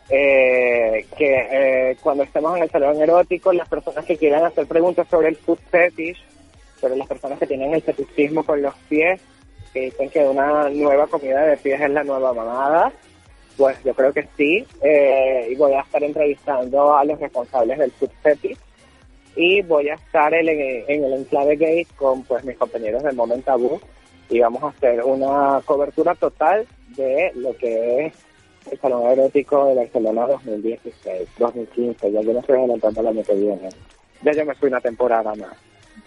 eh, 0.09 1.05
que 1.17 1.35
eh, 1.91 1.97
cuando 2.01 2.23
estemos 2.23 2.55
en 2.57 2.63
el 2.63 2.69
salón 2.69 3.01
erótico, 3.01 3.53
las 3.53 3.67
personas 3.69 4.05
que 4.05 4.17
quieran 4.17 4.43
hacer 4.45 4.65
preguntas 4.67 5.07
sobre 5.09 5.29
el 5.29 5.35
food 5.37 5.59
fetish, 5.71 6.17
sobre 6.79 6.95
las 6.97 7.07
personas 7.07 7.39
que 7.39 7.47
tienen 7.47 7.73
el 7.73 7.81
fetichismo 7.81 8.43
con 8.43 8.61
los 8.61 8.73
pies, 8.89 9.21
que 9.73 9.81
dicen 9.81 10.09
que 10.09 10.19
una 10.19 10.69
nueva 10.69 11.07
comida 11.07 11.41
de 11.45 11.57
pies 11.57 11.81
es 11.81 11.89
la 11.89 12.03
nueva 12.03 12.33
mamada, 12.33 12.91
pues 13.57 13.77
yo 13.83 13.93
creo 13.93 14.11
que 14.13 14.27
sí, 14.37 14.65
eh, 14.83 15.47
y 15.51 15.55
voy 15.55 15.73
a 15.73 15.81
estar 15.81 16.03
entrevistando 16.03 16.95
a 16.95 17.03
los 17.05 17.19
responsables 17.19 17.77
del 17.79 17.91
food 17.91 18.09
fetish 18.21 18.57
y 19.35 19.61
voy 19.61 19.89
a 19.89 19.95
estar 19.95 20.33
en, 20.33 20.47
el 20.49 21.13
enclave 21.13 21.55
gay 21.55 21.85
con 21.95 22.23
pues 22.23 22.43
mis 22.43 22.57
compañeros 22.57 23.03
del 23.03 23.15
Moment 23.15 23.43
Tabú 23.43 23.79
y 24.29 24.39
vamos 24.39 24.63
a 24.63 24.67
hacer 24.67 25.03
una 25.03 25.61
cobertura 25.65 26.15
total 26.15 26.67
de 26.95 27.31
lo 27.35 27.55
que 27.57 28.05
es 28.05 28.13
el 28.71 28.79
Salón 28.79 29.11
Erótico 29.11 29.67
de 29.67 29.75
Barcelona 29.75 30.27
2016, 30.27 31.29
2015, 31.37 32.11
ya 32.11 32.21
yo 32.21 32.33
no 32.33 32.39
estoy 32.39 32.57
adelantando 32.57 33.01
el 33.01 33.07
año 33.07 33.23
que 33.23 33.33
viene. 33.33 33.69
Ya 34.23 34.31
yo 34.31 34.45
me 34.45 34.55
fui 34.55 34.69
una 34.69 34.79
temporada 34.79 35.35
más. 35.35 35.57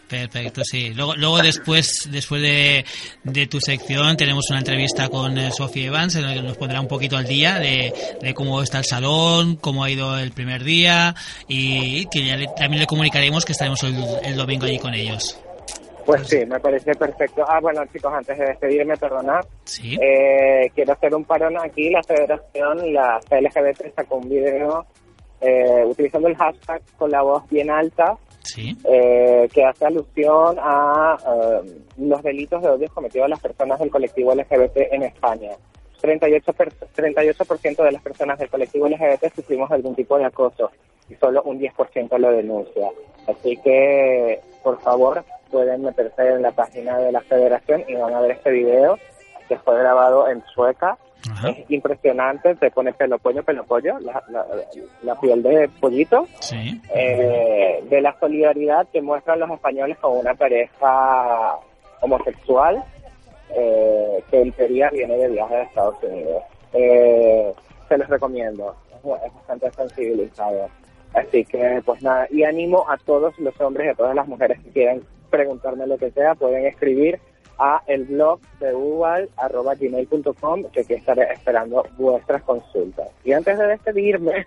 Perfecto, 0.08 0.62
sí. 0.64 0.94
Luego, 0.94 1.16
luego 1.16 1.38
después, 1.38 2.08
después 2.12 2.40
de, 2.40 2.84
de 3.24 3.46
tu 3.48 3.58
sección, 3.60 4.16
tenemos 4.16 4.48
una 4.50 4.60
entrevista 4.60 5.08
con 5.08 5.36
eh, 5.36 5.50
Sofía 5.50 5.86
Evans, 5.88 6.14
en 6.14 6.22
la 6.26 6.32
que 6.34 6.42
nos 6.42 6.56
pondrá 6.56 6.80
un 6.80 6.86
poquito 6.86 7.16
al 7.16 7.26
día 7.26 7.58
de, 7.58 7.92
de 8.22 8.34
cómo 8.34 8.62
está 8.62 8.78
el 8.78 8.84
salón, 8.84 9.56
cómo 9.56 9.82
ha 9.82 9.90
ido 9.90 10.16
el 10.18 10.30
primer 10.30 10.62
día 10.62 11.14
y 11.48 12.06
que 12.06 12.24
ya 12.24 12.36
le- 12.36 12.46
también 12.56 12.80
le 12.80 12.86
comunicaremos 12.86 13.44
que 13.44 13.50
estaremos 13.52 13.82
el, 13.82 13.96
el 14.24 14.36
domingo 14.36 14.66
allí 14.66 14.78
con 14.78 14.94
ellos. 14.94 15.40
Pues 16.04 16.28
sí, 16.28 16.46
me 16.46 16.60
parece 16.60 16.94
perfecto. 16.94 17.44
Ah, 17.48 17.58
bueno, 17.60 17.82
chicos, 17.92 18.12
antes 18.14 18.38
de 18.38 18.46
despedirme, 18.46 18.96
perdonad, 18.96 19.40
Sí. 19.64 19.98
eh, 20.00 20.70
quiero 20.72 20.92
hacer 20.92 21.12
un 21.16 21.24
parón 21.24 21.54
aquí. 21.58 21.90
La 21.90 22.00
federación, 22.04 22.92
la 22.92 23.18
LGBT, 23.28 23.92
sacó 23.96 24.18
un 24.18 24.28
video 24.28 24.86
eh, 25.40 25.82
utilizando 25.84 26.28
el 26.28 26.36
hashtag 26.36 26.80
con 26.96 27.10
la 27.10 27.22
voz 27.22 27.42
bien 27.50 27.70
alta 27.70 28.16
Eh, 28.84 29.48
que 29.52 29.64
hace 29.64 29.84
alusión 29.86 30.56
a 30.60 31.16
eh, 31.64 31.72
los 31.98 32.22
delitos 32.22 32.62
de 32.62 32.68
odio 32.70 32.88
cometidos 32.94 33.26
a 33.26 33.28
las 33.28 33.40
personas 33.40 33.78
del 33.78 33.90
colectivo 33.90 34.34
LGBT 34.34 34.76
en 34.92 35.02
España. 35.02 35.52
38%, 36.02 36.54
per- 36.54 36.72
38 36.94 37.82
de 37.84 37.92
las 37.92 38.02
personas 38.02 38.38
del 38.38 38.48
colectivo 38.50 38.86
LGBT 38.88 39.34
sufrimos 39.34 39.70
algún 39.70 39.94
tipo 39.94 40.18
de 40.18 40.26
acoso 40.26 40.70
y 41.08 41.14
solo 41.16 41.42
un 41.44 41.58
10% 41.58 42.18
lo 42.18 42.30
denuncia. 42.32 42.90
Así 43.26 43.56
que, 43.58 44.40
por 44.62 44.80
favor, 44.80 45.24
pueden 45.50 45.82
meterse 45.82 46.28
en 46.28 46.42
la 46.42 46.52
página 46.52 46.98
de 46.98 47.12
la 47.12 47.20
federación 47.22 47.82
y 47.88 47.94
van 47.94 48.14
a 48.14 48.20
ver 48.20 48.32
este 48.32 48.50
video 48.50 48.98
que 49.48 49.56
fue 49.58 49.78
grabado 49.78 50.28
en 50.28 50.42
Sueca. 50.54 50.98
Ajá. 51.30 51.50
Es 51.50 51.70
impresionante, 51.70 52.54
te 52.56 52.70
pone 52.70 52.92
pelo 52.92 53.18
pollo, 53.18 53.42
pelo 53.42 53.64
pollo, 53.64 53.98
la, 54.00 54.22
la, 54.28 54.46
la 55.02 55.20
piel 55.20 55.42
de 55.42 55.68
pollito 55.80 56.26
Sí. 56.40 56.80
eh, 56.94 57.82
de 57.88 58.00
la 58.00 58.14
solidaridad 58.18 58.86
que 58.92 59.02
muestran 59.02 59.40
los 59.40 59.50
españoles 59.50 59.98
con 59.98 60.18
una 60.18 60.34
pareja 60.34 61.56
homosexual 62.00 62.82
eh, 63.54 64.22
que 64.30 64.40
en 64.40 64.52
teoría 64.52 64.90
viene 64.90 65.16
de 65.16 65.28
viaje 65.28 65.54
de 65.56 65.62
Estados 65.62 65.96
Unidos. 66.02 66.42
Eh, 66.72 67.52
se 67.88 67.98
los 67.98 68.08
recomiendo, 68.08 68.74
es 69.24 69.34
bastante 69.34 69.70
sensibilizado. 69.72 70.68
Así 71.14 71.44
que, 71.44 71.80
pues 71.84 72.02
nada, 72.02 72.26
y 72.30 72.42
animo 72.42 72.84
a 72.90 72.96
todos 72.98 73.38
los 73.38 73.58
hombres 73.60 73.86
y 73.86 73.90
a 73.90 73.94
todas 73.94 74.14
las 74.14 74.26
mujeres 74.28 74.58
que 74.62 74.70
quieran 74.70 75.02
preguntarme 75.30 75.86
lo 75.86 75.96
que 75.96 76.10
sea, 76.10 76.34
pueden 76.34 76.66
escribir 76.66 77.18
a 77.58 77.82
el 77.86 78.04
blog 78.04 78.40
de 78.60 78.74
uval.gmail.com 78.74 80.64
que 80.72 80.80
aquí 80.80 80.94
estaré 80.94 81.32
esperando 81.32 81.86
vuestras 81.96 82.42
consultas. 82.42 83.08
Y 83.24 83.32
antes 83.32 83.58
de 83.58 83.66
despedirme, 83.66 84.46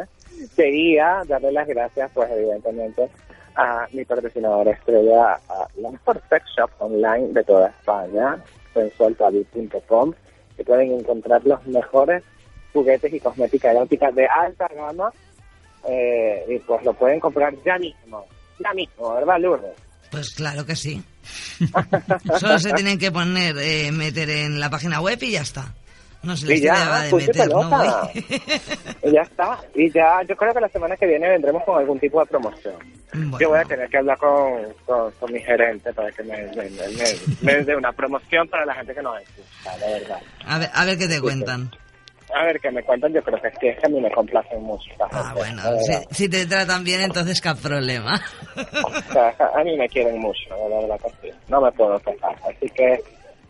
quería 0.56 1.22
darle 1.26 1.52
las 1.52 1.68
gracias, 1.68 2.10
pues 2.14 2.30
evidentemente, 2.30 3.08
a 3.56 3.86
mi 3.92 4.04
patrocinadora 4.04 4.72
estrella, 4.72 5.38
a 5.48 5.68
la 5.76 5.90
mejor 5.90 6.20
sex 6.28 6.44
shop 6.56 6.70
online 6.78 7.28
de 7.28 7.44
toda 7.44 7.68
España, 7.68 8.42
sensualtabi.com, 8.74 10.12
que 10.56 10.64
pueden 10.64 10.92
encontrar 10.92 11.44
los 11.46 11.66
mejores 11.66 12.22
juguetes 12.72 13.12
y 13.12 13.20
cosmética 13.20 13.70
erótica 13.70 14.10
de 14.12 14.26
alta 14.26 14.68
gama, 14.74 15.10
eh, 15.88 16.44
y 16.48 16.58
pues 16.60 16.84
lo 16.84 16.92
pueden 16.94 17.20
comprar 17.20 17.54
ya 17.64 17.78
mismo, 17.78 18.26
ya 18.58 18.72
mismo, 18.74 19.14
¿verdad, 19.14 19.38
Lourdes? 19.40 19.85
Pues 20.10 20.30
claro 20.30 20.64
que 20.64 20.76
sí. 20.76 21.02
Solo 22.38 22.58
se 22.58 22.72
tienen 22.72 22.98
que 22.98 23.10
poner, 23.10 23.56
eh, 23.58 23.90
meter 23.92 24.30
en 24.30 24.60
la 24.60 24.70
página 24.70 25.00
web 25.00 25.18
y 25.22 25.32
ya 25.32 25.42
está. 25.42 25.74
No 26.22 26.36
se 26.36 26.46
les 26.46 26.60
Y 26.60 26.62
ya, 26.64 27.02
de 27.02 27.10
y 27.10 27.12
meter. 27.14 27.48
Y 29.04 29.12
ya 29.12 29.22
está. 29.22 29.58
Y 29.74 29.90
ya, 29.92 30.22
yo 30.28 30.34
creo 30.36 30.52
que 30.54 30.60
la 30.60 30.68
semana 30.68 30.96
que 30.96 31.06
viene 31.06 31.28
vendremos 31.28 31.62
con 31.64 31.78
algún 31.78 31.98
tipo 32.00 32.20
de 32.20 32.26
promoción. 32.26 32.74
Bueno. 33.12 33.38
Yo 33.38 33.48
voy 33.50 33.58
a 33.60 33.64
tener 33.64 33.88
que 33.88 33.98
hablar 33.98 34.18
con, 34.18 34.64
con, 34.84 35.12
con 35.12 35.32
mi 35.32 35.40
gerente 35.40 35.92
para 35.92 36.10
que 36.10 36.22
me, 36.24 36.36
me, 36.48 36.68
me- 36.70 37.16
me 37.42 37.64
dé 37.64 37.76
una 37.76 37.92
promoción 37.92 38.48
para 38.48 38.64
la 38.66 38.74
gente 38.74 38.94
que 38.94 39.02
nos 39.02 39.20
escucha, 39.20 39.76
la 39.78 39.86
verdad. 39.86 40.18
A 40.44 40.58
ver, 40.58 40.70
a 40.74 40.84
ver 40.84 40.98
qué 40.98 41.06
te 41.08 41.20
cuentan. 41.20 41.70
A 42.34 42.44
ver, 42.44 42.60
que 42.60 42.70
me 42.70 42.82
cuentan, 42.82 43.12
yo 43.12 43.22
creo 43.22 43.40
que 43.40 43.48
es 43.48 43.58
que, 43.58 43.68
es 43.70 43.78
que 43.78 43.86
a 43.86 43.88
mí 43.88 44.00
me 44.00 44.10
complacen 44.10 44.62
mucho. 44.62 44.90
Ah, 45.10 45.32
bueno, 45.34 45.62
si, 45.78 45.92
si 46.14 46.28
te 46.28 46.44
tratan 46.46 46.82
bien, 46.84 47.00
entonces 47.02 47.40
qué 47.40 47.54
problema. 47.54 48.20
O 48.56 49.12
sea, 49.12 49.34
a 49.54 49.62
mí 49.62 49.76
me 49.76 49.88
quieren 49.88 50.18
mucho, 50.18 50.48
la 50.68 50.80
verdad 50.80 51.00
que 51.04 51.28
sí. 51.28 51.34
No 51.48 51.60
me 51.60 51.70
puedo 51.72 51.98
quejar. 52.00 52.36
Así 52.44 52.68
que, 52.70 53.00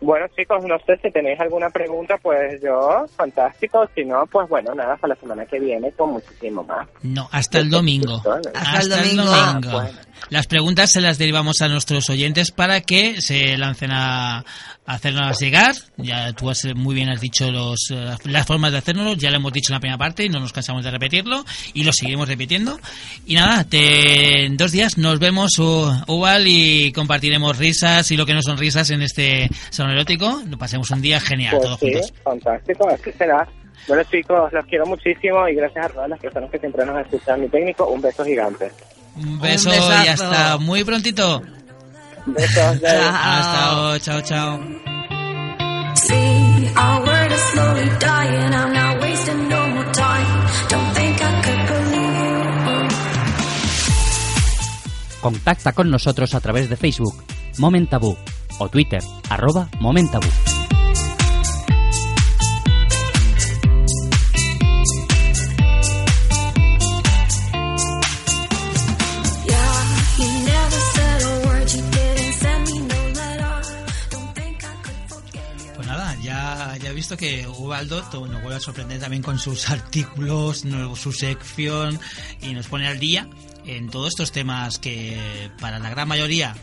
bueno, 0.00 0.26
chicos, 0.36 0.62
no 0.66 0.78
sé 0.80 0.98
si 1.02 1.10
tenéis 1.10 1.40
alguna 1.40 1.70
pregunta, 1.70 2.18
pues 2.22 2.60
yo, 2.62 3.06
fantástico. 3.16 3.88
Si 3.94 4.04
no, 4.04 4.26
pues 4.26 4.48
bueno, 4.48 4.74
nada, 4.74 4.96
para 4.96 5.14
la 5.14 5.20
semana 5.20 5.46
que 5.46 5.58
viene 5.58 5.90
con 5.92 6.12
muchísimo 6.12 6.62
más. 6.64 6.86
No, 7.02 7.28
hasta 7.32 7.58
el 7.58 7.70
domingo. 7.70 8.22
Hasta 8.54 8.78
el 8.80 8.90
domingo. 8.90 9.22
Ah, 9.26 9.58
bueno. 9.62 9.98
Las 10.28 10.46
preguntas 10.46 10.90
se 10.90 11.00
las 11.00 11.18
derivamos 11.18 11.62
a 11.62 11.68
nuestros 11.68 12.10
oyentes 12.10 12.50
para 12.50 12.80
que 12.80 13.20
se 13.20 13.56
lancen 13.56 13.90
a 13.92 14.44
hacernos 14.86 15.38
llegar. 15.40 15.74
Ya 15.96 16.32
tú 16.32 16.48
has, 16.50 16.64
muy 16.74 16.94
bien 16.94 17.08
has 17.08 17.20
dicho 17.20 17.50
los, 17.50 17.90
eh, 17.90 18.14
las 18.24 18.46
formas 18.46 18.72
de 18.72 18.78
hacerlo, 18.78 19.14
ya 19.14 19.30
lo 19.30 19.36
hemos 19.36 19.52
dicho 19.52 19.72
en 19.72 19.74
la 19.74 19.80
primera 19.80 19.98
parte 19.98 20.24
y 20.24 20.28
no 20.28 20.40
nos 20.40 20.52
cansamos 20.52 20.84
de 20.84 20.90
repetirlo 20.90 21.44
y 21.74 21.84
lo 21.84 21.92
seguiremos 21.92 22.28
repitiendo. 22.28 22.78
Y 23.26 23.34
nada, 23.34 23.64
te- 23.64 24.44
en 24.46 24.56
dos 24.56 24.72
días 24.72 24.96
nos 24.98 25.18
vemos, 25.18 25.52
Ubal, 25.58 26.44
y 26.46 26.92
compartiremos 26.92 27.58
risas 27.58 28.10
y 28.10 28.16
lo 28.16 28.24
que 28.26 28.34
no 28.34 28.42
son 28.42 28.56
risas 28.58 28.90
en 28.90 29.02
este 29.02 29.48
salón 29.70 29.92
erótico. 29.92 30.42
Pasemos 30.58 30.90
un 30.90 31.02
día 31.02 31.20
genial, 31.20 31.56
Pues 31.56 31.64
todos 31.64 31.80
sí, 31.80 31.92
juntos. 31.92 32.12
fantástico, 32.22 32.88
así 32.88 33.10
será. 33.18 33.46
Bueno, 33.88 34.02
chicos, 34.10 34.52
los 34.52 34.64
quiero 34.66 34.86
muchísimo 34.86 35.48
y 35.48 35.54
gracias 35.54 35.86
a 35.86 35.88
todas 35.90 36.08
las 36.08 36.18
personas 36.18 36.50
que 36.50 36.58
siempre 36.58 36.84
nos 36.84 36.98
escuchan. 37.00 37.40
Mi 37.40 37.48
técnico, 37.48 37.86
un 37.88 38.00
beso 38.00 38.24
gigante. 38.24 38.70
Un 39.16 39.40
beso 39.40 39.70
Un 39.70 39.76
y 40.04 40.08
hasta 40.08 40.58
muy 40.58 40.82
prontito. 40.84 41.42
Besos 42.26 42.80
de... 42.80 42.88
Hasta 42.88 43.72
luego, 43.74 43.98
chao, 43.98 44.20
chao. 44.22 44.58
See, 45.94 46.68
our 46.76 47.00
word 47.06 47.32
is 47.32 47.40
slowly 47.52 47.88
dying. 47.98 48.52
I'm 48.52 48.72
not 48.72 49.00
wasting 49.00 49.48
no 49.48 49.66
more 49.68 49.92
time. 49.92 50.46
Don't 50.68 50.92
think 50.94 51.22
I 51.22 51.42
could 51.42 51.66
believe 51.68 52.16
you. 52.66 52.88
Contacta 55.20 55.72
con 55.72 55.90
nosotros 55.90 56.34
a 56.34 56.40
través 56.40 56.68
de 56.68 56.76
Facebook, 56.76 57.14
Moment 57.58 57.88
Tabú, 57.90 58.16
o 58.58 58.68
Twitter, 58.68 59.02
arroba 59.30 59.68
Moment 59.80 60.10
Tabú. 60.10 60.28
Visto 77.06 77.16
que 77.16 77.46
Ubaldo 77.46 78.02
nos 78.02 78.42
vuelve 78.42 78.56
a 78.56 78.58
sorprender 78.60 78.98
también 78.98 79.22
con 79.22 79.38
sus 79.38 79.70
artículos, 79.70 80.64
su 80.96 81.12
sección 81.12 82.00
y 82.42 82.52
nos 82.52 82.66
pone 82.66 82.88
al 82.88 82.98
día 82.98 83.28
en 83.64 83.90
todos 83.90 84.08
estos 84.08 84.32
temas 84.32 84.80
que 84.80 85.48
para 85.60 85.78
la 85.78 85.88
gran 85.90 86.08
mayoría 86.08 86.56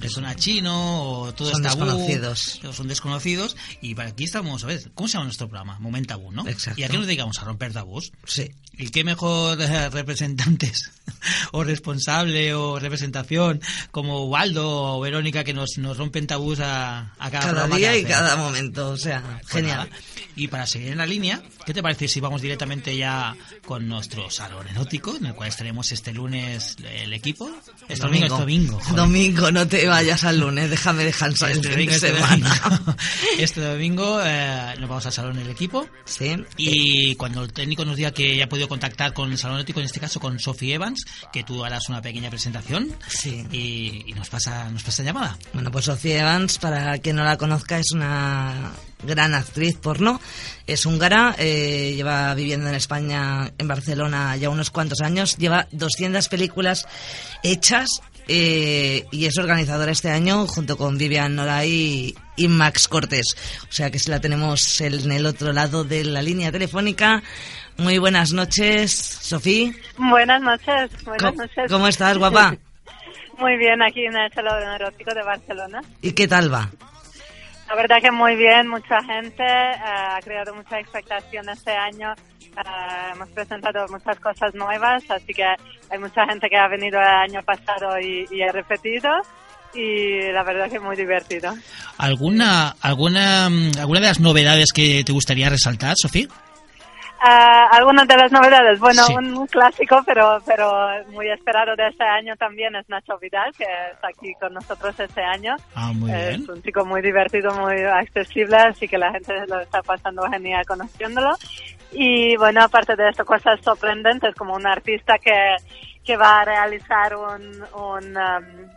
mm, 0.00 0.02
les 0.02 0.12
suena 0.12 0.34
chino 0.36 1.02
o 1.04 1.34
todo 1.34 1.50
Son 1.50 1.62
tabú, 1.62 1.84
desconocidos. 1.84 2.60
son 2.74 2.88
desconocidos 2.88 3.56
y 3.80 3.94
para 3.94 4.10
aquí 4.10 4.24
estamos 4.24 4.64
a 4.64 4.66
ver 4.66 4.90
cómo 4.94 5.08
se 5.08 5.12
llama 5.14 5.24
nuestro 5.26 5.48
programa 5.48 5.78
Moment 5.78 6.06
Tabú 6.06 6.32
¿no? 6.32 6.46
Exacto. 6.48 6.80
y 6.80 6.84
a 6.84 6.88
qué 6.88 6.96
nos 6.98 7.06
dedicamos 7.06 7.38
a 7.38 7.44
romper 7.44 7.72
tabús 7.72 8.12
Sí. 8.26 8.50
y 8.76 8.88
qué 8.90 9.04
mejor 9.04 9.60
eh, 9.60 9.88
representantes 9.90 10.90
o 11.52 11.64
responsable 11.64 12.54
o 12.54 12.78
representación 12.78 13.60
como 13.90 14.24
Ubaldo 14.24 14.96
o 14.96 15.00
Verónica 15.00 15.44
que 15.44 15.52
nos, 15.54 15.78
nos 15.78 15.96
rompen 15.96 16.26
tabús 16.26 16.60
a, 16.60 17.14
a 17.18 17.30
cada, 17.30 17.52
Cada 17.54 17.68
que 17.68 17.76
día 17.76 17.96
y 17.96 18.04
cada 18.04 18.36
momento, 18.36 18.90
o 18.90 18.96
sea, 18.96 19.40
Pues 19.42 19.52
genial. 19.52 19.88
nada. 19.88 19.90
Y 20.36 20.48
para 20.48 20.66
seguir 20.66 20.92
en 20.92 20.98
la 20.98 21.06
línea, 21.06 21.42
¿qué 21.66 21.74
te 21.74 21.82
parece 21.82 22.08
si 22.08 22.20
vamos 22.20 22.40
directamente 22.40 22.96
ya 22.96 23.36
con 23.66 23.88
nuestro 23.88 24.30
salón 24.30 24.66
erótico, 24.68 25.16
en 25.16 25.26
el 25.26 25.34
cual 25.34 25.48
estaremos 25.48 25.90
este 25.92 26.12
lunes 26.14 26.76
el 27.02 27.12
equipo? 27.12 27.50
Es 27.88 27.98
domingo, 27.98 28.38
domingo. 28.38 28.80
Domingo, 28.94 29.50
no 29.50 29.66
te 29.66 29.86
vayas 29.90 30.24
al 30.24 30.40
lunes, 30.40 30.70
déjame 30.70 31.04
descansar 31.04 31.50
Este 31.50 31.68
domingo, 31.70 31.92
este 31.92 32.08
semana. 32.14 32.60
domingo, 32.62 32.96
este 33.38 33.60
domingo, 33.60 34.20
eh, 34.24 34.74
nos 34.78 34.88
vamos 34.88 35.06
al 35.06 35.12
salón 35.12 35.38
el 35.38 35.50
equipo. 35.50 35.86
Sí. 36.04 36.36
Y 36.56 37.14
cuando 37.16 37.42
el 37.44 37.52
técnico 37.52 37.84
nos 37.84 37.96
diga 37.96 38.12
que 38.12 38.36
ya 38.36 38.44
ha 38.44 38.48
podido 38.48 38.68
contactar 38.68 39.12
con 39.12 39.30
el 39.30 39.38
salón 39.38 39.56
eléctrico, 39.56 39.80
en 39.80 39.86
este 39.86 40.00
caso 40.00 40.20
con 40.20 40.38
Sophie 40.38 40.74
Evans, 40.74 41.04
que 41.32 41.42
tú 41.44 41.64
harás 41.64 41.88
una 41.88 42.00
pequeña 42.00 42.30
presentación 42.30 42.88
Sí. 43.08 43.44
y, 43.52 44.04
y 44.06 44.12
nos 44.14 44.28
pasa 44.30 44.70
nos 44.70 44.82
pasa 44.82 45.02
llamada. 45.02 45.38
Bueno, 45.52 45.70
pues 45.70 45.84
Sofía 45.86 46.20
Evans, 46.20 46.58
para 46.58 46.96
quien 46.98 47.16
no 47.16 47.24
la 47.24 47.36
conozca, 47.36 47.78
es 47.78 47.92
una 47.92 48.72
gran 49.02 49.34
actriz 49.34 49.76
porno. 49.76 50.20
Es 50.66 50.86
húngara, 50.86 51.34
eh, 51.38 51.94
lleva 51.96 52.32
viviendo 52.34 52.68
en 52.68 52.74
España, 52.74 53.50
en 53.58 53.66
Barcelona, 53.66 54.36
ya 54.36 54.50
unos 54.50 54.70
cuantos 54.70 55.00
años. 55.00 55.36
Lleva 55.38 55.66
200 55.72 56.28
películas 56.28 56.86
hechas 57.42 57.88
eh, 58.32 59.06
y 59.10 59.26
es 59.26 59.36
organizadora 59.38 59.90
este 59.90 60.08
año 60.08 60.46
junto 60.46 60.76
con 60.76 60.96
Vivian 60.96 61.34
Noray 61.34 62.14
y 62.36 62.48
Max 62.48 62.86
Cortés. 62.86 63.36
O 63.68 63.72
sea 63.72 63.90
que 63.90 63.98
si 63.98 64.08
la 64.08 64.20
tenemos 64.20 64.80
en 64.80 65.10
el 65.10 65.26
otro 65.26 65.52
lado 65.52 65.82
de 65.82 66.04
la 66.04 66.22
línea 66.22 66.52
telefónica. 66.52 67.24
Muy 67.76 67.98
buenas 67.98 68.32
noches, 68.32 68.92
Sofía. 68.92 69.72
Buenas 69.98 70.40
noches, 70.42 70.90
buenas 71.04 71.32
¿Cómo, 71.32 71.42
noches. 71.42 71.64
cómo 71.68 71.88
estás, 71.88 72.18
guapa? 72.18 72.56
Muy 73.36 73.56
bien, 73.56 73.82
aquí 73.82 74.04
en 74.04 74.16
el 74.16 74.32
Salón 74.32 74.62
Erótico 74.74 75.12
de 75.12 75.22
Barcelona. 75.24 75.80
¿Y 76.00 76.12
qué 76.12 76.28
tal 76.28 76.52
va? 76.54 76.70
La 77.70 77.76
verdad 77.76 77.98
que 78.02 78.10
muy 78.10 78.34
bien, 78.34 78.66
mucha 78.66 79.00
gente, 79.04 79.44
eh, 79.44 79.78
ha 79.84 80.18
creado 80.24 80.52
mucha 80.54 80.80
expectación 80.80 81.48
este 81.48 81.70
año. 81.70 82.12
eh, 82.12 83.12
hemos 83.14 83.28
presentado 83.28 83.86
muchas 83.88 84.18
cosas 84.18 84.52
nuevas, 84.54 85.04
así 85.08 85.32
que 85.32 85.44
hay 85.44 85.98
mucha 86.00 86.26
gente 86.26 86.48
que 86.48 86.56
ha 86.56 86.66
venido 86.66 86.98
el 86.98 87.06
año 87.06 87.40
pasado 87.44 87.96
y, 88.00 88.26
y 88.32 88.42
ha 88.42 88.50
repetido. 88.50 89.08
Y 89.72 90.32
la 90.32 90.42
verdad 90.42 90.68
que 90.68 90.80
muy 90.80 90.96
divertido. 90.96 91.54
¿Alguna, 91.96 92.74
alguna, 92.80 93.48
mm, 93.48 93.78
¿Alguna 93.78 94.00
de 94.00 94.06
las 94.06 94.18
novedades 94.18 94.72
que 94.72 95.04
te 95.04 95.12
gustaría 95.12 95.48
resaltar, 95.48 95.94
Sofía? 95.96 96.26
Ah, 97.22 97.68
algunas 97.72 98.08
de 98.08 98.16
las 98.16 98.32
novedades, 98.32 98.80
bueno, 98.80 99.02
Sí. 99.04 99.14
un, 99.14 99.36
un 99.36 99.46
clásico, 99.46 100.02
pero 100.06 100.38
pero 100.46 100.72
muy 101.10 101.28
esperado 101.30 101.76
de 101.76 101.88
este 101.88 102.02
año 102.04 102.34
también 102.36 102.74
es 102.76 102.88
Nacho 102.88 103.18
Vidal, 103.18 103.52
que 103.58 103.64
está 103.92 104.08
aquí 104.08 104.32
con 104.40 104.54
nosotros 104.54 104.98
este 104.98 105.22
año. 105.22 105.54
Ah, 105.74 105.92
muy 105.94 106.10
es 106.10 106.38
bien. 106.38 106.50
un 106.50 106.62
chico 106.62 106.84
muy 106.86 107.02
divertido, 107.02 107.52
muy 107.54 107.82
accesible, 107.82 108.56
así 108.56 108.88
que 108.88 108.96
la 108.96 109.12
gente 109.12 109.34
lo 109.48 109.60
está 109.60 109.82
pasando 109.82 110.22
genial 110.30 110.64
conociéndolo. 110.66 111.32
Y 111.92 112.36
bueno, 112.38 112.62
aparte 112.62 112.96
de 112.96 113.10
esto, 113.10 113.24
cosas 113.26 113.60
sorprendentes, 113.62 114.34
como 114.34 114.54
un 114.54 114.66
artista 114.66 115.18
que, 115.18 115.56
que 116.04 116.16
va 116.16 116.40
a 116.40 116.44
realizar 116.46 117.14
un, 117.16 117.62
un, 117.74 118.16
um, 118.16 118.70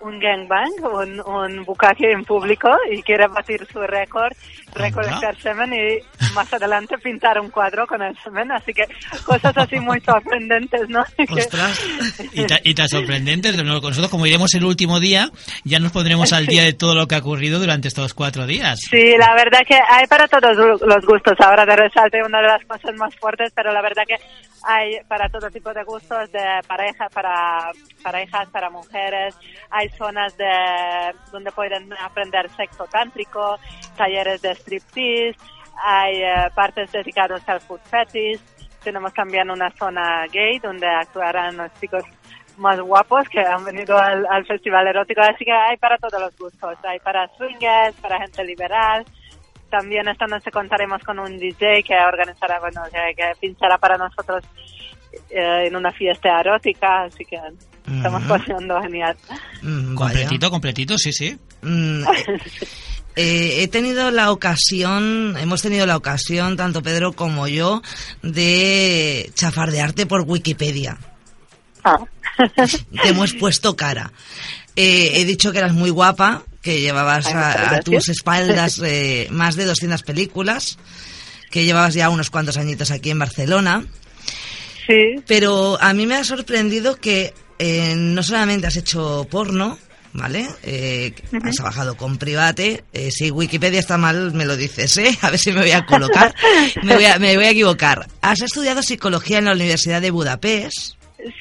un 0.00 0.18
gangbang, 0.20 0.70
un, 0.92 1.20
un 1.20 1.64
bucaque 1.64 2.10
en 2.12 2.24
público 2.24 2.68
y 2.92 3.02
quiere 3.02 3.26
batir 3.28 3.66
su 3.72 3.80
récord, 3.80 4.32
recolectar 4.74 5.36
semen 5.40 5.72
y 5.72 6.34
más 6.34 6.52
adelante 6.52 6.96
pintar 6.98 7.40
un 7.40 7.50
cuadro 7.50 7.86
con 7.86 8.02
el 8.02 8.16
semen. 8.22 8.50
Así 8.52 8.72
que 8.72 8.84
cosas 9.24 9.56
así 9.56 9.76
muy 9.80 10.00
sorprendentes, 10.00 10.88
¿no? 10.88 11.00
Ostras. 11.30 11.80
Y, 12.32 12.44
ta- 12.46 12.60
y 12.62 12.74
tan 12.74 12.88
sorprendentes, 12.90 13.56
de 13.56 13.64
nosotros 13.64 14.08
como 14.08 14.26
iremos 14.26 14.52
el 14.54 14.64
último 14.64 15.00
día, 15.00 15.30
ya 15.64 15.78
nos 15.78 15.92
pondremos 15.92 16.32
al 16.32 16.46
día 16.46 16.62
de 16.62 16.72
todo 16.72 16.94
lo 16.94 17.06
que 17.06 17.14
ha 17.14 17.18
ocurrido 17.18 17.58
durante 17.58 17.88
estos 17.88 18.14
cuatro 18.14 18.46
días. 18.46 18.78
Sí, 18.90 19.14
la 19.18 19.34
verdad 19.34 19.60
que 19.66 19.74
hay 19.88 20.06
para 20.06 20.28
todos 20.28 20.56
los 20.56 21.04
gustos. 21.06 21.34
Ahora 21.40 21.64
te 21.66 21.76
resalte 21.76 22.18
una 22.24 22.40
de 22.40 22.48
las 22.48 22.64
cosas 22.66 22.94
más 22.96 23.14
fuertes, 23.16 23.52
pero 23.54 23.72
la 23.72 23.82
verdad 23.82 24.02
que 24.06 24.16
hay 24.68 24.96
para 25.08 25.28
todo 25.28 25.48
tipo 25.50 25.72
de 25.72 25.84
gustos, 25.84 26.30
de 26.32 26.40
pareja, 26.66 27.08
para 27.12 27.70
parejas, 28.02 28.48
para 28.50 28.68
mujeres. 28.70 29.34
Hay 29.70 29.85
zonas 29.90 30.36
de 30.36 30.50
donde 31.30 31.52
pueden 31.52 31.92
aprender 31.94 32.48
sexo 32.50 32.84
tántrico, 32.86 33.58
talleres 33.96 34.42
de 34.42 34.54
striptease, 34.54 35.36
hay 35.84 36.22
eh, 36.22 36.50
partes 36.54 36.90
dedicadas 36.92 37.46
al 37.48 37.60
food 37.60 37.80
fetish. 37.90 38.40
Tenemos 38.82 39.12
también 39.12 39.50
una 39.50 39.70
zona 39.72 40.26
gay 40.32 40.58
donde 40.58 40.86
actuarán 40.86 41.56
los 41.56 41.72
chicos 41.80 42.04
más 42.56 42.80
guapos 42.80 43.28
que 43.28 43.40
han 43.40 43.64
venido 43.64 43.98
al, 43.98 44.26
al 44.30 44.46
festival 44.46 44.86
erótico, 44.86 45.20
así 45.20 45.44
que 45.44 45.52
hay 45.52 45.76
para 45.76 45.98
todos 45.98 46.20
los 46.20 46.36
gustos, 46.38 46.78
hay 46.84 46.98
para 47.00 47.28
swingers, 47.36 47.96
para 48.00 48.18
gente 48.18 48.44
liberal. 48.44 49.04
También 49.68 50.08
esta 50.08 50.26
noche 50.26 50.50
contaremos 50.50 51.02
con 51.02 51.18
un 51.18 51.38
DJ 51.38 51.82
que 51.82 51.96
organizará, 51.96 52.60
bueno, 52.60 52.82
que, 52.90 53.14
que 53.14 53.32
pinchará 53.40 53.76
para 53.78 53.98
nosotros 53.98 54.44
eh, 55.30 55.66
en 55.66 55.76
una 55.76 55.92
fiesta 55.92 56.40
erótica, 56.40 57.04
así 57.04 57.24
que 57.24 57.38
estamos 57.86 58.22
pasando 58.24 58.80
genial. 58.82 59.16
Mm. 59.62 59.94
Completito, 59.94 60.50
completito, 60.50 60.98
sí, 60.98 61.12
sí. 61.12 61.38
Mm, 61.62 62.04
eh, 63.16 63.62
he 63.62 63.68
tenido 63.68 64.10
la 64.10 64.30
ocasión, 64.30 65.36
hemos 65.38 65.62
tenido 65.62 65.86
la 65.86 65.96
ocasión, 65.96 66.56
tanto 66.56 66.82
Pedro 66.82 67.12
como 67.12 67.48
yo, 67.48 67.82
de 68.22 69.30
chafardearte 69.34 70.06
por 70.06 70.22
Wikipedia. 70.22 70.98
Ah. 71.84 71.98
Te 73.02 73.08
hemos 73.08 73.32
puesto 73.34 73.76
cara. 73.76 74.12
Eh, 74.74 75.12
he 75.14 75.24
dicho 75.24 75.52
que 75.52 75.58
eras 75.58 75.72
muy 75.72 75.90
guapa, 75.90 76.42
que 76.60 76.80
llevabas 76.80 77.26
a, 77.28 77.76
a 77.76 77.80
tus 77.80 78.08
espaldas 78.08 78.78
eh, 78.84 79.28
más 79.30 79.56
de 79.56 79.64
200 79.64 80.02
películas, 80.02 80.78
que 81.50 81.64
llevabas 81.64 81.94
ya 81.94 82.10
unos 82.10 82.30
cuantos 82.30 82.58
añitos 82.58 82.90
aquí 82.90 83.10
en 83.10 83.18
Barcelona. 83.18 83.84
Sí, 84.86 85.22
Pero 85.26 85.78
a 85.80 85.92
mí 85.94 86.06
me 86.06 86.14
ha 86.16 86.24
sorprendido 86.24 86.96
que 86.96 87.34
eh, 87.58 87.94
no 87.96 88.22
solamente 88.22 88.66
has 88.66 88.76
hecho 88.76 89.26
porno, 89.30 89.78
¿vale? 90.12 90.46
Eh, 90.62 91.12
Has 91.42 91.56
trabajado 91.56 91.96
con 91.96 92.18
Private. 92.18 92.84
Eh, 92.92 93.10
si 93.10 93.30
Wikipedia 93.30 93.80
está 93.80 93.98
mal, 93.98 94.32
me 94.32 94.44
lo 94.44 94.56
dices, 94.56 94.96
¿eh? 94.98 95.16
A 95.22 95.30
ver 95.30 95.38
si 95.38 95.52
me 95.52 95.60
voy 95.60 95.72
a 95.72 95.84
colocar. 95.86 96.34
me, 96.82 96.94
voy 96.94 97.04
a, 97.06 97.18
me 97.18 97.36
voy 97.36 97.46
a 97.46 97.50
equivocar. 97.50 98.06
Has 98.22 98.42
estudiado 98.42 98.82
psicología 98.82 99.38
en 99.38 99.46
la 99.46 99.52
Universidad 99.52 100.00
de 100.00 100.10
Budapest. 100.10 100.94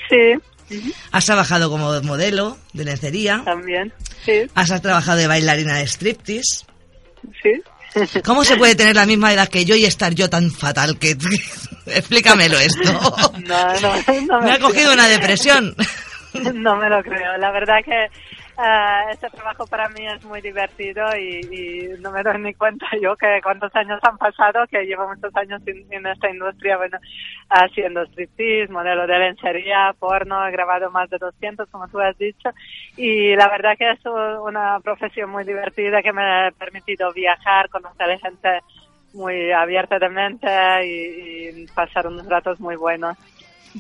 sí, 0.10 0.80
Has 1.12 1.26
trabajado 1.26 1.70
como 1.70 2.02
modelo 2.02 2.58
de 2.74 2.86
lencería. 2.86 3.44
también, 3.46 3.94
sí, 4.26 4.48
Has 4.56 4.82
trabajado 4.82 5.20
de 5.20 5.28
bailarina 5.28 5.78
de 5.78 5.84
striptease. 5.88 6.66
sí. 7.44 7.52
¿Cómo 8.24 8.44
se 8.44 8.58
puede 8.58 8.76
tener 8.76 8.96
la 8.96 9.06
misma 9.06 9.32
edad 9.34 9.48
que 9.48 9.66
yo 9.66 9.76
y 9.76 9.86
estar 9.86 10.14
yo 10.14 10.30
tan 10.30 10.52
fatal 10.52 10.98
que... 11.00 11.18
Explícamelo 11.88 12.58
esto. 12.60 12.82
No, 13.46 13.80
no, 13.80 13.96
no 14.28 14.42
Me 14.42 14.52
ha 14.52 14.56
creo. 14.58 14.68
cogido 14.70 14.94
una 14.94 15.08
depresión. 15.08 15.76
No 16.54 16.76
me 16.78 16.90
lo 16.90 17.02
creo. 17.04 17.38
La 17.38 17.52
verdad 17.52 17.76
que 17.86 18.08
eh, 18.58 19.12
este 19.12 19.30
trabajo 19.30 19.68
para 19.68 19.90
mí 19.90 20.06
es 20.08 20.24
muy 20.24 20.40
divertido 20.42 21.04
y, 21.18 21.42
y 21.52 22.02
no 22.02 22.12
me 22.12 22.24
doy 22.24 22.40
ni 22.40 22.54
cuenta 22.54 22.86
yo 23.02 23.16
que 23.16 23.42
cuántos 23.44 23.76
años 23.76 24.00
han 24.04 24.18
pasado, 24.18 24.66
que 24.68 24.86
llevo 24.86 25.08
muchos 25.08 25.36
años 25.36 25.62
en, 25.66 26.06
esta 26.06 26.30
industria, 26.30 26.78
bueno, 26.78 26.98
haciendo 27.50 28.04
striptease, 28.04 28.72
modelo 28.72 29.08
de 29.08 29.20
lencería, 29.20 29.94
porno, 30.00 30.48
he 30.48 30.52
grabado 30.52 30.90
más 30.90 31.10
de 31.10 31.18
200, 31.18 31.70
como 31.70 31.88
tú 31.90 32.00
has 32.00 32.18
dicho, 32.18 32.50
y 32.96 33.36
la 33.36 33.50
verdad 33.50 33.76
que 33.78 33.92
es 33.92 34.00
una 34.06 34.80
profesión 34.80 35.30
muy 35.30 35.44
divertida 35.44 36.02
que 36.02 36.14
me 36.14 36.24
ha 36.24 36.52
permitido 36.52 37.12
viajar, 37.12 37.70
conocer 37.70 38.20
gente 38.20 38.62
muy 39.14 39.52
abierta 39.52 39.98
de 40.00 40.10
mente 40.10 40.48
y, 40.86 41.64
y 41.64 41.68
pasar 41.68 42.08
unos 42.08 42.28
ratos 42.28 42.60
muy 42.60 42.76
buenos. 42.76 43.18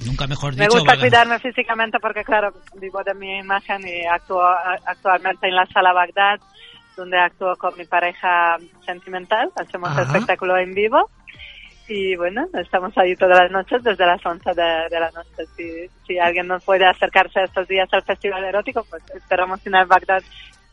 Nunca 0.05 0.27
mejor 0.27 0.55
Me 0.55 0.65
dicho. 0.65 0.73
gusta 0.79 0.91
porque- 0.93 1.01
cuidarme 1.09 1.39
físicamente 1.39 1.99
porque, 1.99 2.23
claro, 2.23 2.51
vivo 2.79 3.03
de 3.03 3.13
mi 3.13 3.37
imagen 3.39 3.81
y 3.87 4.05
actúo 4.05 4.43
actualmente 4.85 5.47
en 5.47 5.55
la 5.55 5.65
sala 5.67 5.93
Bagdad, 5.93 6.39
donde 6.97 7.17
actúo 7.19 7.55
con 7.55 7.77
mi 7.77 7.85
pareja 7.85 8.57
sentimental. 8.85 9.51
Hacemos 9.55 9.89
Ajá. 9.91 10.01
espectáculo 10.03 10.57
en 10.57 10.73
vivo. 10.73 11.09
Y 11.87 12.15
bueno, 12.15 12.47
estamos 12.55 12.97
ahí 12.97 13.15
todas 13.15 13.39
las 13.39 13.51
noches 13.51 13.83
desde 13.83 14.05
las 14.07 14.25
11 14.25 14.53
de, 14.55 14.89
de 14.89 14.99
la 14.99 15.11
noche. 15.11 15.45
Si, 15.55 15.87
si 16.07 16.17
alguien 16.17 16.47
no 16.47 16.59
puede 16.59 16.83
acercarse 16.85 17.43
estos 17.43 17.67
días 17.67 17.87
al 17.93 18.01
Festival 18.03 18.43
Erótico, 18.43 18.83
pues 18.89 19.03
esperamos 19.13 19.65
en 19.67 19.75
el 19.75 19.85
Bagdad. 19.85 20.23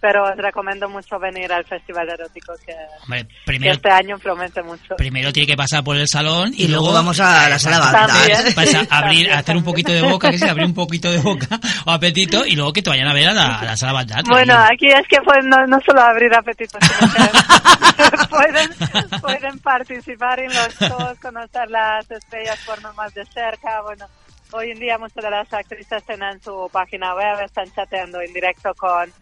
Pero 0.02 0.24
os 0.24 0.36
recomiendo 0.36 0.88
mucho 0.88 1.16
venir 1.20 1.52
al 1.52 1.64
Festival 1.64 2.08
Erótico, 2.10 2.54
que, 2.66 2.74
Hombre, 3.04 3.24
que 3.24 3.34
primero, 3.44 3.74
este 3.74 3.88
año 3.88 4.18
promete 4.18 4.60
mucho. 4.60 4.96
primero 4.96 5.32
tiene 5.32 5.46
que 5.46 5.56
pasar 5.56 5.84
por 5.84 5.96
el 5.96 6.08
salón 6.08 6.52
y, 6.56 6.64
Y 6.64 6.68
luego 6.68 6.92
vamos 6.92 7.20
a 7.20 7.48
la 7.48 7.56
sala. 7.56 7.78
Vas 7.78 8.74
a 8.74 8.98
abrir, 8.98 9.30
a 9.32 9.38
hacer 9.38 9.56
un 9.56 9.62
poquito 9.62 9.92
de 9.92 10.02
boca, 10.02 10.28
que 10.28 10.38
sí, 10.38 10.48
abrir 10.48 10.66
un 10.66 10.74
poquito 10.74 11.08
de 11.08 11.18
boca 11.18 11.46
o 11.86 11.92
apetito 11.92 12.44
y 12.44 12.56
luego 12.56 12.72
que 12.72 12.82
te 12.82 12.90
vayan 12.90 13.06
a 13.06 13.14
ver 13.14 13.28
a 13.28 13.32
la, 13.32 13.60
a 13.60 13.64
la 13.64 13.76
sala 13.76 13.92
Bagdad. 13.92 14.24
Bueno, 14.26 14.54
aquí 14.54 14.88
es 14.88 15.06
que 15.06 15.18
pues, 15.24 15.44
no, 15.44 15.64
no 15.68 15.78
solo 15.86 16.00
abrir 16.00 16.34
apetito, 16.34 16.78
sino 16.80 17.12
que 17.12 18.26
pueden, 18.28 19.20
pueden 19.20 19.58
participar 19.60 20.40
en 20.40 20.48
los 20.48 20.74
shows, 20.80 21.16
conocer 21.20 21.70
las 21.70 22.10
estrellas 22.10 22.58
porno 22.66 22.92
más 22.94 23.14
de 23.14 23.24
cerca. 23.26 23.82
Bueno, 23.82 24.06
hoy 24.52 24.70
en 24.70 24.78
día 24.78 24.98
muchas 24.98 25.22
de 25.22 25.30
las 25.30 25.52
actrices 25.52 26.04
tienen 26.04 26.40
su 26.42 26.68
página 26.72 27.14
web, 27.14 27.44
están 27.44 27.70
chateando 27.72 28.20
en 28.20 28.32
directo 28.32 28.74
con, 28.74 29.12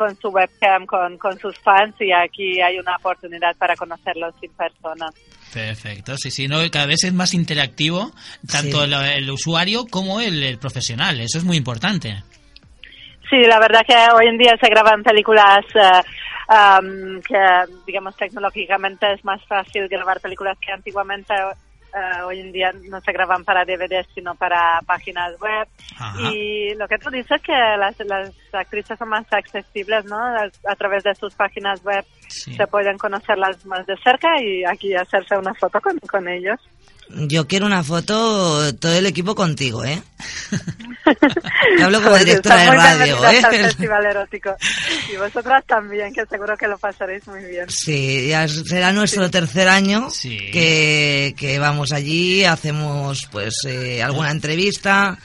con 0.00 0.16
su 0.16 0.28
webcam, 0.30 0.86
con, 0.86 1.18
con 1.18 1.38
sus 1.38 1.58
fans 1.58 1.94
y 2.00 2.10
aquí 2.10 2.58
hay 2.62 2.78
una 2.78 2.96
oportunidad 2.96 3.54
para 3.58 3.76
conocerlos 3.76 4.34
en 4.40 4.50
persona. 4.52 5.06
Perfecto, 5.52 6.16
sí, 6.16 6.30
sí, 6.30 6.48
no, 6.48 6.56
cada 6.72 6.86
vez 6.86 7.04
es 7.04 7.12
más 7.12 7.34
interactivo 7.34 8.10
tanto 8.50 8.78
Sí. 8.78 8.84
el, 8.84 8.94
el 8.94 9.30
usuario 9.30 9.84
como 9.90 10.18
el, 10.22 10.42
el 10.42 10.56
profesional, 10.58 11.20
eso 11.20 11.36
es 11.36 11.44
muy 11.44 11.58
importante. 11.58 12.22
Sí, 13.28 13.36
la 13.46 13.60
verdad 13.60 13.82
que 13.86 13.94
hoy 14.14 14.26
en 14.26 14.38
día 14.38 14.56
se 14.58 14.70
graban 14.70 15.02
películas 15.02 15.64
am, 16.48 17.20
que, 17.20 17.36
digamos, 17.86 18.16
tecnológicamente 18.16 19.12
es 19.12 19.22
más 19.22 19.44
fácil 19.46 19.86
grabar 19.86 20.18
películas 20.20 20.56
que 20.60 20.72
antiguamente. 20.72 21.34
Eh, 21.94 22.22
hoy 22.22 22.40
en 22.40 22.52
día 22.52 22.72
no 22.88 23.00
se 23.00 23.12
graban 23.12 23.44
para 23.44 23.64
DVD, 23.64 24.04
sino 24.14 24.34
para 24.34 24.80
páginas 24.86 25.38
web. 25.40 25.66
Ajá. 25.98 26.30
Y 26.32 26.74
lo 26.74 26.86
que 26.88 26.98
tú 26.98 27.10
dices 27.10 27.40
que 27.42 27.52
las, 27.52 27.98
las 28.00 28.30
actrices 28.52 28.98
son 28.98 29.08
más 29.08 29.26
accesibles, 29.32 30.04
¿no? 30.06 30.16
A, 30.16 30.48
a 30.66 30.76
través 30.76 31.02
de 31.04 31.14
sus 31.14 31.34
páginas 31.34 31.82
web 31.84 32.04
Sí. 32.28 32.54
se 32.54 32.66
pueden 32.68 32.96
conocerlas 32.96 33.66
más 33.66 33.84
de 33.86 33.96
cerca 33.96 34.40
y 34.40 34.64
aquí 34.64 34.94
hacerse 34.94 35.36
una 35.36 35.52
foto 35.54 35.80
con, 35.80 35.98
con 35.98 36.28
ellos. 36.28 36.60
Yo 37.12 37.46
quiero 37.48 37.66
una 37.66 37.82
foto, 37.82 38.74
todo 38.76 38.92
el 38.94 39.06
equipo 39.06 39.34
contigo, 39.34 39.84
¿eh? 39.84 40.00
Te 41.76 41.82
hablo 41.82 41.98
como 41.98 42.10
Pues 42.10 42.24
directora 42.24 42.56
de 42.62 42.70
radio, 42.70 43.04
bienvenidas 43.20 43.44
al 43.44 43.54
¿eh? 43.54 43.64
festival 43.64 44.06
erótico. 44.06 44.56
Y 45.12 45.16
vosotras 45.16 45.64
también, 45.66 46.12
que 46.12 46.24
seguro 46.26 46.56
que 46.56 46.68
lo 46.68 46.78
pasaréis 46.78 47.26
muy 47.26 47.44
bien. 47.44 47.68
Sí, 47.68 48.28
ya 48.28 48.46
será 48.46 48.92
nuestro 48.92 49.28
tercer 49.30 49.68
año 49.68 50.08
Sí. 50.10 50.38
que, 50.52 51.34
que 51.36 51.58
vamos 51.58 51.92
allí, 51.92 52.44
hacemos 52.44 53.26
pues 53.32 53.54
eh, 53.66 54.02
alguna 54.02 54.30
entrevista 54.30 55.18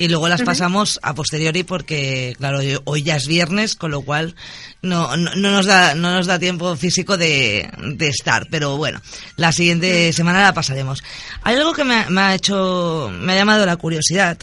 y 0.00 0.08
luego 0.08 0.28
las 0.28 0.40
pasamos 0.40 0.98
a 1.02 1.14
posteriori 1.14 1.62
porque, 1.62 2.34
claro, 2.38 2.60
hoy 2.84 3.02
ya 3.02 3.16
es 3.16 3.26
viernes, 3.26 3.74
con 3.76 3.90
lo 3.90 4.00
cual 4.00 4.34
no, 4.80 5.14
no, 5.18 5.34
no 5.36 5.50
nos, 5.50 5.66
da, 5.66 5.94
no 5.94 6.10
nos 6.14 6.26
da 6.26 6.38
tiempo 6.38 6.74
físico 6.74 7.18
de, 7.18 7.68
de 7.96 8.08
estar. 8.08 8.46
Pero 8.50 8.78
bueno, 8.78 9.02
la 9.36 9.52
siguiente 9.52 10.10
semana 10.14 10.42
la 10.42 10.54
pasaremos. 10.54 11.02
Hay 11.42 11.56
algo 11.56 11.74
que 11.74 11.84
me, 11.84 11.96
ha- 11.96 12.08
me 12.08 12.20
ha 12.22 12.34
hecho, 12.34 13.10
me 13.12 13.32
ha 13.34 13.36
llamado 13.36 13.66
la 13.66 13.76
curiosidad. 13.76 14.38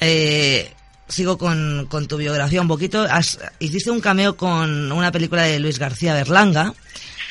Eh, 0.00 0.70
sigo 1.08 1.38
con, 1.38 1.86
con 1.90 2.06
tu 2.06 2.18
biografía 2.18 2.60
un 2.60 2.68
poquito. 2.68 3.02
Has- 3.02 3.38
hiciste 3.60 3.90
un 3.90 4.00
cameo 4.02 4.36
con 4.36 4.92
una 4.92 5.10
película 5.10 5.42
de 5.44 5.58
Luis 5.58 5.78
García 5.78 6.12
Berlanga. 6.14 6.74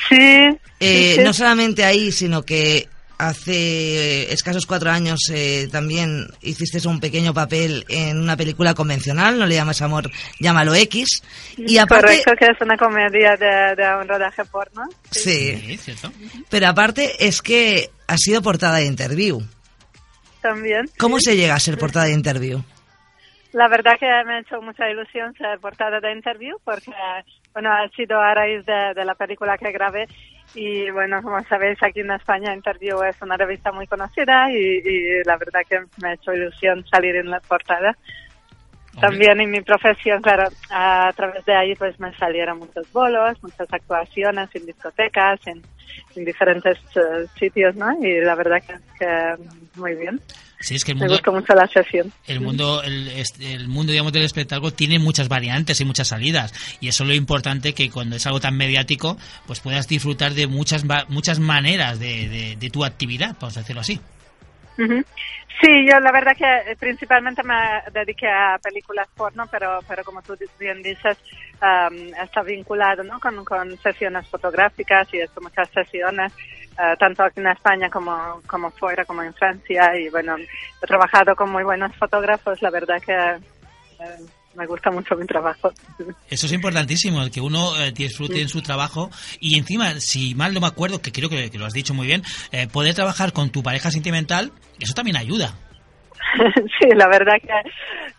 Sí. 0.09 0.15
Eh, 0.17 0.57
sí, 0.79 1.15
sí. 1.17 1.21
No 1.23 1.31
solamente 1.33 1.85
ahí, 1.85 2.11
sino 2.11 2.43
que 2.43 2.89
hace 3.30 4.34
escasos 4.34 4.65
cuatro 4.65 4.89
años 4.89 5.19
eh, 5.31 5.68
también 5.72 6.27
hiciste 6.41 6.88
un 6.88 6.99
pequeño 6.99 7.34
papel 7.34 7.85
en 7.88 8.19
una 8.19 8.35
película 8.35 8.73
convencional, 8.73 9.38
no 9.38 9.45
le 9.45 9.56
llamas 9.56 9.81
amor, 9.81 10.10
llámalo 10.39 10.73
X. 10.73 11.22
Y 11.57 11.77
aparte, 11.77 12.07
Correcto, 12.07 12.31
que 12.39 12.45
es 12.45 12.61
una 12.61 12.77
comedia 12.77 13.35
de, 13.38 13.76
de 13.76 13.95
un 14.02 14.07
rodaje 14.07 14.43
porno. 14.45 14.84
sí, 15.11 15.56
Sí, 15.65 15.77
¿cierto? 15.77 16.11
pero 16.49 16.68
aparte 16.68 17.27
es 17.27 17.41
que 17.41 17.91
ha 18.07 18.18
sido 18.18 18.41
portada 18.41 18.77
de 18.77 18.85
interview. 18.85 19.41
También. 20.41 20.89
¿Cómo 20.98 21.19
se 21.19 21.35
llega 21.35 21.53
a 21.53 21.60
ser 21.60 21.77
portada 21.77 22.06
de 22.06 22.14
interview? 22.14 22.64
La 23.53 23.68
verdad 23.68 23.98
que 23.99 24.06
me 24.26 24.36
ha 24.36 24.40
hecho 24.40 24.61
mucha 24.61 24.90
ilusión 24.90 25.34
ser 25.34 25.60
portada 25.60 25.99
de 25.99 26.14
interview 26.14 26.57
porque, 26.64 26.91
bueno, 27.53 27.69
ha 27.72 27.88
sido 27.90 28.19
a 28.19 28.34
raíz 28.34 28.65
de, 28.65 28.94
de 28.95 29.06
la 29.06 29.15
película 29.15 29.57
que 29.57 29.72
grabé 29.72 30.07
y, 30.56 30.90
bueno, 30.90 31.22
como 31.22 31.41
sabéis, 31.44 31.82
aquí 31.84 31.99
en 32.02 32.11
España 32.11 32.53
Interview 32.53 33.02
es 33.03 33.22
una 33.22 33.38
revista 33.38 33.72
muy 33.72 33.88
conocida 33.88 34.52
y, 34.52 34.57
y 34.57 35.23
la 35.26 35.38
verdad 35.38 35.61
que 35.68 35.80
me 36.02 36.10
ha 36.10 36.14
hecho 36.14 36.34
ilusión 36.34 36.86
salir 36.88 37.15
en 37.15 37.30
la 37.30 37.40
portada. 37.41 37.95
También 38.99 39.40
en 39.40 39.49
mi 39.49 39.61
profesión, 39.61 40.22
claro, 40.22 40.49
a 40.69 41.11
través 41.15 41.45
de 41.45 41.56
ahí 41.56 41.76
pues 41.76 41.98
me 41.99 42.14
salieron 42.18 42.60
muchos 42.60 42.91
bolos, 42.91 43.41
muchas 43.41 43.72
actuaciones 43.72 44.49
en 44.53 44.65
discotecas, 44.65 45.40
en, 45.48 45.61
en 46.18 46.26
diferentes 46.26 46.78
eh, 46.95 47.26
sitios, 47.40 47.73
¿no? 47.78 47.94
Y 48.03 48.19
la 48.19 48.36
verdad 48.36 48.61
que, 48.68 48.76
que 48.99 49.36
muy 49.80 49.95
bien. 49.95 50.19
Sí, 50.61 50.75
es 50.75 50.85
que 50.85 50.91
el 50.93 50.99
Me 50.99 51.07
mundo, 51.07 51.31
mucho 51.33 51.53
la 51.53 51.67
sesión. 51.67 52.11
el 52.27 52.39
mundo, 52.39 52.83
el, 52.83 53.09
el 53.41 53.67
mundo 53.67 53.91
digamos, 53.91 54.13
del 54.13 54.23
espectáculo 54.23 54.71
tiene 54.71 54.99
muchas 54.99 55.27
variantes 55.27 55.81
y 55.81 55.85
muchas 55.85 56.07
salidas. 56.09 56.53
Y 56.79 56.88
eso 56.88 57.03
es 57.03 57.09
lo 57.09 57.15
importante 57.15 57.73
que 57.73 57.89
cuando 57.89 58.15
es 58.15 58.25
algo 58.27 58.39
tan 58.39 58.55
mediático, 58.55 59.17
pues 59.47 59.59
puedas 59.59 59.88
disfrutar 59.88 60.33
de 60.33 60.47
muchas 60.47 60.85
muchas 61.09 61.39
maneras 61.39 61.99
de, 61.99 62.29
de- 62.29 62.55
de 62.57 62.69
tu 62.69 62.85
actividad, 62.85 63.35
vamos 63.39 63.57
a 63.57 63.61
decirlo 63.61 63.81
así. 63.81 63.99
Sí, 65.61 65.67
yo 65.88 65.99
la 65.99 66.11
verdad 66.11 66.35
que 66.35 66.71
eh, 66.71 66.75
principalmente 66.79 67.43
me 67.43 67.53
dediqué 67.93 68.27
a 68.27 68.57
películas 68.63 69.07
porno, 69.15 69.45
pero, 69.51 69.79
pero 69.88 70.03
como 70.03 70.21
tú 70.23 70.35
bien 70.59 70.81
dices, 70.81 71.17
am, 71.59 71.93
está 72.23 72.41
vinculado 72.41 73.03
¿no? 73.03 73.19
con, 73.19 73.45
con 73.45 73.77
sesiones 73.79 74.27
fotográficas 74.27 75.07
y 75.13 75.17
he 75.17 75.23
hecho 75.25 75.39
muchas 75.41 75.69
sesiones, 75.69 76.33
eh, 76.77 76.95
tanto 76.99 77.23
aquí 77.23 77.39
en 77.39 77.48
España 77.48 77.89
como, 77.89 78.41
como 78.48 78.72
fuera, 78.72 79.06
como 79.06 79.23
en 79.23 79.34
Francia. 79.34 79.91
Y 79.98 80.10
bueno, 80.10 80.35
he 80.38 80.88
trabajado 80.88 81.35
con 81.35 81.52
muy 81.52 81.64
buenos 81.64 81.95
fotógrafos, 81.98 82.61
la 82.61 82.69
verdad 82.69 83.02
que 83.06 83.14
eh, 83.14 84.26
me 84.56 84.65
gusta 84.65 84.91
mucho 84.91 85.15
mi 85.15 85.26
trabajo. 85.26 85.72
Eso 86.30 86.45
es 86.45 86.52
importantísimo, 86.52 87.22
el 87.22 87.31
que 87.31 87.41
uno 87.41 87.76
eh, 87.77 87.91
disfrute 87.91 88.41
en 88.41 88.49
su 88.49 88.61
trabajo 88.61 89.10
y 89.39 89.57
encima, 89.57 89.99
si 89.99 90.35
mal 90.35 90.53
no 90.53 90.60
me 90.60 90.68
acuerdo, 90.68 91.02
que 91.02 91.11
creo 91.11 91.30
que, 91.30 91.49
que 91.49 91.57
lo 91.57 91.65
has 91.65 91.73
dicho 91.73 91.93
muy 91.93 92.07
bien, 92.07 92.23
eh, 92.52 92.68
poder 92.68 92.93
trabajar 92.93 93.34
con 93.34 93.49
tu 93.49 93.64
pareja 93.64 93.91
sentimental, 93.91 94.52
eso 94.80 94.93
también 94.93 95.18
ayuda. 95.18 95.56
sí, 96.80 96.88
la 96.95 97.07
verdad 97.07 97.35
que 97.41 97.69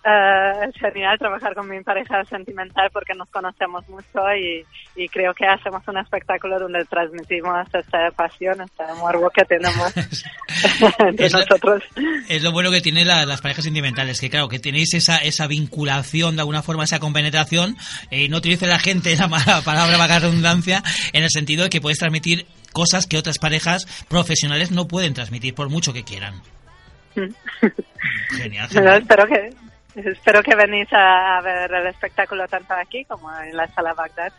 eh, 0.05 0.69
es 0.69 0.75
genial 0.81 1.19
trabajar 1.19 1.55
con 1.55 1.69
mi 1.69 1.83
pareja 1.83 2.25
sentimental 2.25 2.91
porque 2.93 3.15
nos 3.15 3.29
conocemos 3.31 3.89
mucho 3.89 4.21
y, 4.37 4.65
y 4.97 5.09
creo 5.09 5.33
que 5.35 5.47
hacemos 5.47 5.83
un 5.87 5.99
espectáculo 5.99 6.59
donde 6.59 6.85
transmitimos 6.85 7.67
esta 7.73 8.11
pasión, 8.17 8.61
este 8.61 8.85
morbo 8.99 9.31
que 9.31 9.45
tenemos 9.45 9.93
entre 10.99 11.27
Es 11.27 11.33
nosotros. 11.33 11.83
Es 12.29 12.43
lo 12.43 12.53
bueno 12.53 12.71
que 12.71 12.81
tienen 12.81 13.07
la- 13.07 13.27
las 13.27 13.41
parejas 13.41 13.65
sentimentales, 13.65 14.21
que 14.21 14.31
claro, 14.31 14.49
que 14.49 14.59
tenéis 14.59 14.95
esa, 14.95 15.19
esa 15.19 15.47
vinculación, 15.47 16.37
de 16.37 16.43
alguna 16.43 16.63
forma, 16.63 16.85
esa 16.85 17.01
compenetración, 17.01 17.77
y 18.11 18.29
no 18.29 18.39
utilice 18.39 18.67
la 18.67 18.79
gente 18.79 19.17
la 19.17 19.29
mala 19.29 19.61
palabra 19.65 19.97
vaga 19.97 20.19
redundancia, 20.19 20.83
en 21.13 21.23
el 21.23 21.31
sentido 21.31 21.65
de 21.65 21.71
que 21.71 21.81
puedes 21.81 21.99
transmitir 21.99 22.47
cosas 22.73 23.07
que 23.07 23.19
otras 23.19 23.39
parejas 23.39 23.87
profesionales 24.09 24.71
no 24.71 24.89
pueden 24.89 25.15
transmitir 25.15 25.55
por 25.55 25.69
mucho 25.69 25.93
que 25.93 26.05
quieran. 26.05 26.41
Genial, 27.15 28.69
Pero 28.73 28.91
genial. 28.91 29.03
espero 29.03 29.27
que 29.27 29.51
espero 30.11 30.43
que 30.43 30.55
venís 30.57 30.89
a 30.93 31.41
ver 31.43 31.73
el 31.73 31.87
espectáculo 31.89 32.47
tanto 32.49 32.75
aquí 32.75 33.05
como 33.05 33.31
en 33.41 33.57
la 33.57 33.67
sala 33.69 33.95
Bagdad. 33.95 34.33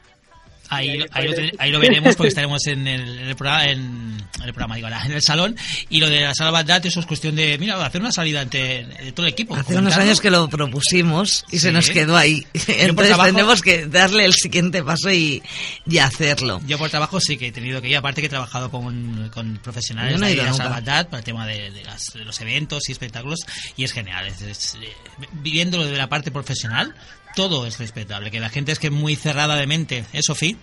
Ahí, 0.69 0.97
lo- 0.97 1.05
ahí, 1.11 1.27
lo, 1.27 1.33
ahí 1.59 1.71
lo 1.71 1.79
veremos 1.79 2.15
porque 2.15 2.27
estaremos 2.29 2.65
en 2.67 2.87
el, 2.87 3.19
en 3.19 3.27
el 3.27 3.35
programa, 3.35 3.65
en, 3.65 3.79
en 3.79 4.43
el 4.43 4.53
programa, 4.53 4.75
digo, 4.75 4.87
en 4.87 5.11
el 5.11 5.21
salón. 5.21 5.55
Y 5.89 5.99
lo 5.99 6.09
de 6.09 6.21
la 6.21 6.33
sala 6.33 6.51
Bagdad, 6.51 6.85
eso 6.85 6.99
es 6.99 7.05
cuestión 7.05 7.35
de, 7.35 7.57
mira, 7.59 7.83
hacer 7.85 8.01
una 8.01 8.11
salida 8.11 8.41
entre 8.41 8.85
de 8.85 9.11
todo 9.11 9.25
el 9.27 9.33
equipo. 9.33 9.53
Hace 9.55 9.61
unos 9.73 9.75
comentarlo. 9.93 10.03
años 10.05 10.21
que 10.21 10.31
lo 10.31 10.49
propusimos 10.49 11.45
y 11.51 11.59
se 11.59 11.67
Sí. 11.69 11.73
nos 11.73 11.89
quedó 11.89 12.17
ahí. 12.17 12.45
Entonces 12.53 12.95
trabajo- 13.07 13.25
tendremos 13.25 13.61
que 13.61 13.85
darle 13.87 14.25
el 14.25 14.33
siguiente 14.33 14.83
paso 14.83 15.11
y, 15.11 15.43
y 15.85 15.97
hacerlo. 15.99 16.61
Yo 16.65 16.77
por 16.77 16.89
trabajo 16.89 17.19
sí 17.19 17.37
que 17.37 17.47
he 17.47 17.51
tenido 17.51 17.81
que 17.81 17.89
ir, 17.89 17.97
aparte 17.97 18.21
que 18.21 18.27
he 18.27 18.29
trabajado 18.29 18.71
con, 18.71 19.29
con 19.33 19.57
profesionales 19.57 20.19
no 20.19 20.25
de 20.25 20.35
la. 20.35 20.53
Sala 20.53 20.69
Bagdad 20.69 21.07
para 21.09 21.19
el 21.19 21.23
tema 21.25 21.45
de, 21.45 21.71
de 21.71 21.83
las- 21.83 22.13
de 22.13 22.25
los 22.25 22.39
eventos 22.41 22.87
y 22.89 22.91
espectáculos 22.93 23.39
y 23.75 23.83
es 23.83 23.91
genial. 23.91 24.27
Es, 24.27 24.41
es, 24.41 24.75
eh, 24.81 24.87
viviéndolo 25.33 25.85
de 25.85 25.97
la 25.97 26.07
parte 26.09 26.31
profesional, 26.31 26.93
todo 27.35 27.65
es 27.65 27.79
respetable. 27.79 28.31
Que 28.31 28.39
la 28.39 28.49
gente 28.49 28.71
es 28.71 28.79
que 28.79 28.87
es 28.87 28.93
muy 28.93 29.15
cerrada 29.15 29.55
de 29.55 29.67
mente. 29.67 30.05
¿Eh, 30.13 30.21
Sofía? 30.21 30.55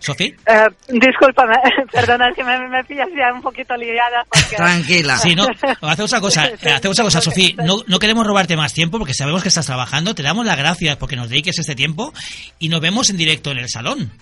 ¿Sofía? 0.00 0.28
Eh, 0.46 0.68
discúlpame, 0.88 1.56
perdona, 1.92 2.28
es 2.28 2.36
que 2.36 2.44
me, 2.44 2.56
me 2.68 2.84
pillas 2.84 3.08
ya 3.16 3.34
un 3.34 3.42
poquito 3.42 3.74
liada 3.76 4.24
porque... 4.30 4.56
Tranquila. 4.56 5.18
Sí, 5.18 5.34
no, 5.34 5.48
hacemos 5.82 6.12
una 6.12 6.20
cosa, 6.20 6.42
hacemos 6.44 6.98
una 6.98 7.04
cosa, 7.04 7.20
Sofía, 7.20 7.54
no, 7.64 7.82
no 7.86 7.98
queremos 7.98 8.24
robarte 8.24 8.56
más 8.56 8.72
tiempo 8.72 8.98
porque 8.98 9.14
sabemos 9.14 9.42
que 9.42 9.48
estás 9.48 9.66
trabajando, 9.66 10.14
te 10.14 10.22
damos 10.22 10.46
las 10.46 10.56
gracias 10.56 10.96
porque 10.98 11.16
nos 11.16 11.28
dediques 11.28 11.58
este 11.58 11.74
tiempo 11.74 12.12
y 12.60 12.68
nos 12.68 12.80
vemos 12.80 13.10
en 13.10 13.16
directo 13.16 13.50
en 13.50 13.58
el 13.58 13.68
salón. 13.68 14.12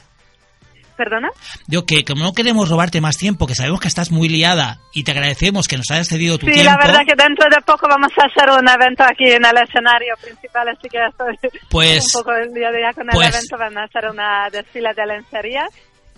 ¿Perdona? 0.97 1.29
Yo 1.67 1.85
que 1.85 2.05
como 2.05 2.25
no 2.25 2.33
queremos 2.33 2.69
robarte 2.71 3.01
más 3.01 3.17
tiempo, 3.19 3.47
que 3.47 3.55
sabemos 3.55 3.81
que 3.81 3.89
estás 3.89 4.11
muy 4.11 4.29
liada 4.29 4.79
y 4.95 5.05
te 5.05 5.11
agradecemos 5.13 5.69
que 5.69 5.77
nos 5.77 5.91
hayas 5.91 6.09
cedido 6.09 6.39
tu 6.39 6.47
Sí, 6.47 6.53
tiempo, 6.53 6.71
la 6.71 6.77
verdad 6.79 7.01
que 7.07 7.15
dentro 7.15 7.47
de 7.51 7.61
poco 7.63 7.87
vamos 7.89 8.11
a 8.19 8.27
hacer 8.27 8.51
un 8.51 8.69
evento 8.69 9.05
aquí 9.05 9.25
en 9.25 9.45
el 9.45 9.57
escenario 9.63 10.15
principal, 10.23 10.69
así 10.69 10.89
que 10.89 10.99
estoy 11.07 11.51
Pues- 11.71 12.05
un 12.15 12.21
poco 12.23 12.33
el 12.35 12.53
día 12.55 12.71
de 12.71 12.81
ya 12.81 12.93
con 12.95 13.05
el 13.09 13.15
pues- 13.15 13.29
evento. 13.29 13.57
Van 13.59 13.77
a 13.79 13.85
hacer 13.85 14.11
una 14.11 14.49
desfile 14.51 14.89
de 14.97 15.07
lencería 15.07 15.67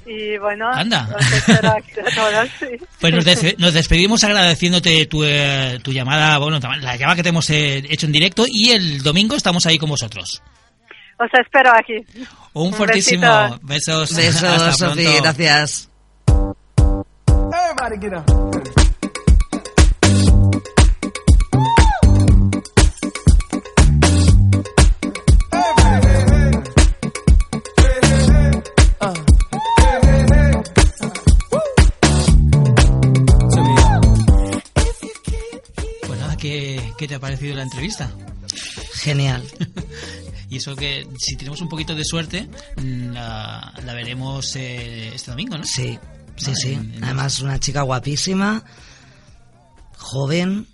y 0.07 0.39
bueno, 0.39 0.71
Anda. 0.73 1.07
todos. 2.15 2.49
sí. 2.59 2.67
pues 3.01 3.13
nos, 3.15 3.25
des- 3.25 3.55
nos 3.59 3.75
despedimos 3.75 4.23
agradeciéndote 4.25 5.07
tu, 5.07 5.25
eh, 5.25 5.79
tu 5.83 5.93
llamada, 5.93 6.39
bueno, 6.39 6.59
la 6.81 6.97
llamada 6.97 7.17
que 7.17 7.23
te 7.23 7.29
hemos 7.31 7.51
eh, 7.51 7.79
hecho 7.91 8.07
en 8.07 8.13
directo 8.13 8.45
y 8.49 8.71
el 8.71 9.03
domingo 9.03 9.37
estamos 9.37 9.67
ahí 9.67 9.77
con 9.79 9.91
vosotros. 9.91 10.41
Os 11.19 11.31
espero 11.41 11.71
aquí. 11.75 11.97
Un, 12.55 12.69
Un 12.69 12.73
fuertísimo 12.73 13.27
besito. 13.27 13.67
besos. 13.67 14.15
Besos, 14.17 14.43
Hasta 14.45 14.73
Sofía, 14.73 15.11
pronto. 15.11 15.23
gracias. 15.23 15.89
Everybody 17.51 17.97
get 18.01 18.13
up. 18.15 18.25
Pues 36.07 36.19
nada, 36.19 36.37
¿qué, 36.37 36.93
qué 36.97 37.09
te 37.09 37.15
ha 37.15 37.19
parecido 37.21 37.57
la 37.57 37.63
entrevista? 37.63 38.11
Genial. 39.01 39.43
Y 40.51 40.57
eso 40.57 40.75
que, 40.75 41.07
si 41.19 41.37
tenemos 41.37 41.61
un 41.61 41.69
poquito 41.69 41.95
de 41.95 42.07
suerte, 42.07 42.49
mm, 42.79 43.11
la, 43.13 43.75
la 43.85 43.93
veremos 43.93 44.57
eh, 44.57 45.13
este 45.15 45.31
domingo, 45.31 45.59
¿no? 45.59 45.65
Sí, 45.65 45.99
sí, 46.37 46.51
Ah, 46.51 46.55
sí. 46.55 46.73
en- 46.73 46.95
en- 46.95 47.05
Además, 47.05 47.41
una 47.41 47.61
chica 47.61 47.83
guapísima, 47.83 48.65
joven, 49.97 50.67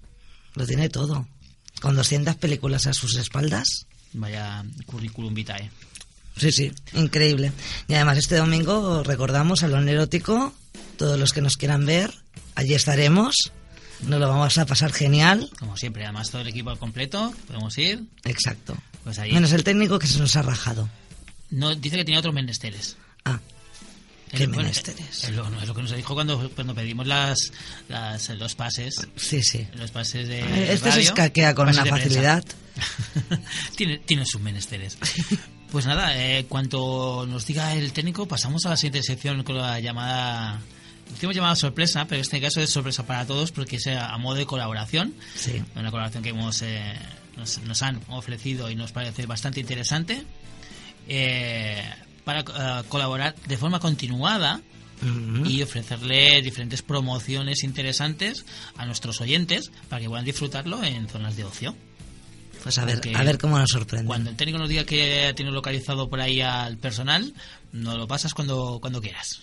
lo 0.55 0.65
tiene 0.67 0.89
todo. 0.89 1.27
Con 1.81 1.97
200 1.97 2.37
películas 2.37 2.87
a 2.87 2.93
sus 2.95 3.17
espaldas. 3.17 3.87
Vaya 4.13 4.65
currículum 4.87 5.35
vitae. 5.35 5.71
Sí, 6.37 6.53
sí, 6.53 6.73
increíble. 6.93 7.51
Y 7.89 7.95
además 7.95 8.19
este 8.19 8.37
domingo 8.37 9.03
recordamos 9.03 9.61
Salón 9.61 9.89
Erótico, 9.89 10.53
todos 10.97 11.19
los 11.19 11.33
que 11.33 11.41
nos 11.41 11.57
quieran 11.57 11.85
ver, 11.85 12.13
allí 12.55 12.75
estaremos, 12.75 13.51
nos 14.03 14.21
lo 14.21 14.29
vamos 14.29 14.57
a 14.59 14.67
pasar 14.67 14.93
genial. 14.93 15.49
Como 15.59 15.77
siempre, 15.77 16.05
además 16.05 16.31
todo 16.31 16.43
el 16.43 16.49
equipo 16.49 16.71
al 16.71 16.79
completo, 16.79 17.33
podemos 17.47 17.77
ir. 17.79 18.03
Exacto. 18.25 18.77
Pues 19.05 19.19
ahí. 19.19 19.33
Menos 19.33 19.53
el 19.53 19.65
técnico 19.65 19.99
que 19.99 20.07
se 20.07 20.19
nos 20.19 20.35
ha 20.37 20.43
rajado. 20.43 20.89
No, 21.51 21.75
dice 21.75 21.97
que 21.97 22.05
tenía 22.05 22.19
otros 22.21 22.35
menesteres. 22.35 22.97
Ah, 23.25 23.39
¿Qué 24.31 24.47
bueno, 24.47 24.63
menesteres? 24.63 25.25
Es 25.25 25.31
lo, 25.31 25.47
es 25.61 25.69
lo 25.69 25.75
que 25.75 25.83
nos 25.83 25.95
dijo 25.95 26.15
cuando, 26.15 26.51
cuando 26.51 26.75
pedimos 26.75 27.07
las, 27.07 27.53
las- 27.89 28.29
los 28.31 28.55
pases. 28.55 28.95
sí, 29.17 29.43
sí. 29.43 29.67
Los 29.75 29.91
pases 29.93 30.27
de. 30.29 30.41
Este 30.73 30.79
se 30.91 30.97
radio, 30.97 31.03
escaquea 31.03 31.55
con 31.55 31.69
una 31.69 31.85
facilidad. 31.85 32.45
tiene, 33.77 33.99
tiene 33.99 34.25
sus 34.27 34.41
menesteres. 34.41 34.99
Pues 35.71 35.87
nada, 35.87 36.17
eh, 36.17 36.47
cuanto 36.49 37.27
nos 37.29 37.47
diga 37.47 37.75
el 37.75 37.93
técnico, 37.93 38.29
pasamos 38.29 38.65
a 38.65 38.69
la 38.71 38.77
siguiente 38.77 39.03
sección 39.03 39.43
con 39.43 39.57
la 39.57 39.81
llamada. 39.81 40.61
Decimos 41.15 41.35
llamada 41.37 41.57
sorpresa, 41.57 42.05
pero 42.05 42.17
en 42.17 42.21
este 42.23 42.41
caso 42.41 42.61
es 42.61 42.71
sorpresa 42.71 43.07
para 43.07 43.25
todos 43.27 43.51
porque 43.53 43.77
es 43.77 43.87
a 43.87 44.17
modo 44.19 44.37
de 44.37 44.47
colaboración. 44.47 45.15
Sí. 45.37 45.63
Una 45.75 45.91
colaboración 45.91 46.23
que 46.23 46.31
hemos, 46.31 46.61
eh, 46.63 46.95
nos, 47.37 47.59
nos 47.63 47.83
han 47.83 48.01
ofrecido 48.09 48.71
y 48.71 48.75
nos 48.77 48.93
parece 48.93 49.25
bastante 49.27 49.61
interesante. 49.61 50.25
eh, 51.09 51.83
para 52.25 52.41
eh, 52.41 52.83
colaborar 52.89 53.35
de 53.47 53.57
forma 53.59 53.79
continuada 53.81 54.61
y 55.45 55.61
ofrecerle 55.63 56.41
diferentes 56.41 56.81
promociones 56.81 57.63
interesantes 57.63 58.47
a 58.79 58.87
nuestros 58.87 59.21
oyentes 59.21 59.71
para 59.91 60.01
que 60.01 60.09
puedan 60.09 60.25
disfrutarlo 60.25 60.83
en 60.83 61.09
zonas 61.09 61.37
de 61.37 61.45
ocio. 61.45 61.77
Pues 62.63 62.79
a 62.79 62.87
ver, 62.87 62.95
Porque 62.95 63.15
a 63.15 63.23
ver 63.23 63.37
cómo 63.37 63.59
nos 63.59 63.69
sorprende. 63.71 64.07
Cuando 64.07 64.31
el 64.31 64.37
técnico 64.37 64.59
nos 64.59 64.71
diga 64.71 64.85
que 64.85 65.35
tiene 65.37 65.51
localizado 65.51 66.09
por 66.09 66.23
ahí 66.23 66.41
al 66.41 66.79
personal, 66.79 67.35
nos 67.73 67.99
lo 67.99 68.09
pasas 68.09 68.33
cuando, 68.33 68.79
cuando 68.81 69.03
quieras. 69.03 69.43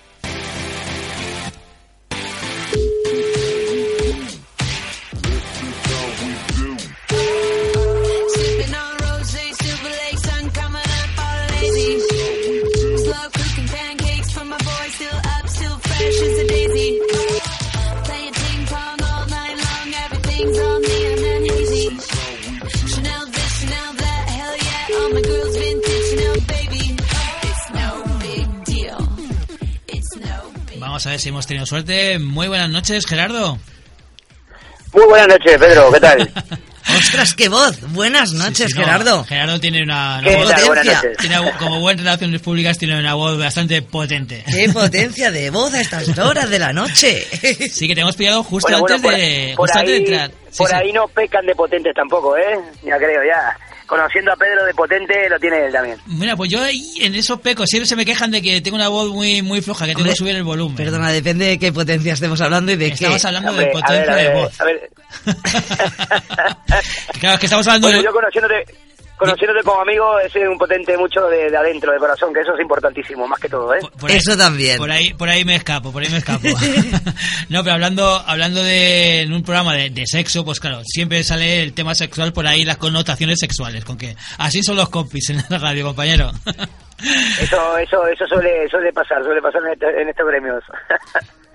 hemos 31.41 31.47
tenido 31.47 31.65
suerte. 31.65 32.19
Muy 32.19 32.47
buenas 32.47 32.69
noches, 32.69 33.03
Gerardo. 33.07 33.57
Muy 34.93 35.05
buenas 35.05 35.27
noches, 35.29 35.57
Pedro, 35.57 35.91
¿qué 35.91 35.99
tal? 35.99 36.31
¡Ostras, 36.99 37.33
qué 37.33 37.47
voz! 37.49 37.79
Buenas 37.93 38.33
noches, 38.33 38.67
Sí, 38.67 38.73
sí, 38.73 38.79
no, 38.79 38.85
Gerardo. 38.85 39.23
Gerardo 39.23 39.59
tiene 39.59 39.81
una, 39.81 40.19
una 40.19 40.27
¿Qué 40.29 40.35
voz- 40.35 40.53
potencia. 40.67 41.01
tiene, 41.19 41.35
como 41.57 41.79
buen 41.79 41.97
relaciones 41.97 42.41
públicas, 42.41 42.77
tiene 42.77 42.99
una 42.99 43.13
voz 43.15 43.39
bastante 43.39 43.81
potente. 43.81 44.43
¡Qué 44.51 44.69
potencia 44.69 45.31
de 45.31 45.49
voz 45.49 45.73
a 45.73 45.81
estas 45.81 46.15
horas 46.19 46.47
de 46.49 46.59
la 46.59 46.73
noche! 46.73 47.25
Sí, 47.71 47.87
que 47.87 47.95
te 47.95 48.01
hemos 48.01 48.15
pillado 48.15 48.43
justo 48.43 48.67
Bueno, 48.69 48.81
bueno, 48.81 48.95
antes 48.95 49.11
por, 49.11 49.19
de, 49.19 49.53
por 49.55 49.65
justo 49.67 49.79
antes 49.79 49.91
de 49.91 49.95
ahí, 49.97 50.03
entrar. 50.03 50.31
Sí, 50.51 50.57
por 50.57 50.69
sí. 50.69 50.75
ahí 50.75 50.91
no 50.93 51.07
pecan 51.07 51.45
de 51.47 51.55
potentes 51.55 51.93
tampoco, 51.95 52.37
¿eh? 52.37 52.59
Ya 52.83 52.97
creo, 52.97 53.21
ya. 53.23 53.57
Conociendo 53.91 54.31
a 54.31 54.37
Pedro 54.37 54.63
de 54.63 54.73
potente, 54.73 55.13
lo 55.29 55.37
tiene 55.37 55.65
él 55.65 55.73
también. 55.73 55.97
Mira, 56.05 56.37
pues 56.37 56.49
yo 56.49 56.63
ahí 56.63 56.93
en 57.01 57.13
esos 57.13 57.41
pecos 57.41 57.67
siempre 57.69 57.85
se 57.89 57.97
me 57.97 58.05
quejan 58.05 58.31
de 58.31 58.41
que 58.41 58.61
tengo 58.61 58.77
una 58.77 58.87
voz 58.87 59.09
muy 59.11 59.41
muy 59.41 59.61
floja, 59.61 59.83
que 59.83 59.91
tengo 59.91 59.99
Hombre, 60.03 60.13
que 60.13 60.15
subir 60.17 60.33
el 60.37 60.43
volumen. 60.43 60.77
Perdona, 60.77 61.11
depende 61.11 61.45
de 61.47 61.59
qué 61.59 61.73
potencia 61.73 62.13
estemos 62.13 62.39
hablando 62.39 62.71
y 62.71 62.77
de 62.77 62.87
Estamos 62.87 63.21
qué. 63.21 63.27
hablando 63.27 63.49
Hombre, 63.51 63.65
de 63.65 63.71
a 63.71 63.73
ver, 63.73 63.81
potencia 63.83 64.13
a 64.13 64.15
ver, 64.15 64.27
de 64.33 64.41
voz. 64.41 64.61
a 64.61 64.63
ver. 64.63 64.89
claro, 67.19 67.33
es 67.33 67.39
que 67.41 67.45
estamos 67.47 67.67
hablando 67.67 67.87
Bueno, 67.87 67.99
de... 67.99 68.05
yo 68.05 68.13
conociéndote, 68.13 68.65
conociéndote 69.21 69.63
como 69.63 69.81
amigo, 69.81 70.19
es 70.19 70.35
un 70.35 70.57
potente 70.57 70.97
mucho 70.97 71.21
de, 71.27 71.49
de 71.49 71.57
adentro, 71.57 71.91
de 71.93 71.99
corazón, 71.99 72.33
que 72.33 72.41
eso 72.41 72.53
es 72.53 72.59
importantísimo, 72.61 73.27
más 73.27 73.39
que 73.39 73.47
todo, 73.49 73.73
¿eh? 73.73 73.79
por- 73.81 73.91
por 73.91 74.09
ahí- 74.11 74.17
Eso 74.17 74.35
también. 74.37 74.77
Por 74.77 74.91
ahí, 74.91 75.13
por 75.13 75.29
ahí 75.29 75.45
me 75.45 75.55
escapo, 75.55 75.91
por 75.91 76.01
ahí 76.03 76.09
me 76.09 76.17
escapo. 76.17 76.47
no, 77.49 77.63
pero 77.63 77.73
hablando, 77.73 78.21
hablando 78.25 78.63
de 78.63 79.21
en 79.21 79.33
un 79.33 79.43
programa 79.43 79.75
de, 79.75 79.89
de 79.91 80.05
sexo, 80.07 80.43
pues 80.43 80.59
claro, 80.59 80.81
siempre 80.83 81.23
sale 81.23 81.61
el 81.63 81.73
tema 81.73 81.93
sexual 81.95 82.33
por 82.33 82.47
ahí, 82.47 82.65
las 82.65 82.77
connotaciones 82.77 83.39
sexuales, 83.39 83.85
con 83.85 83.97
que 83.97 84.15
así 84.39 84.63
son 84.63 84.75
los 84.75 84.89
compis 84.89 85.29
en 85.29 85.37
la 85.49 85.57
radio, 85.57 85.85
compañero. 85.85 86.31
Eso, 87.41 87.77
eso, 87.79 88.05
eso 88.05 88.27
suele, 88.27 88.69
suele 88.69 88.93
pasar, 88.93 89.23
suele 89.23 89.41
pasar 89.41 89.59
en, 89.65 89.73
este- 89.73 90.01
en 90.03 90.09
estos 90.09 90.27
gremios. 90.27 90.63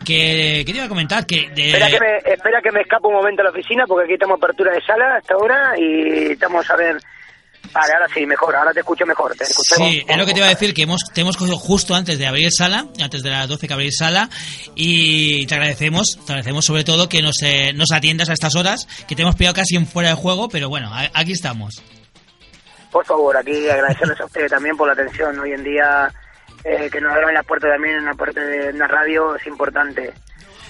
que, 0.04 0.64
que 0.66 0.72
te 0.72 0.76
iba 0.76 0.86
a 0.86 0.88
comentar 0.88 1.24
que... 1.24 1.48
de- 1.50 1.68
espera, 1.70 1.88
que 1.88 2.00
me, 2.00 2.16
espera 2.34 2.60
que 2.62 2.72
me 2.72 2.80
escape 2.80 3.06
un 3.06 3.14
momento 3.14 3.42
a 3.42 3.44
la 3.44 3.50
oficina, 3.50 3.84
porque 3.86 4.04
aquí 4.06 4.14
estamos 4.14 4.38
apertura 4.38 4.72
de 4.72 4.80
sala 4.82 5.16
hasta 5.16 5.34
ahora 5.34 5.74
y 5.78 6.32
estamos 6.32 6.68
a 6.68 6.76
ver... 6.76 6.96
Vale, 7.72 7.92
ahora 7.92 8.06
sí, 8.14 8.24
mejor, 8.26 8.54
ahora 8.56 8.72
te 8.72 8.80
escucho 8.80 9.04
mejor. 9.06 9.34
Te. 9.36 9.44
Sí, 9.44 10.04
es 10.08 10.16
lo 10.16 10.24
que 10.26 10.32
te 10.32 10.38
iba 10.38 10.46
a 10.46 10.50
decir, 10.50 10.72
que 10.74 10.82
hemos, 10.82 11.02
te 11.12 11.20
hemos 11.20 11.36
cogido 11.36 11.56
justo 11.58 11.94
antes 11.94 12.18
de 12.18 12.26
abrir 12.26 12.50
sala, 12.52 12.86
antes 13.02 13.22
de 13.22 13.30
las 13.30 13.48
12 13.48 13.66
que 13.68 13.74
abrir 13.74 13.92
sala, 13.92 14.28
y 14.74 15.46
te 15.46 15.54
agradecemos, 15.54 16.16
te 16.24 16.32
agradecemos 16.32 16.64
sobre 16.64 16.84
todo 16.84 17.08
que 17.08 17.22
nos, 17.22 17.36
eh, 17.42 17.72
nos 17.74 17.92
atiendas 17.92 18.28
a 18.30 18.32
estas 18.32 18.54
horas, 18.54 18.86
que 19.08 19.14
te 19.14 19.22
hemos 19.22 19.36
pillado 19.36 19.54
casi 19.54 19.76
en 19.76 19.86
fuera 19.86 20.10
de 20.10 20.14
juego, 20.16 20.48
pero 20.48 20.68
bueno, 20.68 20.92
a- 20.92 21.10
aquí 21.14 21.32
estamos. 21.32 21.82
Por 22.90 23.04
favor, 23.04 23.36
aquí 23.36 23.68
agradecerles 23.68 24.20
a 24.20 24.24
ustedes 24.24 24.50
también 24.50 24.76
por 24.76 24.86
la 24.86 24.94
atención. 24.94 25.38
Hoy 25.38 25.52
en 25.52 25.62
día 25.64 26.10
eh, 26.64 26.88
que 26.90 27.00
nos 27.00 27.12
abran 27.12 27.34
las 27.34 27.44
puertas 27.44 27.70
también 27.70 27.96
en 27.96 28.04
la 28.06 28.14
parte 28.14 28.40
de 28.40 28.70
una 28.70 28.86
radio 28.88 29.36
es 29.36 29.46
importante. 29.46 30.12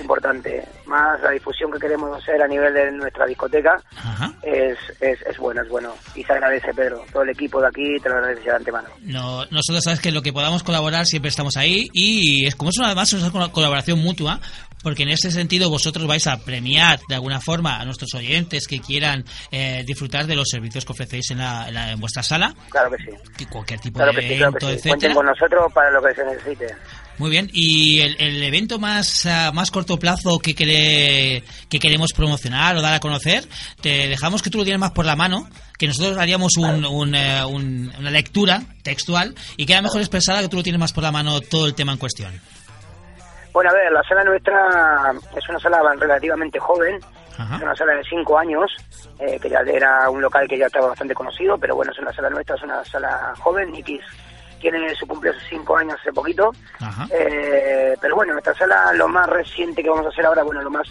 Importante. 0.00 0.62
Más 0.86 1.20
la 1.22 1.30
difusión 1.30 1.70
que 1.72 1.78
queremos 1.78 2.16
hacer 2.22 2.40
a 2.42 2.46
nivel 2.48 2.72
de 2.74 2.92
nuestra 2.92 3.26
discoteca 3.26 3.76
es, 4.42 4.76
es, 5.00 5.20
es 5.22 5.36
bueno, 5.38 5.62
es 5.62 5.68
bueno. 5.68 5.94
Y 6.14 6.22
se 6.22 6.32
agradece, 6.32 6.72
Pedro. 6.74 7.04
Todo 7.12 7.22
el 7.22 7.30
equipo 7.30 7.60
de 7.60 7.68
aquí 7.68 7.98
te 8.02 8.08
lo 8.08 8.16
agradece 8.16 8.42
de 8.42 8.56
antemano. 8.56 8.88
No, 9.02 9.44
nosotros 9.46 9.82
sabes 9.84 10.00
que 10.00 10.12
lo 10.12 10.22
que 10.22 10.32
podamos 10.32 10.62
colaborar 10.62 11.06
siempre 11.06 11.28
estamos 11.30 11.56
ahí 11.56 11.88
y 11.92 12.46
es 12.46 12.54
como 12.56 12.70
es 12.70 12.78
una, 12.78 12.88
además 12.88 13.12
es 13.12 13.22
una 13.22 13.50
colaboración 13.50 13.98
mutua 13.98 14.40
porque 14.82 15.02
en 15.02 15.08
ese 15.08 15.32
sentido 15.32 15.68
vosotros 15.68 16.06
vais 16.06 16.26
a 16.28 16.36
premiar 16.44 17.00
de 17.08 17.14
alguna 17.16 17.40
forma 17.40 17.80
a 17.80 17.84
nuestros 17.84 18.14
oyentes 18.14 18.68
que 18.68 18.80
quieran 18.80 19.24
eh, 19.50 19.82
disfrutar 19.84 20.26
de 20.26 20.36
los 20.36 20.46
servicios 20.48 20.84
que 20.84 20.92
ofrecéis 20.92 21.30
en, 21.32 21.38
la, 21.38 21.66
en, 21.68 21.74
la- 21.74 21.90
en 21.92 21.98
vuestra 22.00 22.22
sala, 22.22 22.54
Claro 22.70 22.90
que 22.92 22.98
sí. 23.02 23.46
cualquier 23.46 23.80
tipo 23.80 23.96
Claro 23.96 24.12
de 24.12 24.20
que 24.20 24.28
sí, 24.28 24.36
claro 24.36 24.50
evento, 24.50 24.66
que 24.68 24.78
sí. 24.78 24.88
Cuenten 24.88 25.10
etcétera. 25.10 25.14
con 25.14 25.26
nosotros 25.26 25.72
para 25.72 25.90
lo 25.90 26.02
que 26.02 26.14
se 26.14 26.24
necesite. 26.24 26.66
Muy 27.18 27.30
bien, 27.30 27.48
y 27.52 28.00
el, 28.00 28.16
el 28.20 28.42
evento 28.42 28.78
más 28.78 29.24
a 29.24 29.50
más 29.52 29.70
corto 29.70 29.96
plazo 29.98 30.38
que, 30.38 30.54
quere- 30.54 31.42
que 31.70 31.78
queremos 31.78 32.12
promocionar 32.12 32.76
o 32.76 32.82
dar 32.82 32.92
a 32.92 33.00
conocer, 33.00 33.44
te 33.80 34.06
dejamos 34.08 34.42
que 34.42 34.50
tú 34.50 34.58
lo 34.58 34.64
tienes 34.64 34.80
más 34.80 34.90
por 34.90 35.06
la 35.06 35.16
mano, 35.16 35.48
que 35.78 35.86
nosotros 35.86 36.18
haríamos 36.18 36.58
un- 36.58 36.84
un, 36.84 37.14
eh, 37.14 37.42
un- 37.46 37.90
una 37.98 38.10
lectura 38.10 38.60
textual 38.82 39.34
y 39.56 39.64
queda 39.64 39.80
mejor 39.80 40.00
expresada 40.02 40.42
que 40.42 40.48
tú 40.48 40.58
lo 40.58 40.62
tienes 40.62 40.78
más 40.78 40.92
por 40.92 41.04
la 41.04 41.10
mano 41.12 41.40
todo 41.40 41.66
el 41.66 41.74
tema 41.74 41.92
en 41.92 41.98
cuestión. 41.98 42.38
Bueno, 43.54 43.70
a 43.70 43.72
ver, 43.72 43.90
la 43.90 44.02
sala 44.06 44.22
nuestra 44.22 45.14
es 45.34 45.48
una 45.48 45.58
sala 45.58 45.78
relativamente 45.98 46.58
joven, 46.58 47.00
Ajá. 47.38 47.56
es 47.56 47.62
una 47.62 47.74
sala 47.74 47.94
de 47.94 48.04
cinco 48.04 48.38
años, 48.38 48.70
eh, 49.18 49.38
que 49.40 49.48
ya 49.48 49.60
era 49.60 50.10
un 50.10 50.20
local 50.20 50.46
que 50.46 50.58
ya 50.58 50.66
estaba 50.66 50.88
bastante 50.88 51.14
conocido, 51.14 51.56
pero 51.56 51.74
bueno, 51.74 51.92
es 51.92 51.98
una 51.98 52.12
sala 52.12 52.28
nuestra, 52.28 52.56
es 52.56 52.62
una 52.62 52.84
sala 52.84 53.32
joven, 53.38 53.74
X 53.76 54.00
tiene 54.60 54.94
su 54.94 55.06
cumpleaños 55.06 55.42
cinco 55.48 55.76
años 55.76 55.96
hace 56.00 56.12
poquito, 56.12 56.52
eh, 57.10 57.96
pero 58.00 58.14
bueno, 58.16 58.32
nuestra 58.32 58.54
sala, 58.54 58.92
lo 58.94 59.08
más 59.08 59.28
reciente 59.28 59.82
que 59.82 59.88
vamos 59.90 60.06
a 60.06 60.08
hacer 60.10 60.26
ahora, 60.26 60.42
bueno, 60.42 60.62
lo 60.62 60.70
más 60.70 60.86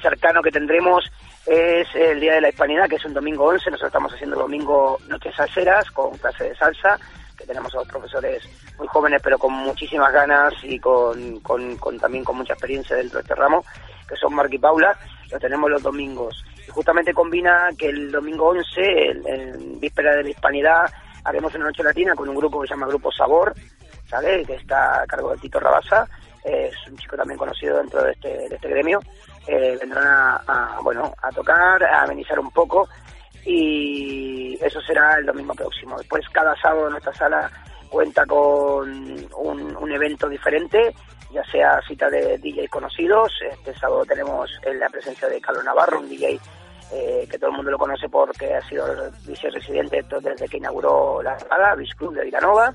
cercano 0.00 0.40
que 0.42 0.50
tendremos 0.52 1.04
es 1.46 1.88
el 1.94 2.20
Día 2.20 2.34
de 2.34 2.40
la 2.40 2.48
Hispanidad, 2.50 2.88
que 2.88 2.96
es 2.96 3.04
un 3.04 3.14
domingo 3.14 3.46
11, 3.46 3.70
nosotros 3.70 3.88
estamos 3.88 4.12
haciendo 4.14 4.36
domingo 4.36 4.98
noches 5.08 5.34
salseras 5.34 5.90
con 5.90 6.16
clase 6.18 6.44
de 6.44 6.54
salsa, 6.56 6.98
que 7.36 7.44
tenemos 7.46 7.74
a 7.74 7.78
dos 7.78 7.88
profesores 7.88 8.42
muy 8.78 8.86
jóvenes 8.88 9.20
pero 9.22 9.38
con 9.38 9.52
muchísimas 9.52 10.12
ganas 10.12 10.52
y 10.62 10.78
con, 10.78 11.40
con- 11.40 11.76
con- 11.78 11.98
también 11.98 12.22
con 12.24 12.36
mucha 12.36 12.52
experiencia 12.52 12.94
dentro 12.96 13.18
de 13.18 13.22
este 13.22 13.34
ramo, 13.34 13.64
que 14.08 14.14
son 14.16 14.34
Marc 14.34 14.52
y 14.52 14.58
Paula, 14.58 14.96
lo 15.32 15.38
tenemos 15.38 15.70
los 15.70 15.82
domingos. 15.82 16.44
Y 16.66 16.70
justamente 16.70 17.14
combina 17.14 17.68
que 17.78 17.88
el 17.88 18.12
domingo 18.12 18.48
11, 18.50 18.80
el, 18.80 19.26
el 19.26 19.76
víspera 19.80 20.14
de 20.16 20.24
la 20.24 20.30
Hispanidad, 20.30 20.92
haremos 21.24 21.54
una 21.54 21.66
noche 21.66 21.82
latina 21.82 22.14
con 22.14 22.28
un 22.28 22.36
grupo 22.36 22.60
que 22.60 22.68
se 22.68 22.74
llama 22.74 22.86
Grupo 22.86 23.10
Sabor, 23.12 23.54
¿sabes? 24.08 24.46
Que 24.46 24.54
está 24.54 25.02
a 25.02 25.06
cargo 25.06 25.30
de 25.30 25.38
Tito 25.38 25.60
Rabasa, 25.60 26.08
es 26.44 26.74
un 26.88 26.96
chico 26.96 27.16
también 27.16 27.38
conocido 27.38 27.78
dentro 27.78 28.02
de 28.02 28.12
este, 28.12 28.48
de 28.48 28.54
este 28.54 28.68
gremio. 28.68 29.00
Eh, 29.46 29.76
vendrán 29.80 30.06
a, 30.06 30.36
a, 30.46 30.80
bueno, 30.82 31.12
a 31.22 31.30
tocar, 31.30 31.82
a 31.82 32.02
amenizar 32.02 32.38
un 32.38 32.50
poco 32.50 32.88
y 33.44 34.58
eso 34.60 34.80
será 34.82 35.16
el 35.16 35.26
domingo 35.26 35.54
próximo. 35.54 35.96
Después 35.98 36.28
cada 36.30 36.54
sábado 36.60 36.90
nuestra 36.90 37.14
sala 37.14 37.50
cuenta 37.88 38.24
con 38.26 38.88
un, 39.36 39.76
un 39.76 39.92
evento 39.92 40.28
diferente, 40.28 40.94
ya 41.32 41.44
sea 41.44 41.80
cita 41.86 42.08
de 42.08 42.38
DJ 42.38 42.68
conocidos. 42.68 43.32
Este 43.50 43.74
sábado 43.74 44.04
tenemos 44.04 44.50
eh, 44.62 44.74
la 44.74 44.88
presencia 44.88 45.28
de 45.28 45.40
Carlos 45.40 45.64
Navarro, 45.64 46.00
un 46.00 46.08
DJ 46.08 46.38
eh, 46.92 47.26
que 47.30 47.38
todo 47.38 47.50
el 47.50 47.56
mundo 47.56 47.70
lo 47.70 47.78
conoce 47.78 48.08
porque 48.08 48.54
ha 48.54 48.68
sido 48.68 48.86
viceresidente 49.26 50.04
desde 50.20 50.48
que 50.48 50.56
inauguró 50.56 51.22
la 51.22 51.38
sala, 51.38 51.76
Club 51.96 52.14
de 52.14 52.24
Villanova. 52.24 52.74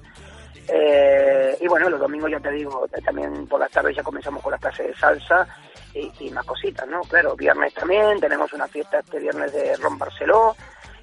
Eh, 0.67 1.57
y 1.61 1.67
bueno, 1.67 1.89
los 1.89 1.99
domingos 1.99 2.31
ya 2.31 2.39
te 2.39 2.51
digo, 2.51 2.87
también 3.03 3.47
por 3.47 3.59
las 3.59 3.71
tardes 3.71 3.95
ya 3.95 4.03
comenzamos 4.03 4.41
con 4.41 4.51
las 4.51 4.61
clases 4.61 4.87
de 4.87 4.95
salsa 4.95 5.47
y, 5.93 6.11
y 6.19 6.31
más 6.31 6.45
cositas, 6.45 6.87
¿no? 6.87 7.01
Claro, 7.01 7.35
viernes 7.35 7.73
también, 7.73 8.19
tenemos 8.19 8.51
una 8.53 8.67
fiesta 8.67 8.99
este 8.99 9.19
viernes 9.19 9.53
de 9.53 9.75
Ron 9.77 9.97
Barceló. 9.97 10.55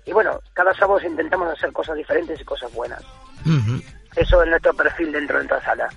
Y 0.05 0.13
bueno, 0.13 0.41
cada 0.53 0.75
sábado 0.75 1.01
intentamos 1.07 1.49
hacer 1.53 1.73
cosas 1.73 1.97
diferentes 1.97 2.41
y 2.41 2.45
cosas 2.45 2.73
buenas. 2.75 3.03
Eso 4.17 4.43
es 4.43 4.49
nuestro 4.49 4.75
perfil 4.75 5.13
dentro 5.13 5.39
de 5.39 5.45
nuestra 5.45 5.65
sala. 5.65 5.89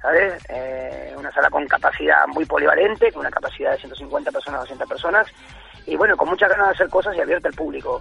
¿Sabes? 0.00 0.42
Eh, 0.48 1.14
una 1.18 1.30
sala 1.32 1.50
con 1.50 1.66
capacidad 1.66 2.26
muy 2.28 2.46
polivalente, 2.46 3.12
con 3.12 3.20
una 3.20 3.30
capacidad 3.30 3.72
de 3.72 3.78
150 3.78 4.30
personas, 4.30 4.60
200 4.60 4.88
personas. 4.88 5.26
Y 5.86 5.96
bueno, 5.96 6.16
con 6.16 6.28
muchas 6.28 6.50
ganas 6.50 6.68
de 6.68 6.74
hacer 6.74 6.88
cosas 6.88 7.16
y 7.16 7.20
abierta 7.20 7.48
al 7.48 7.54
público. 7.54 8.00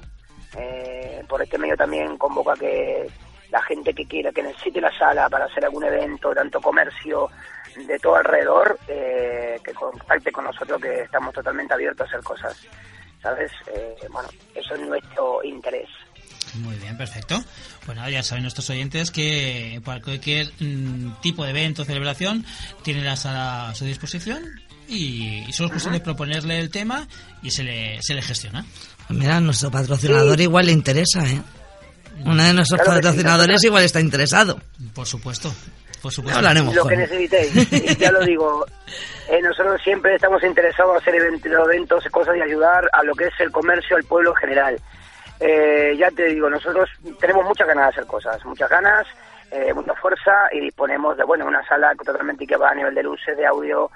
Eh, 0.57 1.23
por 1.27 1.41
este 1.41 1.57
medio 1.57 1.77
también 1.77 2.17
convoca 2.17 2.53
que 2.55 3.07
la 3.51 3.61
gente 3.63 3.93
que 3.93 4.05
quiera, 4.05 4.31
que 4.31 4.43
necesite 4.43 4.81
la 4.81 4.95
sala 4.97 5.29
para 5.29 5.45
hacer 5.45 5.65
algún 5.65 5.83
evento, 5.83 6.33
tanto 6.33 6.59
comercio, 6.61 7.29
de 7.75 7.99
todo 7.99 8.15
alrededor, 8.15 8.79
eh, 8.87 9.59
que 9.63 9.73
contacte 9.73 10.31
con 10.31 10.45
nosotros, 10.45 10.81
que 10.81 11.01
estamos 11.01 11.33
totalmente 11.33 11.73
abiertos 11.73 12.05
a 12.05 12.09
hacer 12.09 12.23
cosas. 12.23 12.67
¿Sabes? 13.21 13.51
Eh, 13.75 13.95
bueno, 14.09 14.29
eso 14.55 14.75
es 14.75 14.81
nuestro 14.81 15.43
interés. 15.43 15.89
Muy 16.55 16.75
bien, 16.77 16.97
perfecto. 16.97 17.37
Bueno, 17.85 18.07
ya 18.09 18.23
saben 18.23 18.43
nuestros 18.43 18.69
oyentes 18.69 19.11
que 19.11 19.81
para 19.83 20.01
cualquier 20.01 20.47
mm, 20.59 21.19
tipo 21.21 21.43
de 21.43 21.51
evento 21.51 21.85
celebración 21.85 22.45
tiene 22.81 23.01
la 23.03 23.15
sala 23.15 23.69
a 23.69 23.75
su 23.75 23.85
disposición 23.85 24.43
y, 24.89 25.45
y 25.47 25.53
solo 25.53 25.67
es 25.67 25.71
cuestión 25.73 25.93
de 25.93 25.99
proponerle 25.99 26.59
el 26.59 26.69
tema 26.69 27.07
y 27.41 27.51
se 27.51 27.63
le, 27.63 28.01
se 28.01 28.13
le 28.13 28.21
gestiona. 28.21 28.65
Mira, 29.09 29.39
nuestro 29.39 29.71
patrocinador 29.71 30.39
igual 30.39 30.65
le 30.67 30.71
interesa, 30.71 31.23
¿eh? 31.23 31.41
Uno 32.25 32.43
de 32.43 32.53
nuestros 32.53 32.81
Claro 32.81 32.97
sí, 32.97 33.01
patrocinadores 33.01 33.63
igual 33.63 33.83
está 33.83 33.99
interesado. 34.01 34.59
Por 34.93 35.05
supuesto, 35.07 35.53
por 36.01 36.11
supuesto. 36.11 36.37
hablaremos 36.37 36.75
lo 36.75 36.85
que 36.85 36.97
necesitéis. 36.97 37.97
Ya 37.97 38.11
lo 38.11 38.23
digo, 38.25 38.65
eh, 39.29 39.41
nosotros 39.41 39.79
siempre 39.83 40.15
estamos 40.15 40.43
interesados 40.43 40.91
en 40.91 40.97
hacer 41.01 41.15
eventos, 41.15 41.51
eventos, 41.51 42.03
cosas 42.11 42.35
y 42.37 42.41
ayudar 42.41 42.89
a 42.91 43.03
lo 43.03 43.15
que 43.15 43.25
es 43.25 43.33
el 43.39 43.51
comercio, 43.51 43.95
al 43.95 44.03
pueblo 44.03 44.31
en 44.31 44.35
general. 44.35 44.79
Eh, 45.39 45.95
ya 45.97 46.11
te 46.11 46.25
digo, 46.25 46.49
nosotros 46.49 46.89
tenemos 47.19 47.45
muchas 47.45 47.67
ganas 47.67 47.85
de 47.85 47.89
hacer 47.91 48.05
cosas, 48.05 48.43
muchas 48.43 48.69
ganas, 48.69 49.07
eh, 49.51 49.73
mucha 49.73 49.93
fuerza 49.95 50.49
y 50.51 50.59
disponemos 50.59 51.15
de, 51.15 51.23
bueno, 51.23 51.45
una 51.45 51.65
sala 51.65 51.95
totalmente 51.95 52.45
que 52.45 52.57
va 52.57 52.71
a 52.71 52.75
nivel 52.75 52.93
de 52.93 53.03
luces, 53.03 53.37
de 53.37 53.45
audio, 53.45 53.89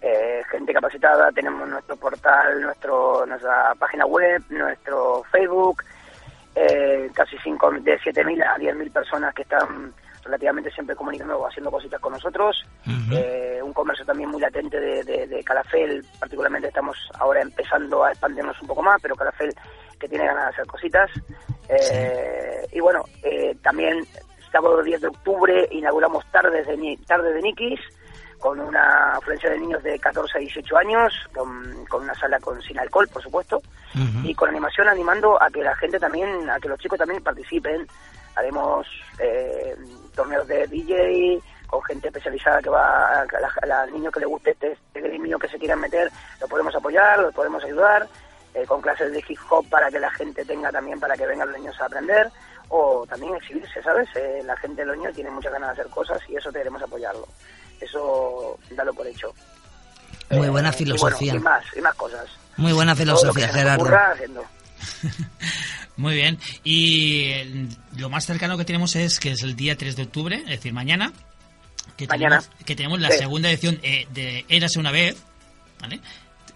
eh, 0.00 0.42
gente 0.50 0.72
capacitada, 0.72 1.30
tenemos 1.32 1.68
nuestro 1.68 1.96
portal, 1.96 2.60
nuestro 2.60 3.24
nuestra 3.26 3.74
página 3.78 4.06
web, 4.06 4.42
nuestro 4.50 5.22
Facebook, 5.30 5.82
eh, 6.54 7.10
casi 7.14 7.36
cinco, 7.38 7.70
de 7.70 7.98
7.000 7.98 8.42
a 8.42 8.56
10.000 8.58 8.92
personas 8.92 9.34
que 9.34 9.42
están 9.42 9.92
relativamente 10.24 10.70
siempre 10.70 10.94
comunicando 10.96 11.38
o 11.38 11.46
haciendo 11.46 11.70
cositas 11.70 12.00
con 12.00 12.12
nosotros. 12.12 12.64
Eh, 13.12 13.60
un 13.62 13.72
comercio 13.72 14.04
también 14.04 14.30
muy 14.30 14.40
latente 14.40 14.78
de, 14.78 15.02
de, 15.04 15.26
de 15.26 15.44
Calafel, 15.44 16.04
particularmente 16.18 16.68
estamos 16.68 16.96
ahora 17.18 17.40
empezando 17.42 18.04
a 18.04 18.10
expandirnos 18.10 18.60
un 18.62 18.68
poco 18.68 18.82
más, 18.82 19.00
pero 19.00 19.14
Calafel 19.16 19.54
que 19.98 20.08
tiene 20.08 20.26
ganas 20.26 20.44
de 20.44 20.50
hacer 20.50 20.66
cositas. 20.66 21.10
Eh, 21.68 22.66
Y 22.72 22.80
bueno, 22.80 23.04
eh, 23.22 23.56
también 23.62 24.04
sábado 24.52 24.82
10 24.82 25.00
de 25.00 25.08
octubre 25.08 25.68
inauguramos 25.70 26.24
Tardes 26.30 26.66
de, 26.66 26.98
Tardes 27.06 27.34
de 27.34 27.42
Nikis 27.42 27.80
con 28.40 28.58
una 28.58 29.12
afluencia 29.12 29.50
de 29.50 29.58
niños 29.58 29.82
de 29.82 29.98
14 29.98 30.38
a 30.38 30.40
18 30.40 30.76
años, 30.78 31.12
con, 31.34 31.84
con 31.86 32.02
una 32.04 32.14
sala 32.14 32.40
con 32.40 32.60
sin 32.62 32.78
alcohol, 32.78 33.06
por 33.08 33.22
supuesto, 33.22 33.60
y 34.24 34.34
con 34.34 34.48
animación 34.48 34.88
animando 34.88 35.40
a 35.40 35.48
que 35.50 35.62
la 35.62 35.76
gente 35.76 35.98
también, 36.00 36.48
a 36.50 36.58
que 36.58 36.68
los 36.68 36.78
chicos 36.80 36.98
también 36.98 37.22
participen. 37.22 37.86
Haremos 38.36 38.86
eh, 39.18 39.76
torneos 40.14 40.46
de 40.46 40.66
DJ 40.68 41.40
con 41.66 41.82
gente 41.82 42.08
especializada 42.08 42.62
que 42.62 42.70
va 42.70 42.82
a, 42.84 43.20
a 43.20 43.26
a 43.62 43.66
la- 43.66 43.82
al 43.82 43.92
niño 43.92 44.10
que 44.10 44.20
le 44.20 44.26
guste 44.26 44.50
este, 44.52 44.72
este 44.72 45.00
gremio 45.00 45.38
que 45.38 45.48
se 45.48 45.58
quieran 45.58 45.80
meter, 45.80 46.10
lo 46.40 46.48
podemos 46.48 46.74
apoyar, 46.74 47.18
lo 47.20 47.30
podemos 47.32 47.62
ayudar, 47.64 48.08
eh, 48.54 48.64
con 48.66 48.80
clases 48.80 49.12
de 49.12 49.22
hip 49.28 49.38
hop 49.50 49.68
para 49.68 49.90
que 49.90 50.00
la 50.00 50.10
gente 50.10 50.44
tenga 50.44 50.72
también, 50.72 50.98
para 50.98 51.16
que 51.16 51.26
vengan 51.26 51.48
los 51.50 51.58
niños 51.60 51.80
a 51.80 51.86
aprender, 51.86 52.28
o 52.68 53.04
también 53.08 53.34
exhibirse, 53.36 53.82
¿sabes? 53.82 54.08
Eh, 54.16 54.42
la 54.44 54.56
gente 54.56 54.82
de 54.82 54.86
los 54.86 54.96
niños 54.96 55.14
tiene 55.14 55.30
muchas 55.30 55.52
ganas 55.52 55.76
de 55.76 55.82
hacer 55.82 55.92
cosas 55.92 56.20
y 56.28 56.36
eso 56.36 56.52
queremos 56.52 56.80
apoyarlo. 56.82 57.26
Eso, 57.80 58.58
dalo 58.70 58.92
por 58.94 59.06
hecho. 59.06 59.32
Muy 60.30 60.48
buena 60.48 60.70
Eh, 60.70 60.72
filosofía. 60.72 61.34
Y, 61.34 61.38
bueno, 61.38 61.40
y 61.40 61.44
más, 61.64 61.76
y 61.76 61.80
más 61.80 61.94
cosas. 61.94 62.26
Muy 62.56 62.72
buena 62.72 62.94
filosofía, 62.94 63.48
Gerardo. 63.48 63.84
Muy 65.96 66.14
bien. 66.14 66.38
Y 66.64 67.24
eh, 67.30 67.66
lo 67.98 68.08
más 68.08 68.24
cercano 68.24 68.56
que 68.56 68.64
tenemos 68.64 68.96
es 68.96 69.20
que 69.20 69.32
es 69.32 69.42
el 69.42 69.54
día 69.56 69.76
3 69.76 69.96
de 69.96 70.02
octubre, 70.04 70.36
es 70.36 70.46
decir, 70.46 70.72
mañana. 70.72 71.12
Que 71.96 72.06
Mañana. 72.06 72.38
Tenemos, 72.40 72.64
que 72.64 72.76
tenemos 72.76 73.00
la 73.00 73.10
Sí. 73.10 73.18
segunda 73.18 73.50
edición 73.50 73.78
eh, 73.82 74.06
de 74.10 74.44
Érase 74.48 74.78
una 74.78 74.92
vez. 74.92 75.22
¿Vale? 75.80 76.00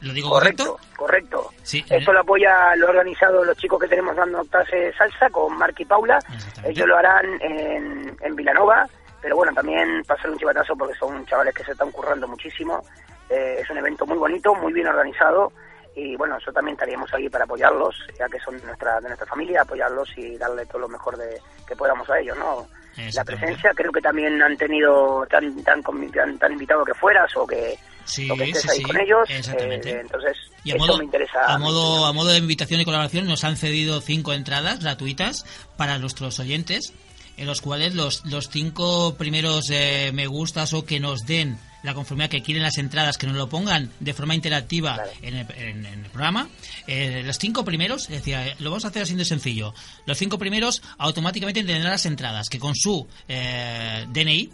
¿Lo 0.01 0.13
digo 0.13 0.29
Correcto, 0.31 0.79
correcto? 0.97 1.43
correcto. 1.43 1.55
Sí. 1.63 1.83
Esto 1.89 2.13
lo 2.13 2.21
apoya, 2.21 2.75
lo 2.77 2.87
ha 2.87 2.91
organizado 2.91 3.43
los 3.45 3.57
chicos 3.57 3.81
que 3.81 3.89
tenemos 3.89 4.15
dando 4.15 4.43
clases 4.45 4.73
de 4.73 4.95
salsa 4.97 5.31
con 5.31 5.57
Mark 5.57 5.75
y 5.79 5.85
Paula. 5.87 6.19
Ellos 6.63 6.87
lo 6.87 6.97
harán 6.99 7.25
en, 7.41 8.15
en 8.21 8.37
Vilanova, 8.37 8.87
pero 9.25 9.37
bueno, 9.37 9.55
también 9.55 10.05
pasar 10.07 10.31
un 10.31 10.37
chivatazo 10.39 10.77
porque 10.77 10.93
son 10.99 11.25
chavales 11.25 11.55
que 11.55 11.65
se 11.65 11.73
están 11.73 11.91
currando 11.91 12.29
muchísimo. 12.29 12.85
Eh, 13.31 13.57
es 13.63 13.71
un 13.71 13.79
evento 13.79 14.05
muy 14.05 14.19
bonito, 14.19 14.55
muy 14.55 14.71
bien 14.71 14.87
organizado 14.87 15.51
y 15.97 16.15
bueno, 16.15 16.35
nosotros 16.35 16.57
también 16.57 16.75
estaríamos 16.75 17.11
ahí 17.15 17.27
para 17.31 17.45
apoyarlos, 17.45 17.95
ya 18.19 18.29
que 18.29 18.39
son 18.41 18.59
de 18.59 18.67
nuestra, 18.67 19.01
de 19.01 19.09
nuestra 19.09 19.27
familia, 19.27 19.63
apoyarlos 19.63 20.11
y 20.19 20.37
darle 20.37 20.67
todo 20.67 20.81
lo 20.81 20.89
mejor 20.89 21.17
de, 21.17 21.41
que 21.67 21.75
podamos 21.75 22.09
a 22.11 22.19
ellos, 22.21 22.37
¿no? 22.37 22.67
La 23.15 23.25
presencia, 23.25 23.71
creo 23.75 23.91
que 23.91 24.03
también 24.03 24.41
han 24.43 24.59
tenido, 24.59 25.25
tan, 25.31 25.65
tan, 25.65 25.83
tan, 25.83 26.39
tan 26.39 26.53
invitado 26.53 26.85
que 26.85 26.93
fueras 26.95 27.35
o 27.37 27.47
que, 27.47 27.79
Sí, 28.05 28.31
o 28.31 28.37
que 28.37 28.45
estés 28.45 28.61
sí, 28.63 28.69
ahí 28.73 28.77
sí, 28.77 28.83
con 28.83 29.01
ellos. 29.01 29.31
exactamente. 29.31 29.91
eh, 29.91 30.01
entonces, 30.01 30.37
Y 30.65 30.73
a 30.73 30.77
eso 30.77 30.87
modo, 30.87 30.99
me 30.99 31.05
interesa. 31.05 31.41
a, 31.47 31.57
modo, 31.59 32.05
a 32.05 32.13
modo 32.13 32.29
de 32.29 32.39
invitación 32.39 32.81
y 32.81 32.85
colaboración 32.85 33.27
nos 33.27 33.43
han 33.45 33.57
cedido 33.57 34.03
cinco 34.03 34.35
entradas 34.35 34.81
gratuitas 34.81 35.47
para 35.79 35.99
nuestros 35.99 36.39
oyentes, 36.39 36.93
en 37.37 37.47
los 37.47 37.61
cuales 37.61 37.95
los, 37.95 38.25
los 38.27 38.49
cinco 38.49 39.15
primeros 39.17 39.69
eh, 39.71 40.11
me 40.15 40.27
gustas 40.27 40.73
o 40.73 40.85
que 40.85 41.01
nos 41.01 41.27
den 41.27 41.59
la 41.83 41.93
conformidad 41.93 42.31
que 42.31 42.43
quieren 42.43 42.63
las 42.63 42.79
entradas, 42.79 43.19
que 43.19 43.27
nos 43.27 43.37
lo 43.37 43.49
pongan 43.51 43.91
de 44.01 44.15
forma 44.15 44.35
interactiva 44.35 44.97
Vale. 44.97 45.13
en, 45.21 45.35
el, 45.37 45.47
en- 45.59 45.85
en 45.87 46.05
el 46.05 46.11
programa, 46.11 46.49
eh, 46.87 47.23
los 47.27 47.37
cinco 47.39 47.63
primeros, 47.63 48.05
es 48.05 48.09
decir, 48.09 48.37
eh, 48.37 48.55
lo 48.59 48.71
vamos 48.71 48.87
a 48.87 48.89
hacer 48.89 49.03
así 49.03 49.15
de 49.15 49.25
sencillo, 49.27 49.75
los 50.07 50.17
cinco 50.17 50.39
primeros 50.39 50.81
automáticamente 50.97 51.63
tendrán 51.63 51.91
las 51.93 52.07
entradas 52.07 52.49
que 52.49 52.59
con 52.59 52.75
su 52.75 53.07
eh, 53.29 54.07
DNI 54.09 54.51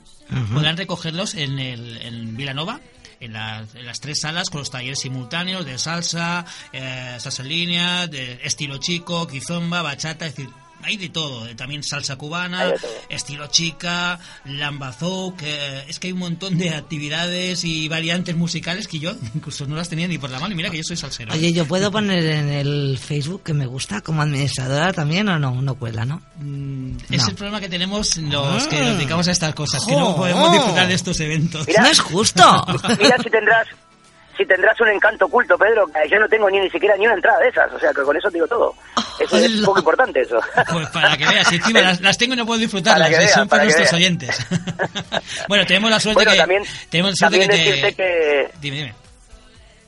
podrán 0.53 0.77
recogerlos 0.77 1.35
en, 1.35 1.59
el, 1.61 1.99
en 1.99 2.37
Vilanova 2.37 2.81
en, 3.21 3.33
las- 3.35 3.75
en 3.77 3.87
las 3.87 4.01
tres 4.01 4.21
salas 4.23 4.51
con 4.51 4.61
los 4.61 4.71
talleres 4.73 4.99
simultáneos 4.99 5.65
de 5.67 5.79
salsa, 5.79 6.45
eh, 6.73 7.17
salsa 7.21 7.43
en 7.43 7.49
línea, 7.49 8.07
de 8.09 8.41
estilo 8.43 8.79
chico, 8.79 9.27
kizomba, 9.29 9.83
bachata, 9.83 10.27
es 10.27 10.35
decir, 10.35 10.51
hay 10.83 10.97
de 10.97 11.09
todo, 11.09 11.47
eh, 11.47 11.55
también 11.55 11.83
salsa 11.83 12.17
cubana, 12.17 12.73
estilo 13.09 13.47
chica, 13.49 14.19
lambazou, 14.45 15.37
que 15.37 15.85
es 15.89 15.99
que 15.99 16.09
hay 16.09 16.13
un 16.13 16.19
montón 16.21 16.59
de 16.59 16.71
actividades 16.75 17.65
y 17.65 17.89
variantes 17.89 18.37
musicales 18.37 18.89
que 18.89 18.99
yo 18.99 19.13
incluso 19.35 19.67
no 19.67 19.77
las 19.77 19.89
tenía 19.89 20.09
ni 20.09 20.19
por 20.19 20.31
la 20.31 20.39
mano 20.41 20.53
y 20.55 20.57
mira 20.57 20.71
que 20.71 20.77
yo 20.79 20.85
soy 20.85 20.97
salsero. 20.97 21.33
¿eh? 21.33 21.37
Oye, 21.37 21.53
¿yo 21.53 21.65
puedo 21.67 21.91
poner 21.91 22.25
en 22.25 22.49
el 22.49 22.99
Facebook 22.99 23.43
que 23.43 23.53
me 23.55 23.67
gusta 23.67 24.01
como 24.01 24.23
administradora 24.23 24.93
también 24.93 25.29
o 25.29 25.39
no? 25.39 25.61
No 25.63 25.75
cuela, 25.75 26.05
¿no? 26.05 26.23
Mm, 26.39 26.97
Es 27.11 27.23
No. 27.23 27.29
el 27.29 27.35
problema 27.35 27.61
que 27.61 27.69
tenemos 27.69 28.17
los 28.17 28.67
que 28.69 28.77
Ah. 28.77 28.85
nos 28.85 28.97
dedicamos 28.97 29.29
a 29.29 29.33
estas 29.33 29.55
cosas, 29.55 29.85
que 29.85 29.93
no 29.97 30.17
podemos 30.17 30.53
disfrutar 30.53 30.89
de 30.89 30.95
estos 30.95 31.19
eventos. 31.21 31.67
Mira. 31.67 31.83
¡No 31.83 31.89
es 31.89 32.01
justo! 32.01 32.43
Mira 33.01 33.17
si 33.23 33.31
tendrás 33.31 33.67
si 34.41 34.47
tendrás 34.47 34.81
un 34.81 34.89
encanto 34.89 35.27
oculto, 35.27 35.59
Pedro, 35.59 35.87
que 35.87 36.09
yo 36.09 36.19
no 36.19 36.27
tengo 36.29 36.49
ni, 36.51 36.61
ni 36.61 36.71
siquiera 36.71 36.97
ni 36.97 37.05
una 37.07 37.15
entrada 37.15 37.39
de 37.41 37.49
esas, 37.49 37.71
o 37.73 37.79
sea 37.79 37.91
que 37.93 38.03
con 38.03 38.17
eso 38.17 38.29
te 38.29 38.35
digo 38.35 38.47
todo. 38.49 38.75
Eso 39.19 39.37
es 39.37 39.59
un 39.59 39.65
poco 39.67 39.79
importante 39.81 40.21
eso. 40.23 40.41
Pues 40.73 40.89
para 40.89 41.15
que 41.17 41.27
veas, 41.27 41.53
encima 41.53 41.81
las, 41.83 42.01
las 42.01 42.17
tengo 42.17 42.33
y 42.35 42.37
no 42.39 42.47
puedo 42.47 42.59
disfrutarlas, 42.61 43.09
Para 43.09 43.11
que 43.11 43.19
veas, 43.19 43.33
son 43.35 43.49
para, 43.49 43.65
nuestros 43.65 43.93
oyentes. 43.93 44.47
bueno, 45.49 45.67
tenemos 45.67 45.91
la 45.91 46.01
suerte 46.01 46.15
Bueno, 46.17 46.31
que... 46.33 46.37
también, 46.39 46.63
tenemos 46.89 47.11
la 47.13 47.17
suerte 47.17 47.39
también 47.39 47.51
que 47.51 47.57
te- 47.65 47.71
decirte 47.71 47.95
que 47.95 48.51
Dime, 48.61 48.77
dime. 48.77 48.95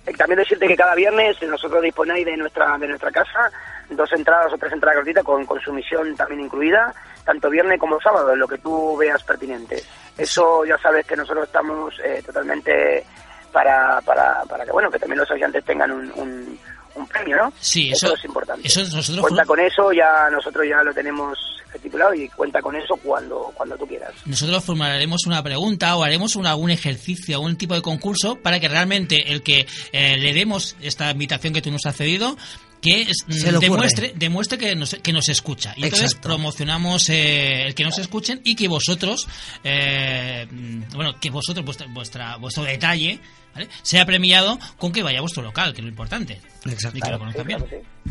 Eh, 0.05 0.13
También 0.15 0.39
decirte 0.41 0.67
que 0.67 0.77
cada 0.77 0.95
viernes 0.97 1.41
nosotros 1.43 1.81
disponéis 1.83 2.27
de 2.27 2.37
nuestra 2.37 2.77
de 2.77 2.89
nuestra 2.89 3.11
casa 3.13 3.51
dos 3.89 4.13
entradas 4.13 4.53
o 4.53 4.59
tres 4.59 4.73
entradas 4.73 4.97
gratuitas 4.97 5.23
con 5.25 5.47
consumición 5.47 6.15
también 6.17 6.41
incluida. 6.41 6.93
tanto 7.25 7.49
viernes 7.49 7.79
como 7.79 8.01
sábado, 8.01 8.35
lo 8.35 8.49
que 8.49 8.59
tú 8.59 8.97
veas 8.97 9.23
pertinente. 9.23 9.83
Eso 10.19 10.65
ya 10.65 10.77
sabes 10.79 11.07
que 11.07 11.15
nosotros 11.17 11.47
estamos 11.47 11.95
eh, 12.05 12.21
totalmente 12.27 13.05
para, 13.53 14.01
para, 14.01 14.43
para 14.49 14.65
que 14.65 14.73
bueno 14.73 14.91
que 14.91 14.99
también 14.99 15.19
los 15.21 15.31
oyentes 15.31 15.65
tengan 15.65 15.91
un, 15.93 16.11
un, 16.17 16.59
un 16.95 17.07
premio, 17.07 17.37
¿no? 17.37 17.53
Sí, 17.61 17.91
eso, 17.93 18.07
eso- 18.07 18.15
es 18.17 18.25
importante. 18.25 18.67
eso 18.67 18.81
nosotros 18.81 19.21
cuenta 19.21 19.45
con 19.45 19.61
eso, 19.61 19.93
ya 19.93 20.29
nosotros 20.31 20.67
ya 20.69 20.83
lo 20.83 20.93
tenemos 20.93 21.39
estipulado 21.75 22.13
y 22.13 22.29
cuenta 22.29 22.61
con 22.61 22.77
eso 22.77 22.97
cuando 22.97 23.51
cuando 23.55 23.77
tú 23.79 23.87
quieras. 23.87 24.13
Nosotros 24.27 24.63
formularemos 24.63 25.25
una 25.27 25.43
pregunta 25.43 25.97
o 25.97 26.03
haremos 26.05 26.37
un, 26.37 26.47
algún 26.47 26.71
ejercicio, 26.71 27.37
algún 27.37 27.57
tipo 27.57 27.75
de 27.75 27.81
concurso 27.83 28.37
para 28.37 28.61
que 28.61 28.69
realmente 28.69 29.33
el 29.33 29.43
que 29.43 29.67
eh, 29.93 30.17
le 30.19 30.35
demos 30.35 30.77
esta 30.83 31.11
invitación 31.11 31.55
que 31.55 31.63
tú 31.63 31.71
nos 31.71 31.87
has 31.87 31.97
cedido 31.97 32.37
que 32.83 33.07
Se 33.29 33.53
demuestre, 33.53 34.13
demuestre 34.17 34.59
que 34.59 34.75
nos, 34.75 34.97
que 34.97 35.13
nos 35.13 35.29
escucha. 35.29 35.73
Y 35.77 35.85
entonces 35.85 36.09
Exacto. 36.11 36.29
promocionamos 36.31 37.09
eh, 37.11 37.65
el 37.69 37.77
que 37.77 37.85
nos 37.85 37.97
escuchen 37.99 38.41
y 38.43 38.57
que 38.57 38.67
vosotros, 38.67 39.29
eh, 39.63 40.47
bueno, 40.93 41.15
que 41.21 41.31
vosotros, 41.31 41.65
vuestra, 41.65 41.87
vuestra, 41.91 42.37
vuestro 42.39 42.65
detalle, 42.65 43.21
¿vale? 43.55 43.69
sea 43.83 44.05
premiado 44.05 44.59
con 44.79 44.93
que 44.93 45.03
vaya 45.03 45.19
a 45.19 45.23
vuestro 45.23 45.43
local, 45.43 45.73
que 45.73 45.79
es 45.81 45.85
lo 45.85 45.91
importante. 45.91 46.41
Exacto. 46.65 46.99
Y 46.99 47.01
que 47.01 47.11
lo 47.11 47.19
conozcan 47.19 47.45
claro 47.47 47.65
bien. 47.67 47.83
que 47.83 47.87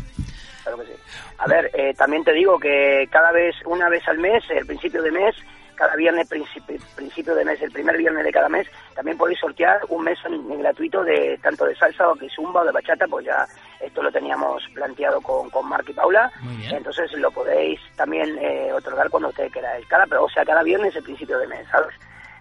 Claro 0.62 0.78
que 0.78 0.86
sí. 0.86 0.92
A 1.38 1.46
ver, 1.46 1.70
eh, 1.74 1.92
también 1.94 2.22
te 2.24 2.32
digo 2.32 2.58
que 2.58 3.06
cada 3.10 3.32
vez, 3.32 3.54
una 3.66 3.88
vez 3.88 4.06
al 4.06 4.18
mes, 4.18 4.42
el 4.50 4.64
principio 4.66 5.02
de 5.02 5.10
mes, 5.10 5.34
cada 5.74 5.96
viernes, 5.96 6.28
principi- 6.30 6.80
principio 6.94 7.34
de 7.34 7.44
mes, 7.44 7.60
el 7.60 7.72
primer 7.72 7.96
viernes 7.96 8.24
de 8.24 8.30
cada 8.30 8.48
mes, 8.48 8.68
también 8.94 9.18
podéis 9.18 9.40
sortear 9.40 9.80
un 9.88 10.04
mes 10.04 10.16
en, 10.26 10.34
en 10.34 10.60
gratuito 10.60 11.02
de 11.02 11.36
tanto 11.42 11.64
de 11.64 11.74
salsa 11.74 12.08
o 12.08 12.14
que 12.14 12.28
zumba 12.28 12.60
o 12.60 12.64
de 12.64 12.70
bachata, 12.70 13.06
pues 13.08 13.26
ya 13.26 13.44
esto 13.80 14.02
lo 14.02 14.12
teníamos 14.12 14.62
planteado 14.74 15.20
con, 15.20 15.50
con 15.50 15.68
Marc 15.68 15.88
y 15.88 15.92
Paula. 15.94 16.30
Muy 16.42 16.56
bien. 16.58 16.76
Entonces 16.76 17.10
lo 17.14 17.32
podéis 17.32 17.80
también 17.96 18.38
eh, 18.38 18.70
otorgar 18.72 19.10
cuando 19.10 19.30
ustedes 19.30 19.50
queráis. 19.52 19.84
Cada, 19.88 20.04
o 20.20 20.28
sea, 20.28 20.44
cada 20.44 20.62
viernes 20.62 20.94
el 20.94 21.02
principio 21.02 21.36
de 21.38 21.48
mes, 21.48 21.66
¿sabes? 21.68 21.94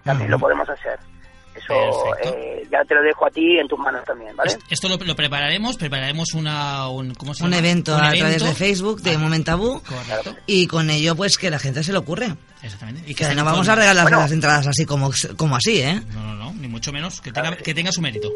También 0.04 0.30
lo 0.30 0.38
podemos 0.38 0.70
hacer. 0.70 1.00
Eso 1.56 2.16
eh, 2.24 2.66
ya 2.72 2.84
te 2.86 2.96
lo 2.96 3.02
dejo 3.02 3.26
a 3.26 3.30
ti 3.30 3.58
en 3.60 3.68
tus 3.68 3.78
manos 3.78 4.04
también, 4.06 4.36
¿vale? 4.36 4.52
Es- 4.52 4.60
Esto 4.70 4.88
lo, 4.88 4.98
lo 4.98 5.16
prepararemos, 5.16 5.76
prepararemos 5.78 6.34
una, 6.34 6.88
un, 6.88 7.14
¿cómo 7.16 7.34
se 7.34 7.44
Un 7.44 7.52
llama? 7.52 7.60
evento 7.60 7.96
Un 7.96 8.04
a 8.04 8.12
través 8.14 8.44
de 8.44 8.54
Facebook 8.56 9.02
de 9.02 9.16
Ah, 9.16 9.18
Momentabú 9.18 9.82
Correcto, 9.84 10.36
y 10.46 10.68
con 10.68 10.90
ello 10.90 11.16
pues 11.16 11.38
que 11.38 11.50
la 11.50 11.60
gente 11.60 11.84
se 11.84 11.92
le 11.92 11.98
ocurre. 11.98 12.34
exactamente. 12.64 13.04
Y 13.10 13.14
Que 13.16 13.36
no 13.36 13.44
vamos 13.46 13.68
a 13.70 13.76
regalar 13.76 14.04
Bueno. 14.06 14.20
las 14.22 14.32
entradas 14.32 14.68
así 14.68 14.86
como, 14.86 15.12
como 15.38 15.56
así, 15.58 15.82
¿eh? 15.82 16.02
No, 16.14 16.22
no, 16.22 16.36
no, 16.36 16.54
ni 16.54 16.68
mucho 16.68 16.92
menos. 16.94 17.20
Que 17.22 17.32
tenga, 17.32 17.56
que 17.58 17.74
tenga 17.74 17.92
su 17.92 18.02
mérito. 18.02 18.30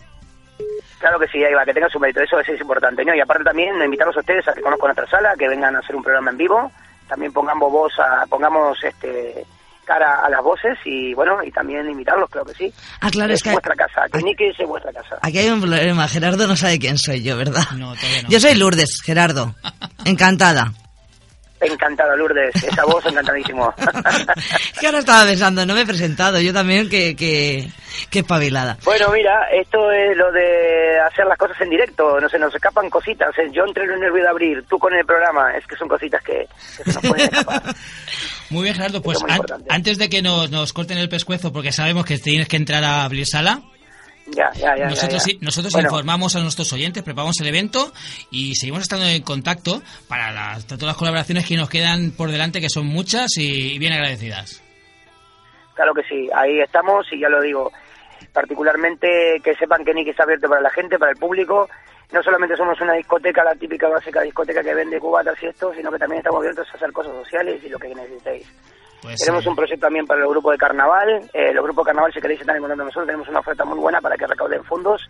Claro 0.99 1.19
que 1.19 1.27
sí, 1.27 1.43
ahí 1.43 1.53
va, 1.53 1.63
que 1.65 1.73
tenga 1.73 1.89
su 1.89 1.99
mérito, 1.99 2.21
eso, 2.21 2.39
eso 2.39 2.51
es 2.53 2.59
importante, 2.61 3.03
¿no? 3.05 3.13
Y 3.15 3.19
aparte 3.21 3.43
también 3.43 3.75
invitarlos 3.83 4.17
a 4.17 4.21
ustedes 4.21 4.47
a 4.47 4.53
que 4.53 4.61
conozcan 4.61 4.87
nuestra 4.95 5.07
sala, 5.07 5.35
que 5.37 5.47
vengan 5.47 5.75
a 5.75 5.79
hacer 5.79 5.95
un 5.95 6.01
programa 6.03 6.31
en 6.31 6.37
vivo, 6.37 6.71
también 7.07 7.31
pongamos 7.31 7.71
voz 7.71 7.93
a, 7.99 8.25
pongamos 8.27 8.77
este 8.83 9.45
cara 9.85 10.19
a 10.25 10.29
las 10.29 10.43
voces 10.43 10.77
y 10.85 11.13
bueno, 11.13 11.37
y 11.43 11.51
también 11.51 11.89
invitarlos, 11.89 12.29
creo 12.29 12.43
que 12.43 12.53
sí. 12.53 12.73
Ah, 13.01 13.09
claro, 13.09 13.33
es 13.33 13.41
que- 13.43 13.51
vuestra 13.51 13.75
casa, 13.75 14.01
que. 14.11 14.19
Nicky 14.21 14.45
es 14.45 14.67
vuestra 14.67 14.91
casa. 14.91 15.17
Aquí 15.21 15.37
hay 15.37 15.49
un 15.49 15.61
problema, 15.61 16.07
Gerardo 16.07 16.47
no 16.47 16.55
sabe 16.55 16.79
quién 16.79 16.97
soy 16.97 17.23
yo, 17.23 17.37
¿verdad? 17.37 17.63
No, 17.77 17.93
todavía 17.95 18.21
no. 18.23 18.29
Yo 18.29 18.39
soy 18.39 18.55
Lourdes, 18.55 19.01
Gerardo. 19.03 19.55
Encantada. 20.05 20.73
Encantado, 21.61 22.15
Lourdes, 22.17 22.53
esa 22.63 22.83
voz 22.85 23.05
encantadísimo. 23.05 23.73
que 24.79 24.85
ahora 24.85 24.99
estaba 24.99 25.25
pensando, 25.25 25.65
no 25.65 25.73
me 25.73 25.81
he 25.81 25.85
presentado, 25.85 26.39
yo 26.41 26.53
también 26.53 26.89
que, 26.89 27.15
que, 27.15 27.69
que 28.09 28.19
espabilada. 28.19 28.77
Bueno, 28.83 29.09
mira, 29.11 29.47
esto 29.53 29.89
es 29.91 30.17
lo 30.17 30.31
de 30.33 30.99
hacer 30.99 31.25
las 31.25 31.37
cosas 31.37 31.59
en 31.61 31.69
directo, 31.69 32.19
no 32.19 32.27
se 32.27 32.37
nos 32.37 32.53
escapan 32.53 32.89
cositas. 32.89 33.29
¿eh? 33.39 33.49
Yo 33.53 33.63
entre 33.65 33.85
el 33.85 33.99
nervio 33.99 34.23
de 34.23 34.29
abrir, 34.29 34.65
tú 34.69 34.77
con 34.77 34.93
el 34.93 35.05
programa, 35.05 35.51
es 35.57 35.65
que 35.65 35.77
son 35.77 35.87
cositas 35.87 36.21
que, 36.23 36.45
que 36.77 36.91
se 36.91 36.93
nos 36.93 37.07
pueden 37.07 37.25
escapar. 37.33 37.63
Muy 38.49 38.63
bien, 38.63 38.75
Gerardo. 38.75 39.01
Pues 39.01 39.23
an- 39.23 39.29
importante. 39.31 39.65
antes 39.73 39.97
de 39.97 40.09
que 40.09 40.21
nos, 40.21 40.51
nos 40.51 40.73
corten 40.73 40.97
el 40.97 41.09
pescuezo, 41.09 41.53
porque 41.53 41.71
sabemos 41.71 42.05
que 42.05 42.17
tienes 42.19 42.47
que 42.49 42.57
entrar 42.57 42.83
a 42.83 43.05
abrir 43.05 43.25
sala, 43.25 43.61
Ya, 44.27 44.51
ya, 44.53 44.75
ya. 44.75 44.89
nosotros, 44.89 45.23
nosotros 45.41 45.73
Bueno, 45.73 45.87
informamos 45.87 46.35
a 46.35 46.39
nuestros 46.39 46.73
oyentes, 46.73 47.03
preparamos 47.03 47.39
el 47.41 47.47
evento 47.47 47.93
y 48.31 48.55
seguimos 48.55 48.81
estando 48.81 49.05
en 49.05 49.21
contacto 49.21 49.83
para 50.07 50.31
las, 50.31 50.65
todas 50.65 50.83
las 50.83 50.97
colaboraciones 50.97 51.45
que 51.45 51.55
nos 51.55 51.69
quedan 51.69 52.11
por 52.11 52.31
delante, 52.31 52.59
que 52.59 52.69
son 52.69 52.87
muchas 52.87 53.37
y, 53.37 53.75
y 53.75 53.79
bien 53.79 53.93
agradecidas. 53.93 54.63
Claro 55.75 55.93
que 55.93 56.03
sí, 56.03 56.29
ahí 56.33 56.59
estamos 56.59 57.05
y 57.11 57.19
ya 57.19 57.29
lo 57.29 57.41
digo, 57.41 57.71
particularmente 58.33 59.39
que 59.43 59.55
sepan 59.55 59.83
que 59.85 59.93
Nicky 59.93 60.09
está 60.09 60.23
abierto 60.23 60.49
para 60.49 60.61
la 60.61 60.69
gente, 60.69 60.97
para 60.97 61.11
el 61.11 61.17
público. 61.17 61.69
No 62.11 62.23
solamente 62.23 62.55
somos 62.55 62.79
una 62.81 62.93
discoteca, 62.93 63.43
la 63.43 63.55
típica 63.55 63.89
básica 63.89 64.21
discoteca 64.21 64.63
que 64.63 64.73
vende 64.73 64.99
cubatas 64.99 65.41
y 65.41 65.47
esto, 65.47 65.73
sino 65.73 65.91
que 65.91 65.99
también 65.99 66.19
estamos 66.19 66.39
abiertos 66.39 66.67
a 66.71 66.77
hacer 66.77 66.91
cosas 66.91 67.13
sociales 67.13 67.61
y 67.63 67.69
lo 67.69 67.77
que 67.77 67.93
necesitéis. 67.93 68.47
Pues, 69.01 69.17
Tenemos 69.19 69.45
eh, 69.45 69.49
un 69.49 69.55
proyecto 69.55 69.85
también 69.85 70.05
para 70.05 70.21
el 70.21 70.27
grupo 70.29 70.51
de 70.51 70.57
carnaval. 70.57 71.29
Eh, 71.33 71.53
los 71.53 71.63
grupos 71.63 71.85
de 71.85 71.89
carnaval, 71.89 72.11
si 72.13 72.21
queréis 72.21 72.41
estar 72.41 72.55
en 72.55 72.61
contacto 72.61 72.79
con 72.81 72.87
nosotros, 72.87 73.05
tenemos 73.07 73.27
una 73.29 73.39
oferta 73.39 73.65
muy 73.65 73.79
buena 73.79 74.01
para 74.01 74.15
que 74.17 74.25
recauden 74.27 74.63
fondos, 74.63 75.01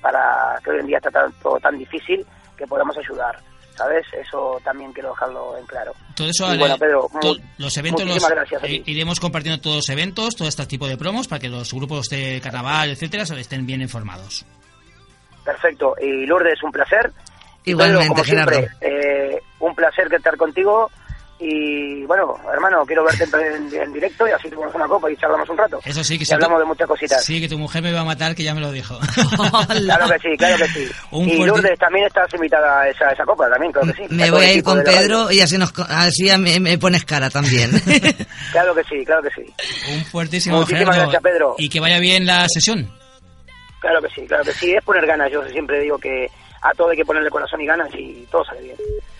para 0.00 0.58
que 0.64 0.70
hoy 0.70 0.80
en 0.80 0.86
día 0.86 0.96
está 0.98 1.10
tan- 1.10 1.32
todo 1.42 1.58
tan 1.60 1.78
difícil 1.78 2.24
que 2.56 2.66
podamos 2.66 2.96
ayudar. 2.98 3.38
¿Sabes? 3.76 4.06
Eso 4.14 4.58
también 4.64 4.90
quiero 4.94 5.10
dejarlo 5.10 5.54
en 5.58 5.66
claro. 5.66 5.92
Todo 6.14 6.28
eso, 6.30 6.54
Y 6.54 6.56
bueno, 6.56 6.78
Pedro, 6.78 7.10
los 7.58 7.76
eventos 7.76 8.06
los 8.06 8.26
gracias 8.26 8.62
a 8.62 8.66
ti. 8.66 8.76
eh, 8.76 8.82
iremos 8.86 9.20
compartiendo 9.20 9.60
todos 9.60 9.76
los 9.76 9.88
eventos, 9.90 10.34
todo 10.34 10.48
este 10.48 10.64
tipo 10.64 10.88
de 10.88 10.96
promos 10.96 11.28
para 11.28 11.40
que 11.40 11.50
los 11.50 11.74
grupos 11.74 12.08
de 12.08 12.40
carnaval, 12.42 12.88
etcétera, 12.92 13.24
estén 13.24 13.66
bien 13.66 13.82
informados. 13.82 14.46
Perfecto. 15.44 15.94
Y 16.00 16.24
Lourdes, 16.26 16.62
un 16.62 16.72
placer. 16.72 17.12
Igualmente, 17.64 18.00
Pedro, 18.04 18.14
como 18.14 18.24
siempre, 18.24 18.56
Gerardo. 18.56 18.76
eh, 18.80 19.42
un 19.60 19.74
placer 19.74 20.08
que 20.08 20.16
estar 20.16 20.36
contigo. 20.38 20.90
Y 21.38 22.02
bueno, 22.06 22.34
hermano, 22.50 22.82
quiero 22.86 23.04
verte 23.04 23.24
en, 23.76 23.92
directo 23.92 24.26
y 24.26 24.30
así 24.30 24.48
tomamos 24.48 24.74
una 24.74 24.86
copa 24.86 25.10
y 25.10 25.16
charlamos 25.16 25.46
un 25.50 25.58
rato. 25.58 25.78
Eso 25.84 26.02
sí 26.02 26.16
que 26.16 26.22
y 26.22 26.26
sí. 26.26 26.32
hablamos 26.32 26.60
de 26.60 26.64
muchas 26.64 26.88
cositas. 26.88 27.22
Sí, 27.22 27.40
que 27.42 27.48
tu 27.48 27.58
mujer 27.58 27.82
me 27.82 27.92
va 27.92 28.00
a 28.00 28.04
matar, 28.04 28.34
que 28.34 28.42
ya 28.42 28.54
me 28.54 28.60
lo 28.60 28.72
dijo. 28.72 28.98
Claro 29.86 30.08
que 30.08 30.18
sí, 30.18 30.36
claro 30.38 30.56
que 30.56 30.68
sí. 30.68 30.88
Un 31.10 31.28
y 31.28 31.36
fuerte- 31.36 31.46
Lourdes, 31.46 31.78
también 31.78 32.06
estás 32.06 32.32
invitada 32.34 32.80
a 32.80 32.88
esa, 32.88 33.10
esa 33.10 33.24
copa, 33.24 33.48
también, 33.50 33.70
claro 33.72 33.92
que 33.92 33.94
sí. 33.94 34.14
Me 34.14 34.30
voy 34.30 34.44
a 34.44 34.52
ir 34.54 34.62
con. 34.62 34.82
Pedro 34.82 35.30
y 35.30 35.40
así, 35.40 35.58
nos, 35.58 35.72
así 35.88 36.30
mí 36.38 36.60
me 36.60 36.78
pones 36.78 37.04
cara 37.04 37.28
también. 37.30 37.70
Claro 38.52 38.74
que 38.74 38.84
sí, 38.84 39.04
claro 39.04 39.22
que 39.22 39.30
sí. 39.30 39.92
Un 39.92 40.04
fuertísimo 40.04 40.58
Muchísimas 40.58 40.94
Gerardo. 40.94 41.10
gracias, 41.10 41.22
Pedro. 41.22 41.54
Y 41.58 41.68
que 41.68 41.80
vaya 41.80 41.98
bien 41.98 42.24
la 42.24 42.48
sesión. 42.48 42.90
Claro 43.80 44.00
que 44.00 44.08
sí, 44.14 44.26
claro 44.26 44.44
que 44.44 44.52
sí. 44.52 44.72
Es 44.74 44.82
poner 44.84 45.04
ganas. 45.06 45.30
Yo 45.30 45.46
siempre 45.48 45.80
digo 45.80 45.98
que 45.98 46.26
a 46.62 46.72
todo 46.72 46.90
hay 46.90 46.96
que 46.96 47.04
ponerle 47.04 47.28
corazón 47.28 47.60
y 47.60 47.66
ganas 47.66 47.88
y 47.94 48.26
todo 48.30 48.44
sale 48.44 48.62
bien. 48.62 48.76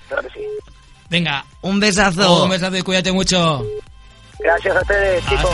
Claro 0.09 0.23
que 0.23 0.31
sí. 0.41 0.47
Venga, 1.09 1.45
Un 1.63 1.79
besazo. 1.81 2.45
un 2.45 2.51
besazo 2.51 2.77
y 2.77 2.83
cuídate 2.83 3.13
mucho. 3.13 3.65
Gracias 4.39 4.77
a 4.77 4.81
ustedes, 4.81 5.23
Hasta 5.25 5.37
chicos. 5.37 5.53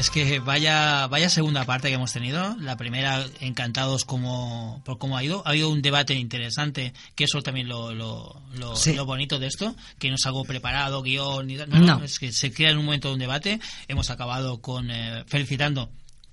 Es 0.00 0.10
que 0.10 0.38
vaya 0.40 1.06
vaya 1.06 1.28
segunda 1.28 1.64
parte 1.64 1.88
que 1.88 1.94
hemos 1.94 2.12
tenido. 2.12 2.56
La 2.60 2.76
primera, 2.76 3.24
encantados 3.40 4.04
como, 4.04 4.82
por 4.84 4.98
cómo 4.98 5.16
ha 5.16 5.22
ido. 5.24 5.42
Ha 5.46 5.50
habido 5.50 5.68
un 5.70 5.82
debate 5.82 6.14
interesante, 6.14 6.92
que 7.14 7.24
eso 7.24 7.42
también 7.42 7.68
lo, 7.68 7.94
lo, 7.94 8.42
lo, 8.54 8.74
Sí. 8.76 8.94
lo 8.94 9.04
bonito 9.04 9.38
de 9.38 9.46
esto, 9.46 9.76
que 9.98 10.08
no 10.08 10.16
es 10.16 10.26
algo 10.26 10.44
preparado, 10.44 11.02
guion, 11.02 11.46
ni. 11.46 11.54
No, 11.56 11.66
No. 11.66 11.78
no, 11.98 12.04
es 12.04 12.18
que 12.18 12.32
se 12.32 12.52
crea 12.52 12.70
en 12.70 12.78
un 12.78 12.86
momento 12.86 13.12
un 13.12 13.18
debate. 13.18 13.60
Hemos 13.88 14.10
acabado 14.10 14.60
con 14.60 14.90
eh, 14.90 15.24
felicitando 15.26 15.90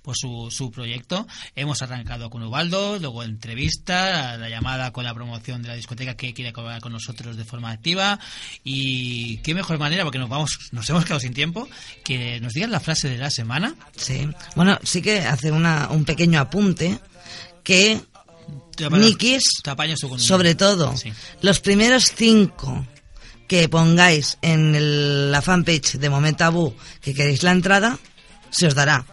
por 0.08 0.16
su, 0.16 0.48
su 0.50 0.70
proyecto. 0.70 1.26
Hemos 1.54 1.82
arrancado 1.82 2.30
con 2.30 2.42
Ubaldo, 2.42 2.98
luego 2.98 3.22
entrevista, 3.22 4.38
la 4.38 4.48
llamada 4.48 4.90
con 4.90 5.04
la 5.04 5.12
promoción 5.12 5.60
de 5.60 5.68
la 5.68 5.74
discoteca 5.74 6.14
que 6.16 6.32
quiere 6.32 6.50
colaborar 6.50 6.80
con 6.80 6.92
nosotros 6.94 7.36
de 7.36 7.44
forma 7.44 7.70
activa. 7.70 8.18
Y 8.64 9.36
qué 9.42 9.52
mejor 9.54 9.78
manera, 9.78 10.04
porque 10.04 10.18
nos 10.18 10.30
vamos, 10.30 10.70
nos 10.72 10.88
hemos 10.88 11.04
quedado 11.04 11.20
sin 11.20 11.34
tiempo, 11.34 11.68
que 12.04 12.40
nos 12.40 12.54
digan 12.54 12.70
la 12.70 12.80
frase 12.80 13.10
de 13.10 13.18
la 13.18 13.28
semana. 13.30 13.74
Sí. 13.96 14.26
Bueno, 14.56 14.78
sí 14.82 15.02
que 15.02 15.20
hace 15.20 15.52
una, 15.52 15.88
un 15.90 16.06
pequeño 16.06 16.40
apunte 16.40 16.98
que 17.62 18.00
Nikis, 18.90 19.42
sobre 20.16 20.54
todo, 20.54 20.96
Sí. 20.96 21.12
los 21.42 21.60
primeros 21.60 22.12
cinco 22.16 22.86
que 23.46 23.68
pongáis 23.68 24.38
en 24.40 24.74
el- 24.74 25.30
la 25.30 25.42
fanpage 25.42 25.98
de 25.98 26.08
Momentabú 26.08 26.74
que 27.02 27.12
queréis 27.12 27.42
la 27.42 27.50
entrada, 27.52 27.98
se 28.50 28.66
os 28.68 28.74
dará. 28.74 29.04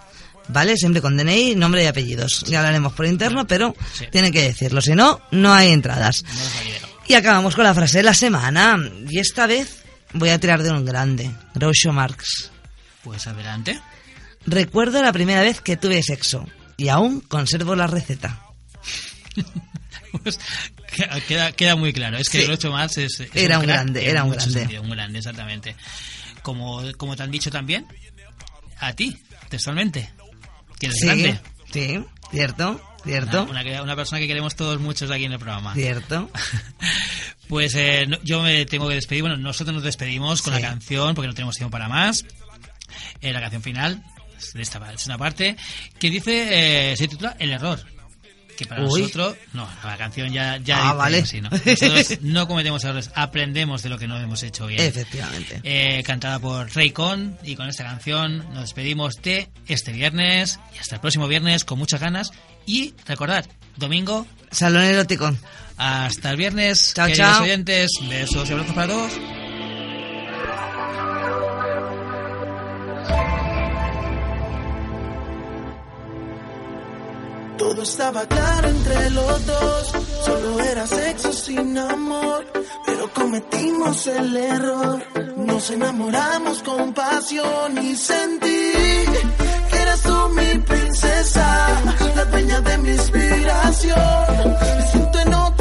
¿Vale? 0.47 0.75
Siempre 0.77 1.01
con 1.01 1.17
DNI, 1.17 1.55
nombre 1.55 1.83
y 1.83 1.87
apellidos. 1.87 2.41
Ya 2.47 2.59
hablaremos 2.59 2.93
por 2.93 3.05
interno, 3.07 3.47
pero 3.47 3.75
Sí. 3.93 4.05
tienen 4.11 4.31
que 4.31 4.41
decirlo. 4.43 4.79
Si 4.81 4.93
no, 4.93 5.19
no 5.31 5.53
hay 5.53 5.71
entradas. 5.71 6.23
No. 6.23 6.87
Y 7.07 7.13
acabamos 7.15 7.55
con 7.55 7.63
la 7.63 7.73
frase 7.73 7.97
de 7.97 8.03
la 8.03 8.13
semana. 8.13 8.77
Y 9.09 9.19
esta 9.19 9.47
vez 9.47 9.83
voy 10.13 10.29
a 10.29 10.39
tirar 10.39 10.61
de 10.63 10.71
un 10.71 10.85
grande. 10.85 11.31
Groucho 11.53 11.91
Marx. 11.93 12.51
Pues 13.03 13.25
adelante. 13.27 13.79
Recuerdo 14.45 15.01
la 15.01 15.11
primera 15.13 15.41
vez 15.41 15.61
que 15.61 15.77
tuve 15.77 16.01
sexo. 16.03 16.45
Y 16.77 16.89
aún 16.89 17.21
conservo 17.21 17.75
la 17.75 17.87
receta. 17.87 18.41
Pues, 20.23 20.39
Queda, 21.27 21.51
queda 21.51 21.75
muy 21.75 21.91
claro. 21.91 22.17
Es 22.17 22.29
que 22.29 22.39
Sí. 22.39 22.45
Groucho 22.45 22.71
Marx 22.71 22.97
es, 22.99 23.19
es 23.19 23.29
Era 23.33 23.59
un 23.59 23.65
grande, 23.65 24.09
era 24.09 24.23
un 24.23 24.31
grande. 24.31 24.53
sentido, 24.59 24.81
un 24.81 24.89
grande, 24.91 25.19
exactamente. 25.19 25.75
Como, 26.41 26.81
como 26.97 27.15
te 27.17 27.23
han 27.23 27.31
dicho 27.31 27.51
también, 27.51 27.85
a 28.79 28.93
ti, 28.93 29.17
textualmente. 29.49 30.09
Eres 30.85 30.99
Sí, 30.99 31.05
grande. 31.05 31.39
sí, 31.71 31.99
cierto, 32.31 32.81
cierto, 33.03 33.43
Una, 33.43 33.61
una, 33.61 33.81
una 33.83 33.95
persona 33.95 34.19
que 34.19 34.27
queremos 34.27 34.55
todos 34.55 34.79
muchos 34.79 35.11
aquí 35.11 35.25
en 35.25 35.33
el 35.33 35.39
programa. 35.39 35.73
cierto. 35.73 36.29
Pues 37.47 37.75
eh, 37.75 38.05
no- 38.07 38.17
yo 38.23 38.41
me 38.41 38.65
tengo 38.65 38.87
que 38.87 38.95
despedir. 38.95 39.21
Bueno, 39.21 39.37
nosotros 39.37 39.75
nos 39.75 39.83
despedimos 39.83 40.41
con 40.41 40.55
Sí. 40.55 40.61
la 40.61 40.67
canción 40.67 41.13
porque 41.13 41.27
no 41.27 41.33
tenemos 41.35 41.55
tiempo 41.55 41.69
para 41.71 41.87
más. 41.87 42.25
Eh, 43.21 43.31
la 43.33 43.39
canción 43.39 43.61
final 43.61 44.03
de 44.55 44.61
esta 44.63 44.91
es 44.91 45.05
una 45.05 45.17
parte 45.19 45.55
que 45.99 46.09
dice 46.09 46.91
eh, 46.91 46.97
se 46.97 47.07
titula 47.07 47.35
El 47.37 47.51
error. 47.51 47.79
Que 48.57 48.65
para 48.65 48.83
Uy. 48.85 49.01
nosotros, 49.01 49.35
no, 49.53 49.67
la 49.83 49.97
canción 49.97 50.31
ya, 50.31 50.57
ya 50.57 50.89
Ah, 50.89 50.93
vale. 50.93 51.19
así, 51.19 51.41
¿no? 51.41 51.49
Nosotros 51.49 52.17
no 52.21 52.47
cometemos 52.47 52.83
errores, 52.83 53.11
aprendemos 53.15 53.83
de 53.83 53.89
lo 53.89 53.97
que 53.97 54.07
no 54.07 54.19
hemos 54.19 54.41
hecho 54.43 54.67
bien. 54.67 54.81
Efectivamente. 54.81 55.59
Eh, 55.63 56.03
cantada 56.03 56.39
por 56.39 56.73
Raycon 56.75 57.37
y 57.43 57.55
con 57.55 57.67
esta 57.69 57.83
canción 57.83 58.37
nos 58.53 58.61
despedimos 58.61 59.15
de 59.21 59.49
este 59.67 59.91
viernes 59.91 60.59
y 60.73 60.77
hasta 60.79 60.95
el 60.95 61.01
próximo 61.01 61.27
viernes 61.27 61.65
con 61.65 61.77
muchas 61.79 61.99
ganas 62.01 62.31
y 62.65 62.93
recordad, 63.05 63.45
domingo 63.77 64.25
Salón 64.51 64.83
erótico. 64.83 65.35
hasta 65.77 66.31
el 66.31 66.37
viernes, 66.37 66.93
Chao, 66.95 67.07
queridos 67.07 67.29
chao. 67.31 67.43
oyentes. 67.43 67.91
Besos 68.09 68.49
y 68.49 68.53
abrazos 68.53 68.73
para 68.75 68.87
todos. 68.87 69.11
Todo 77.75 77.83
estaba 77.83 78.25
claro 78.25 78.69
entre 78.69 79.09
los 79.09 79.45
dos, 79.45 79.91
solo 80.23 80.61
era 80.61 80.87
sexo 80.87 81.33
sin 81.33 81.77
amor, 81.77 82.45
pero 82.85 83.13
cometimos 83.13 84.07
el 84.07 84.37
error. 84.37 85.03
Nos 85.35 85.71
enamoramos 85.71 86.63
con 86.63 86.93
pasión 86.93 87.77
y 87.83 87.93
sentí 87.97 88.47
que 89.69 89.77
eras 89.81 90.01
tú 90.03 90.29
mi 90.29 90.57
princesa, 90.59 91.67
la 92.15 92.23
dueña 92.23 92.61
de 92.61 92.77
mi 92.77 92.89
inspiración. 92.91 94.55
Me 94.77 94.87
siento 94.87 95.19
en 95.19 95.33
otro 95.33 95.54